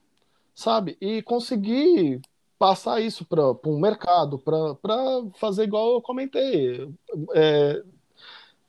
sabe? 0.53 0.97
E 1.01 1.22
conseguir 1.22 2.22
passar 2.61 3.01
isso 3.01 3.25
para 3.25 3.41
um 3.65 3.79
mercado, 3.79 4.38
para 4.38 4.77
fazer 5.39 5.63
igual 5.63 5.93
eu 5.93 6.01
comentei. 6.01 6.88
É, 7.33 7.81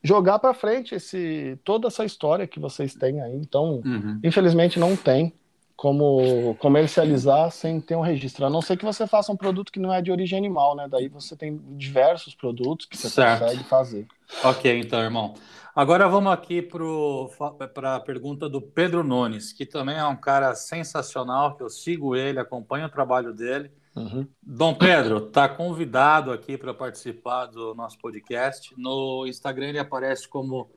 jogar 0.01 0.39
para 0.39 0.51
frente 0.55 0.95
esse, 0.95 1.59
toda 1.63 1.89
essa 1.89 2.03
história 2.03 2.47
que 2.47 2.59
vocês 2.59 2.95
têm 2.95 3.21
aí. 3.21 3.35
Então, 3.35 3.83
uhum. 3.85 4.19
infelizmente, 4.23 4.79
não 4.79 4.95
tem 4.95 5.31
como 5.75 6.55
comercializar 6.55 7.51
sem 7.51 7.79
ter 7.79 7.95
um 7.95 8.01
registro. 8.01 8.47
A 8.47 8.49
não 8.49 8.63
ser 8.63 8.77
que 8.77 8.85
você 8.85 9.05
faça 9.05 9.31
um 9.31 9.37
produto 9.37 9.71
que 9.71 9.79
não 9.79 9.93
é 9.93 10.01
de 10.01 10.11
origem 10.11 10.39
animal, 10.39 10.75
né? 10.75 10.87
Daí 10.89 11.07
você 11.07 11.35
tem 11.35 11.61
diversos 11.77 12.33
produtos 12.33 12.87
que 12.87 12.97
você 12.97 13.09
certo. 13.09 13.41
consegue 13.41 13.63
fazer. 13.65 14.07
Ok, 14.43 14.79
então, 14.79 14.99
irmão. 15.01 15.35
Agora 15.75 16.07
vamos 16.07 16.33
aqui 16.33 16.63
para 16.63 17.95
a 17.95 17.99
pergunta 17.99 18.49
do 18.49 18.59
Pedro 18.59 19.03
Nunes, 19.03 19.53
que 19.53 19.67
também 19.67 19.97
é 19.97 20.05
um 20.05 20.15
cara 20.15 20.55
sensacional, 20.55 21.55
que 21.55 21.61
eu 21.61 21.69
sigo 21.69 22.15
ele, 22.15 22.39
acompanho 22.39 22.87
o 22.87 22.89
trabalho 22.89 23.31
dele. 23.31 23.71
Uhum. 23.95 24.27
Dom 24.41 24.73
Pedro 24.73 25.27
está 25.27 25.47
convidado 25.47 26.31
aqui 26.31 26.57
para 26.57 26.73
participar 26.73 27.45
do 27.45 27.75
nosso 27.75 27.97
podcast. 27.99 28.73
No 28.77 29.25
Instagram 29.27 29.69
ele 29.69 29.79
aparece 29.79 30.27
como 30.27 30.69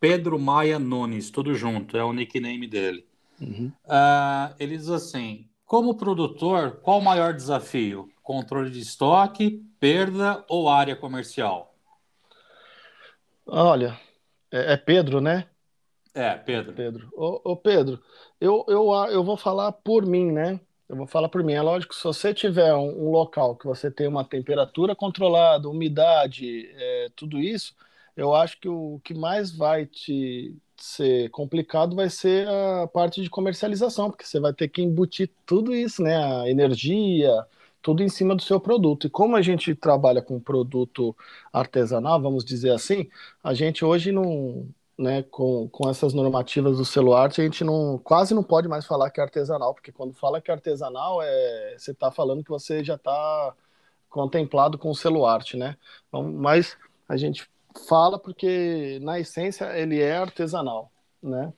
Pedro 0.00 0.38
Maia 0.38 0.78
Nunes, 0.78 1.30
tudo 1.30 1.54
junto, 1.54 1.96
é 1.96 2.04
o 2.04 2.12
nickname 2.12 2.66
dele. 2.66 3.06
Uhum. 3.40 3.72
Uh, 3.84 4.54
ele 4.58 4.76
diz 4.76 4.88
assim: 4.88 5.48
como 5.64 5.96
produtor, 5.96 6.80
qual 6.82 6.98
o 6.98 7.04
maior 7.04 7.32
desafio? 7.32 8.10
Controle 8.22 8.70
de 8.70 8.80
estoque, 8.80 9.64
perda 9.80 10.44
ou 10.48 10.68
área 10.68 10.94
comercial? 10.94 11.74
Olha, 13.46 13.98
é, 14.50 14.74
é 14.74 14.76
Pedro, 14.76 15.20
né? 15.20 15.46
É, 16.14 16.34
Pedro. 16.34 16.72
Pedro. 16.74 17.08
Ô, 17.14 17.52
ô, 17.52 17.56
Pedro, 17.56 18.02
eu, 18.40 18.64
eu, 18.68 18.92
eu 19.10 19.24
vou 19.24 19.36
falar 19.36 19.72
por 19.72 20.04
mim, 20.04 20.30
né? 20.30 20.60
Eu 20.92 20.98
vou 20.98 21.06
falar 21.06 21.30
por 21.30 21.42
mim. 21.42 21.54
É 21.54 21.62
lógico, 21.62 21.94
se 21.94 22.04
você 22.04 22.34
tiver 22.34 22.74
um, 22.74 23.06
um 23.08 23.10
local 23.10 23.56
que 23.56 23.64
você 23.66 23.90
tem 23.90 24.06
uma 24.06 24.24
temperatura 24.26 24.94
controlada, 24.94 25.68
umidade, 25.68 26.68
é, 26.76 27.08
tudo 27.16 27.38
isso, 27.40 27.74
eu 28.14 28.34
acho 28.34 28.60
que 28.60 28.68
o 28.68 29.00
que 29.02 29.14
mais 29.14 29.50
vai 29.50 29.86
te 29.86 30.54
ser 30.76 31.30
complicado 31.30 31.96
vai 31.96 32.10
ser 32.10 32.46
a 32.46 32.86
parte 32.88 33.22
de 33.22 33.30
comercialização, 33.30 34.10
porque 34.10 34.26
você 34.26 34.38
vai 34.38 34.52
ter 34.52 34.68
que 34.68 34.82
embutir 34.82 35.30
tudo 35.46 35.74
isso, 35.74 36.02
né? 36.02 36.14
A 36.42 36.50
energia, 36.50 37.30
tudo 37.80 38.02
em 38.02 38.08
cima 38.10 38.36
do 38.36 38.42
seu 38.42 38.60
produto. 38.60 39.06
E 39.06 39.10
como 39.10 39.34
a 39.36 39.40
gente 39.42 39.74
trabalha 39.74 40.20
com 40.20 40.38
produto 40.40 41.16
artesanal, 41.52 42.20
vamos 42.20 42.44
dizer 42.44 42.70
assim, 42.72 43.08
a 43.42 43.54
gente 43.54 43.82
hoje 43.84 44.12
não, 44.12 44.68
né, 44.98 45.22
com, 45.24 45.68
com 45.68 45.88
essas 45.88 46.12
normativas 46.12 46.76
do 46.76 46.84
celular, 46.84 47.26
a 47.26 47.42
gente 47.42 47.64
não 47.64 47.98
quase 47.98 48.34
não 48.34 48.42
pode 48.42 48.68
mais 48.68 48.86
falar 48.86 49.10
que 49.10 49.20
é 49.20 49.22
artesanal, 49.22 49.74
porque 49.74 49.92
quando 49.92 50.14
fala 50.14 50.40
que 50.40 50.50
é 50.50 50.54
artesanal, 50.54 51.20
é, 51.22 51.74
você 51.78 51.92
está 51.92 52.10
falando 52.10 52.44
que 52.44 52.50
você 52.50 52.84
já 52.84 52.94
está 52.94 53.54
contemplado 54.08 54.78
com 54.78 54.90
o 54.90 54.94
celular, 54.94 55.42
né? 55.54 55.76
Então, 56.08 56.22
mas 56.30 56.76
a 57.08 57.16
gente 57.16 57.48
fala 57.88 58.18
porque 58.18 58.98
na 59.02 59.18
essência 59.18 59.76
ele 59.76 60.00
é 60.00 60.16
artesanal, 60.16 60.90
né? 61.22 61.52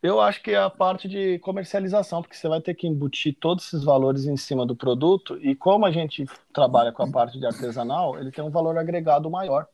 Eu 0.00 0.20
acho 0.20 0.40
que 0.40 0.52
é 0.52 0.56
a 0.56 0.70
parte 0.70 1.08
de 1.08 1.40
comercialização, 1.40 2.22
porque 2.22 2.36
você 2.36 2.48
vai 2.48 2.60
ter 2.60 2.72
que 2.74 2.86
embutir 2.86 3.36
todos 3.38 3.66
esses 3.66 3.82
valores 3.82 4.26
em 4.26 4.36
cima 4.36 4.64
do 4.64 4.76
produto 4.76 5.36
e 5.42 5.56
como 5.56 5.84
a 5.84 5.90
gente 5.90 6.24
trabalha 6.52 6.92
com 6.92 7.02
a 7.02 7.10
parte 7.10 7.36
de 7.36 7.44
artesanal, 7.44 8.16
ele 8.16 8.30
tem 8.30 8.44
um 8.44 8.50
valor 8.50 8.78
agregado 8.78 9.28
maior. 9.28 9.66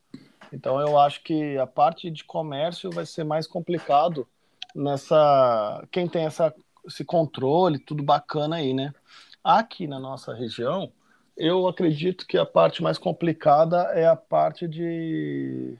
Então 0.55 0.79
eu 0.79 0.97
acho 0.97 1.21
que 1.21 1.57
a 1.57 1.67
parte 1.67 2.09
de 2.09 2.23
comércio 2.23 2.89
vai 2.89 3.05
ser 3.05 3.25
mais 3.25 3.45
complicado 3.45 4.25
nessa 4.73 5.85
quem 5.91 6.07
tem 6.07 6.25
essa 6.25 6.53
esse 6.87 7.03
controle, 7.03 7.79
tudo 7.79 8.03
bacana 8.03 8.57
aí, 8.57 8.73
né? 8.73 8.93
Aqui 9.43 9.87
na 9.87 9.99
nossa 9.99 10.33
região, 10.33 10.91
eu 11.35 11.67
acredito 11.67 12.25
que 12.27 12.37
a 12.37 12.45
parte 12.45 12.81
mais 12.81 12.97
complicada 12.97 13.77
é 13.93 14.07
a 14.07 14.15
parte 14.15 14.67
de, 14.67 15.75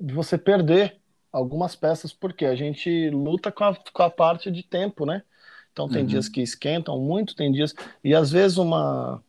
de 0.00 0.14
você 0.14 0.36
perder 0.36 0.96
algumas 1.32 1.76
peças, 1.76 2.12
porque 2.12 2.44
a 2.44 2.56
gente 2.56 3.08
luta 3.10 3.52
com 3.52 3.64
a, 3.64 3.76
com 3.92 4.02
a 4.02 4.10
parte 4.10 4.50
de 4.50 4.62
tempo, 4.62 5.06
né? 5.06 5.22
Então 5.72 5.88
tem 5.88 6.02
uhum. 6.02 6.08
dias 6.08 6.28
que 6.28 6.42
esquentam 6.42 6.98
muito, 6.98 7.36
tem 7.36 7.52
dias. 7.52 7.74
E 8.02 8.14
às 8.14 8.32
vezes 8.32 8.58
uma, 8.58 9.22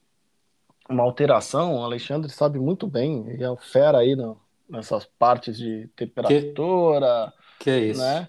uma 0.90 1.04
alteração, 1.04 1.78
o 1.78 1.84
Alexandre 1.84 2.32
sabe 2.32 2.58
muito 2.58 2.88
bem, 2.88 3.38
e 3.38 3.44
é 3.44 3.50
o 3.50 3.56
fera 3.56 4.00
aí 4.00 4.16
no, 4.16 4.36
nessas 4.70 5.06
partes 5.18 5.58
de 5.58 5.90
temperatura. 5.96 7.34
Que, 7.58 7.64
que 7.66 7.70
é 7.70 7.80
isso? 7.80 8.02
Né? 8.02 8.28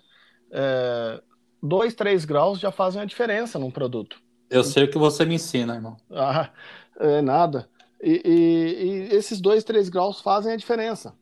É, 0.50 1.20
dois, 1.62 1.94
três 1.94 2.24
graus 2.24 2.58
já 2.58 2.72
fazem 2.72 3.02
a 3.02 3.04
diferença 3.04 3.58
num 3.58 3.70
produto. 3.70 4.20
Eu 4.48 4.64
sei 4.64 4.84
o 4.84 4.90
que 4.90 4.98
você 4.98 5.24
me 5.24 5.34
ensina, 5.34 5.74
irmão. 5.74 5.96
Ah, 6.10 6.50
é 6.98 7.22
nada. 7.22 7.68
E, 8.02 8.22
e, 8.24 8.84
e, 8.84 9.14
esses 9.14 9.40
dois, 9.40 9.62
três 9.62 9.88
graus 9.88 10.20
fazem 10.20 10.52
a 10.52 10.56
diferença, 10.56 11.14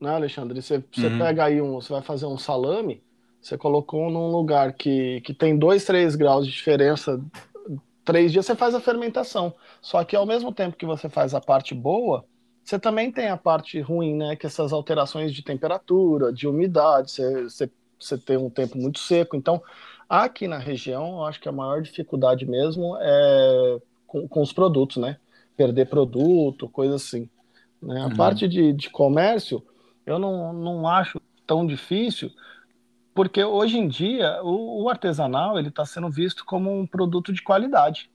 né, 0.00 0.10
Alexandre? 0.10 0.60
Você, 0.60 0.82
você 0.92 1.06
uhum. 1.06 1.18
pega 1.18 1.44
aí 1.44 1.60
um, 1.60 1.74
você 1.74 1.92
vai 1.92 2.02
fazer 2.02 2.26
um 2.26 2.38
salame, 2.38 3.02
você 3.40 3.56
colocou 3.56 4.10
num 4.10 4.32
lugar 4.32 4.72
que, 4.72 5.20
que 5.20 5.32
tem 5.32 5.56
dois, 5.56 5.84
três 5.84 6.16
graus 6.16 6.46
de 6.46 6.52
diferença, 6.52 7.22
três 8.04 8.32
dias 8.32 8.46
você 8.46 8.56
faz 8.56 8.74
a 8.74 8.80
fermentação. 8.80 9.54
Só 9.80 10.02
que 10.02 10.16
ao 10.16 10.26
mesmo 10.26 10.52
tempo 10.52 10.76
que 10.76 10.86
você 10.86 11.08
faz 11.08 11.34
a 11.34 11.40
parte 11.40 11.74
boa, 11.74 12.24
você 12.66 12.80
também 12.80 13.12
tem 13.12 13.28
a 13.28 13.36
parte 13.36 13.80
ruim, 13.80 14.16
né? 14.16 14.34
Que 14.34 14.44
essas 14.44 14.72
alterações 14.72 15.32
de 15.32 15.40
temperatura, 15.40 16.32
de 16.32 16.48
umidade, 16.48 17.12
você, 17.12 17.44
você, 17.44 17.70
você 17.96 18.18
tem 18.18 18.36
um 18.36 18.50
tempo 18.50 18.76
muito 18.76 18.98
seco. 18.98 19.36
Então, 19.36 19.62
aqui 20.08 20.48
na 20.48 20.58
região, 20.58 21.18
eu 21.18 21.24
acho 21.26 21.40
que 21.40 21.48
a 21.48 21.52
maior 21.52 21.80
dificuldade 21.80 22.44
mesmo 22.44 22.96
é 23.00 23.78
com, 24.04 24.26
com 24.26 24.42
os 24.42 24.52
produtos, 24.52 24.96
né? 24.96 25.16
Perder 25.56 25.88
produto, 25.88 26.68
coisa 26.68 26.96
assim. 26.96 27.30
Né? 27.80 28.00
A 28.00 28.06
uhum. 28.06 28.16
parte 28.16 28.48
de, 28.48 28.72
de 28.72 28.90
comércio, 28.90 29.62
eu 30.04 30.18
não, 30.18 30.52
não 30.52 30.88
acho 30.88 31.20
tão 31.46 31.64
difícil, 31.64 32.32
porque 33.14 33.44
hoje 33.44 33.78
em 33.78 33.86
dia 33.86 34.42
o, 34.42 34.82
o 34.82 34.90
artesanal 34.90 35.56
ele 35.56 35.68
está 35.68 35.84
sendo 35.84 36.10
visto 36.10 36.44
como 36.44 36.76
um 36.76 36.84
produto 36.84 37.32
de 37.32 37.42
qualidade, 37.42 38.10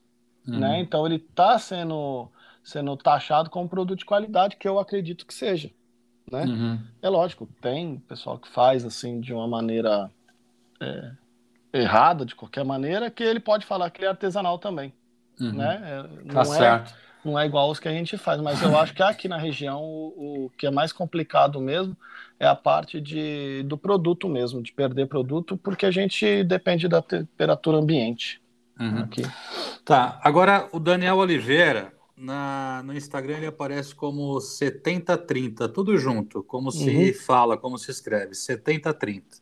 né? 0.45 0.53
uhum. 0.53 0.59
né? 0.59 0.79
Então 0.81 1.05
ele 1.05 1.15
está 1.15 1.57
sendo 1.57 2.29
sendo 2.63 2.95
taxado 2.97 3.49
como 3.49 3.69
produto 3.69 3.99
de 3.99 4.05
qualidade, 4.05 4.55
que 4.55 4.67
eu 4.67 4.79
acredito 4.79 5.25
que 5.25 5.33
seja, 5.33 5.71
né? 6.31 6.45
Uhum. 6.45 6.79
É 7.01 7.09
lógico, 7.09 7.47
tem 7.61 7.97
pessoal 7.99 8.37
que 8.37 8.47
faz 8.49 8.85
assim 8.85 9.19
de 9.19 9.33
uma 9.33 9.47
maneira 9.47 10.09
é, 10.79 11.11
errada, 11.73 12.25
de 12.25 12.35
qualquer 12.35 12.63
maneira, 12.63 13.09
que 13.09 13.23
ele 13.23 13.39
pode 13.39 13.65
falar 13.65 13.89
que 13.89 13.99
ele 13.99 14.07
é 14.07 14.09
artesanal 14.09 14.59
também 14.59 14.93
uhum. 15.41 15.53
né? 15.53 15.81
É, 15.83 16.23
não 16.25 16.33
tá 16.33 16.41
é, 16.41 16.45
certo. 16.45 16.93
Não 17.23 17.37
é 17.37 17.45
igual 17.45 17.69
os 17.69 17.79
que 17.79 17.87
a 17.87 17.91
gente 17.91 18.17
faz, 18.17 18.41
mas 18.41 18.61
eu 18.61 18.77
acho 18.77 18.93
que 18.93 19.03
aqui 19.03 19.27
na 19.27 19.37
região 19.37 19.81
o, 19.83 20.45
o 20.45 20.49
que 20.57 20.65
é 20.65 20.71
mais 20.71 20.91
complicado 20.91 21.59
mesmo 21.59 21.95
é 22.39 22.47
a 22.47 22.55
parte 22.55 22.99
de, 22.99 23.63
do 23.63 23.77
produto 23.77 24.27
mesmo, 24.27 24.61
de 24.61 24.71
perder 24.71 25.07
produto, 25.07 25.55
porque 25.55 25.85
a 25.85 25.91
gente 25.91 26.43
depende 26.43 26.87
da 26.87 27.01
temperatura 27.01 27.77
ambiente. 27.77 28.41
Uhum. 28.79 29.03
Aqui. 29.03 29.21
Tá, 29.85 30.19
agora 30.23 30.67
o 30.71 30.79
Daniel 30.79 31.17
Oliveira, 31.17 31.93
na, 32.21 32.83
no 32.85 32.93
Instagram 32.95 33.37
ele 33.37 33.47
aparece 33.47 33.95
como 33.95 34.39
7030, 34.39 35.67
tudo 35.69 35.97
junto, 35.97 36.43
como 36.43 36.71
se 36.71 36.89
uhum. 36.89 37.13
fala, 37.13 37.57
como 37.57 37.79
se 37.79 37.89
escreve, 37.89 38.35
7030. 38.35 39.37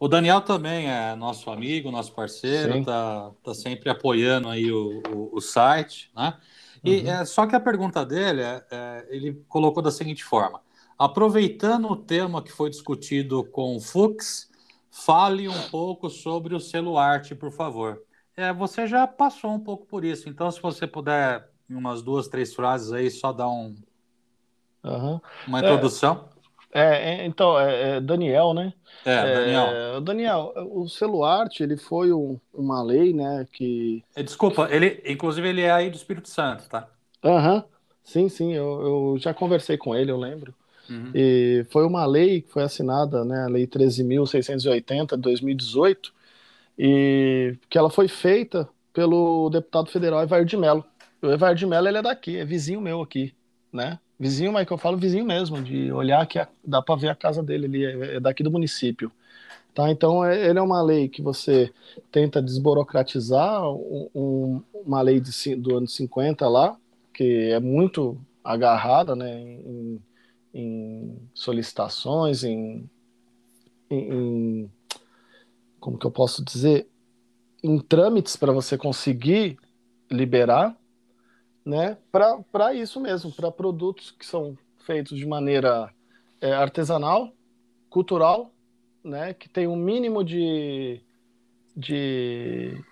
O 0.00 0.08
Daniel 0.08 0.40
também 0.40 0.90
é 0.90 1.14
nosso 1.14 1.48
amigo, 1.50 1.90
nosso 1.90 2.12
parceiro, 2.12 2.78
está 2.78 3.30
tá 3.42 3.54
sempre 3.54 3.88
apoiando 3.88 4.48
aí 4.48 4.70
o, 4.70 5.00
o, 5.08 5.36
o, 5.36 5.40
site, 5.40 6.10
né? 6.14 6.36
E 6.84 7.00
uhum. 7.00 7.10
é, 7.10 7.24
só 7.24 7.46
que 7.46 7.54
a 7.54 7.60
pergunta 7.60 8.04
dele, 8.04 8.42
é, 8.42 8.64
é, 8.70 9.06
ele 9.10 9.44
colocou 9.48 9.82
da 9.82 9.90
seguinte 9.90 10.24
forma: 10.24 10.60
aproveitando 10.98 11.88
o 11.88 11.96
tema 11.96 12.42
que 12.42 12.52
foi 12.52 12.70
discutido 12.70 13.44
com 13.44 13.76
o 13.76 13.80
Fux, 13.80 14.50
fale 14.90 15.48
um 15.48 15.62
pouco 15.70 16.10
sobre 16.10 16.54
o 16.54 16.60
selo 16.60 16.98
arte, 16.98 17.34
por 17.34 17.52
favor. 17.52 18.02
É, 18.36 18.52
você 18.52 18.86
já 18.86 19.06
passou 19.06 19.52
um 19.52 19.60
pouco 19.60 19.84
por 19.86 20.04
isso, 20.04 20.28
então 20.28 20.48
se 20.50 20.60
você 20.62 20.86
puder, 20.86 21.48
em 21.68 21.74
umas 21.74 22.02
duas, 22.02 22.28
três 22.28 22.54
frases 22.54 22.92
aí, 22.92 23.10
só 23.10 23.32
dar 23.32 23.48
um, 23.48 23.74
uhum. 24.84 25.20
uma 25.46 25.58
introdução. 25.60 26.28
É, 26.72 27.22
é, 27.22 27.26
então, 27.26 27.58
é, 27.58 27.96
é, 27.96 28.00
Daniel, 28.00 28.52
né? 28.52 28.72
É, 29.04 29.34
Daniel. 29.34 30.00
Daniel, 30.00 30.52
o 30.70 30.88
selo 30.88 31.24
arte, 31.24 31.62
ele 31.62 31.76
foi 31.76 32.12
um, 32.12 32.38
uma 32.52 32.82
lei, 32.82 33.12
né, 33.12 33.46
que... 33.52 34.04
Desculpa, 34.16 34.68
ele, 34.70 35.02
inclusive 35.06 35.48
ele 35.48 35.62
é 35.62 35.70
aí 35.70 35.90
do 35.90 35.96
Espírito 35.96 36.28
Santo, 36.28 36.68
tá? 36.68 36.88
Aham, 37.24 37.56
uhum. 37.56 37.62
sim, 38.04 38.28
sim, 38.28 38.52
eu, 38.54 39.14
eu, 39.14 39.18
já 39.18 39.32
conversei 39.32 39.76
com 39.76 39.94
ele, 39.94 40.10
eu 40.10 40.18
lembro. 40.18 40.54
Uhum. 40.90 41.10
E 41.14 41.66
foi 41.70 41.84
uma 41.84 42.06
lei 42.06 42.42
que 42.42 42.50
foi 42.50 42.62
assinada, 42.62 43.24
né, 43.24 43.44
a 43.44 43.48
Lei 43.48 43.66
13.680 43.66 45.16
de 45.16 45.22
2018, 45.22 46.12
e 46.78 47.56
que 47.68 47.76
ela 47.76 47.90
foi 47.90 48.08
feita 48.08 48.68
pelo 48.92 49.50
deputado 49.50 49.90
federal 49.90 50.22
Evair 50.22 50.44
de 50.44 50.56
Mello. 50.56 50.84
O 51.20 51.26
Evair 51.26 51.56
de 51.56 51.66
Mello, 51.66 51.88
ele 51.88 51.98
é 51.98 52.02
daqui, 52.02 52.36
é 52.36 52.44
vizinho 52.44 52.80
meu 52.80 53.02
aqui, 53.02 53.34
né? 53.72 53.98
Vizinho, 54.18 54.52
mas 54.52 54.66
que 54.66 54.72
eu 54.72 54.78
falo 54.78 54.96
vizinho 54.96 55.24
mesmo, 55.24 55.62
de 55.62 55.92
olhar 55.92 56.26
que 56.26 56.44
dá 56.64 56.82
para 56.82 56.96
ver 56.96 57.08
a 57.08 57.14
casa 57.14 57.42
dele, 57.42 57.66
ele 57.66 57.84
é, 57.84 58.16
é 58.16 58.20
daqui 58.20 58.42
do 58.42 58.50
município. 58.50 59.12
Tá? 59.74 59.90
Então, 59.90 60.24
é, 60.24 60.48
ele 60.48 60.58
é 60.58 60.62
uma 60.62 60.82
lei 60.82 61.08
que 61.08 61.22
você 61.22 61.72
tenta 62.10 62.42
desburocratizar, 62.42 63.62
um, 63.64 64.62
uma 64.74 65.00
lei 65.00 65.20
de, 65.20 65.54
do 65.54 65.76
ano 65.76 65.86
50 65.86 66.48
lá, 66.48 66.76
que 67.14 67.50
é 67.52 67.60
muito 67.60 68.18
agarrada 68.42 69.14
né, 69.14 69.40
em, 69.40 70.02
em 70.54 71.18
solicitações, 71.34 72.42
em, 72.42 72.88
em, 73.90 74.70
como 75.78 75.98
que 75.98 76.06
eu 76.06 76.10
posso 76.10 76.44
dizer, 76.44 76.88
em 77.62 77.78
trâmites 77.78 78.36
para 78.36 78.52
você 78.52 78.78
conseguir 78.78 79.58
liberar, 80.10 80.76
né, 81.64 81.96
para 82.10 82.72
isso 82.74 83.00
mesmo, 83.00 83.32
para 83.32 83.50
produtos 83.50 84.10
que 84.10 84.24
são 84.24 84.56
feitos 84.86 85.18
de 85.18 85.26
maneira 85.26 85.90
é, 86.40 86.52
artesanal, 86.52 87.32
cultural, 87.90 88.50
né, 89.04 89.34
que 89.34 89.48
tem 89.48 89.66
um 89.66 89.76
mínimo 89.76 90.24
de, 90.24 91.00
de, 91.76 92.82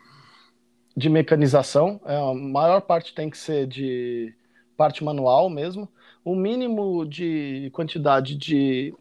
de 0.97 1.09
mecanização, 1.09 2.01
é, 2.05 2.17
a 2.17 2.35
maior 2.35 2.81
parte 2.81 3.15
tem 3.15 3.31
que 3.31 3.39
ser 3.39 3.67
de 3.67 4.35
parte 4.77 5.03
manual 5.03 5.49
mesmo, 5.49 5.89
o 6.25 6.35
mínimo 6.35 7.07
de 7.07 7.71
quantidade 7.73 8.35
de 8.35 8.93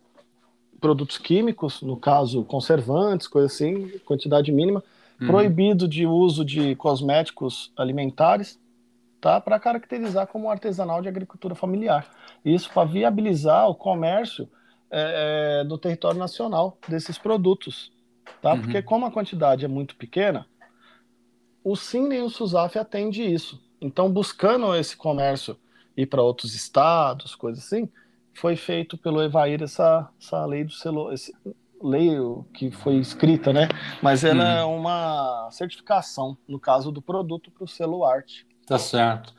produtos 0.80 1.18
químicos, 1.18 1.82
no 1.82 1.98
caso 1.98 2.44
conservantes, 2.44 3.28
coisa 3.28 3.48
assim, 3.48 3.90
quantidade 4.06 4.52
mínima, 4.52 4.84
uhum. 5.20 5.28
proibido 5.28 5.88
de 5.88 6.06
uso 6.06 6.46
de 6.46 6.76
cosméticos 6.76 7.72
alimentares, 7.76 8.60
tá? 9.26 9.42
Para 9.42 9.60
caracterizar 9.60 10.28
como 10.28 10.52
artesanal 10.52 11.02
de 11.02 11.08
agricultura 11.08 11.56
familiar. 11.56 12.08
Isso 12.46 12.70
para 12.72 12.88
viabilizar 12.88 13.68
o 13.68 13.74
comércio 13.74 14.48
é, 14.92 15.62
é, 15.62 15.64
do 15.64 15.80
território 15.80 16.20
nacional 16.20 16.78
desses 16.88 17.18
produtos, 17.18 17.92
tá? 18.40 18.54
Uhum. 18.54 18.62
Porque 18.62 18.84
como 18.84 19.04
a 19.04 19.12
quantidade 19.12 19.66
é 19.66 19.68
muito 19.68 19.96
pequena, 19.96 20.46
o 21.64 21.76
SIM 21.76 22.14
e 22.14 22.22
o 22.22 22.30
SUSAF 22.30 22.78
atende 22.78 23.24
isso. 23.24 23.60
Então, 23.82 24.12
buscando 24.12 24.76
esse 24.76 24.96
comércio 24.96 25.58
ir 25.98 26.06
para 26.06 26.22
outros 26.22 26.54
estados, 26.54 27.34
coisas 27.34 27.66
assim, 27.66 27.90
foi 28.32 28.56
feito 28.56 28.96
pelo 28.96 29.24
Evair 29.24 29.64
essa, 29.64 30.08
essa 30.22 30.46
lei 30.46 30.66
do 30.66 30.72
selo, 30.72 31.12
esse, 31.12 31.34
lei 31.82 32.12
que 32.54 32.70
foi 32.70 32.98
escrita, 32.98 33.52
né? 33.52 33.70
Mas 34.04 34.24
ela 34.24 34.44
uhum. 34.44 34.60
é 34.60 34.66
uma 34.66 35.50
certificação, 35.50 36.38
no 36.48 36.60
caso 36.60 36.92
do 36.92 37.02
produto, 37.02 37.50
para 37.50 37.64
o 37.64 37.68
selo 37.68 38.06
arte. 38.06 38.46
Tá 38.66 38.80
certo. 38.80 39.34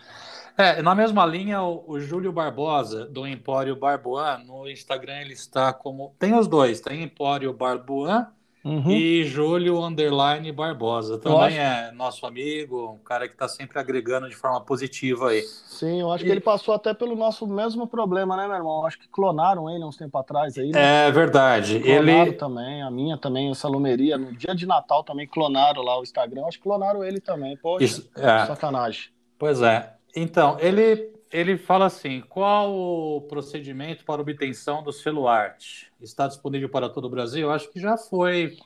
É, 0.56 0.80
na 0.80 0.94
mesma 0.94 1.26
linha, 1.26 1.62
o, 1.62 1.84
o 1.86 2.00
Júlio 2.00 2.32
Barbosa, 2.32 3.04
do 3.04 3.26
Empório 3.26 3.76
Barboan, 3.76 4.38
no 4.38 4.68
Instagram 4.68 5.20
ele 5.20 5.34
está 5.34 5.72
como. 5.72 6.14
Tem 6.18 6.34
os 6.34 6.48
dois, 6.48 6.80
tem 6.80 7.02
Empório 7.02 7.52
Barboan 7.52 8.28
uhum. 8.64 8.90
e 8.90 9.22
Júlio 9.24 9.84
Underline 9.84 10.50
Barbosa. 10.52 11.18
Também 11.18 11.58
é 11.58 11.92
nosso 11.92 12.24
amigo, 12.24 12.92
um 12.92 13.04
cara 13.04 13.28
que 13.28 13.34
está 13.34 13.46
sempre 13.46 13.78
agregando 13.78 14.30
de 14.30 14.34
forma 14.34 14.58
positiva 14.62 15.28
aí. 15.28 15.42
Sim, 15.42 16.00
eu 16.00 16.10
acho 16.10 16.24
e... 16.24 16.26
que 16.26 16.32
ele 16.32 16.40
passou 16.40 16.74
até 16.74 16.94
pelo 16.94 17.14
nosso 17.14 17.46
mesmo 17.46 17.86
problema, 17.86 18.34
né, 18.34 18.46
meu 18.46 18.56
irmão? 18.56 18.80
Eu 18.80 18.86
acho 18.86 18.98
que 18.98 19.08
clonaram 19.08 19.68
ele 19.68 19.84
uns 19.84 19.98
tempo 19.98 20.16
atrás 20.16 20.56
aí. 20.56 20.70
Né? 20.70 21.08
É 21.08 21.10
verdade. 21.12 21.80
Clonaram 21.80 22.22
ele 22.22 22.32
também, 22.32 22.82
a 22.82 22.90
minha 22.90 23.18
também, 23.18 23.50
o 23.50 23.54
Salumeria. 23.54 24.16
No 24.16 24.32
dia 24.32 24.54
de 24.54 24.64
Natal 24.64 25.04
também 25.04 25.26
clonaram 25.26 25.82
lá 25.82 26.00
o 26.00 26.02
Instagram. 26.02 26.46
Acho 26.46 26.56
que 26.56 26.64
clonaram 26.64 27.04
ele 27.04 27.20
também. 27.20 27.58
Poxa, 27.58 27.84
Isso, 27.84 28.10
é. 28.16 28.46
sacanagem. 28.46 29.15
Pois 29.38 29.60
é. 29.62 29.94
Então, 30.14 30.58
ele, 30.60 31.12
ele 31.30 31.58
fala 31.58 31.86
assim: 31.86 32.22
qual 32.22 32.72
o 32.72 33.20
procedimento 33.22 34.04
para 34.04 34.22
obtenção 34.22 34.82
do 34.82 34.92
selo 34.92 35.28
arte? 35.28 35.92
Está 36.00 36.26
disponível 36.26 36.68
para 36.68 36.88
todo 36.88 37.06
o 37.06 37.10
Brasil? 37.10 37.50
Acho 37.50 37.70
que 37.70 37.80
já 37.80 37.96
foi 37.96 38.56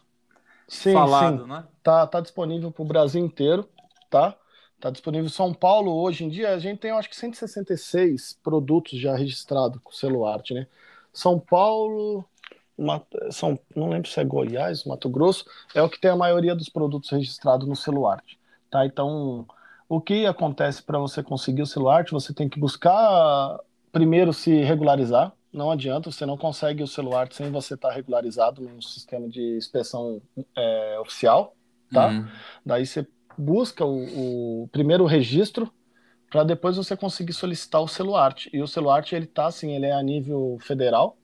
sim, 0.68 0.92
falado, 0.92 1.42
sim. 1.42 1.48
né? 1.48 1.64
Tá, 1.82 2.06
tá 2.06 2.20
disponível 2.20 2.70
para 2.70 2.82
o 2.82 2.86
Brasil 2.86 3.24
inteiro, 3.24 3.68
tá? 4.09 4.36
Tá 4.80 4.90
disponível 4.90 5.26
em 5.26 5.30
São 5.30 5.52
Paulo 5.52 5.92
hoje 5.92 6.24
em 6.24 6.28
dia. 6.28 6.55
A 6.55 6.59
gente 6.59 6.78
tem, 6.78 6.90
acho 6.90 7.09
que 7.09 7.16
166 7.16 8.38
produtos 8.42 8.98
já 8.98 9.14
registrados 9.14 9.80
com 9.82 9.92
selo 9.92 10.26
arte, 10.26 10.55
né? 10.55 10.66
São 11.12 11.38
Paulo, 11.38 12.24
São, 13.30 13.59
não 13.74 13.90
lembro 13.90 14.09
se 14.09 14.20
é 14.20 14.24
Goiás, 14.24 14.84
Mato 14.84 15.09
Grosso, 15.09 15.44
é 15.74 15.82
o 15.82 15.88
que 15.88 16.01
tem 16.01 16.10
a 16.10 16.16
maioria 16.16 16.55
dos 16.55 16.68
produtos 16.68 17.10
registrados 17.10 17.66
no 17.88 18.06
arte, 18.06 18.38
tá? 18.70 18.86
Então 18.86 19.47
o 19.90 20.00
que 20.00 20.24
acontece 20.24 20.80
para 20.84 21.00
você 21.00 21.20
conseguir 21.20 21.62
o 21.62 21.66
celular? 21.66 22.06
Você 22.12 22.32
tem 22.32 22.48
que 22.48 22.60
buscar 22.60 23.58
primeiro 23.90 24.32
se 24.32 24.62
regularizar. 24.62 25.32
Não 25.52 25.68
adianta, 25.68 26.12
você 26.12 26.24
não 26.24 26.38
consegue 26.38 26.80
o 26.80 26.86
celular 26.86 27.28
sem 27.32 27.50
você 27.50 27.74
estar 27.74 27.88
tá 27.88 27.94
regularizado 27.94 28.62
no 28.62 28.80
sistema 28.80 29.28
de 29.28 29.56
inspeção 29.56 30.22
é, 30.56 30.96
oficial, 31.00 31.56
tá? 31.90 32.06
Uhum. 32.06 32.28
Daí 32.64 32.86
você 32.86 33.04
busca 33.36 33.84
o, 33.84 34.62
o 34.62 34.68
primeiro 34.68 35.04
registro 35.06 35.68
para 36.30 36.44
depois 36.44 36.76
você 36.76 36.96
conseguir 36.96 37.32
solicitar 37.32 37.82
o 37.82 37.88
celular. 37.88 38.32
E 38.52 38.62
o 38.62 38.68
celular 38.68 39.04
ele 39.10 39.26
tá 39.26 39.46
assim, 39.46 39.74
ele 39.74 39.86
é 39.86 39.92
a 39.92 40.02
nível 40.04 40.56
federal, 40.60 41.18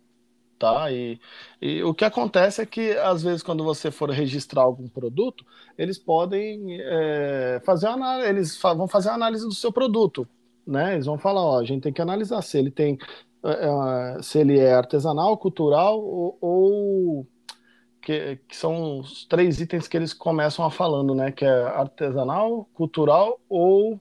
tá? 0.58 0.90
E, 0.90 1.20
e, 1.60 1.82
o 1.82 1.94
que 1.94 2.04
acontece 2.04 2.62
é 2.62 2.66
que, 2.66 2.92
às 2.98 3.22
vezes, 3.22 3.42
quando 3.42 3.64
você 3.64 3.90
for 3.90 4.10
registrar 4.10 4.62
algum 4.62 4.88
produto, 4.88 5.44
eles 5.78 5.98
podem 5.98 6.78
é, 6.80 7.60
fazer 7.64 7.88
eles 8.26 8.56
fa 8.56 8.74
vão 8.74 8.88
fazer 8.88 9.10
a 9.10 9.14
análise 9.14 9.44
do 9.44 9.54
seu 9.54 9.72
produto, 9.72 10.28
né? 10.66 10.94
Eles 10.94 11.06
vão 11.06 11.18
falar, 11.18 11.42
ó, 11.42 11.58
a 11.60 11.64
gente 11.64 11.82
tem 11.82 11.92
que 11.92 12.02
analisar 12.02 12.42
se 12.42 12.58
ele 12.58 12.70
tem, 12.70 12.98
é, 13.44 14.22
se 14.22 14.38
ele 14.38 14.58
é 14.58 14.72
artesanal, 14.74 15.36
cultural 15.38 16.00
ou, 16.02 16.38
ou 16.40 17.26
que, 18.00 18.36
que, 18.48 18.56
são 18.56 19.00
os 19.00 19.24
três 19.26 19.60
itens 19.60 19.88
que 19.88 19.96
eles 19.96 20.12
começam 20.14 20.64
a 20.64 20.70
falando, 20.70 21.14
né? 21.14 21.32
Que 21.32 21.44
é 21.44 21.48
artesanal, 21.48 22.68
cultural 22.74 23.40
ou 23.48 24.00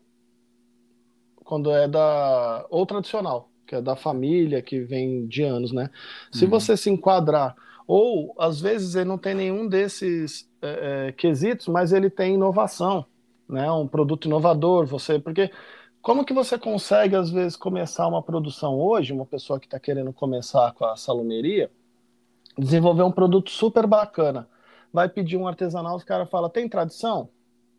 quando 1.44 1.72
é 1.72 1.88
da 1.88 2.66
ou 2.70 2.86
tradicional 2.86 3.50
que 3.66 3.76
é 3.76 3.82
da 3.82 3.96
família, 3.96 4.62
que 4.62 4.80
vem 4.80 5.26
de 5.28 5.44
anos, 5.44 5.72
né? 5.72 5.90
Se 6.32 6.46
uhum. 6.46 6.52
você 6.52 6.78
se 6.78 6.90
enquadrar, 6.90 7.56
ou 7.88 8.36
às 8.38 8.60
vezes 8.60 8.96
ele 8.96 9.06
não 9.06 9.18
tem 9.18 9.34
nenhum 9.34 9.68
desses 9.68 10.50
é, 10.62 11.08
é, 11.08 11.12
quesitos, 11.12 11.68
mas 11.68 11.94
ele 11.94 12.10
tem 12.10 12.36
inovação, 12.36 13.06
né? 13.48 13.72
Um 13.72 13.88
produto 13.88 14.26
inovador, 14.26 14.86
você, 14.86 15.20
porque 15.20 15.52
como 16.02 16.24
que 16.24 16.34
você 16.34 16.58
consegue 16.58 17.16
às 17.16 17.30
vezes 17.30 17.56
começar 17.56 18.08
uma 18.08 18.22
produção 18.22 18.80
hoje, 18.80 19.14
uma 19.14 19.26
pessoa 19.26 19.60
que 19.60 19.66
está 19.66 19.80
querendo 19.80 20.14
começar 20.14 20.72
com 20.74 20.86
a 20.86 20.96
salumeria, 20.96 21.72
desenvolver 22.58 23.04
um 23.04 23.12
produto 23.12 23.50
super 23.50 23.88
bacana, 23.88 24.48
vai 24.94 25.10
pedir 25.10 25.36
um 25.36 25.48
artesanal, 25.48 25.96
os 25.96 26.04
cara 26.04 26.26
fala 26.26 26.50
tem 26.50 26.70
tradição? 26.70 27.30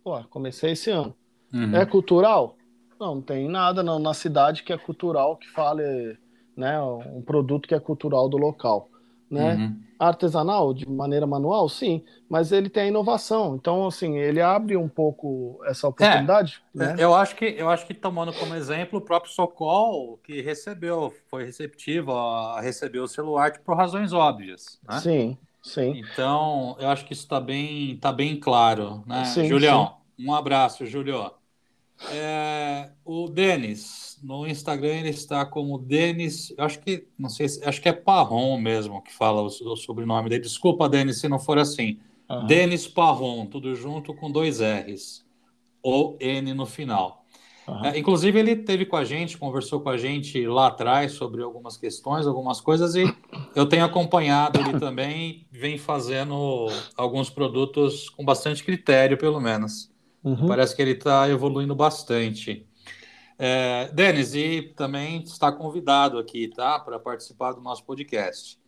Pô, 0.02 0.22
comecei 0.24 0.72
esse 0.72 0.90
ano. 0.90 1.14
Uhum. 1.52 1.74
É 1.74 1.86
cultural? 1.86 2.56
Não, 2.98 3.16
não 3.16 3.22
tem 3.22 3.48
nada 3.48 3.82
não, 3.82 3.98
na 3.98 4.14
cidade 4.14 4.62
que 4.62 4.72
é 4.72 4.78
cultural, 4.78 5.36
que 5.36 5.48
fale 5.50 6.18
né, 6.56 6.80
um 6.80 7.20
produto 7.20 7.68
que 7.68 7.74
é 7.74 7.80
cultural 7.80 8.28
do 8.28 8.38
local. 8.38 8.88
Né? 9.30 9.54
Uhum. 9.54 9.80
Artesanal, 9.98 10.72
de 10.72 10.88
maneira 10.88 11.26
manual, 11.26 11.68
sim, 11.68 12.02
mas 12.28 12.52
ele 12.52 12.68
tem 12.68 12.84
a 12.84 12.88
inovação. 12.88 13.56
Então, 13.56 13.86
assim, 13.86 14.16
ele 14.18 14.40
abre 14.40 14.76
um 14.76 14.88
pouco 14.88 15.58
essa 15.64 15.88
oportunidade. 15.88 16.62
É, 16.74 16.78
né? 16.78 16.96
Eu 16.98 17.14
acho 17.14 17.34
que 17.34 17.44
eu 17.44 17.68
acho 17.68 17.86
que 17.86 17.94
tomando 17.94 18.32
como 18.34 18.54
exemplo 18.54 18.98
o 18.98 19.02
próprio 19.02 19.32
Socol, 19.32 20.18
que 20.18 20.40
recebeu, 20.40 21.12
foi 21.28 21.44
receptivo 21.44 22.12
a 22.12 22.60
receber 22.60 23.00
o 23.00 23.08
celular 23.08 23.58
por 23.64 23.76
razões 23.76 24.12
óbvias. 24.12 24.78
Né? 24.86 25.00
Sim, 25.00 25.38
sim. 25.62 26.02
Então, 26.12 26.76
eu 26.78 26.88
acho 26.88 27.04
que 27.04 27.12
isso 27.12 27.22
está 27.22 27.40
bem, 27.40 27.96
tá 27.96 28.12
bem 28.12 28.38
claro, 28.38 29.02
né? 29.06 29.24
Sim, 29.24 29.48
Julião, 29.48 29.96
sim. 30.16 30.26
um 30.26 30.34
abraço, 30.34 30.86
Julião. 30.86 31.32
É, 32.10 32.90
o 33.04 33.28
Denis, 33.28 34.18
no 34.22 34.46
Instagram 34.46 34.96
ele 34.96 35.08
está 35.10 35.46
como 35.46 35.78
Denis, 35.78 36.54
acho 36.58 36.80
que 36.80 37.08
não 37.18 37.28
sei, 37.28 37.46
acho 37.64 37.80
que 37.80 37.88
é 37.88 37.92
Parron 37.92 38.58
mesmo 38.58 39.02
que 39.02 39.12
fala 39.12 39.42
o, 39.42 39.46
o 39.46 39.76
sobrenome 39.76 40.28
dele. 40.28 40.42
Desculpa, 40.42 40.88
Denis, 40.88 41.20
se 41.20 41.28
não 41.28 41.38
for 41.38 41.58
assim. 41.58 41.98
Uhum. 42.28 42.46
Denis 42.46 42.86
Parron, 42.86 43.46
tudo 43.46 43.74
junto 43.74 44.12
com 44.14 44.30
dois 44.30 44.60
R's, 44.60 45.24
ou 45.82 46.16
N 46.20 46.52
no 46.52 46.66
final. 46.66 47.24
Uhum. 47.66 47.84
É, 47.84 47.98
inclusive, 47.98 48.38
ele 48.38 48.56
teve 48.56 48.86
com 48.86 48.96
a 48.96 49.04
gente, 49.04 49.38
conversou 49.38 49.80
com 49.80 49.88
a 49.88 49.96
gente 49.96 50.46
lá 50.46 50.68
atrás 50.68 51.12
sobre 51.12 51.42
algumas 51.42 51.76
questões, 51.76 52.26
algumas 52.26 52.60
coisas, 52.60 52.94
e 52.94 53.04
eu 53.54 53.66
tenho 53.66 53.84
acompanhado 53.84 54.60
ele 54.60 54.78
também, 54.78 55.46
vem 55.50 55.78
fazendo 55.78 56.68
alguns 56.96 57.28
produtos 57.30 58.08
com 58.08 58.24
bastante 58.24 58.62
critério, 58.62 59.16
pelo 59.16 59.40
menos. 59.40 59.90
Uhum. 60.26 60.48
Parece 60.48 60.74
que 60.74 60.82
ele 60.82 60.90
está 60.90 61.28
evoluindo 61.30 61.72
bastante. 61.72 62.66
É, 63.38 63.88
Denis, 63.92 64.34
e 64.34 64.74
também 64.74 65.22
está 65.22 65.52
convidado 65.52 66.18
aqui, 66.18 66.48
tá? 66.48 66.80
Para 66.80 66.98
participar 66.98 67.52
do 67.52 67.60
nosso 67.60 67.84
podcast. 67.84 68.58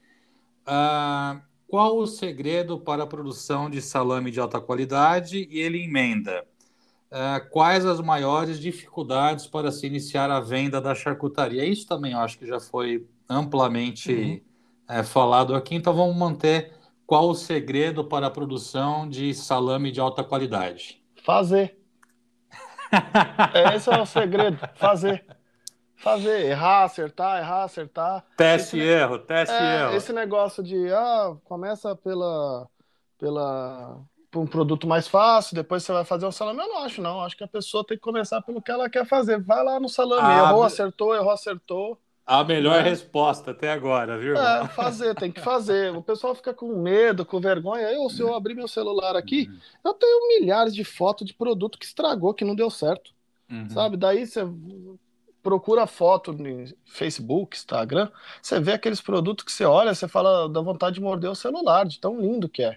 Ah, 0.64 1.40
qual 1.66 1.98
o 1.98 2.06
segredo 2.06 2.78
para 2.78 3.02
a 3.02 3.06
produção 3.08 3.68
de 3.68 3.82
salame 3.82 4.30
de 4.30 4.38
alta 4.38 4.60
qualidade? 4.60 5.48
E 5.50 5.58
ele 5.58 5.82
emenda. 5.82 6.46
Ah, 7.10 7.40
quais 7.40 7.84
as 7.84 8.00
maiores 8.00 8.60
dificuldades 8.60 9.48
para 9.48 9.72
se 9.72 9.84
iniciar 9.84 10.30
a 10.30 10.38
venda 10.38 10.80
da 10.80 10.94
charcutaria? 10.94 11.64
Isso 11.64 11.88
também 11.88 12.12
eu 12.12 12.20
acho 12.20 12.38
que 12.38 12.46
já 12.46 12.60
foi 12.60 13.04
amplamente 13.28 14.12
uhum. 14.12 14.40
é, 14.88 15.02
falado 15.02 15.56
aqui, 15.56 15.74
então 15.74 15.92
vamos 15.92 16.16
manter 16.16 16.72
qual 17.04 17.28
o 17.28 17.34
segredo 17.34 18.04
para 18.04 18.28
a 18.28 18.30
produção 18.30 19.08
de 19.08 19.34
salame 19.34 19.90
de 19.90 19.98
alta 19.98 20.22
qualidade. 20.22 20.97
Fazer. 21.28 21.78
Esse 23.76 23.90
é 23.90 24.00
o 24.00 24.06
segredo. 24.06 24.58
Fazer. 24.76 25.26
Fazer. 25.94 26.46
Errar, 26.46 26.84
acertar, 26.84 27.38
errar, 27.38 27.64
acertar. 27.64 28.24
Teste 28.34 28.78
e 28.78 28.80
erro, 28.80 29.18
teste 29.18 29.54
e 29.54 29.58
é, 29.58 29.82
erro. 29.82 29.94
Esse 29.94 30.10
negócio 30.10 30.62
de, 30.62 30.90
ah, 30.90 31.36
começa 31.44 31.94
pela, 31.94 32.66
pela, 33.18 34.00
por 34.30 34.40
um 34.40 34.46
produto 34.46 34.86
mais 34.86 35.06
fácil, 35.06 35.54
depois 35.54 35.82
você 35.82 35.92
vai 35.92 36.02
fazer 36.06 36.24
um 36.24 36.32
salame. 36.32 36.60
Eu 36.60 36.68
não 36.68 36.82
acho, 36.82 37.02
não. 37.02 37.20
Acho 37.20 37.36
que 37.36 37.44
a 37.44 37.48
pessoa 37.48 37.84
tem 37.86 37.98
que 37.98 38.02
começar 38.02 38.40
pelo 38.40 38.62
que 38.62 38.70
ela 38.70 38.88
quer 38.88 39.04
fazer. 39.04 39.38
Vai 39.38 39.62
lá 39.62 39.78
no 39.78 39.90
salame. 39.90 40.26
Ah, 40.26 40.48
errou, 40.48 40.62
acertou, 40.62 41.14
errou, 41.14 41.30
acertou. 41.30 42.00
A 42.28 42.44
melhor 42.44 42.80
é. 42.80 42.82
resposta 42.82 43.52
até 43.52 43.72
agora, 43.72 44.18
viu? 44.18 44.36
É, 44.36 44.68
fazer, 44.68 45.14
tem 45.14 45.32
que 45.32 45.40
fazer. 45.40 45.96
O 45.96 46.02
pessoal 46.02 46.34
fica 46.34 46.52
com 46.52 46.76
medo, 46.76 47.24
com 47.24 47.40
vergonha. 47.40 47.90
Eu, 47.90 48.10
se 48.10 48.20
eu 48.20 48.34
abrir 48.34 48.54
meu 48.54 48.68
celular 48.68 49.16
aqui, 49.16 49.48
uhum. 49.48 49.58
eu 49.86 49.94
tenho 49.94 50.28
milhares 50.28 50.74
de 50.74 50.84
fotos 50.84 51.26
de 51.26 51.32
produto 51.32 51.78
que 51.78 51.86
estragou, 51.86 52.34
que 52.34 52.44
não 52.44 52.54
deu 52.54 52.68
certo. 52.68 53.12
Uhum. 53.50 53.70
Sabe? 53.70 53.96
Daí 53.96 54.26
você 54.26 54.46
procura 55.42 55.86
foto 55.86 56.34
no 56.34 56.66
Facebook, 56.84 57.56
Instagram, 57.56 58.10
você 58.42 58.60
vê 58.60 58.72
aqueles 58.72 59.00
produtos 59.00 59.42
que 59.42 59.50
você 59.50 59.64
olha, 59.64 59.94
você 59.94 60.06
fala, 60.06 60.50
dá 60.50 60.60
vontade 60.60 60.96
de 60.96 61.00
morder 61.00 61.30
o 61.30 61.34
celular, 61.34 61.86
de 61.86 61.98
tão 61.98 62.20
lindo 62.20 62.46
que 62.46 62.62
é. 62.62 62.76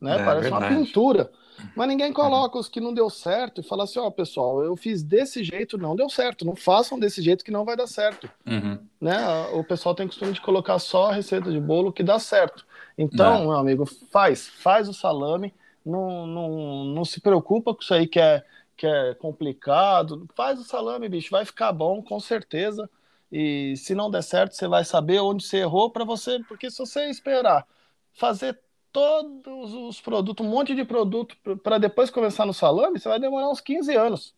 Né? 0.00 0.20
É, 0.20 0.24
Parece 0.24 0.50
verdade. 0.50 0.74
uma 0.74 0.80
pintura. 0.84 1.30
Mas 1.74 1.88
ninguém 1.88 2.12
coloca 2.12 2.58
os 2.58 2.68
que 2.68 2.80
não 2.80 2.92
deu 2.92 3.08
certo 3.10 3.60
e 3.60 3.64
fala 3.64 3.84
assim: 3.84 3.98
ó, 3.98 4.06
oh, 4.06 4.12
pessoal, 4.12 4.62
eu 4.62 4.76
fiz 4.76 5.02
desse 5.02 5.42
jeito, 5.42 5.78
não 5.78 5.96
deu 5.96 6.08
certo. 6.08 6.44
Não 6.44 6.54
façam 6.54 6.98
desse 6.98 7.22
jeito 7.22 7.44
que 7.44 7.50
não 7.50 7.64
vai 7.64 7.76
dar 7.76 7.86
certo. 7.86 8.30
Uhum. 8.46 8.78
Né? 9.00 9.16
O 9.52 9.62
pessoal 9.64 9.94
tem 9.94 10.06
costume 10.06 10.32
de 10.32 10.40
colocar 10.40 10.78
só 10.78 11.10
a 11.10 11.12
receita 11.12 11.50
de 11.50 11.60
bolo 11.60 11.92
que 11.92 12.02
dá 12.02 12.18
certo. 12.18 12.66
Então, 12.96 13.36
é. 13.36 13.40
meu 13.40 13.52
amigo, 13.52 13.86
faz, 13.86 14.48
faz 14.48 14.88
o 14.88 14.94
salame, 14.94 15.54
não, 15.84 16.26
não, 16.26 16.84
não 16.84 17.04
se 17.04 17.20
preocupa 17.20 17.74
com 17.74 17.80
isso 17.80 17.94
aí 17.94 18.06
que 18.06 18.20
é, 18.20 18.44
que 18.76 18.86
é 18.86 19.14
complicado. 19.14 20.26
Faz 20.34 20.58
o 20.60 20.64
salame, 20.64 21.08
bicho, 21.08 21.30
vai 21.30 21.44
ficar 21.44 21.72
bom, 21.72 22.02
com 22.02 22.18
certeza. 22.18 22.88
E 23.30 23.74
se 23.76 23.94
não 23.94 24.10
der 24.10 24.22
certo, 24.22 24.54
você 24.54 24.66
vai 24.66 24.84
saber 24.84 25.20
onde 25.20 25.44
você 25.44 25.58
errou 25.58 25.90
para 25.90 26.04
você, 26.04 26.40
porque 26.48 26.70
se 26.70 26.78
você 26.78 27.10
esperar 27.10 27.66
fazer 28.12 28.58
todos 28.92 29.72
os 29.74 30.00
produtos, 30.00 30.44
um 30.44 30.48
monte 30.48 30.74
de 30.74 30.84
produto 30.84 31.36
para 31.62 31.78
depois 31.78 32.10
começar 32.10 32.46
no 32.46 32.54
salame, 32.54 32.98
você 32.98 33.08
vai 33.08 33.20
demorar 33.20 33.48
uns 33.48 33.60
15 33.60 33.94
anos. 33.94 34.34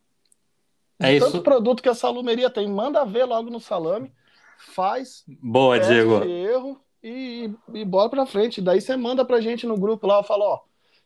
É 0.98 1.14
isso. 1.14 1.26
Tanto 1.26 1.42
produto 1.42 1.82
que 1.82 1.88
a 1.88 1.94
salumeria 1.94 2.50
tem, 2.50 2.68
manda 2.68 3.04
ver 3.04 3.24
logo 3.24 3.50
no 3.50 3.58
salame, 3.58 4.12
faz. 4.58 5.24
Boa, 5.42 5.80
Diego. 5.80 6.24
erro 6.24 6.80
e, 7.02 7.50
e 7.72 7.84
bora 7.84 8.10
para 8.10 8.26
frente. 8.26 8.60
Daí 8.60 8.80
você 8.80 8.96
manda 8.96 9.24
pra 9.24 9.40
gente 9.40 9.66
no 9.66 9.78
grupo 9.78 10.06
lá, 10.06 10.22
fala, 10.22 10.44
ó, 10.44 10.60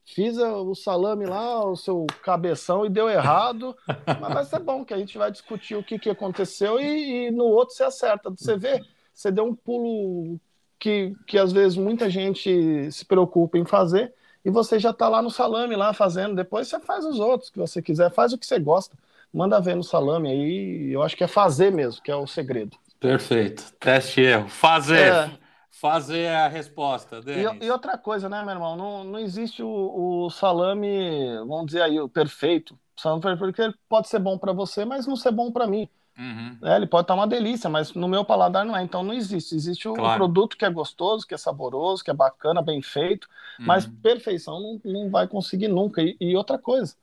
fiz 0.04 0.36
o 0.36 0.74
salame 0.74 1.26
lá, 1.26 1.64
o 1.64 1.76
seu 1.76 2.06
cabeção 2.22 2.84
e 2.84 2.90
deu 2.90 3.08
errado, 3.08 3.76
mas 4.20 4.34
vai 4.34 4.44
ser 4.44 4.58
bom 4.58 4.84
que 4.84 4.92
a 4.92 4.98
gente 4.98 5.16
vai 5.16 5.30
discutir 5.30 5.76
o 5.76 5.84
que, 5.84 5.98
que 5.98 6.10
aconteceu 6.10 6.80
e, 6.80 7.28
e 7.28 7.30
no 7.30 7.44
outro 7.44 7.74
você 7.74 7.84
acerta. 7.84 8.30
Você 8.30 8.56
vê, 8.56 8.82
você 9.12 9.30
deu 9.30 9.44
um 9.44 9.54
pulo 9.54 10.40
que, 10.84 11.16
que 11.26 11.38
às 11.38 11.50
vezes 11.50 11.78
muita 11.78 12.10
gente 12.10 12.92
se 12.92 13.06
preocupa 13.06 13.56
em 13.56 13.64
fazer 13.64 14.12
e 14.44 14.50
você 14.50 14.78
já 14.78 14.90
está 14.90 15.08
lá 15.08 15.22
no 15.22 15.30
salame 15.30 15.74
lá 15.74 15.94
fazendo. 15.94 16.34
Depois 16.34 16.68
você 16.68 16.78
faz 16.78 17.06
os 17.06 17.18
outros 17.18 17.48
que 17.48 17.58
você 17.58 17.80
quiser, 17.80 18.12
faz 18.12 18.34
o 18.34 18.38
que 18.38 18.44
você 18.44 18.58
gosta. 18.58 18.94
Manda 19.32 19.62
ver 19.62 19.76
no 19.76 19.82
salame 19.82 20.28
aí. 20.28 20.92
Eu 20.92 21.02
acho 21.02 21.16
que 21.16 21.24
é 21.24 21.26
fazer 21.26 21.72
mesmo, 21.72 22.02
que 22.02 22.10
é 22.10 22.14
o 22.14 22.26
segredo. 22.26 22.76
Perfeito. 23.00 23.72
Teste 23.80 24.20
erro. 24.20 24.46
Fazer. 24.46 25.10
É. 25.10 25.30
Fazer 25.70 26.28
a 26.28 26.48
resposta. 26.48 27.20
E, 27.26 27.64
e, 27.64 27.70
outra 27.70 27.96
coisa, 27.96 28.28
né, 28.28 28.42
meu 28.42 28.52
irmão? 28.52 28.76
Não, 28.76 29.04
não 29.04 29.18
existe 29.18 29.62
o, 29.62 30.26
o 30.26 30.30
salame, 30.30 31.34
vamos 31.48 31.66
dizer 31.66 31.80
aí, 31.80 31.98
o 31.98 32.10
perfeito. 32.10 32.74
O 32.94 33.00
salame 33.00 33.22
perfeito, 33.22 33.48
porque 33.48 33.62
ele 33.62 33.74
pode 33.88 34.08
ser 34.08 34.18
bom 34.18 34.36
para 34.36 34.52
você, 34.52 34.84
mas 34.84 35.06
não 35.06 35.16
ser 35.16 35.32
bom 35.32 35.50
para 35.50 35.66
mim. 35.66 35.88
Uhum. 36.16 36.58
É, 36.62 36.76
ele 36.76 36.86
pode 36.86 37.04
estar 37.04 37.14
uma 37.14 37.26
delícia, 37.26 37.68
mas 37.68 37.92
no 37.92 38.06
meu 38.06 38.24
paladar 38.24 38.64
não 38.64 38.76
é. 38.76 38.82
Então 38.82 39.02
não 39.02 39.12
existe. 39.12 39.54
Existe 39.54 39.88
um 39.88 39.94
claro. 39.94 40.16
produto 40.16 40.56
que 40.56 40.64
é 40.64 40.70
gostoso, 40.70 41.26
que 41.26 41.34
é 41.34 41.38
saboroso, 41.38 42.04
que 42.04 42.10
é 42.10 42.14
bacana, 42.14 42.62
bem 42.62 42.80
feito, 42.80 43.28
uhum. 43.58 43.66
mas 43.66 43.86
perfeição 43.86 44.60
não, 44.60 44.80
não 44.84 45.10
vai 45.10 45.26
conseguir 45.26 45.68
nunca. 45.68 46.02
E, 46.02 46.16
e, 46.20 46.36
outra 46.36 46.56
coisa, 46.56 46.94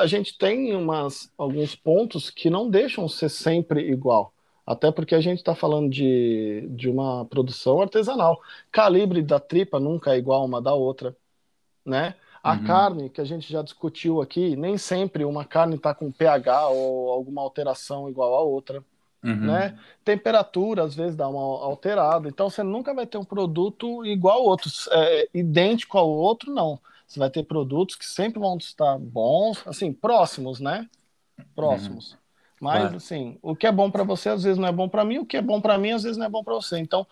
a 0.00 0.06
gente 0.06 0.36
tem 0.38 0.74
umas, 0.74 1.30
alguns 1.36 1.74
pontos 1.74 2.30
que 2.30 2.48
não 2.48 2.70
deixam 2.70 3.08
ser 3.08 3.28
sempre 3.28 3.90
igual. 3.90 4.32
Até 4.66 4.90
porque 4.92 5.14
a 5.14 5.20
gente 5.20 5.38
está 5.38 5.54
falando 5.54 5.90
de, 5.90 6.68
de 6.70 6.88
uma 6.88 7.24
produção 7.26 7.82
artesanal. 7.82 8.40
Calibre 8.70 9.20
da 9.20 9.40
tripa 9.40 9.80
nunca 9.80 10.14
é 10.14 10.18
igual 10.18 10.44
uma 10.44 10.62
da 10.62 10.72
outra, 10.72 11.16
né? 11.84 12.14
A 12.42 12.54
uhum. 12.54 12.64
carne, 12.64 13.08
que 13.08 13.20
a 13.20 13.24
gente 13.24 13.50
já 13.50 13.62
discutiu 13.62 14.20
aqui, 14.20 14.56
nem 14.56 14.76
sempre 14.76 15.24
uma 15.24 15.44
carne 15.44 15.76
está 15.76 15.94
com 15.94 16.10
pH 16.10 16.68
ou 16.68 17.10
alguma 17.10 17.40
alteração 17.40 18.08
igual 18.08 18.34
a 18.34 18.40
outra. 18.40 18.82
Uhum. 19.22 19.46
Né? 19.46 19.78
Temperatura, 20.04 20.82
às 20.82 20.94
vezes, 20.96 21.14
dá 21.14 21.28
uma 21.28 21.40
alterada. 21.40 22.28
Então, 22.28 22.50
você 22.50 22.64
nunca 22.64 22.92
vai 22.92 23.06
ter 23.06 23.18
um 23.18 23.24
produto 23.24 24.04
igual 24.04 24.38
ao 24.38 24.44
outro, 24.46 24.68
é, 24.90 25.28
idêntico 25.32 25.96
ao 25.96 26.10
outro, 26.10 26.52
não. 26.52 26.80
Você 27.06 27.20
vai 27.20 27.30
ter 27.30 27.44
produtos 27.44 27.94
que 27.94 28.04
sempre 28.04 28.40
vão 28.40 28.56
estar 28.56 28.98
bons, 28.98 29.62
assim, 29.66 29.92
próximos, 29.92 30.58
né? 30.58 30.88
Próximos. 31.54 32.12
Uhum. 32.12 32.18
Mas, 32.60 32.80
claro. 32.80 32.96
assim, 32.96 33.38
o 33.40 33.54
que 33.54 33.66
é 33.66 33.72
bom 33.72 33.90
para 33.90 34.02
você, 34.02 34.30
às 34.30 34.42
vezes 34.42 34.58
não 34.58 34.66
é 34.66 34.72
bom 34.72 34.88
para 34.88 35.04
mim, 35.04 35.18
o 35.18 35.26
que 35.26 35.36
é 35.36 35.42
bom 35.42 35.60
para 35.60 35.78
mim, 35.78 35.92
às 35.92 36.02
vezes 36.02 36.16
não 36.16 36.26
é 36.26 36.28
bom 36.28 36.42
para 36.42 36.54
você. 36.54 36.78
Então, 36.78 37.06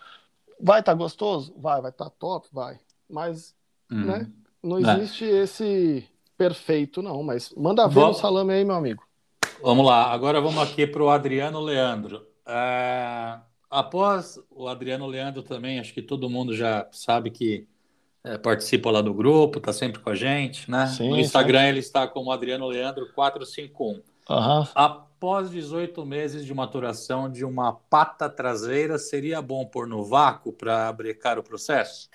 vai 0.61 0.81
estar 0.81 0.93
tá 0.93 0.99
gostoso? 0.99 1.55
Vai, 1.57 1.81
vai 1.81 1.91
estar 1.91 2.07
tá 2.07 2.13
top? 2.19 2.49
Vai. 2.53 2.81
Mas, 3.09 3.55
uhum. 3.91 4.07
né? 4.07 4.31
Não 4.63 4.79
é. 4.79 4.99
existe 4.99 5.25
é. 5.25 5.43
esse 5.43 6.09
perfeito, 6.37 7.03
não, 7.03 7.23
mas 7.23 7.53
manda 7.57 7.87
ver 7.87 7.95
vamos... 7.95 8.19
o 8.19 8.21
salame 8.21 8.53
aí, 8.53 8.65
meu 8.65 8.77
amigo. 8.77 9.03
Vamos 9.63 9.85
lá, 9.85 10.11
agora 10.11 10.41
vamos 10.41 10.63
aqui 10.63 10.87
para 10.87 11.03
o 11.03 11.11
Adriano 11.11 11.61
Leandro. 11.61 12.27
É... 12.47 13.39
Após 13.71 14.39
o 14.51 14.67
Adriano 14.67 15.07
Leandro 15.07 15.43
também, 15.43 15.79
acho 15.79 15.95
que 15.95 16.03
todo 16.03 16.29
mundo 16.29 16.57
já 16.57 16.89
sabe 16.91 17.31
que 17.31 17.69
é, 18.25 18.37
participa 18.37 18.91
lá 18.91 19.01
do 19.01 19.15
grupo, 19.15 19.59
está 19.59 19.73
sempre 19.73 20.01
com 20.01 20.11
a 20.11 20.15
gente, 20.15 20.71
né? 20.71 20.87
Sim, 20.89 21.11
no 21.11 21.19
Instagram 21.19 21.61
sim. 21.61 21.69
ele 21.69 21.79
está 21.79 22.07
como 22.07 22.33
Adriano 22.33 22.67
Leandro 22.67 23.11
451. 23.15 24.03
Uhum. 24.29 24.67
Após 24.75 25.51
18 25.51 26.05
meses 26.05 26.45
de 26.45 26.53
maturação 26.53 27.31
de 27.31 27.45
uma 27.45 27.73
pata 27.73 28.29
traseira, 28.29 28.99
seria 28.99 29.41
bom 29.41 29.65
pôr 29.65 29.87
no 29.87 30.05
vácuo 30.05 30.53
para 30.53 30.93
brecar 30.93 31.39
o 31.39 31.43
processo? 31.43 32.09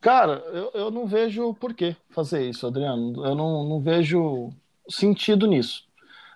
Cara, 0.00 0.42
eu, 0.52 0.70
eu 0.72 0.90
não 0.90 1.06
vejo 1.06 1.52
por 1.54 1.74
que 1.74 1.94
fazer 2.10 2.48
isso, 2.48 2.66
Adriano. 2.66 3.24
Eu 3.24 3.34
não, 3.34 3.64
não 3.64 3.80
vejo 3.80 4.50
sentido 4.88 5.46
nisso. 5.46 5.84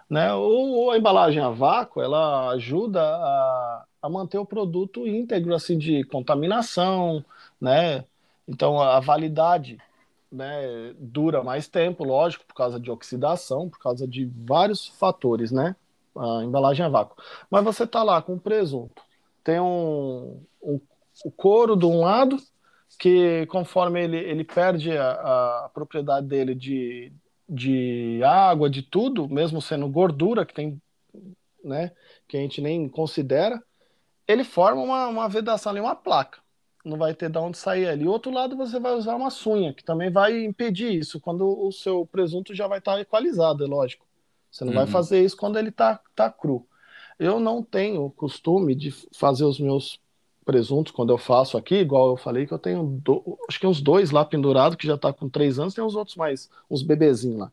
Né? 0.09 0.33
Ou, 0.35 0.91
a 0.91 0.99
embalagem 0.99 1.43
a 1.43 1.49
vácuo, 1.49 2.03
ela 2.03 2.51
ajuda 2.51 3.01
a, 3.03 3.85
a 4.03 4.09
manter 4.09 4.39
o 4.39 4.45
produto 4.47 5.07
íntegro, 5.07 5.55
assim, 5.55 5.79
de 5.79 6.05
contaminação, 6.05 7.25
né? 7.61 8.05
Então, 8.47 8.81
a 8.81 9.01
validade 9.01 9.79
né, 10.31 10.95
dura 10.99 11.43
mais 11.43 11.67
tempo, 11.69 12.05
lógico, 12.05 12.45
por 12.47 12.55
causa 12.55 12.79
de 12.79 12.91
oxidação, 12.91 13.71
por 13.71 13.79
causa 13.79 14.07
de 14.07 14.27
vários 14.27 14.87
fatores, 14.89 15.51
né? 15.51 15.75
A 16.17 16.45
embalagem 16.45 16.85
a 16.85 16.89
vácuo. 16.89 17.17
Mas 17.51 17.65
você 17.65 17.87
tá 17.87 18.03
lá 18.03 18.21
com 18.21 18.39
presunto, 18.39 19.03
tem 19.43 19.59
um, 19.59 20.43
um 20.63 20.81
o 21.25 21.31
couro 21.31 21.77
de 21.77 21.87
um 21.87 22.01
lado 22.01 22.39
que 22.99 23.47
conforme 23.47 24.03
ele, 24.03 24.17
ele 24.17 24.45
perde 24.45 24.97
a, 24.97 25.65
a 25.65 25.71
propriedade 25.73 26.27
dele 26.27 26.55
de, 26.55 27.13
de 27.49 28.23
água, 28.25 28.71
de 28.71 28.83
tudo, 28.83 29.29
mesmo 29.29 29.61
sendo 29.61 29.89
gordura, 29.89 30.47
que 30.47 30.55
tem, 30.55 30.81
né, 31.63 31.93
que 32.27 32.37
a 32.37 32.41
gente 32.41 32.61
nem 32.61 32.89
considera, 32.89 33.63
ele 34.27 34.45
forma 34.45 34.83
uma, 34.83 35.09
uma 35.09 35.29
vedação 35.29 35.71
ali, 35.71 35.81
uma 35.81 35.97
placa. 35.97 36.43
Não 36.85 36.99
vai 36.99 37.15
ter 37.15 37.31
de 37.31 37.39
onde 37.39 37.57
sair 37.57 37.89
ali. 37.89 38.07
Outro 38.07 38.31
lado, 38.31 38.57
você 38.57 38.79
vai 38.79 38.95
usar 38.95 39.15
uma 39.17 39.31
sunha, 39.31 39.73
que 39.73 39.83
também 39.83 40.11
vai 40.11 40.45
impedir 40.45 40.93
isso, 40.93 41.21
quando 41.21 41.47
o 41.47 41.73
seu 41.73 42.07
presunto 42.07 42.55
já 42.55 42.67
vai 42.67 42.79
estar 42.79 43.01
equalizado, 43.01 43.65
é 43.65 43.67
lógico. 43.67 44.07
Você 44.51 44.65
não 44.65 44.73
uhum. 44.73 44.79
vai 44.79 44.87
fazer 44.87 45.25
isso 45.25 45.37
quando 45.37 45.59
ele 45.59 45.71
está 45.71 46.01
tá 46.15 46.31
cru. 46.31 46.67
Eu 47.19 47.41
não 47.41 47.63
tenho 47.63 48.11
costume 48.11 48.75
de 48.75 48.91
fazer 49.13 49.45
os 49.45 49.59
meus 49.59 49.99
presuntos 50.45 50.93
quando 50.93 51.13
eu 51.13 51.19
faço 51.19 51.57
aqui, 51.57 51.77
igual 51.77 52.11
eu 52.11 52.17
falei 52.17 52.47
que 52.47 52.53
eu 52.53 52.59
tenho 52.59 52.83
do, 52.85 53.39
acho 53.49 53.59
que 53.59 53.67
uns 53.67 53.81
dois 53.81 54.11
lá 54.11 54.25
pendurados 54.25 54.77
que 54.77 54.87
já 54.87 54.95
está 54.95 55.13
com 55.13 55.29
três 55.29 55.59
anos, 55.59 55.75
tem 55.75 55.85
os 55.85 55.95
outros 55.95 56.17
mais 56.17 56.51
uns 56.71 56.83
bebezinhos 56.83 57.41
lá. 57.41 57.53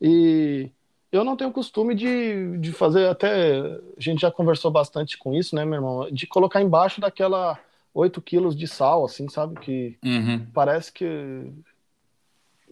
E 0.00 0.68
eu 1.10 1.24
não 1.24 1.36
tenho 1.36 1.52
costume 1.52 1.94
de, 1.94 2.58
de 2.58 2.72
fazer 2.72 3.06
até 3.06 3.58
a 3.60 4.00
gente 4.00 4.22
já 4.22 4.30
conversou 4.30 4.70
bastante 4.70 5.16
com 5.18 5.34
isso, 5.34 5.54
né, 5.54 5.64
meu 5.64 5.74
irmão, 5.74 6.10
de 6.10 6.26
colocar 6.26 6.60
embaixo 6.60 7.00
daquela 7.00 7.58
8 7.94 8.20
quilos 8.22 8.56
de 8.56 8.66
sal, 8.66 9.04
assim, 9.04 9.28
sabe 9.28 9.58
que 9.60 9.96
uhum. 10.04 10.46
parece 10.52 10.92
que 10.92 11.52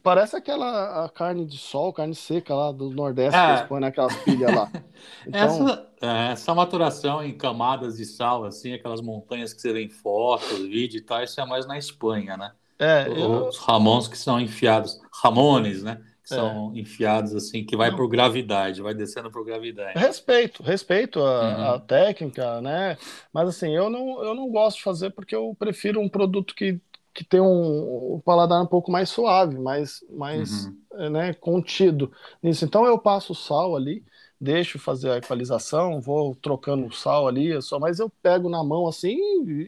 Parece 0.03 0.37
aquela 0.37 1.09
carne 1.11 1.45
de 1.45 1.59
sol, 1.59 1.93
carne 1.93 2.15
seca 2.15 2.55
lá 2.55 2.73
do 2.73 2.91
Nordeste, 2.91 3.39
é. 3.39 3.47
que 3.47 3.53
eles 3.53 3.69
põem 3.69 3.81
naquelas 3.81 4.17
pilhas 4.17 4.55
lá. 4.55 4.71
Então... 5.27 5.41
Essa, 5.41 5.91
é, 6.03 6.33
essa 6.33 6.55
maturação 6.55 7.25
em 7.25 7.35
camadas 7.37 7.97
de 7.97 8.05
sal, 8.05 8.45
assim, 8.45 8.75
aquelas 8.75 9.01
montanhas 9.01 9.55
que 9.55 9.61
você 9.61 9.73
vê 9.73 9.83
em 9.83 9.89
fotos, 9.89 10.59
vídeo 10.59 10.99
e 10.99 11.01
tal, 11.01 11.23
isso 11.23 11.41
é 11.41 11.47
mais 11.47 11.67
na 11.67 11.79
Espanha, 11.79 12.37
né? 12.37 12.53
É, 12.79 13.07
eu... 13.09 13.49
Os 13.49 13.59
ramons 13.59 14.09
que 14.09 14.17
são 14.17 14.41
enfiados, 14.41 14.99
ramones, 15.23 15.83
né? 15.83 16.01
Que 16.27 16.35
é. 16.35 16.37
são 16.37 16.73
enfiados 16.75 17.35
assim, 17.35 17.65
que 17.65 17.77
vai 17.77 17.95
por 17.95 18.09
gravidade, 18.09 18.81
vai 18.81 18.95
descendo 18.95 19.31
por 19.31 19.45
gravidade. 19.45 19.99
Respeito, 19.99 20.63
respeito 20.63 21.21
a, 21.21 21.41
uhum. 21.41 21.75
a, 21.75 21.81
técnica, 21.81 22.61
né? 22.63 22.97
Mas 23.33 23.51
assim, 23.51 23.75
eu 23.75 23.91
não, 23.91 24.23
eu 24.23 24.35
não 24.35 24.51
gosto 24.51 24.79
de 24.79 24.83
fazer 24.83 25.11
porque 25.11 25.37
eu 25.37 25.55
prefiro 25.59 26.01
um 26.01 26.09
produto 26.09 26.55
que 26.55 26.81
que 27.13 27.25
tem 27.25 27.41
um, 27.41 28.15
um, 28.15 28.21
paladar 28.25 28.63
um 28.63 28.67
pouco 28.67 28.91
mais 28.91 29.09
suave, 29.09 29.59
mais, 29.59 30.05
mais 30.11 30.67
uhum. 30.67 30.77
Eh, 30.95 31.11
né, 31.11 31.35
contido 31.35 32.13
nisso. 32.43 32.65
Então 32.65 32.85
eu 32.87 32.99
passo 32.99 33.33
o 33.33 33.37
sal 33.37 33.77
ali, 33.77 34.05
deixo 34.41 34.79
fazer 34.79 35.11
a 35.11 35.17
equalização, 35.19 36.01
vou 36.01 36.35
trocando 36.35 36.87
o 36.87 36.93
sal 36.93 37.29
ali, 37.29 37.61
só, 37.63 37.79
mas 37.79 37.99
eu 37.99 38.11
pego 38.23 38.49
na 38.49 38.63
mão 38.65 38.87
assim, 38.87 39.19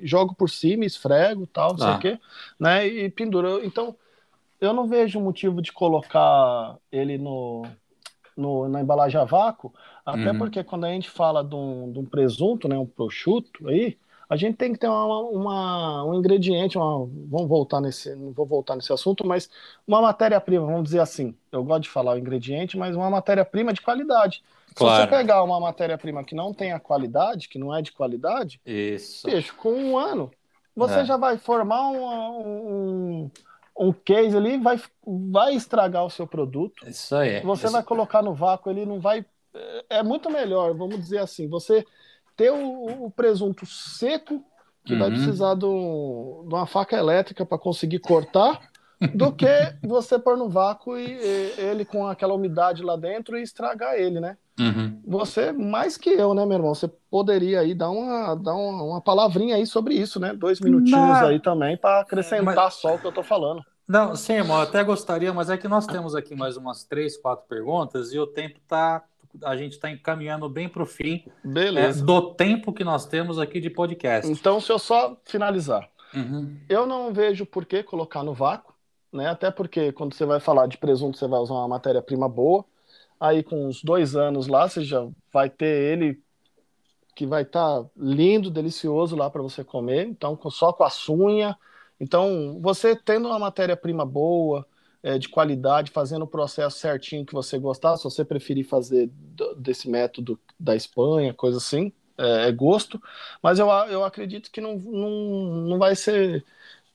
jogo 0.03 0.35
por 0.35 0.49
cima, 0.49 0.85
esfrego, 0.85 1.47
tal, 1.47 1.77
não 1.77 1.85
ah. 1.85 1.89
sei 1.89 1.97
o 1.97 1.99
quê, 1.99 2.23
né, 2.59 2.87
e 2.87 3.11
penduro. 3.11 3.65
Então 3.65 3.95
eu 4.61 4.73
não 4.73 4.87
vejo 4.87 5.21
motivo 5.21 5.61
de 5.61 5.73
colocar 5.73 6.77
ele 6.91 7.19
no, 7.19 7.67
no 8.37 8.69
na 8.69 8.81
embalagem 8.81 9.21
a 9.21 9.25
vácuo, 9.25 9.75
até 10.07 10.31
uhum. 10.31 10.39
porque 10.39 10.63
quando 10.65 10.85
a 10.85 10.91
gente 10.91 11.11
fala 11.11 11.45
de 11.45 11.55
um, 11.55 11.93
de 11.93 11.99
um 11.99 12.05
presunto, 12.05 12.69
né, 12.69 12.79
um 12.79 12.87
prosciutto 12.87 13.69
aí, 13.69 13.99
a 14.33 14.37
gente 14.37 14.57
tem 14.57 14.73
que 14.73 14.79
ter 14.79 14.89
uma, 14.89 15.19
uma, 15.19 16.05
um 16.07 16.15
ingrediente, 16.15 16.79
uma, 16.79 17.07
vamos 17.29 17.47
voltar 17.47 17.83
nesse, 17.83 18.17
não 18.17 18.33
vou 18.33 18.47
voltar 18.47 18.75
nesse 18.75 18.91
assunto, 18.91 19.27
mas 19.27 19.51
uma 19.87 20.01
matéria-prima, 20.01 20.65
vamos 20.65 20.85
dizer 20.85 21.01
assim. 21.01 21.37
Eu 21.53 21.63
gosto 21.63 21.83
de 21.83 21.91
falar 21.91 22.15
o 22.15 22.19
ingrediente, 22.19 22.79
mas 22.79 22.97
uma 22.97 23.11
matéria-prima 23.11 23.75
de 23.75 23.83
qualidade. 23.83 24.43
Claro. 24.75 25.03
Se 25.03 25.03
você 25.03 25.17
pegar 25.19 25.43
uma 25.43 25.61
matéria-prima 25.61 26.25
que 26.25 26.35
não 26.35 26.55
tem 26.55 26.73
a 26.73 26.81
qualidade, 26.81 27.47
que 27.47 27.59
não 27.59 27.77
é 27.77 27.83
de 27.83 27.93
qualidade, 27.93 28.59
Isso. 28.65 29.27
Bicho, 29.27 29.55
com 29.57 29.75
um 29.75 29.99
ano, 29.99 30.31
você 30.75 31.01
é. 31.01 31.05
já 31.05 31.19
vai 31.19 31.37
formar 31.37 31.91
um, 31.91 33.31
um 33.79 33.93
case 33.93 34.35
ali, 34.35 34.57
vai, 34.57 34.81
vai 35.07 35.55
estragar 35.55 36.07
o 36.07 36.11
seu 36.11 36.27
produto. 36.27 36.89
Isso 36.89 37.15
aí. 37.15 37.43
Você 37.43 37.67
Isso. 37.67 37.73
vai 37.75 37.83
colocar 37.83 38.23
no 38.23 38.33
vácuo, 38.33 38.71
ele 38.71 38.87
não 38.87 38.99
vai. 38.99 39.27
É, 39.53 39.99
é 39.99 40.03
muito 40.03 40.31
melhor, 40.31 40.73
vamos 40.73 40.99
dizer 40.99 41.19
assim. 41.19 41.47
Você 41.49 41.85
ter 42.43 42.51
o, 42.51 43.07
o 43.07 43.11
presunto 43.11 43.65
seco, 43.65 44.45
que 44.85 44.95
uhum. 44.95 44.99
vai 44.99 45.11
precisar 45.11 45.55
do, 45.55 46.45
de 46.49 46.55
uma 46.55 46.67
faca 46.67 46.97
elétrica 46.97 47.47
para 47.47 47.57
conseguir 47.57 48.01
cortar, 48.01 48.61
do 49.15 49.33
que 49.33 49.47
você 49.81 50.19
pôr 50.19 50.37
no 50.37 50.49
vácuo 50.49 50.99
e, 50.99 51.07
e, 51.07 51.55
ele 51.59 51.85
com 51.85 52.05
aquela 52.09 52.35
umidade 52.35 52.83
lá 52.83 52.97
dentro 52.97 53.39
e 53.39 53.43
estragar 53.43 53.95
ele, 53.95 54.19
né? 54.19 54.37
Uhum. 54.59 55.01
Você, 55.07 55.53
mais 55.53 55.97
que 55.97 56.11
eu, 56.11 56.35
né, 56.35 56.45
meu 56.45 56.59
irmão? 56.59 56.75
Você 56.75 56.89
poderia 57.09 57.61
aí 57.61 57.75
dar 57.75 57.91
uma, 57.91 58.35
dar 58.35 58.55
uma, 58.55 58.83
uma 58.83 59.01
palavrinha 59.01 59.55
aí 59.55 59.67
sobre 59.67 59.95
isso, 59.95 60.19
né? 60.19 60.35
Dois 60.35 60.61
minutinhos 60.61 61.19
aí 61.19 61.39
também 61.39 61.77
para 61.77 62.01
acrescentar 62.01 62.55
mas... 62.57 62.75
só 62.75 62.97
o 62.97 62.99
que 62.99 63.07
eu 63.07 63.13
tô 63.13 63.23
falando. 63.23 63.63
Não, 63.87 64.17
sim, 64.17 64.35
irmão, 64.35 64.57
eu 64.57 64.63
até 64.63 64.83
gostaria, 64.83 65.33
mas 65.33 65.49
é 65.49 65.57
que 65.57 65.69
nós 65.69 65.87
temos 65.87 66.15
aqui 66.15 66.35
mais 66.35 66.57
umas 66.57 66.85
três, 66.85 67.17
quatro 67.17 67.47
perguntas 67.49 68.13
e 68.13 68.19
o 68.19 68.27
tempo 68.27 68.59
tá 68.67 69.03
a 69.43 69.57
gente 69.57 69.73
está 69.73 69.91
encaminhando 69.91 70.49
bem 70.49 70.69
para 70.69 70.83
o 70.83 70.87
fim 70.87 71.25
é, 71.45 71.93
do 71.93 72.35
tempo 72.35 72.73
que 72.73 72.85
nós 72.85 73.07
temos 73.07 73.39
aqui 73.39 73.61
de 73.61 73.71
podcast. 73.71 74.31
Então, 74.31 74.61
se 74.61 74.71
eu 74.71 74.79
só 74.79 75.17
finalizar, 75.25 75.89
uhum. 76.15 76.57
eu 76.69 76.87
não 76.87 77.13
vejo 77.13 77.47
por 77.47 77.65
que 77.65 77.83
colocar 77.83 78.23
no 78.23 78.35
vácuo, 78.35 78.75
né? 79.13 79.29
Até 79.29 79.51
porque 79.51 79.93
quando 79.93 80.15
você 80.15 80.27
vai 80.27 80.41
falar 80.41 80.67
de 80.67 80.77
presunto, 80.79 81.17
você 81.17 81.27
vai 81.27 81.41
usar 81.41 81.55
uma 81.55 81.69
matéria-prima 81.69 82.29
boa. 82.29 82.65
Aí, 83.19 83.43
com 83.43 83.67
uns 83.67 83.83
dois 83.83 84.17
anos 84.17 84.49
lá, 84.49 84.69
você 84.69 84.83
já 84.83 85.07
vai 85.33 85.49
ter 85.49 85.93
ele 85.93 86.21
que 87.15 87.27
vai 87.27 87.43
estar 87.43 87.83
tá 87.83 87.89
lindo, 87.97 88.51
delicioso 88.51 89.15
lá 89.15 89.31
para 89.31 89.43
você 89.43 89.63
comer. 89.63 90.07
Então, 90.07 90.39
só 90.51 90.73
com 90.73 90.85
a 90.85 90.91
sunha. 90.91 91.57
Então, 92.01 92.59
você 92.61 92.97
tendo 92.97 93.29
uma 93.29 93.39
matéria-prima 93.39 94.05
boa, 94.05 94.67
é, 95.03 95.19
de 95.19 95.29
qualidade, 95.29 95.91
fazendo 95.91 96.23
o 96.23 96.29
processo 96.29 96.79
certinho 96.79 97.27
que 97.27 97.35
você 97.35 97.59
gostar, 97.59 97.97
se 97.97 98.05
você 98.05 98.25
preferir 98.25 98.67
fazer 98.67 99.11
desse 99.57 99.91
método 99.91 100.39
da 100.59 100.77
Espanha, 100.77 101.35
coisa 101.35 101.59
assim, 101.59 101.93
é, 102.17 102.49
é 102.49 102.53
gosto, 102.53 103.03
mas 103.43 103.59
eu, 103.59 103.69
eu 103.69 104.05
acredito 104.05 104.51
que 104.51 104.61
não, 104.61 104.79
não, 104.79 105.11
não 105.69 105.79
vai 105.79 105.97
ser 105.97 106.45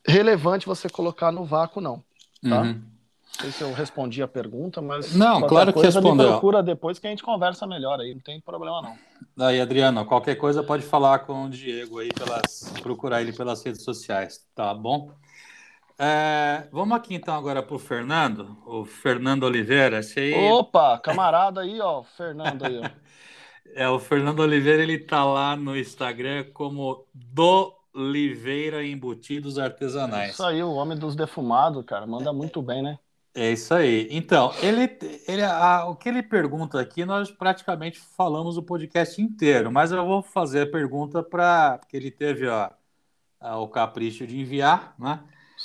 relevante 0.05 0.65
você 0.65 0.89
colocar 0.89 1.31
no 1.31 1.43
vácuo, 1.43 1.81
não, 1.81 2.03
tá? 2.41 2.61
Uhum. 2.61 2.81
Não 3.37 3.41
sei 3.43 3.51
se 3.51 3.61
eu 3.61 3.71
respondi 3.71 4.23
a 4.23 4.27
pergunta, 4.27 4.81
mas 4.81 5.13
não, 5.13 5.41
claro 5.41 5.71
que 5.71 5.79
respondeu. 5.79 6.27
procura 6.27 6.63
depois 6.63 6.97
que 6.97 7.05
a 7.05 7.09
gente 7.09 7.21
conversa 7.21 7.67
melhor 7.67 7.99
aí, 7.99 8.15
não 8.15 8.21
tem 8.21 8.41
problema 8.41 8.81
não. 8.81 9.45
Aí, 9.45 9.61
Adriano, 9.61 10.03
qualquer 10.05 10.35
coisa 10.35 10.63
pode 10.63 10.81
falar 10.81 11.19
com 11.19 11.45
o 11.45 11.49
Diego 11.49 11.99
aí 11.99 12.09
pelas 12.11 12.73
procurar 12.81 13.21
ele 13.21 13.31
pelas 13.31 13.63
redes 13.63 13.83
sociais, 13.83 14.43
tá 14.55 14.73
bom? 14.73 15.11
É, 15.99 16.67
vamos 16.71 16.95
aqui 16.95 17.15
então 17.15 17.33
agora 17.33 17.63
para 17.63 17.75
o 17.75 17.79
Fernando, 17.79 18.55
o 18.65 18.85
Fernando 18.85 19.43
Oliveira. 19.43 19.99
Aí... 20.15 20.51
Opa, 20.51 20.99
camarada 20.99 21.61
aí, 21.61 21.81
ó, 21.81 22.03
Fernando 22.03 22.65
aí. 22.65 22.79
Ó. 22.79 22.89
é, 23.73 23.89
o 23.89 23.97
Fernando 23.97 24.41
Oliveira, 24.41 24.83
ele 24.83 24.99
tá 24.99 25.25
lá 25.25 25.55
no 25.55 25.75
Instagram 25.75 26.45
como 26.53 27.03
do 27.11 27.75
Oliveira 27.95 28.85
Embutidos 28.85 29.57
Artesanais. 29.57 30.33
Isso 30.33 30.43
aí, 30.43 30.61
o 30.61 30.73
homem 30.73 30.95
dos 30.95 31.15
defumados, 31.15 31.83
cara, 31.83 32.05
manda 32.05 32.31
muito 32.31 32.61
bem, 32.61 32.83
né? 32.83 32.99
É 33.33 33.51
isso 33.51 33.73
aí. 33.73 34.07
Então, 34.11 34.51
ele, 34.61 34.97
ele, 35.27 35.43
a, 35.43 35.85
o 35.85 35.95
que 35.95 36.09
ele 36.09 36.21
pergunta 36.21 36.79
aqui, 36.79 37.05
nós 37.05 37.31
praticamente 37.31 37.99
falamos 37.99 38.57
o 38.57 38.63
podcast 38.63 39.19
inteiro, 39.19 39.71
mas 39.71 39.91
eu 39.91 40.05
vou 40.05 40.21
fazer 40.21 40.61
a 40.61 40.71
pergunta 40.71 41.23
para. 41.23 41.79
Porque 41.79 41.97
ele 41.97 42.11
teve 42.11 42.47
ó, 42.47 42.69
o 43.61 43.67
capricho 43.67 44.25
de 44.27 44.39
enviar, 44.39 44.95
né? 44.99 45.21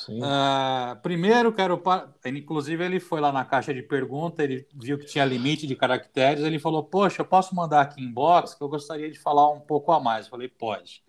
Uh, 0.09 1.01
primeiro, 1.03 1.53
quero. 1.53 1.81
Inclusive, 2.25 2.83
ele 2.83 2.99
foi 2.99 3.21
lá 3.21 3.31
na 3.31 3.45
caixa 3.45 3.75
de 3.75 3.83
pergunta, 3.83 4.43
ele 4.43 4.67
viu 4.75 4.99
que 4.99 5.05
tinha 5.05 5.25
limite 5.25 5.67
de 5.67 5.77
caracteres, 5.77 6.43
ele 6.43 6.59
falou: 6.59 6.83
Poxa, 6.83 7.21
eu 7.21 7.27
posso 7.27 7.55
mandar 7.55 7.83
aqui 7.83 8.03
inbox 8.03 8.55
que 8.55 8.63
eu 8.63 8.69
gostaria 8.69 9.11
de 9.11 9.19
falar 9.19 9.51
um 9.51 9.61
pouco 9.61 9.93
a 9.93 10.01
mais. 10.01 10.25
Eu 10.27 10.31
falei: 10.31 10.49
Pode. 10.49 11.05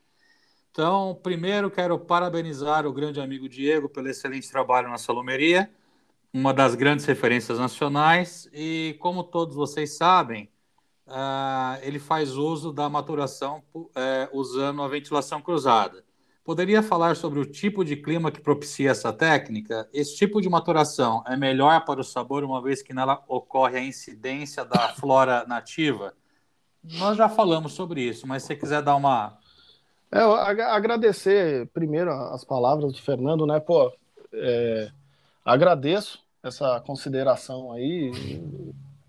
Então, 0.69 1.17
primeiro, 1.23 1.71
quero 1.71 1.97
parabenizar 1.97 2.85
o 2.85 2.91
grande 2.91 3.21
amigo 3.21 3.47
Diego 3.47 3.87
pelo 3.87 4.09
excelente 4.09 4.51
trabalho 4.51 4.89
na 4.89 4.97
Salomeria, 4.97 5.69
uma 6.33 6.51
das 6.51 6.73
grandes 6.73 7.05
referências 7.05 7.59
nacionais, 7.59 8.49
e 8.51 8.97
como 8.99 9.23
todos 9.23 9.55
vocês 9.55 9.95
sabem, 9.95 10.49
uh, 11.07 11.79
ele 11.83 11.99
faz 11.99 12.35
uso 12.35 12.73
da 12.73 12.89
maturação 12.89 13.63
uh, 13.75 13.91
usando 14.33 14.81
a 14.81 14.87
ventilação 14.87 15.41
cruzada. 15.41 16.03
Poderia 16.43 16.83
falar 16.83 17.15
sobre 17.15 17.39
o 17.39 17.45
tipo 17.45 17.85
de 17.85 17.95
clima 17.95 18.29
que 18.29 18.41
propicia 18.41 18.91
essa 18.91 19.13
técnica? 19.13 19.87
Esse 19.93 20.17
tipo 20.17 20.41
de 20.41 20.49
maturação 20.49 21.23
é 21.25 21.37
melhor 21.37 21.85
para 21.85 22.01
o 22.01 22.03
sabor, 22.03 22.43
uma 22.43 22.61
vez 22.61 22.81
que 22.81 22.93
nela 22.93 23.23
ocorre 23.29 23.77
a 23.77 23.83
incidência 23.83 24.65
da 24.65 24.89
flora 24.99 25.45
nativa? 25.47 26.13
Nós 26.83 27.17
já 27.17 27.29
falamos 27.29 27.71
sobre 27.71 28.01
isso, 28.01 28.27
mas 28.27 28.41
se 28.41 28.47
você 28.47 28.55
quiser 28.57 28.81
dar 28.81 28.97
uma. 28.97 29.37
É, 30.11 30.19
agradecer 30.19 31.65
primeiro 31.67 32.11
as 32.11 32.43
palavras 32.43 32.91
do 32.91 33.01
Fernando, 33.01 33.45
né? 33.45 33.61
Pô, 33.61 33.93
é, 34.33 34.91
agradeço 35.45 36.19
essa 36.43 36.81
consideração 36.81 37.71
aí. 37.71 38.11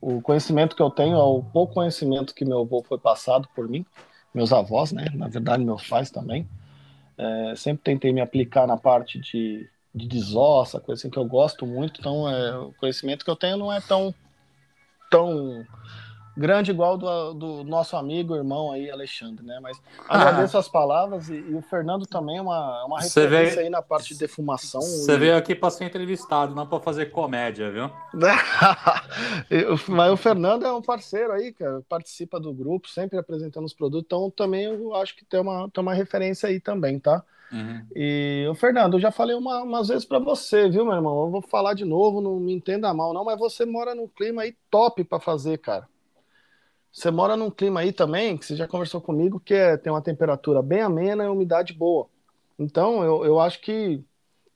O 0.00 0.22
conhecimento 0.22 0.76
que 0.76 0.82
eu 0.82 0.90
tenho 0.90 1.16
é 1.16 1.22
o 1.22 1.42
pouco 1.42 1.74
conhecimento 1.74 2.32
que 2.32 2.44
meu 2.44 2.60
avô 2.60 2.80
foi 2.86 2.98
passado 2.98 3.48
por 3.56 3.68
mim, 3.68 3.84
meus 4.32 4.52
avós, 4.52 4.92
né? 4.92 5.06
Na 5.14 5.26
verdade, 5.26 5.64
meus 5.64 5.84
pais 5.88 6.12
também. 6.12 6.48
É, 7.16 7.54
sempre 7.56 7.84
tentei 7.84 8.12
me 8.12 8.20
aplicar 8.20 8.66
na 8.66 8.76
parte 8.76 9.18
de, 9.18 9.68
de 9.94 10.06
desossa, 10.06 10.80
coisa 10.80 11.00
assim 11.00 11.10
que 11.10 11.18
eu 11.18 11.24
gosto 11.24 11.66
muito. 11.66 12.00
Então, 12.00 12.28
é, 12.28 12.56
o 12.58 12.72
conhecimento 12.72 13.24
que 13.24 13.30
eu 13.30 13.36
tenho 13.36 13.56
não 13.56 13.72
é 13.72 13.80
tão, 13.80 14.14
tão 15.10 15.64
grande 16.36 16.70
igual 16.70 16.96
do, 16.98 17.34
do 17.34 17.64
nosso 17.64 17.96
amigo, 17.96 18.34
irmão 18.34 18.72
aí, 18.72 18.90
Alexandre, 18.90 19.44
né? 19.44 19.58
Mas 19.62 19.80
agradeço 20.08 20.56
ah. 20.56 20.60
as 20.60 20.68
palavras 20.68 21.28
e, 21.28 21.34
e, 21.34 21.54
o 21.54 21.62
Fernando 21.62 22.06
também 22.06 22.38
é 22.38 22.42
uma, 22.42 22.84
uma 22.84 23.00
referência 23.00 23.56
veio, 23.56 23.60
aí 23.60 23.70
na 23.70 23.80
parte 23.80 24.14
de 24.14 24.18
defumação. 24.20 24.80
Você 24.80 25.12
e... 25.12 25.16
veio 25.16 25.36
aqui 25.36 25.54
para 25.54 25.70
ser 25.70 25.84
entrevistado, 25.84 26.54
não 26.54 26.66
para 26.66 26.80
fazer 26.80 27.06
comédia, 27.06 27.70
viu? 27.70 27.90
Mas 29.88 30.12
o 30.12 30.16
Fernando 30.16 30.66
é 30.66 30.72
um 30.72 30.82
parceiro 30.82 31.32
aí, 31.32 31.52
cara, 31.52 31.82
participa 31.88 32.40
do 32.40 32.52
grupo, 32.52 32.88
sempre 32.88 33.18
apresentando 33.18 33.64
os 33.64 33.74
produtos, 33.74 34.06
então 34.06 34.30
também 34.30 34.64
eu 34.64 34.94
acho 34.96 35.16
que 35.16 35.24
tem 35.24 35.40
uma, 35.40 35.68
tem 35.70 35.82
uma 35.82 35.94
referência 35.94 36.48
aí 36.48 36.58
também, 36.58 36.98
tá? 36.98 37.22
Uhum. 37.52 37.86
E 37.94 38.46
o 38.50 38.54
Fernando, 38.54 38.94
eu 38.94 39.00
já 39.00 39.12
falei 39.12 39.36
uma, 39.36 39.62
umas 39.62 39.86
vezes 39.86 40.04
para 40.04 40.18
você, 40.18 40.68
viu, 40.68 40.84
meu 40.84 40.94
irmão? 40.94 41.24
Eu 41.24 41.30
vou 41.30 41.42
falar 41.42 41.74
de 41.74 41.84
novo, 41.84 42.20
não 42.20 42.40
me 42.40 42.52
entenda 42.52 42.92
mal, 42.92 43.12
não, 43.12 43.24
mas 43.24 43.38
você 43.38 43.64
mora 43.64 43.94
num 43.94 44.08
clima 44.08 44.42
aí 44.42 44.56
top 44.68 45.04
para 45.04 45.20
fazer, 45.20 45.58
cara. 45.58 45.86
Você 46.94 47.10
mora 47.10 47.36
num 47.36 47.50
clima 47.50 47.80
aí 47.80 47.92
também, 47.92 48.36
que 48.36 48.46
você 48.46 48.54
já 48.54 48.68
conversou 48.68 49.00
comigo, 49.00 49.40
que 49.40 49.52
é, 49.52 49.76
tem 49.76 49.92
uma 49.92 50.00
temperatura 50.00 50.62
bem 50.62 50.80
amena 50.80 51.24
e 51.24 51.28
umidade 51.28 51.72
boa. 51.72 52.06
Então, 52.56 53.02
eu, 53.02 53.24
eu 53.24 53.40
acho 53.40 53.60
que 53.60 54.00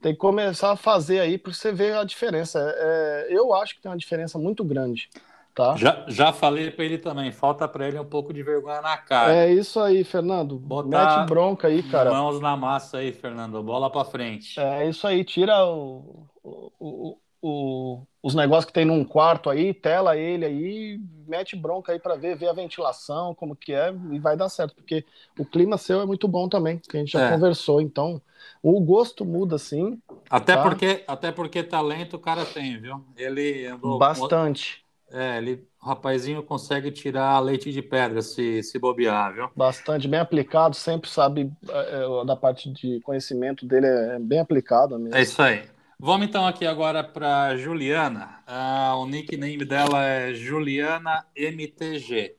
tem 0.01 0.12
que 0.12 0.20
começar 0.20 0.70
a 0.70 0.77
fazer 0.77 1.19
aí 1.19 1.36
para 1.36 1.52
você 1.52 1.73
ver 1.73 1.97
a 1.97 2.05
diferença. 2.05 2.60
É, 2.60 3.27
eu 3.31 3.52
acho 3.52 3.74
que 3.74 3.82
tem 3.82 3.90
uma 3.90 3.98
diferença 3.98 4.39
muito 4.39 4.62
grande. 4.62 5.10
Tá? 5.52 5.74
Já, 5.74 6.05
já 6.06 6.32
falei 6.32 6.70
para 6.70 6.85
ele 6.85 6.98
também, 6.98 7.32
falta 7.32 7.66
para 7.66 7.89
ele 7.89 7.98
um 7.98 8.05
pouco 8.05 8.32
de 8.32 8.44
vergonha 8.44 8.81
na 8.81 8.97
cara. 8.97 9.35
É 9.35 9.52
isso 9.52 9.81
aí, 9.81 10.05
Fernando. 10.05 10.56
Botar 10.56 11.19
Mete 11.19 11.28
bronca 11.28 11.66
aí, 11.66 11.82
cara. 11.82 12.12
Mãos 12.12 12.40
na 12.40 12.56
massa 12.56 12.98
aí, 12.98 13.10
Fernando. 13.10 13.60
Bola 13.65 13.90
para 13.90 14.05
frente. 14.05 14.60
É 14.60 14.89
isso 14.89 15.05
aí, 15.09 15.24
tira 15.24 15.66
o, 15.66 16.24
o, 16.44 16.70
o, 16.78 17.19
os 17.40 18.35
negócios 18.35 18.65
que 18.65 18.73
tem 18.73 18.85
num 18.85 19.05
quarto 19.05 19.48
aí, 19.48 19.73
tela 19.73 20.16
ele 20.16 20.44
aí, 20.44 21.01
mete 21.27 21.55
bronca 21.55 21.93
aí 21.93 21.98
para 21.98 22.16
ver, 22.16 22.36
ver 22.36 22.48
a 22.48 22.52
ventilação, 22.52 23.35
como 23.35 23.55
que 23.55 23.73
é, 23.73 23.94
e 24.10 24.19
vai 24.19 24.36
dar 24.36 24.48
certo, 24.48 24.74
porque 24.74 25.05
o 25.39 25.44
clima 25.44 25.78
seu 25.78 26.01
é 26.01 26.06
muito 26.06 26.27
bom 26.27 26.48
também, 26.48 26.78
que 26.78 26.97
a 26.97 27.01
gente 27.01 27.12
já 27.12 27.27
é. 27.27 27.31
conversou, 27.31 27.81
então 27.81 28.20
o 28.62 28.81
gosto 28.81 29.24
muda 29.24 29.56
sim. 29.59 30.01
Até 30.28 30.56
tá? 30.56 30.62
porque 30.62 31.05
até 31.06 31.31
porque 31.31 31.62
talento 31.62 32.16
o 32.16 32.19
cara 32.19 32.44
tem, 32.44 32.81
viu? 32.81 33.05
Ele 33.16 33.66
andou 33.66 33.98
bastante. 33.98 34.85
É, 35.10 35.39
ele 35.39 35.66
o 35.81 35.86
rapazinho 35.86 36.43
consegue 36.43 36.90
tirar 36.90 37.39
leite 37.39 37.70
de 37.70 37.81
pedra 37.81 38.20
se, 38.20 38.62
se 38.65 38.78
bobear, 38.78 39.32
viu? 39.32 39.48
Bastante, 39.55 40.09
bem 40.09 40.19
aplicado, 40.19 40.74
sempre 40.74 41.09
sabe 41.09 41.51
é, 41.69 42.05
é 42.23 42.24
da 42.27 42.35
parte 42.35 42.70
de 42.70 43.01
conhecimento 43.01 43.65
dele, 43.65 43.86
é 43.86 44.19
bem 44.19 44.40
aplicado 44.40 44.98
mesmo. 44.98 45.16
É 45.16 45.23
isso 45.23 45.40
aí. 45.40 45.62
Vamos 46.01 46.29
então 46.29 46.47
aqui 46.47 46.65
agora 46.65 47.03
para 47.03 47.57
Juliana. 47.57 48.41
Ah, 48.47 48.95
o 48.97 49.05
nickname 49.05 49.65
dela 49.65 50.05
é 50.05 50.33
Juliana 50.33 51.27
MTG. 51.35 52.37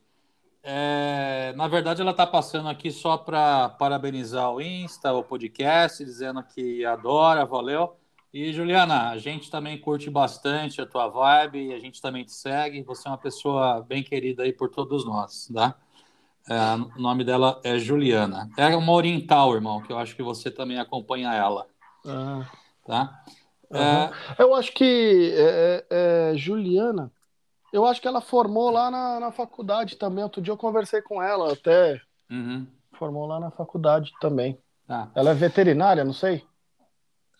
É, 0.63 1.53
na 1.57 1.67
verdade, 1.67 2.01
ela 2.01 2.11
está 2.11 2.25
passando 2.25 2.69
aqui 2.69 2.89
só 2.89 3.17
para 3.17 3.67
parabenizar 3.67 4.49
o 4.49 4.61
Insta, 4.61 5.11
o 5.11 5.25
podcast, 5.25 6.05
dizendo 6.05 6.41
que 6.41 6.85
adora, 6.85 7.45
valeu. 7.45 7.97
E 8.33 8.53
Juliana, 8.53 9.09
a 9.09 9.17
gente 9.17 9.51
também 9.51 9.77
curte 9.77 10.09
bastante 10.09 10.79
a 10.79 10.85
tua 10.85 11.09
vibe 11.09 11.67
e 11.67 11.73
a 11.73 11.79
gente 11.79 12.01
também 12.01 12.23
te 12.23 12.31
segue. 12.31 12.81
Você 12.83 13.09
é 13.09 13.11
uma 13.11 13.17
pessoa 13.17 13.81
bem 13.81 14.01
querida 14.03 14.43
aí 14.43 14.53
por 14.53 14.69
todos 14.69 15.03
nós, 15.05 15.51
tá? 15.53 15.75
É, 16.49 16.75
o 16.97 17.01
nome 17.01 17.25
dela 17.25 17.59
é 17.65 17.77
Juliana. 17.77 18.49
É 18.55 18.73
uma 18.73 18.93
oriental, 18.93 19.53
irmão, 19.53 19.81
que 19.81 19.91
eu 19.91 19.97
acho 19.97 20.15
que 20.15 20.23
você 20.23 20.49
também 20.49 20.79
acompanha 20.79 21.33
ela. 21.33 21.67
Ah. 22.05 22.49
Tá? 22.85 23.23
Uhum. 23.71 24.35
Eu 24.37 24.55
acho 24.55 24.73
que 24.73 25.33
é, 25.35 25.85
é, 25.89 26.31
é, 26.31 26.37
Juliana, 26.37 27.11
eu 27.71 27.85
acho 27.85 28.01
que 28.01 28.07
ela 28.07 28.21
formou 28.21 28.69
lá 28.71 28.89
na, 28.89 29.19
na 29.19 29.31
faculdade 29.31 29.95
também. 29.95 30.23
Outro 30.23 30.41
dia 30.41 30.51
eu 30.51 30.57
conversei 30.57 31.01
com 31.01 31.21
ela 31.21 31.53
até. 31.53 32.01
Uhum. 32.29 32.65
Formou 32.93 33.25
lá 33.25 33.39
na 33.39 33.51
faculdade 33.51 34.11
também. 34.19 34.57
Tá. 34.87 35.09
Ela 35.13 35.31
é 35.31 35.33
veterinária, 35.35 36.03
não 36.03 36.13
sei? 36.13 36.43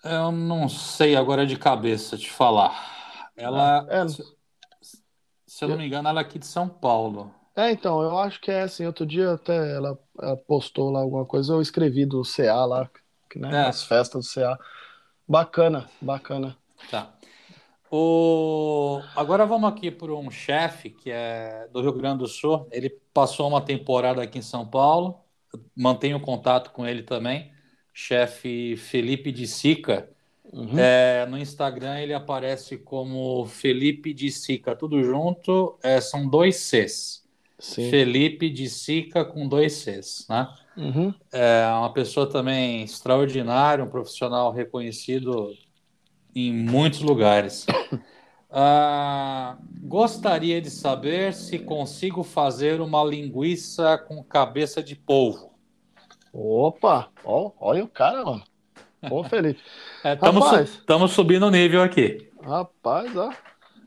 Eu 0.04 0.32
não 0.32 0.70
sei 0.70 1.16
agora 1.16 1.46
de 1.46 1.58
cabeça 1.58 2.18
te 2.18 2.32
falar. 2.32 3.30
Ela, 3.36 3.86
é, 3.90 4.08
se, 4.08 4.24
se 5.48 5.66
eu 5.66 5.70
não 5.70 5.78
me 5.78 5.88
engano, 5.88 6.08
ela 6.08 6.22
é 6.22 6.24
aqui 6.24 6.38
de 6.38 6.46
São 6.46 6.70
Paulo. 6.70 7.34
É, 7.56 7.72
então, 7.72 8.02
eu 8.02 8.18
acho 8.20 8.40
que 8.40 8.52
é 8.52 8.62
assim. 8.62 8.86
Outro 8.86 9.06
dia 9.06 9.34
até 9.34 9.76
ela, 9.76 10.00
ela 10.22 10.38
postou 10.38 10.90
lá 10.90 11.00
alguma 11.00 11.26
coisa, 11.26 11.54
eu 11.54 11.62
escrevi 11.62 12.06
do 12.06 12.24
CA 12.24 12.66
lá, 12.66 12.90
né? 13.36 13.64
É. 13.64 13.68
As 13.68 13.84
festas 13.84 14.26
do 14.26 14.32
CA. 14.32 14.58
Bacana, 15.30 15.88
bacana. 16.02 16.58
Tá. 16.90 17.14
O... 17.92 19.00
Agora 19.16 19.46
vamos 19.46 19.70
aqui 19.70 19.92
para 19.92 20.12
um 20.12 20.32
chefe 20.32 20.90
que 20.90 21.12
é 21.12 21.68
do 21.72 21.82
Rio 21.82 21.94
Grande 21.94 22.18
do 22.18 22.28
Sul. 22.28 22.68
Ele 22.72 22.90
passou 23.14 23.48
uma 23.48 23.62
temporada 23.62 24.24
aqui 24.24 24.40
em 24.40 24.42
São 24.42 24.66
Paulo. 24.66 25.20
Mantenho 25.76 26.20
contato 26.20 26.72
com 26.72 26.84
ele 26.84 27.04
também. 27.04 27.52
Chefe 27.94 28.76
Felipe 28.76 29.32
de 29.32 29.46
Sica. 29.46 30.10
Uhum. 30.52 30.80
É, 30.80 31.28
no 31.28 31.38
Instagram 31.38 32.00
ele 32.00 32.16
aparece 32.16 32.76
como 32.80 33.46
Felipe 33.46 34.16
de 34.16 34.32
Sica, 34.32 34.76
tudo 34.76 35.04
junto. 35.04 35.78
É, 35.84 36.02
são 36.02 36.28
dois 36.28 36.56
Cs. 36.56 37.24
Sim. 37.60 37.88
Felipe 37.92 38.50
de 38.50 38.68
Sica 38.68 39.24
com 39.24 39.48
dois 39.48 39.74
Cs, 39.74 40.26
né? 40.28 40.48
Uhum. 40.80 41.14
É 41.32 41.66
uma 41.78 41.92
pessoa 41.92 42.26
também 42.26 42.84
extraordinária, 42.84 43.84
um 43.84 43.90
profissional 43.90 44.52
reconhecido 44.52 45.52
em 46.34 46.54
muitos 46.54 47.02
lugares. 47.02 47.66
Ah, 48.52 49.60
gostaria 49.84 50.60
de 50.60 50.72
saber 50.72 51.36
se 51.36 51.60
consigo 51.60 52.24
fazer 52.24 52.82
uma 52.82 53.04
linguiça 53.04 53.96
com 53.96 54.24
cabeça 54.24 54.82
de 54.82 54.96
polvo. 54.96 55.54
Opa, 56.34 57.12
ó, 57.24 57.52
olha 57.60 57.84
o 57.84 57.88
cara, 57.88 58.26
mano. 58.26 58.44
Ô, 59.12 59.24
Felipe. 59.24 59.62
Estamos 60.04 61.12
é, 61.12 61.14
subindo 61.14 61.46
o 61.46 61.52
nível 61.52 61.84
aqui. 61.84 62.28
Rapaz, 62.42 63.16
ó. 63.16 63.32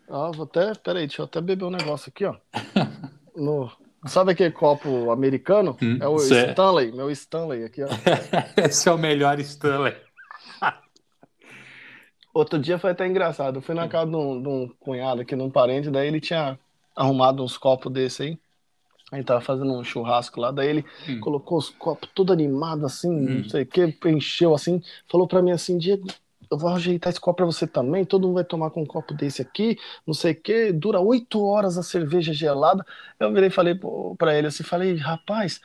ó. 0.09 0.31
Vou 0.31 0.45
até. 0.45 0.73
Peraí, 0.75 1.09
deixa 1.09 1.23
eu 1.23 1.27
até 1.27 1.41
beber 1.41 1.65
um 1.65 1.71
negócio 1.71 2.09
aqui, 2.09 2.25
ó. 2.25 2.37
No, 3.35 3.73
Sabe 4.07 4.33
aquele 4.33 4.51
copo 4.51 5.11
americano? 5.13 5.77
Hum, 5.81 5.99
é 6.01 6.09
o 6.09 6.19
certo. 6.19 6.51
Stanley, 6.51 6.93
meu 6.93 7.11
Stanley 7.11 7.65
aqui, 7.65 7.83
ó. 7.83 7.89
Esse 8.67 8.89
é 8.89 8.93
o 8.93 8.99
melhor 8.99 9.39
Stanley. 9.39 9.95
Outro 12.35 12.59
dia 12.59 12.79
foi 12.79 12.91
até 12.91 13.07
engraçado. 13.07 13.59
Eu 13.59 13.63
fui 13.63 13.75
na 13.75 13.87
casa 13.87 14.11
de 14.11 14.17
um, 14.17 14.43
de 14.43 14.49
um 14.49 14.69
cunhado 14.81 15.21
aqui, 15.21 15.37
num 15.37 15.51
parente, 15.51 15.91
daí 15.91 16.09
ele 16.09 16.21
tinha 16.21 16.59
arrumado 16.97 17.45
uns 17.45 17.57
copos 17.57 17.93
desse 17.93 18.23
aí. 18.23 18.39
Ele 19.13 19.25
tava 19.25 19.41
fazendo 19.41 19.73
um 19.73 19.85
churrasco 19.85 20.41
lá, 20.41 20.51
daí 20.51 20.69
ele 20.69 20.85
hum. 21.09 21.21
colocou 21.21 21.59
os 21.59 21.69
copos 21.69 22.09
tudo 22.15 22.33
animado 22.33 22.87
assim, 22.87 23.11
hum. 23.11 23.43
não 23.43 23.49
sei 23.49 23.63
o 23.63 23.67
que, 23.67 23.95
encheu 24.07 24.55
assim, 24.55 24.83
falou 25.09 25.29
para 25.29 25.43
mim 25.43 25.51
assim, 25.51 25.77
Diego, 25.77 26.09
eu 26.53 26.59
vou 26.59 26.69
ajeitar 26.71 27.11
esse 27.11 27.19
copo 27.19 27.39
para 27.39 27.47
você 27.47 27.67
também, 27.67 28.05
todo 28.05 28.27
mundo 28.27 28.35
vai 28.35 28.45
tomar 28.45 28.71
com 28.71 28.83
um 28.83 28.87
copo 28.87 29.15
desse 29.15 29.41
aqui, 29.41 29.79
não 30.07 30.13
sei 30.13 30.33
o 30.33 30.41
que, 30.41 30.71
dura 30.71 31.01
oito 31.01 31.43
horas 31.43 31.79
a 31.79 31.83
cerveja 31.83 32.33
gelada. 32.33 32.85
Eu 33.19 33.33
virei 33.33 33.49
e 33.49 33.51
falei 33.51 33.75
para 34.19 34.37
ele 34.37 34.49
assim, 34.49 34.63
falei, 34.63 34.95
rapaz, 34.97 35.63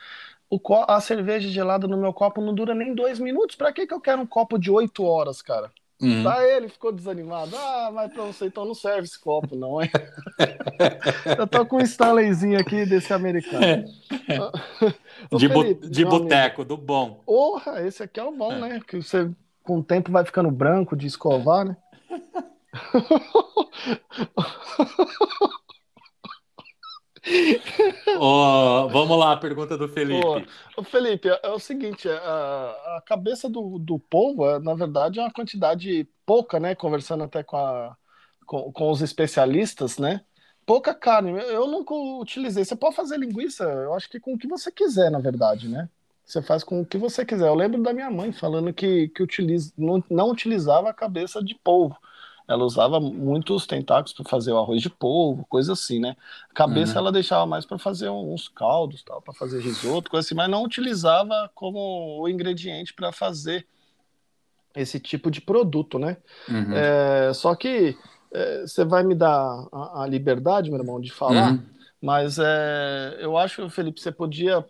o 0.48 0.58
a 0.88 0.98
cerveja 1.00 1.48
gelada 1.50 1.86
no 1.86 1.98
meu 1.98 2.12
copo 2.14 2.40
não 2.40 2.54
dura 2.54 2.74
nem 2.74 2.94
dois 2.94 3.18
minutos, 3.20 3.54
para 3.54 3.70
que, 3.70 3.86
que 3.86 3.92
eu 3.92 4.00
quero 4.00 4.22
um 4.22 4.26
copo 4.26 4.58
de 4.58 4.70
oito 4.70 5.04
horas, 5.04 5.42
cara? 5.42 5.70
Uhum. 6.00 6.22
Daí 6.22 6.56
ele 6.56 6.68
ficou 6.68 6.92
desanimado. 6.92 7.54
Ah, 7.56 7.90
mas 7.92 8.12
pra 8.12 8.22
você 8.22 8.46
então 8.46 8.64
não 8.64 8.74
serve 8.74 9.02
esse 9.02 9.18
copo, 9.18 9.56
não, 9.56 9.82
hein? 9.82 9.90
eu 11.36 11.46
tô 11.46 11.66
com 11.66 11.76
um 11.76 11.80
Stanleyzinho 11.80 12.58
aqui 12.58 12.86
desse 12.86 13.12
americano. 13.12 13.64
É. 13.64 13.84
de, 15.36 15.48
Felipe, 15.48 15.90
de 15.90 16.04
boteco, 16.04 16.64
do 16.64 16.76
bom. 16.76 17.20
Porra, 17.26 17.84
esse 17.84 18.02
aqui 18.02 18.20
é 18.20 18.24
o 18.24 18.30
bom, 18.30 18.52
é. 18.52 18.60
né? 18.60 18.80
Que 18.86 19.02
você 19.02 19.28
com 19.68 19.78
o 19.80 19.84
tempo 19.84 20.10
vai 20.10 20.24
ficando 20.24 20.50
branco 20.50 20.96
de 20.96 21.06
escovar, 21.06 21.66
né? 21.66 21.76
oh, 28.18 28.88
vamos 28.88 29.18
lá, 29.18 29.36
pergunta 29.36 29.76
do 29.76 29.86
Felipe. 29.86 30.26
Oh, 30.74 30.82
Felipe, 30.82 31.28
é, 31.28 31.38
é, 31.42 31.50
o 31.50 31.58
seguinte: 31.58 32.08
a, 32.08 32.96
a 32.96 33.02
cabeça 33.04 33.46
do, 33.46 33.78
do 33.78 33.98
polvo, 33.98 34.48
é, 34.48 34.58
na 34.58 34.74
verdade, 34.74 35.18
é 35.18 35.22
uma 35.22 35.30
quantidade 35.30 36.08
pouca, 36.24 36.58
né? 36.58 36.74
Conversando 36.74 37.24
até 37.24 37.42
com, 37.42 37.58
a, 37.58 37.94
com, 38.46 38.72
com 38.72 38.90
os 38.90 39.02
especialistas, 39.02 39.98
né? 39.98 40.24
Pouca 40.64 40.94
carne. 40.94 41.32
Eu 41.32 41.66
nunca 41.66 41.92
utilizei. 41.94 42.64
Você 42.64 42.74
pode 42.74 42.96
fazer 42.96 43.18
linguiça, 43.18 43.64
eu 43.64 43.92
acho 43.92 44.08
que 44.08 44.18
com 44.18 44.32
o 44.32 44.38
que 44.38 44.48
você 44.48 44.72
quiser, 44.72 45.10
na 45.10 45.18
verdade, 45.18 45.68
né? 45.68 45.90
Você 46.28 46.42
faz 46.42 46.62
com 46.62 46.82
o 46.82 46.84
que 46.84 46.98
você 46.98 47.24
quiser. 47.24 47.48
Eu 47.48 47.54
lembro 47.54 47.82
da 47.82 47.90
minha 47.90 48.10
mãe 48.10 48.30
falando 48.32 48.70
que, 48.70 49.08
que 49.08 49.22
utiliza, 49.22 49.72
não, 49.78 50.04
não 50.10 50.30
utilizava 50.30 50.90
a 50.90 50.94
cabeça 50.94 51.42
de 51.42 51.54
polvo. 51.54 51.96
Ela 52.46 52.64
usava 52.64 53.00
muitos 53.00 53.66
tentáculos 53.66 54.12
para 54.12 54.28
fazer 54.28 54.52
o 54.52 54.58
arroz 54.58 54.82
de 54.82 54.90
polvo, 54.90 55.46
coisa 55.48 55.72
assim, 55.72 55.98
né? 55.98 56.14
A 56.50 56.54
cabeça 56.54 56.92
uhum. 56.92 56.98
ela 56.98 57.12
deixava 57.12 57.46
mais 57.46 57.64
para 57.64 57.78
fazer 57.78 58.10
uns 58.10 58.46
caldos, 58.46 59.02
tal, 59.02 59.22
para 59.22 59.32
fazer 59.32 59.60
risoto, 59.60 60.10
coisa 60.10 60.26
assim, 60.26 60.34
mas 60.34 60.50
não 60.50 60.64
utilizava 60.64 61.50
como 61.54 62.20
o 62.20 62.28
ingrediente 62.28 62.92
para 62.92 63.10
fazer 63.10 63.66
esse 64.76 65.00
tipo 65.00 65.30
de 65.30 65.40
produto, 65.40 65.98
né? 65.98 66.18
Uhum. 66.46 66.74
É, 66.74 67.32
só 67.32 67.54
que 67.54 67.96
é, 68.30 68.66
você 68.66 68.84
vai 68.84 69.02
me 69.02 69.14
dar 69.14 69.66
a, 69.72 70.02
a, 70.02 70.06
liberdade, 70.06 70.70
meu 70.70 70.78
irmão, 70.78 71.00
de 71.00 71.10
falar, 71.10 71.52
uhum. 71.52 71.62
Mas 72.00 72.38
é, 72.38 73.16
eu 73.20 73.36
acho, 73.36 73.68
Felipe, 73.70 74.00
você 74.00 74.12
podia 74.12 74.64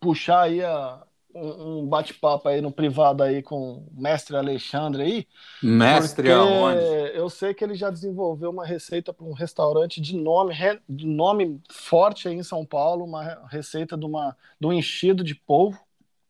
puxar 0.00 0.42
aí 0.42 0.62
a, 0.62 1.02
um, 1.34 1.86
bate-papo 1.86 2.48
aí 2.48 2.60
no 2.60 2.70
privado 2.70 3.22
aí 3.22 3.42
com 3.42 3.84
o 3.94 4.00
mestre 4.00 4.36
Alexandre 4.36 5.02
aí. 5.02 5.26
Mestre 5.62 6.30
aonde? 6.30 6.80
Eu 7.14 7.28
sei 7.28 7.52
que 7.52 7.64
ele 7.64 7.74
já 7.74 7.90
desenvolveu 7.90 8.50
uma 8.50 8.64
receita 8.64 9.12
para 9.12 9.26
um 9.26 9.32
restaurante 9.32 10.00
de 10.00 10.16
nome, 10.16 10.54
de 10.88 11.06
nome 11.06 11.60
forte 11.70 12.28
aí 12.28 12.34
em 12.34 12.42
São 12.42 12.64
Paulo, 12.64 13.04
uma 13.04 13.46
receita 13.50 13.96
de, 13.96 14.04
uma, 14.04 14.36
de 14.60 14.66
um 14.66 14.72
enchido 14.72 15.24
de 15.24 15.34
polvo. 15.34 15.78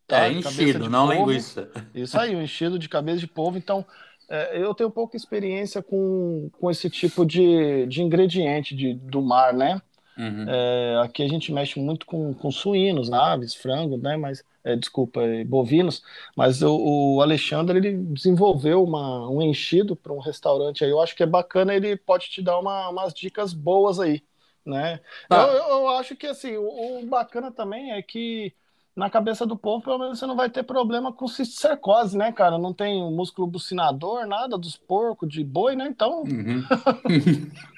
Tá? 0.07 0.27
É 0.27 0.33
enchido, 0.33 0.89
não 0.89 1.09
polvo. 1.09 1.31
linguiça. 1.31 1.71
Isso 1.95 2.19
aí, 2.19 2.35
um 2.35 2.43
enchido 2.43 2.79
de 2.79 2.89
cabeça 2.89 3.19
de 3.19 3.27
polvo. 3.27 3.59
Então, 3.59 3.85
é, 4.29 4.59
eu 4.61 4.75
tenho 4.75 4.91
pouca 4.91 5.17
experiência 5.17 5.83
com, 5.83 6.51
com 6.59 6.71
esse 6.71 6.89
tipo 6.89 7.25
de, 7.27 7.87
de 7.87 8.03
ingrediente 8.03 8.75
de, 8.75 8.95
do 8.95 9.21
mar, 9.21 9.53
né? 9.53 9.81
Uhum. 10.17 10.47
É, 10.49 11.01
aqui 11.03 11.23
a 11.23 11.29
gente 11.29 11.53
mexe 11.53 11.81
muito 11.81 12.07
com, 12.07 12.33
com 12.35 12.51
suínos, 12.51 13.13
aves, 13.13 13.55
frango, 13.55 13.97
né? 13.97 14.17
Mas 14.17 14.45
é, 14.63 14.75
desculpa, 14.77 15.23
é, 15.23 15.45
bovinos. 15.45 16.03
Mas 16.37 16.63
o, 16.63 17.17
o, 17.17 17.21
Alexandre 17.21 17.79
ele 17.79 17.93
desenvolveu 17.93 18.83
uma, 18.83 19.29
um 19.29 19.43
enchido 19.43 19.95
para 19.95 20.13
um 20.13 20.21
restaurante 20.21 20.85
aí. 20.85 20.91
Eu 20.91 21.03
acho 21.03 21.15
que 21.15 21.23
é 21.23 21.27
bacana. 21.27 21.75
Ele 21.75 21.97
pode 21.97 22.31
te 22.31 22.41
dar 22.41 22.59
uma, 22.59 22.89
umas 22.89 23.13
dicas 23.13 23.53
boas 23.53 24.01
aí, 24.01 24.23
né? 24.65 25.01
Ah. 25.29 25.43
Eu, 25.43 25.69
eu, 25.69 25.89
acho 25.91 26.17
que 26.17 26.27
assim 26.27 26.57
o, 26.57 27.03
o, 27.03 27.07
bacana 27.07 27.51
também 27.51 27.93
é 27.93 28.01
que 28.01 28.55
na 28.97 29.11
cabeça 29.11 29.45
do 29.45 29.57
povo, 29.57 29.83
pelo 29.85 29.99
menos 29.99 30.19
você 30.19 30.27
não 30.27 30.37
vai 30.37 30.49
ter 30.49 30.63
problema 30.63 31.13
com 31.13 31.27
cisticercose, 31.27 32.17
né, 32.17 32.31
cara? 32.31 32.57
Não 32.57 32.73
tem 32.73 33.03
músculo 33.11 33.49
bucinador, 33.49 34.25
nada 34.25 34.57
dos 34.57 34.77
porcos, 34.77 35.29
de 35.29 35.43
boi, 35.43 35.75
né? 35.75 35.89
Então. 35.89 36.23
Uhum. 36.23 36.65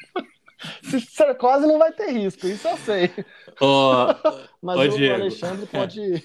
Cisticercose 0.83 1.67
não 1.67 1.79
vai 1.79 1.93
ter 1.93 2.11
risco, 2.11 2.47
isso 2.47 2.67
eu 2.69 2.77
sei. 2.79 3.11
Oh, 3.61 4.07
Mas 4.63 4.79
oh, 4.79 4.83
o 4.83 4.97
Diego. 4.97 5.15
Alexandre 5.15 5.67
pode, 5.67 6.25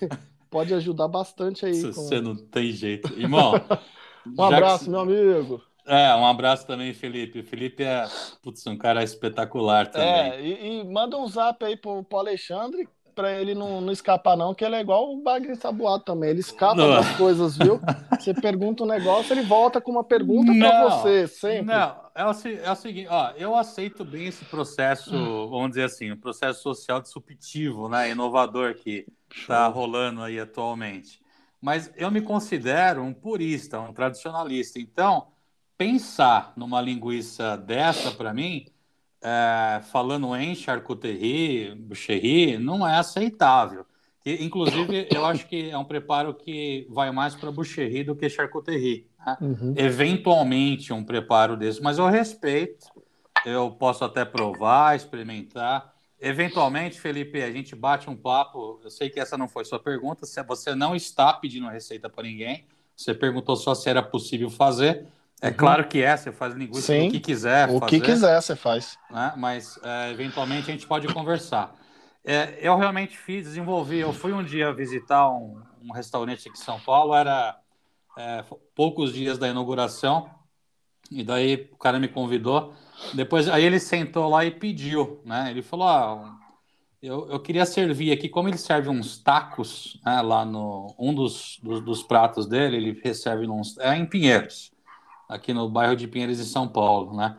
pode 0.49 0.73
ajudar 0.73 1.07
bastante 1.07 1.65
aí. 1.65 1.81
Com... 1.81 1.93
Você 1.93 2.19
não 2.19 2.35
tem 2.35 2.72
jeito. 2.72 3.13
Irmão. 3.19 3.53
um 4.38 4.43
abraço, 4.43 4.85
que... 4.85 4.89
meu 4.89 4.99
amigo. 4.99 5.61
É, 5.85 6.15
um 6.15 6.26
abraço 6.26 6.65
também, 6.68 6.93
Felipe. 6.93 7.39
O 7.39 7.43
Felipe 7.43 7.84
é 7.84 8.05
putz, 8.41 8.65
um 8.68 8.77
cara 8.77 9.03
espetacular 9.03 9.88
também. 9.88 10.09
É, 10.09 10.41
e, 10.41 10.80
e 10.80 10.84
manda 10.84 11.18
um 11.18 11.27
zap 11.27 11.63
aí 11.65 11.76
pro, 11.76 12.03
pro 12.03 12.19
Alexandre, 12.19 12.88
para 13.14 13.40
ele 13.40 13.54
não, 13.54 13.82
não 13.82 13.92
escapar, 13.92 14.36
não, 14.36 14.54
que 14.54 14.64
ele 14.64 14.76
é 14.76 14.82
igual 14.82 15.14
o 15.14 15.22
Bagre 15.22 15.56
Sabuado 15.56 16.04
também. 16.04 16.30
Ele 16.30 16.40
escapa 16.40 16.76
não. 16.76 16.90
das 16.90 17.16
coisas, 17.18 17.58
viu? 17.58 17.80
Você 18.20 18.34
pergunta 18.34 18.84
um 18.84 18.88
negócio, 18.88 19.34
ele 19.34 19.44
volta 19.44 19.82
com 19.82 19.92
uma 19.92 20.04
pergunta 20.04 20.54
para 20.54 20.90
você, 20.90 21.28
sempre. 21.28 21.66
Não, 21.66 21.96
é 22.16 22.26
o, 22.26 22.32
é 22.64 22.72
o 22.72 22.76
seguinte, 22.76 23.08
ó, 23.10 23.32
eu 23.38 23.56
aceito 23.56 24.04
bem 24.06 24.28
esse 24.28 24.46
processo, 24.46 25.12
vamos 25.50 25.70
dizer 25.70 25.84
assim, 25.84 26.12
o 26.12 26.16
um 26.16 26.20
processo 26.20 26.62
social 26.62 27.02
disruptivo, 27.02 27.90
né, 27.90 28.12
inovador 28.12 28.76
que 28.76 29.06
está 29.34 29.68
rolando 29.68 30.22
aí 30.22 30.40
atualmente. 30.40 31.22
Mas 31.62 31.92
eu 31.96 32.10
me 32.10 32.22
considero 32.22 33.04
um 33.04 33.14
purista, 33.14 33.80
um 33.80 33.94
tradicionalista. 33.94 34.80
Então, 34.80 35.28
pensar 35.78 36.54
numa 36.56 36.82
linguiça 36.82 37.56
dessa, 37.56 38.12
para 38.12 38.34
mim, 38.34 38.66
é, 39.22 39.81
falando 39.91 40.35
em 40.35 40.56
charcuterie, 40.56 41.76
boucherie, 41.76 42.57
não 42.57 42.88
é 42.88 42.98
aceitável. 42.98 43.85
E, 44.26 44.43
inclusive, 44.43 45.07
eu 45.14 45.26
acho 45.26 45.48
que 45.48 45.69
é 45.69 45.77
um 45.77 45.85
preparo 45.85 46.34
que 46.34 46.88
vai 46.89 47.11
mais 47.11 47.35
para 47.35 47.52
boucherie 47.52 48.03
do 48.03 48.15
que 48.15 48.30
charcuterie. 48.30 49.07
Né? 49.26 49.38
Uhum. 49.41 49.73
Eventualmente, 49.77 50.91
um 50.91 51.03
preparo 51.03 51.56
desse, 51.56 51.81
mas 51.81 51.98
eu 51.98 52.07
respeito. 52.07 52.88
Eu 53.45 53.72
posso 53.72 54.03
até 54.03 54.23
provar, 54.23 54.95
experimentar. 54.95 55.93
Eventualmente, 56.19 56.99
Felipe, 56.99 57.41
a 57.41 57.52
gente 57.52 57.76
bate 57.76 58.07
um 58.07 58.15
papo. 58.15 58.80
Eu 58.84 58.91
sei 58.91 59.10
que 59.10 59.19
essa 59.19 59.35
não 59.35 59.48
foi 59.48 59.65
sua 59.65 59.80
pergunta. 59.80 60.26
Se 60.27 60.41
você 60.43 60.76
não 60.76 60.95
está 60.95 61.34
pedindo 61.34 61.68
receita 61.68 62.07
para 62.07 62.23
ninguém, 62.23 62.65
você 62.95 63.15
perguntou 63.15 63.56
só 63.56 63.73
se 63.73 63.89
era 63.89 64.03
possível 64.03 64.49
fazer. 64.49 65.07
É 65.41 65.47
uhum. 65.47 65.53
claro 65.55 65.88
que 65.88 66.03
é, 66.03 66.15
você 66.15 66.31
faz 66.31 66.53
linguiça 66.53 66.93
Sim, 66.93 67.07
o 67.07 67.11
que 67.11 67.19
quiser. 67.19 67.68
O 67.68 67.80
fazer, 67.80 67.89
que 67.89 67.99
quiser 67.99 68.39
você 68.39 68.55
faz. 68.55 68.97
Né? 69.09 69.34
Mas 69.35 69.80
é, 69.84 70.11
eventualmente 70.11 70.69
a 70.69 70.73
gente 70.73 70.85
pode 70.85 71.11
conversar. 71.11 71.76
É, 72.23 72.59
eu 72.61 72.77
realmente 72.77 73.18
fiz, 73.18 73.45
desenvolvi. 73.45 73.97
Eu 73.97 74.13
fui 74.13 74.31
um 74.34 74.43
dia 74.43 74.72
visitar 74.72 75.27
um, 75.31 75.59
um 75.84 75.91
restaurante 75.91 76.47
aqui 76.47 76.59
em 76.59 76.61
São 76.61 76.80
Paulo, 76.80 77.15
era 77.15 77.57
é, 78.15 78.45
poucos 78.76 79.11
dias 79.11 79.39
da 79.39 79.47
inauguração, 79.47 80.30
e 81.09 81.23
daí 81.23 81.68
o 81.72 81.77
cara 81.77 81.99
me 81.99 82.07
convidou. 82.07 82.76
Depois, 83.15 83.49
aí 83.49 83.65
ele 83.65 83.80
sentou 83.80 84.30
lá 84.30 84.45
e 84.45 84.51
pediu, 84.51 85.23
né? 85.26 85.49
Ele 85.49 85.63
falou: 85.63 85.88
ah, 85.88 86.35
eu, 87.01 87.27
eu 87.31 87.39
queria 87.39 87.65
servir 87.65 88.11
aqui, 88.11 88.30
como 88.30 88.47
ele 88.47 88.59
serve 88.59 88.89
uns 88.89 89.18
tacos 89.18 89.99
né, 90.05 90.22
lá 90.22 90.45
no. 90.45 90.93
Um 90.99 91.15
dos, 91.15 91.59
dos, 91.63 91.81
dos 91.84 92.03
pratos 92.03 92.45
dele, 92.45 92.77
ele 92.77 93.01
recebe 93.03 93.47
uns. 93.47 93.76
É 93.80 93.95
em 93.95 94.05
Pinheiros 94.05 94.72
aqui 95.32 95.53
no 95.53 95.70
bairro 95.70 95.95
de 95.95 96.08
Pinheiros, 96.08 96.40
em 96.40 96.44
São 96.44 96.68
Paulo, 96.68 97.16
né? 97.16 97.38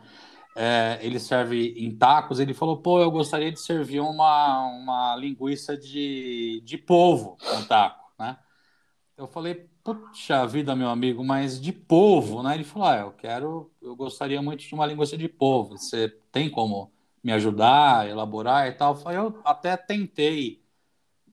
É, 0.56 0.98
ele 1.02 1.18
serve 1.18 1.74
em 1.76 1.96
tacos. 1.96 2.40
Ele 2.40 2.54
falou: 2.54 2.78
pô, 2.78 3.00
eu 3.00 3.10
gostaria 3.10 3.52
de 3.52 3.60
servir 3.60 4.00
uma, 4.00 4.66
uma 4.66 5.16
linguiça 5.16 5.76
de, 5.76 6.62
de 6.64 6.78
polvo 6.78 7.36
com 7.38 7.62
taco, 7.64 8.12
né? 8.18 8.38
Eu 9.16 9.26
falei: 9.26 9.68
puxa 9.84 10.46
vida, 10.46 10.74
meu 10.76 10.88
amigo, 10.88 11.24
mas 11.24 11.60
de 11.60 11.72
polvo, 11.72 12.42
né? 12.42 12.54
Ele 12.54 12.64
falou: 12.64 12.88
ah, 12.88 12.96
eu 12.98 13.12
quero, 13.12 13.70
eu 13.80 13.94
gostaria 13.96 14.40
muito 14.42 14.60
de 14.64 14.74
uma 14.74 14.86
linguiça 14.86 15.16
de 15.16 15.28
polvo. 15.28 15.78
Você 15.78 16.08
tem 16.30 16.50
como 16.50 16.92
me 17.22 17.32
ajudar, 17.32 18.08
elaborar 18.08 18.68
e 18.68 18.72
tal? 18.72 18.98
Eu 19.10 19.40
até 19.44 19.76
tentei 19.76 20.62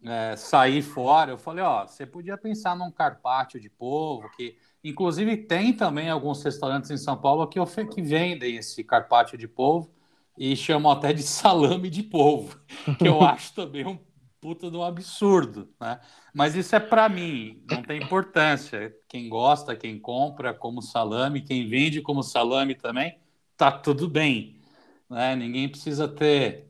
é, 0.04 0.36
sair 0.36 0.82
fora. 0.82 1.32
Eu 1.32 1.38
falei: 1.38 1.64
ó, 1.64 1.86
você 1.86 2.06
podia 2.06 2.38
pensar 2.38 2.76
num 2.76 2.92
carpaccio 2.92 3.60
de 3.60 3.70
polvo 3.70 4.30
que 4.36 4.58
Inclusive, 4.84 5.36
tem 5.38 5.74
também 5.74 6.10
alguns 6.10 6.42
restaurantes 6.44 6.90
em 6.90 6.98
São 6.98 7.18
Paulo 7.18 7.48
que, 7.48 7.60
que 7.88 8.02
vendem 8.02 8.56
esse 8.56 8.84
carpaccio 8.84 9.38
de 9.38 9.48
polvo 9.48 9.94
e 10.38 10.56
chamam 10.56 10.92
até 10.92 11.12
de 11.12 11.22
salame 11.22 11.90
de 11.90 12.02
polvo, 12.02 12.60
que 12.98 13.08
eu 13.08 13.22
acho 13.24 13.54
também 13.54 13.86
um 13.86 14.00
puta 14.40 14.72
de 14.72 14.78
um 14.78 14.84
absurdo, 14.84 15.70
né? 15.80 16.00
Mas 16.34 16.56
isso 16.56 16.74
é 16.74 16.80
para 16.80 17.10
mim, 17.10 17.62
não 17.70 17.84
tem 17.84 18.02
importância. 18.02 18.96
Quem 19.08 19.28
gosta, 19.28 19.76
quem 19.76 20.00
compra 20.00 20.54
como 20.54 20.82
salame, 20.82 21.42
quem 21.42 21.68
vende 21.68 22.02
como 22.02 22.24
salame 22.24 22.74
também, 22.74 23.20
tá 23.58 23.70
tudo 23.70 24.08
bem, 24.08 24.62
né? 25.10 25.36
Ninguém 25.36 25.68
precisa 25.68 26.08
ter 26.08 26.70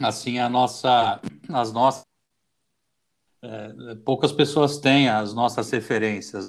assim 0.00 0.38
a 0.38 0.48
nossa, 0.48 1.20
as 1.48 1.72
nossas 1.72 2.04
é, 3.42 3.96
poucas 4.04 4.30
pessoas 4.30 4.78
têm 4.78 5.08
as 5.08 5.34
nossas 5.34 5.68
referências. 5.70 6.46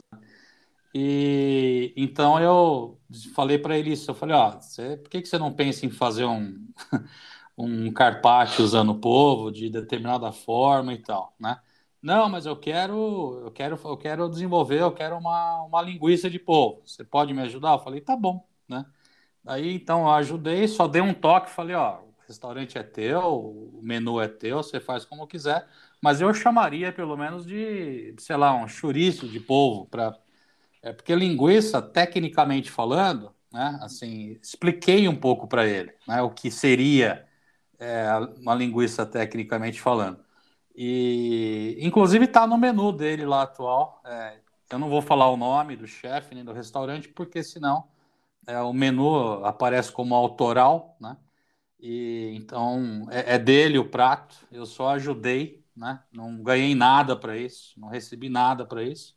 E 0.94 1.94
então 1.98 2.40
eu 2.40 3.00
falei 3.36 3.58
para 3.58 3.78
ele 3.78 3.92
isso. 3.94 4.10
Eu 4.12 4.16
falei: 4.16 4.36
ó, 4.36 4.52
você, 4.60 4.98
por 4.98 5.10
que, 5.10 5.22
que 5.22 5.28
você 5.28 5.38
não 5.38 5.54
pensa 5.54 5.86
em 5.86 5.90
fazer 5.92 6.26
um, 6.26 6.68
um 7.58 7.92
carpaccio 7.92 8.64
usando 8.64 8.92
o 8.92 9.00
povo 9.00 9.52
de 9.52 9.70
determinada 9.70 10.32
forma 10.32 10.94
e 10.94 11.00
tal, 11.02 11.36
né? 11.40 11.60
Não, 12.02 12.28
mas 12.30 12.46
eu 12.46 12.56
quero, 12.58 13.42
eu 13.46 13.52
quero, 13.52 13.80
eu 13.84 13.98
quero 13.98 14.30
desenvolver, 14.30 14.82
eu 14.82 14.92
quero 14.92 15.18
uma, 15.18 15.64
uma 15.64 15.82
linguiça 15.82 16.30
de 16.30 16.38
polvo. 16.38 16.82
Você 16.86 17.04
pode 17.04 17.34
me 17.34 17.42
ajudar? 17.44 17.74
Eu 17.74 17.80
falei, 17.80 18.02
tá 18.02 18.16
bom, 18.16 18.46
né? 18.68 18.86
Aí 19.46 19.74
então 19.76 20.02
eu 20.04 20.12
ajudei, 20.12 20.68
só 20.68 20.88
dei 20.88 21.02
um 21.02 21.14
toque, 21.14 21.50
falei, 21.52 21.76
ó, 21.76 22.00
o 22.02 22.14
restaurante 22.28 22.78
é 22.78 22.84
teu, 22.84 23.22
o 23.22 23.80
menu 23.84 24.22
é 24.22 24.28
teu, 24.28 24.58
você 24.64 24.80
faz 24.80 25.06
como 25.06 25.28
quiser, 25.28 25.68
mas 26.02 26.22
eu 26.22 26.34
chamaria 26.34 26.92
pelo 26.94 27.18
menos 27.18 27.46
de, 27.46 28.16
sei 28.20 28.38
lá, 28.38 28.54
um 28.56 28.68
chouriço 28.68 29.28
de 29.28 29.40
polvo 29.40 29.86
para 29.88 30.18
é 30.84 30.94
porque 30.94 31.16
linguiça, 31.16 31.82
tecnicamente 31.82 32.70
falando, 32.70 33.34
né, 33.52 33.80
assim, 33.82 34.38
expliquei 34.42 35.08
um 35.08 35.16
pouco 35.16 35.48
para 35.48 35.66
ele 35.66 35.94
né, 36.08 36.22
o 36.22 36.30
que 36.30 36.52
seria 36.52 37.26
é, 37.80 38.08
uma 38.40 38.54
linguiça 38.56 39.06
tecnicamente 39.06 39.82
falando. 39.82 40.24
E, 40.76 41.78
inclusive, 41.80 42.26
está 42.26 42.48
no 42.48 42.58
menu 42.58 42.92
dele 42.92 43.26
lá 43.26 43.44
atual. 43.44 44.02
É, 44.06 44.40
eu 44.72 44.80
não 44.80 44.90
vou 44.90 45.02
falar 45.02 45.30
o 45.30 45.38
nome 45.38 45.76
do 45.76 45.88
chefe 45.88 46.36
nem 46.36 46.44
do 46.44 46.54
restaurante, 46.54 47.10
porque 47.10 47.44
senão 47.44 47.88
é, 48.48 48.60
o 48.62 48.74
menu 48.74 49.46
aparece 49.46 49.92
como 49.92 50.16
autoral, 50.16 50.98
né? 51.00 51.18
E, 51.80 52.34
então, 52.38 53.08
é, 53.12 53.36
é 53.36 53.40
dele 53.40 53.78
o 53.80 53.90
prato. 53.90 54.36
Eu 54.52 54.66
só 54.66 54.90
ajudei, 54.92 55.66
né? 55.76 56.04
Não 56.12 56.44
ganhei 56.44 56.76
nada 56.76 57.16
para 57.16 57.38
isso, 57.38 57.80
não 57.80 57.90
recebi 57.90 58.30
nada 58.30 58.66
para 58.66 58.84
isso 58.84 59.16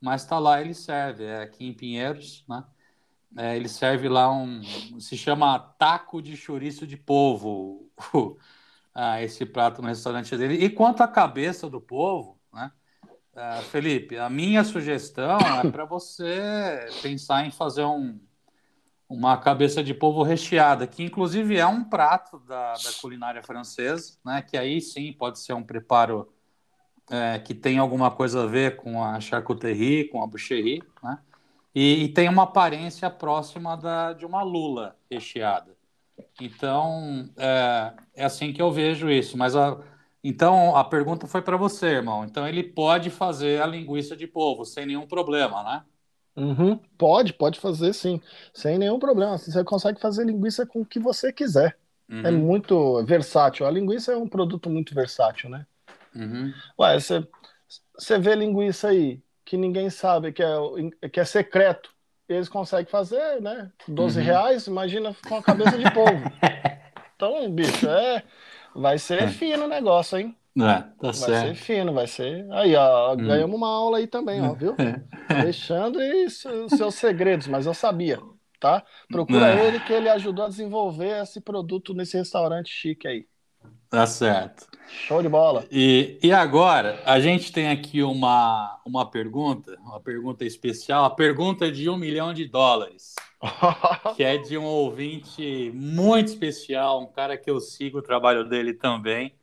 mas 0.00 0.22
está 0.22 0.38
lá, 0.38 0.60
ele 0.60 0.74
serve, 0.74 1.24
é 1.24 1.42
aqui 1.42 1.66
em 1.66 1.74
Pinheiros, 1.74 2.44
né? 2.48 2.64
É, 3.36 3.56
ele 3.56 3.68
serve 3.68 4.08
lá 4.08 4.32
um, 4.32 4.62
se 5.00 5.16
chama 5.16 5.58
taco 5.78 6.22
de 6.22 6.36
chouriço 6.36 6.86
de 6.86 6.96
polvo, 6.96 7.90
ah, 8.94 9.20
esse 9.22 9.44
prato 9.44 9.82
no 9.82 9.88
restaurante 9.88 10.34
dele. 10.36 10.54
E 10.54 10.70
quanto 10.70 11.02
à 11.02 11.08
cabeça 11.08 11.68
do 11.68 11.80
povo, 11.80 12.40
né? 12.52 12.72
Uh, 13.34 13.62
Felipe, 13.64 14.18
a 14.18 14.28
minha 14.28 14.64
sugestão 14.64 15.38
é 15.38 15.70
para 15.70 15.84
você 15.84 16.88
pensar 17.02 17.46
em 17.46 17.52
fazer 17.52 17.84
um, 17.84 18.18
uma 19.08 19.36
cabeça 19.36 19.84
de 19.84 19.94
polvo 19.94 20.24
recheada, 20.24 20.86
que 20.86 21.04
inclusive 21.04 21.56
é 21.56 21.66
um 21.66 21.84
prato 21.84 22.40
da, 22.40 22.72
da 22.72 22.92
culinária 23.00 23.42
francesa, 23.42 24.18
né? 24.24 24.42
Que 24.42 24.56
aí 24.56 24.80
sim 24.80 25.12
pode 25.12 25.38
ser 25.38 25.52
um 25.52 25.62
preparo 25.62 26.32
é, 27.10 27.38
que 27.38 27.54
tem 27.54 27.78
alguma 27.78 28.10
coisa 28.10 28.44
a 28.44 28.46
ver 28.46 28.76
com 28.76 29.02
a 29.02 29.20
charcuterie, 29.20 30.08
com 30.08 30.22
a 30.22 30.26
boucherie, 30.26 30.82
né? 31.02 31.18
E, 31.74 32.04
e 32.04 32.08
tem 32.08 32.28
uma 32.28 32.44
aparência 32.44 33.08
próxima 33.10 33.76
da, 33.76 34.12
de 34.12 34.26
uma 34.26 34.42
lula 34.42 34.96
recheada. 35.10 35.76
Então, 36.40 37.28
é, 37.36 37.92
é 38.16 38.24
assim 38.24 38.52
que 38.52 38.60
eu 38.60 38.72
vejo 38.72 39.10
isso. 39.10 39.36
Mas 39.36 39.54
a, 39.54 39.78
então 40.22 40.76
a 40.76 40.84
pergunta 40.84 41.26
foi 41.26 41.42
para 41.42 41.56
você, 41.56 41.86
irmão. 41.86 42.24
Então 42.24 42.46
ele 42.46 42.62
pode 42.62 43.10
fazer 43.10 43.62
a 43.62 43.66
linguiça 43.66 44.16
de 44.16 44.26
polvo 44.26 44.64
sem 44.64 44.86
nenhum 44.86 45.06
problema, 45.06 45.62
né? 45.62 45.82
Uhum. 46.36 46.78
Pode, 46.96 47.32
pode 47.32 47.58
fazer 47.58 47.92
sim, 47.92 48.20
sem 48.52 48.78
nenhum 48.78 48.98
problema. 48.98 49.36
Você 49.36 49.64
consegue 49.64 50.00
fazer 50.00 50.24
linguiça 50.24 50.64
com 50.64 50.80
o 50.82 50.86
que 50.86 50.98
você 50.98 51.32
quiser. 51.32 51.78
Uhum. 52.08 52.26
É 52.26 52.30
muito 52.30 53.04
versátil. 53.04 53.66
A 53.66 53.70
linguiça 53.70 54.12
é 54.12 54.16
um 54.16 54.28
produto 54.28 54.70
muito 54.70 54.94
versátil, 54.94 55.50
né? 55.50 55.66
Uhum. 56.18 56.52
Ué, 56.80 56.98
você, 56.98 57.26
você 57.96 58.18
vê 58.18 58.34
linguiça 58.34 58.88
aí 58.88 59.22
que 59.44 59.56
ninguém 59.56 59.88
sabe, 59.88 60.32
que 60.32 60.42
é, 60.42 61.08
que 61.08 61.20
é 61.20 61.24
secreto. 61.24 61.90
Eles 62.28 62.48
conseguem 62.48 62.90
fazer, 62.90 63.40
né? 63.40 63.72
12 63.88 64.18
uhum. 64.18 64.24
reais, 64.24 64.66
imagina 64.66 65.16
com 65.26 65.36
a 65.36 65.42
cabeça 65.42 65.78
de 65.78 65.90
polvo. 65.90 66.30
então, 67.16 67.50
bicho, 67.50 67.88
é, 67.88 68.22
vai 68.74 68.98
ser 68.98 69.22
é. 69.22 69.28
fino 69.28 69.64
o 69.64 69.68
negócio, 69.68 70.18
hein? 70.18 70.36
É, 70.56 70.82
tá 70.82 70.92
vai 71.00 71.14
certo. 71.14 71.46
ser 71.46 71.54
fino, 71.54 71.94
vai 71.94 72.06
ser. 72.06 72.46
Aí, 72.52 72.74
ó, 72.74 73.14
hum. 73.14 73.16
ganhamos 73.16 73.56
uma 73.56 73.68
aula 73.68 73.98
aí 73.98 74.06
também, 74.06 74.42
ó, 74.42 74.52
viu? 74.52 74.74
Alexandre 75.28 76.28
seus 76.28 76.96
segredos, 76.96 77.46
mas 77.46 77.64
eu 77.64 77.72
sabia, 77.72 78.18
tá? 78.60 78.84
Procura 79.08 79.54
é. 79.54 79.66
ele 79.66 79.80
que 79.80 79.92
ele 79.92 80.08
ajudou 80.08 80.44
a 80.44 80.48
desenvolver 80.48 81.22
esse 81.22 81.40
produto 81.40 81.94
nesse 81.94 82.18
restaurante 82.18 82.70
chique 82.70 83.06
aí. 83.06 83.26
Tá 83.90 84.06
certo. 84.06 84.66
Show 84.88 85.22
de 85.22 85.28
bola. 85.28 85.66
E, 85.70 86.18
e 86.22 86.32
agora, 86.32 87.00
a 87.04 87.20
gente 87.20 87.52
tem 87.52 87.68
aqui 87.68 88.02
uma, 88.02 88.80
uma 88.84 89.10
pergunta, 89.10 89.78
uma 89.80 90.00
pergunta 90.00 90.44
especial, 90.44 91.04
a 91.04 91.10
pergunta 91.10 91.70
de 91.70 91.88
um 91.88 91.96
milhão 91.96 92.32
de 92.32 92.46
dólares, 92.46 93.14
que 94.16 94.24
é 94.24 94.36
de 94.38 94.56
um 94.58 94.64
ouvinte 94.64 95.70
muito 95.74 96.28
especial, 96.28 97.02
um 97.02 97.06
cara 97.06 97.36
que 97.36 97.50
eu 97.50 97.60
sigo 97.60 97.98
o 97.98 98.02
trabalho 98.02 98.48
dele 98.48 98.74
também, 98.74 99.34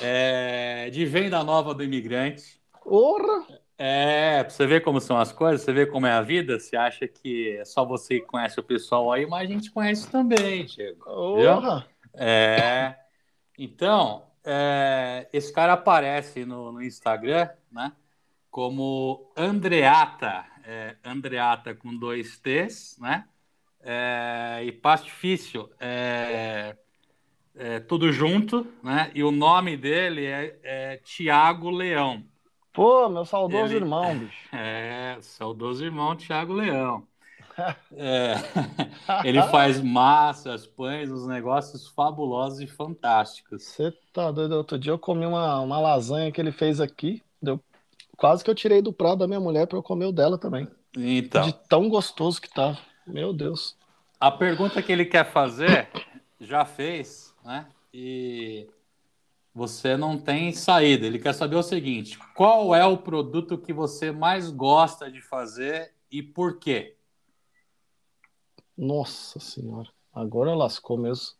é, 0.00 0.90
de 0.90 1.04
venda 1.04 1.42
nova 1.42 1.74
do 1.74 1.82
imigrante. 1.82 2.60
Porra! 2.84 3.46
É, 3.78 4.44
pra 4.44 4.50
você 4.50 4.66
ver 4.66 4.82
como 4.82 5.00
são 5.00 5.16
as 5.16 5.32
coisas, 5.32 5.62
você 5.62 5.72
vê 5.72 5.86
como 5.86 6.06
é 6.06 6.12
a 6.12 6.22
vida, 6.22 6.58
você 6.58 6.76
acha 6.76 7.08
que 7.08 7.56
é 7.56 7.64
só 7.64 7.84
você 7.84 8.20
que 8.20 8.26
conhece 8.26 8.60
o 8.60 8.62
pessoal 8.62 9.10
aí, 9.10 9.26
mas 9.26 9.48
a 9.48 9.52
gente 9.52 9.72
conhece 9.72 10.08
também, 10.08 10.66
Diego. 10.66 11.04
Porra! 11.04 11.86
É. 12.14 13.01
Então, 13.58 14.26
é, 14.44 15.28
esse 15.32 15.52
cara 15.52 15.74
aparece 15.74 16.44
no, 16.44 16.72
no, 16.72 16.82
Instagram, 16.82 17.48
né? 17.70 17.92
Como 18.50 19.32
Andreata, 19.36 20.44
é, 20.64 20.96
Andreata 21.04 21.74
com 21.74 21.96
dois 21.96 22.38
T's, 22.38 22.98
né? 23.00 23.26
É, 23.80 24.60
e 24.64 24.72
Pastifício, 24.72 25.70
é, 25.80 26.76
é, 27.54 27.80
tudo 27.80 28.12
junto, 28.12 28.66
né? 28.82 29.10
E 29.14 29.22
o 29.22 29.30
nome 29.30 29.76
dele 29.76 30.26
é, 30.26 30.58
é 30.62 30.96
Tiago 30.98 31.70
Leão. 31.70 32.24
Pô, 32.72 33.08
meu 33.08 33.24
saudoso 33.24 33.74
ele, 33.74 33.84
irmão, 33.84 34.18
bicho. 34.18 34.48
É, 34.52 35.18
saudoso 35.20 35.84
irmão 35.84 36.16
Tiago 36.16 36.52
Leão. 36.54 37.06
É, 37.94 38.34
ele 39.24 39.42
faz 39.42 39.80
massas, 39.80 40.66
pães, 40.66 41.10
uns 41.10 41.26
negócios 41.26 41.88
fabulosos 41.88 42.60
e 42.60 42.66
fantásticos. 42.66 43.62
Você 43.62 43.92
tá 44.12 44.30
doido? 44.30 44.52
Outro 44.52 44.78
dia 44.78 44.92
eu 44.92 44.98
comi 44.98 45.26
uma, 45.26 45.60
uma 45.60 45.78
lasanha 45.78 46.32
que 46.32 46.40
ele 46.40 46.52
fez 46.52 46.80
aqui. 46.80 47.22
Deu... 47.40 47.60
Quase 48.16 48.42
que 48.42 48.50
eu 48.50 48.54
tirei 48.54 48.80
do 48.80 48.92
prato 48.92 49.18
da 49.18 49.26
minha 49.26 49.40
mulher 49.40 49.66
para 49.66 49.78
eu 49.78 49.82
comer 49.82 50.06
o 50.06 50.12
dela 50.12 50.38
também. 50.38 50.68
Então. 50.96 51.42
De 51.42 51.52
tão 51.68 51.88
gostoso 51.88 52.40
que 52.40 52.48
tá. 52.48 52.78
Meu 53.06 53.32
Deus. 53.32 53.76
A 54.20 54.30
pergunta 54.30 54.80
que 54.80 54.92
ele 54.92 55.04
quer 55.04 55.24
fazer, 55.24 55.88
já 56.40 56.64
fez, 56.64 57.34
né? 57.44 57.66
E 57.92 58.68
você 59.54 59.96
não 59.96 60.16
tem 60.16 60.52
saída. 60.52 61.06
Ele 61.06 61.18
quer 61.18 61.32
saber 61.32 61.56
o 61.56 61.62
seguinte: 61.62 62.18
qual 62.34 62.74
é 62.74 62.84
o 62.84 62.96
produto 62.96 63.58
que 63.58 63.72
você 63.72 64.12
mais 64.12 64.50
gosta 64.50 65.10
de 65.10 65.20
fazer 65.20 65.92
e 66.10 66.22
por 66.22 66.58
quê? 66.58 66.96
Nossa 68.76 69.38
senhora, 69.38 69.88
agora 70.12 70.54
lascou 70.54 70.96
mesmo. 70.96 71.34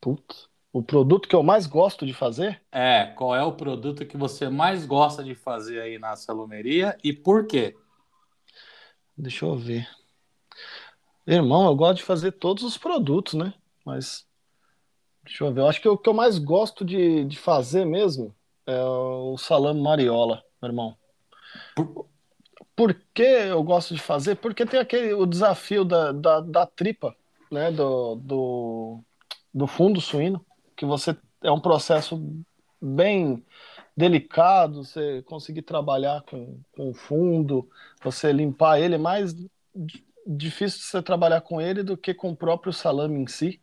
Putz. 0.00 0.48
O 0.72 0.82
produto 0.82 1.26
que 1.26 1.34
eu 1.34 1.42
mais 1.42 1.66
gosto 1.66 2.04
de 2.04 2.12
fazer? 2.12 2.62
É, 2.70 3.06
qual 3.16 3.34
é 3.34 3.42
o 3.42 3.52
produto 3.52 4.04
que 4.04 4.16
você 4.16 4.48
mais 4.48 4.84
gosta 4.84 5.24
de 5.24 5.34
fazer 5.34 5.80
aí 5.80 5.98
na 5.98 6.14
salumeria 6.16 6.98
e 7.02 7.14
por 7.14 7.46
quê? 7.46 7.74
Deixa 9.16 9.46
eu 9.46 9.56
ver. 9.56 9.88
Irmão, 11.26 11.64
eu 11.66 11.74
gosto 11.74 11.96
de 11.96 12.02
fazer 12.04 12.32
todos 12.32 12.62
os 12.62 12.76
produtos, 12.76 13.32
né? 13.32 13.54
Mas 13.86 14.26
deixa 15.24 15.44
eu 15.44 15.52
ver. 15.52 15.60
Eu 15.60 15.68
acho 15.68 15.80
que 15.80 15.88
o 15.88 15.96
que 15.96 16.08
eu 16.08 16.14
mais 16.14 16.38
gosto 16.38 16.84
de, 16.84 17.24
de 17.24 17.38
fazer 17.38 17.86
mesmo 17.86 18.36
é 18.66 18.84
o 18.84 19.38
salame 19.38 19.80
mariola, 19.80 20.44
meu 20.60 20.68
irmão. 20.68 20.96
Por, 21.74 22.06
por 22.76 22.94
que 23.14 23.22
eu 23.22 23.62
gosto 23.62 23.94
de 23.94 24.00
fazer? 24.00 24.36
Porque 24.36 24.66
tem 24.66 24.78
aquele 24.78 25.14
o 25.14 25.24
desafio 25.24 25.84
da, 25.84 26.12
da, 26.12 26.40
da 26.40 26.66
tripa, 26.66 27.16
né? 27.50 27.72
Do, 27.72 28.16
do, 28.16 29.00
do 29.52 29.66
fundo 29.66 30.00
suíno, 30.00 30.44
que 30.76 30.84
você 30.84 31.16
é 31.42 31.50
um 31.50 31.60
processo 31.60 32.22
bem 32.80 33.42
delicado, 33.96 34.84
você 34.84 35.22
conseguir 35.22 35.62
trabalhar 35.62 36.22
com, 36.22 36.60
com 36.72 36.90
o 36.90 36.94
fundo, 36.94 37.66
você 38.02 38.30
limpar 38.30 38.78
ele 38.78 38.96
é 38.96 38.98
mais 38.98 39.34
difícil 40.26 40.80
você 40.80 41.00
trabalhar 41.00 41.40
com 41.40 41.60
ele 41.60 41.82
do 41.82 41.96
que 41.96 42.12
com 42.12 42.30
o 42.30 42.36
próprio 42.36 42.72
salame 42.72 43.18
em 43.20 43.26
si, 43.26 43.60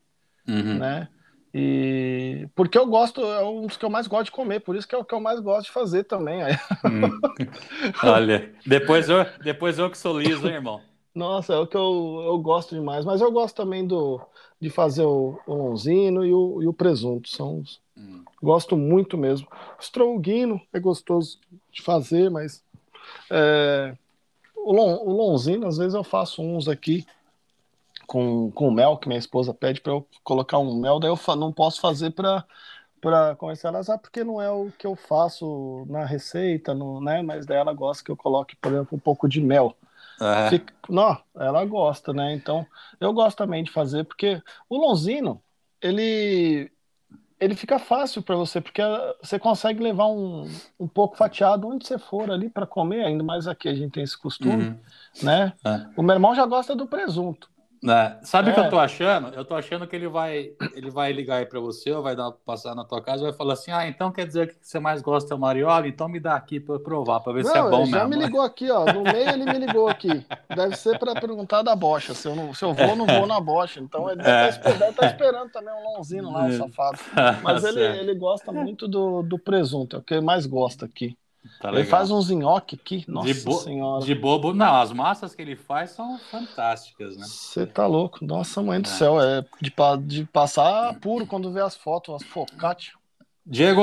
uhum. 0.47 0.79
né? 0.79 1.07
E 1.53 2.47
porque 2.55 2.77
eu 2.77 2.87
gosto, 2.87 3.21
é 3.21 3.43
um 3.43 3.67
dos 3.67 3.77
que 3.77 3.85
eu 3.85 3.89
mais 3.89 4.07
gosto 4.07 4.25
de 4.25 4.31
comer, 4.31 4.61
por 4.61 4.75
isso 4.75 4.87
que 4.87 4.95
é 4.95 4.97
o 4.97 5.05
que 5.05 5.13
eu 5.13 5.19
mais 5.19 5.39
gosto 5.39 5.67
de 5.67 5.71
fazer 5.71 6.03
também. 6.03 6.41
Hum. 6.83 7.19
Olha, 8.03 8.51
depois 8.65 9.07
eu, 9.07 9.23
depois 9.43 9.77
eu 9.77 9.89
que 9.91 9.97
sou 9.97 10.19
liso, 10.19 10.47
hein, 10.47 10.55
irmão? 10.55 10.81
Nossa, 11.13 11.53
é 11.53 11.57
o 11.57 11.67
que 11.67 11.77
eu, 11.77 12.23
eu 12.25 12.39
gosto 12.39 12.73
demais, 12.73 13.05
mas 13.05 13.21
eu 13.21 13.31
gosto 13.31 13.55
também 13.55 13.85
do, 13.85 14.19
de 14.59 14.71
fazer 14.71 15.03
o, 15.03 15.39
o 15.45 15.53
lonzino 15.53 16.25
e 16.25 16.33
o, 16.33 16.63
e 16.63 16.67
o 16.67 16.73
presunto, 16.73 17.29
são 17.29 17.59
os, 17.59 17.79
hum. 17.95 18.23
gosto 18.41 18.75
muito 18.75 19.15
mesmo. 19.15 19.47
O 19.77 19.81
stronguino 19.81 20.59
é 20.73 20.79
gostoso 20.79 21.37
de 21.71 21.83
fazer, 21.83 22.31
mas 22.31 22.63
é, 23.29 23.95
o, 24.55 24.73
lon, 24.73 24.95
o 25.03 25.11
lonzino, 25.11 25.67
às 25.67 25.77
vezes 25.77 25.93
eu 25.93 26.03
faço 26.03 26.41
uns 26.41 26.67
aqui 26.67 27.05
com, 28.07 28.51
com 28.51 28.71
mel, 28.71 28.97
que 28.97 29.07
minha 29.07 29.19
esposa 29.19 29.53
pede 29.53 29.81
para 29.81 29.93
eu 29.93 30.07
colocar 30.23 30.57
um 30.59 30.79
mel, 30.79 30.99
daí 30.99 31.09
eu 31.09 31.35
não 31.35 31.51
posso 31.51 31.81
fazer 31.81 32.11
para 32.11 32.45
para 33.01 33.35
usar, 33.81 33.97
porque 33.97 34.23
não 34.23 34.41
é 34.41 34.49
o 34.49 34.71
que 34.77 34.87
eu 34.87 34.95
faço 34.95 35.85
na 35.89 36.05
receita, 36.05 36.73
no, 36.73 37.01
né? 37.01 37.21
Mas 37.21 37.45
daí 37.45 37.57
ela 37.57 37.73
gosta 37.73 38.01
que 38.01 38.09
eu 38.09 38.15
coloque, 38.15 38.55
por 38.55 38.71
exemplo, 38.71 38.95
um 38.95 38.99
pouco 38.99 39.27
de 39.27 39.41
mel. 39.41 39.75
É. 40.21 40.49
Fica, 40.49 40.73
não, 40.87 41.17
ela 41.35 41.65
gosta, 41.65 42.13
né? 42.13 42.33
Então, 42.33 42.65
eu 43.01 43.11
gosto 43.11 43.37
também 43.37 43.61
de 43.61 43.71
fazer, 43.71 44.05
porque 44.05 44.41
o 44.69 44.77
lonzino, 44.77 45.41
ele 45.81 46.71
ele 47.43 47.55
fica 47.55 47.77
fácil 47.77 48.21
para 48.21 48.37
você, 48.37 48.61
porque 48.61 48.81
você 49.21 49.37
consegue 49.37 49.83
levar 49.83 50.07
um, 50.07 50.49
um 50.79 50.87
pouco 50.87 51.17
fatiado 51.17 51.67
onde 51.67 51.85
você 51.85 51.97
for 51.97 52.31
ali 52.31 52.47
para 52.47 52.65
comer, 52.65 53.03
ainda 53.03 53.21
mais 53.21 53.49
aqui 53.49 53.67
a 53.67 53.73
gente 53.73 53.91
tem 53.91 54.03
esse 54.03 54.17
costume, 54.17 54.67
uhum. 54.69 54.79
né? 55.21 55.51
É. 55.65 55.85
O 55.97 56.01
meu 56.01 56.13
irmão 56.13 56.33
já 56.33 56.45
gosta 56.45 56.73
do 56.73 56.87
presunto. 56.87 57.49
É. 57.89 58.17
Sabe 58.23 58.51
o 58.51 58.53
que 58.53 58.59
eu 58.59 58.65
é. 58.65 58.69
tô 58.69 58.79
achando? 58.79 59.27
Eu 59.35 59.43
tô 59.43 59.55
achando 59.55 59.85
que 59.85 59.95
ele 59.95 60.07
vai, 60.07 60.51
ele 60.73 60.89
vai 60.89 61.11
ligar 61.11 61.37
aí 61.37 61.45
para 61.45 61.59
você, 61.59 61.91
ou 61.91 62.01
vai 62.01 62.15
dar 62.15 62.31
passar 62.31 62.73
na 62.75 62.85
tua 62.85 63.01
casa 63.01 63.23
e 63.23 63.25
vai 63.25 63.33
falar 63.33 63.53
assim: 63.53 63.71
ah, 63.71 63.87
então 63.87 64.11
quer 64.11 64.25
dizer 64.25 64.47
que 64.47 64.55
você 64.61 64.79
mais 64.79 65.01
gosta 65.01 65.33
é 65.33 65.37
o 65.37 65.39
Mariola? 65.39 65.87
Então 65.87 66.07
me 66.07 66.19
dá 66.19 66.35
aqui 66.35 66.59
para 66.59 66.79
provar, 66.79 67.19
para 67.19 67.33
ver 67.33 67.43
não, 67.43 67.51
se 67.51 67.57
é 67.57 67.61
bom 67.61 67.81
ele 67.83 67.91
já 67.91 68.07
me 68.07 68.15
ligou 68.15 68.41
aqui, 68.41 68.71
ó. 68.71 68.85
No 68.85 69.03
meio 69.03 69.29
ele 69.29 69.45
me 69.45 69.65
ligou 69.65 69.87
aqui. 69.87 70.25
Deve 70.55 70.75
ser 70.75 70.97
para 70.97 71.19
perguntar 71.19 71.61
da 71.61 71.75
bocha. 71.75 72.13
Se 72.13 72.27
eu, 72.27 72.35
não, 72.35 72.53
se 72.53 72.63
eu 72.63 72.73
vou, 72.73 72.95
não 72.95 73.05
vou 73.05 73.27
na 73.27 73.39
bocha. 73.39 73.79
Então 73.79 74.09
ele 74.09 74.21
deve 74.21 74.57
é. 74.57 74.59
tá, 74.59 74.91
tá 74.93 75.05
esperando 75.07 75.51
também 75.51 75.73
um 75.73 75.97
lonzinho 75.97 76.31
lá, 76.31 76.43
um 76.43 76.47
é. 76.47 76.57
safado. 76.57 76.99
Mas 77.43 77.63
ele, 77.63 77.81
ele 77.81 78.15
gosta 78.15 78.51
muito 78.51 78.87
do, 78.87 79.21
do 79.21 79.37
presunto, 79.37 79.97
é 79.97 79.99
o 79.99 80.01
que 80.01 80.13
ele 80.13 80.21
mais 80.21 80.45
gosta 80.45 80.85
aqui. 80.85 81.17
Tá 81.59 81.69
ele 81.69 81.83
faz 81.83 82.09
uns 82.09 82.29
nhoque 82.29 82.75
aqui, 82.75 83.03
nossa 83.07 83.33
de 83.33 83.53
senhora. 83.55 84.05
De 84.05 84.15
bobo, 84.15 84.53
não, 84.53 84.75
as 84.75 84.93
massas 84.93 85.35
que 85.35 85.41
ele 85.41 85.55
faz 85.55 85.91
são 85.91 86.17
fantásticas, 86.17 87.17
né? 87.17 87.25
Você 87.25 87.65
tá 87.65 87.85
louco, 87.85 88.23
nossa 88.23 88.61
mãe 88.61 88.79
do 88.79 88.87
é. 88.87 88.91
céu, 88.91 89.21
é 89.21 89.43
de, 89.61 89.73
de 90.05 90.25
passar 90.25 90.97
puro 90.99 91.27
quando 91.27 91.51
vê 91.51 91.59
as 91.59 91.75
fotos, 91.75 92.15
as 92.15 92.23
focaccia. 92.23 92.93
Diego, 93.45 93.81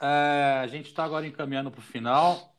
é, 0.00 0.60
a 0.62 0.66
gente 0.66 0.86
está 0.86 1.04
agora 1.04 1.26
encaminhando 1.26 1.70
para 1.70 1.80
o 1.80 1.82
final. 1.82 2.52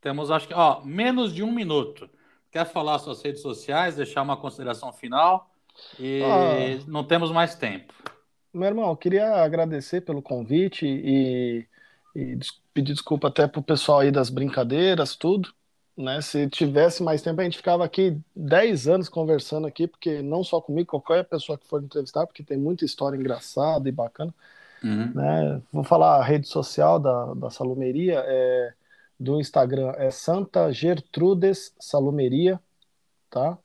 Temos, 0.00 0.30
acho 0.30 0.46
que, 0.46 0.54
ó, 0.54 0.80
menos 0.84 1.34
de 1.34 1.42
um 1.42 1.50
minuto. 1.50 2.08
Quer 2.52 2.64
falar 2.64 2.98
suas 3.00 3.22
redes 3.22 3.42
sociais, 3.42 3.96
deixar 3.96 4.22
uma 4.22 4.36
consideração 4.36 4.92
final? 4.92 5.50
E 5.98 6.22
ah, 6.22 6.84
não 6.86 7.04
temos 7.04 7.30
mais 7.30 7.54
tempo. 7.54 7.92
Meu 8.52 8.68
irmão, 8.68 8.88
eu 8.88 8.96
queria 8.96 9.42
agradecer 9.42 10.00
pelo 10.00 10.22
convite 10.22 10.86
e, 10.86 11.66
e 12.14 12.38
pedir 12.78 12.92
desculpa 12.92 13.28
até 13.28 13.46
para 13.46 13.58
o 13.58 13.62
pessoal 13.62 14.00
aí 14.00 14.10
das 14.10 14.30
brincadeiras, 14.30 15.16
tudo. 15.16 15.52
Né? 15.96 16.20
Se 16.20 16.48
tivesse 16.48 17.02
mais 17.02 17.20
tempo, 17.20 17.40
a 17.40 17.44
gente 17.44 17.56
ficava 17.56 17.84
aqui 17.84 18.16
10 18.36 18.86
anos 18.86 19.08
conversando 19.08 19.66
aqui, 19.66 19.88
porque 19.88 20.22
não 20.22 20.44
só 20.44 20.60
comigo, 20.60 20.88
qualquer 20.88 21.24
pessoa 21.24 21.58
que 21.58 21.66
for 21.66 21.82
entrevistar, 21.82 22.24
porque 22.24 22.44
tem 22.44 22.56
muita 22.56 22.84
história 22.84 23.16
engraçada 23.16 23.88
e 23.88 23.92
bacana. 23.92 24.32
Uhum. 24.82 25.12
Né? 25.12 25.60
Vou 25.72 25.82
falar 25.82 26.18
a 26.18 26.24
rede 26.24 26.46
social 26.46 27.00
da, 27.00 27.34
da 27.34 27.50
Salumeria, 27.50 28.22
é, 28.24 28.72
do 29.18 29.40
Instagram 29.40 29.92
é 29.96 30.12
Santa 30.12 30.72
Gertrudes 30.72 31.74
Salumeria, 31.80 32.60
tá? 33.28 33.58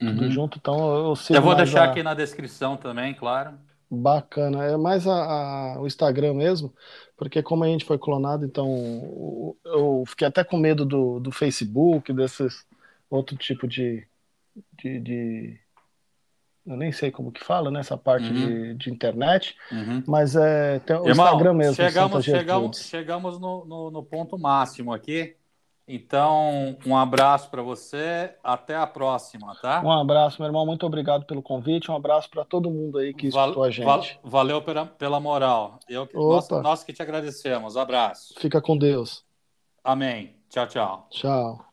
Uhum. 0.00 0.14
Tudo 0.14 0.30
junto, 0.30 0.58
então 0.58 0.94
eu 0.94 1.14
Eu 1.30 1.42
vou 1.42 1.56
deixar 1.56 1.82
a... 1.82 1.90
aqui 1.90 2.02
na 2.04 2.14
descrição 2.14 2.76
também, 2.76 3.12
claro. 3.12 3.58
Bacana, 3.90 4.64
é 4.64 4.76
mais 4.76 5.04
a, 5.06 5.74
a, 5.74 5.80
o 5.80 5.86
Instagram 5.86 6.34
mesmo, 6.34 6.72
porque 7.16 7.42
como 7.42 7.64
a 7.64 7.66
gente 7.66 7.84
foi 7.84 7.98
clonado, 7.98 8.44
então 8.44 9.56
eu 9.64 10.04
fiquei 10.06 10.28
até 10.28 10.44
com 10.44 10.56
medo 10.56 10.86
do, 10.86 11.18
do 11.18 11.32
Facebook, 11.32 12.12
desses 12.12 12.64
outro 13.10 13.36
tipo 13.36 13.66
de, 13.66 14.06
de, 14.78 15.00
de 15.00 15.60
eu 16.66 16.76
nem 16.76 16.92
sei 16.92 17.10
como 17.10 17.32
que 17.32 17.42
fala, 17.42 17.70
né? 17.70 17.80
Essa 17.80 17.96
parte 17.96 18.28
uhum. 18.28 18.34
de, 18.34 18.74
de 18.74 18.90
internet, 18.90 19.56
uhum. 19.72 20.04
mas 20.06 20.36
é 20.36 20.78
tem 20.80 20.94
o 20.94 21.08
Irmão, 21.08 21.26
Instagram 21.26 21.54
mesmo. 21.54 21.74
Chegamos, 21.74 22.24
chegamos, 22.24 22.78
chegamos 22.78 23.40
no, 23.40 23.64
no, 23.64 23.90
no, 23.90 24.02
ponto 24.04 24.38
máximo 24.38 24.92
aqui. 24.92 25.34
Então, 25.92 26.78
um 26.86 26.96
abraço 26.96 27.50
para 27.50 27.62
você, 27.62 28.32
até 28.44 28.76
a 28.76 28.86
próxima, 28.86 29.56
tá? 29.60 29.82
Um 29.84 29.90
abraço, 29.90 30.40
meu 30.40 30.48
irmão, 30.48 30.64
muito 30.64 30.86
obrigado 30.86 31.24
pelo 31.24 31.42
convite, 31.42 31.90
um 31.90 31.96
abraço 31.96 32.30
para 32.30 32.44
todo 32.44 32.70
mundo 32.70 32.98
aí 32.98 33.12
que 33.12 33.28
val, 33.28 33.46
escutou 33.46 33.64
a 33.64 33.70
gente. 33.72 33.84
Val, 33.84 34.04
valeu 34.22 34.62
pela, 34.62 34.86
pela 34.86 35.18
moral. 35.18 35.80
Eu, 35.88 36.08
nós, 36.14 36.48
nós 36.48 36.84
que 36.84 36.92
te 36.92 37.02
agradecemos. 37.02 37.76
Abraço. 37.76 38.34
Fica 38.38 38.60
com 38.60 38.78
Deus. 38.78 39.24
Amém. 39.82 40.36
Tchau, 40.48 40.68
tchau. 40.68 41.08
Tchau. 41.10 41.64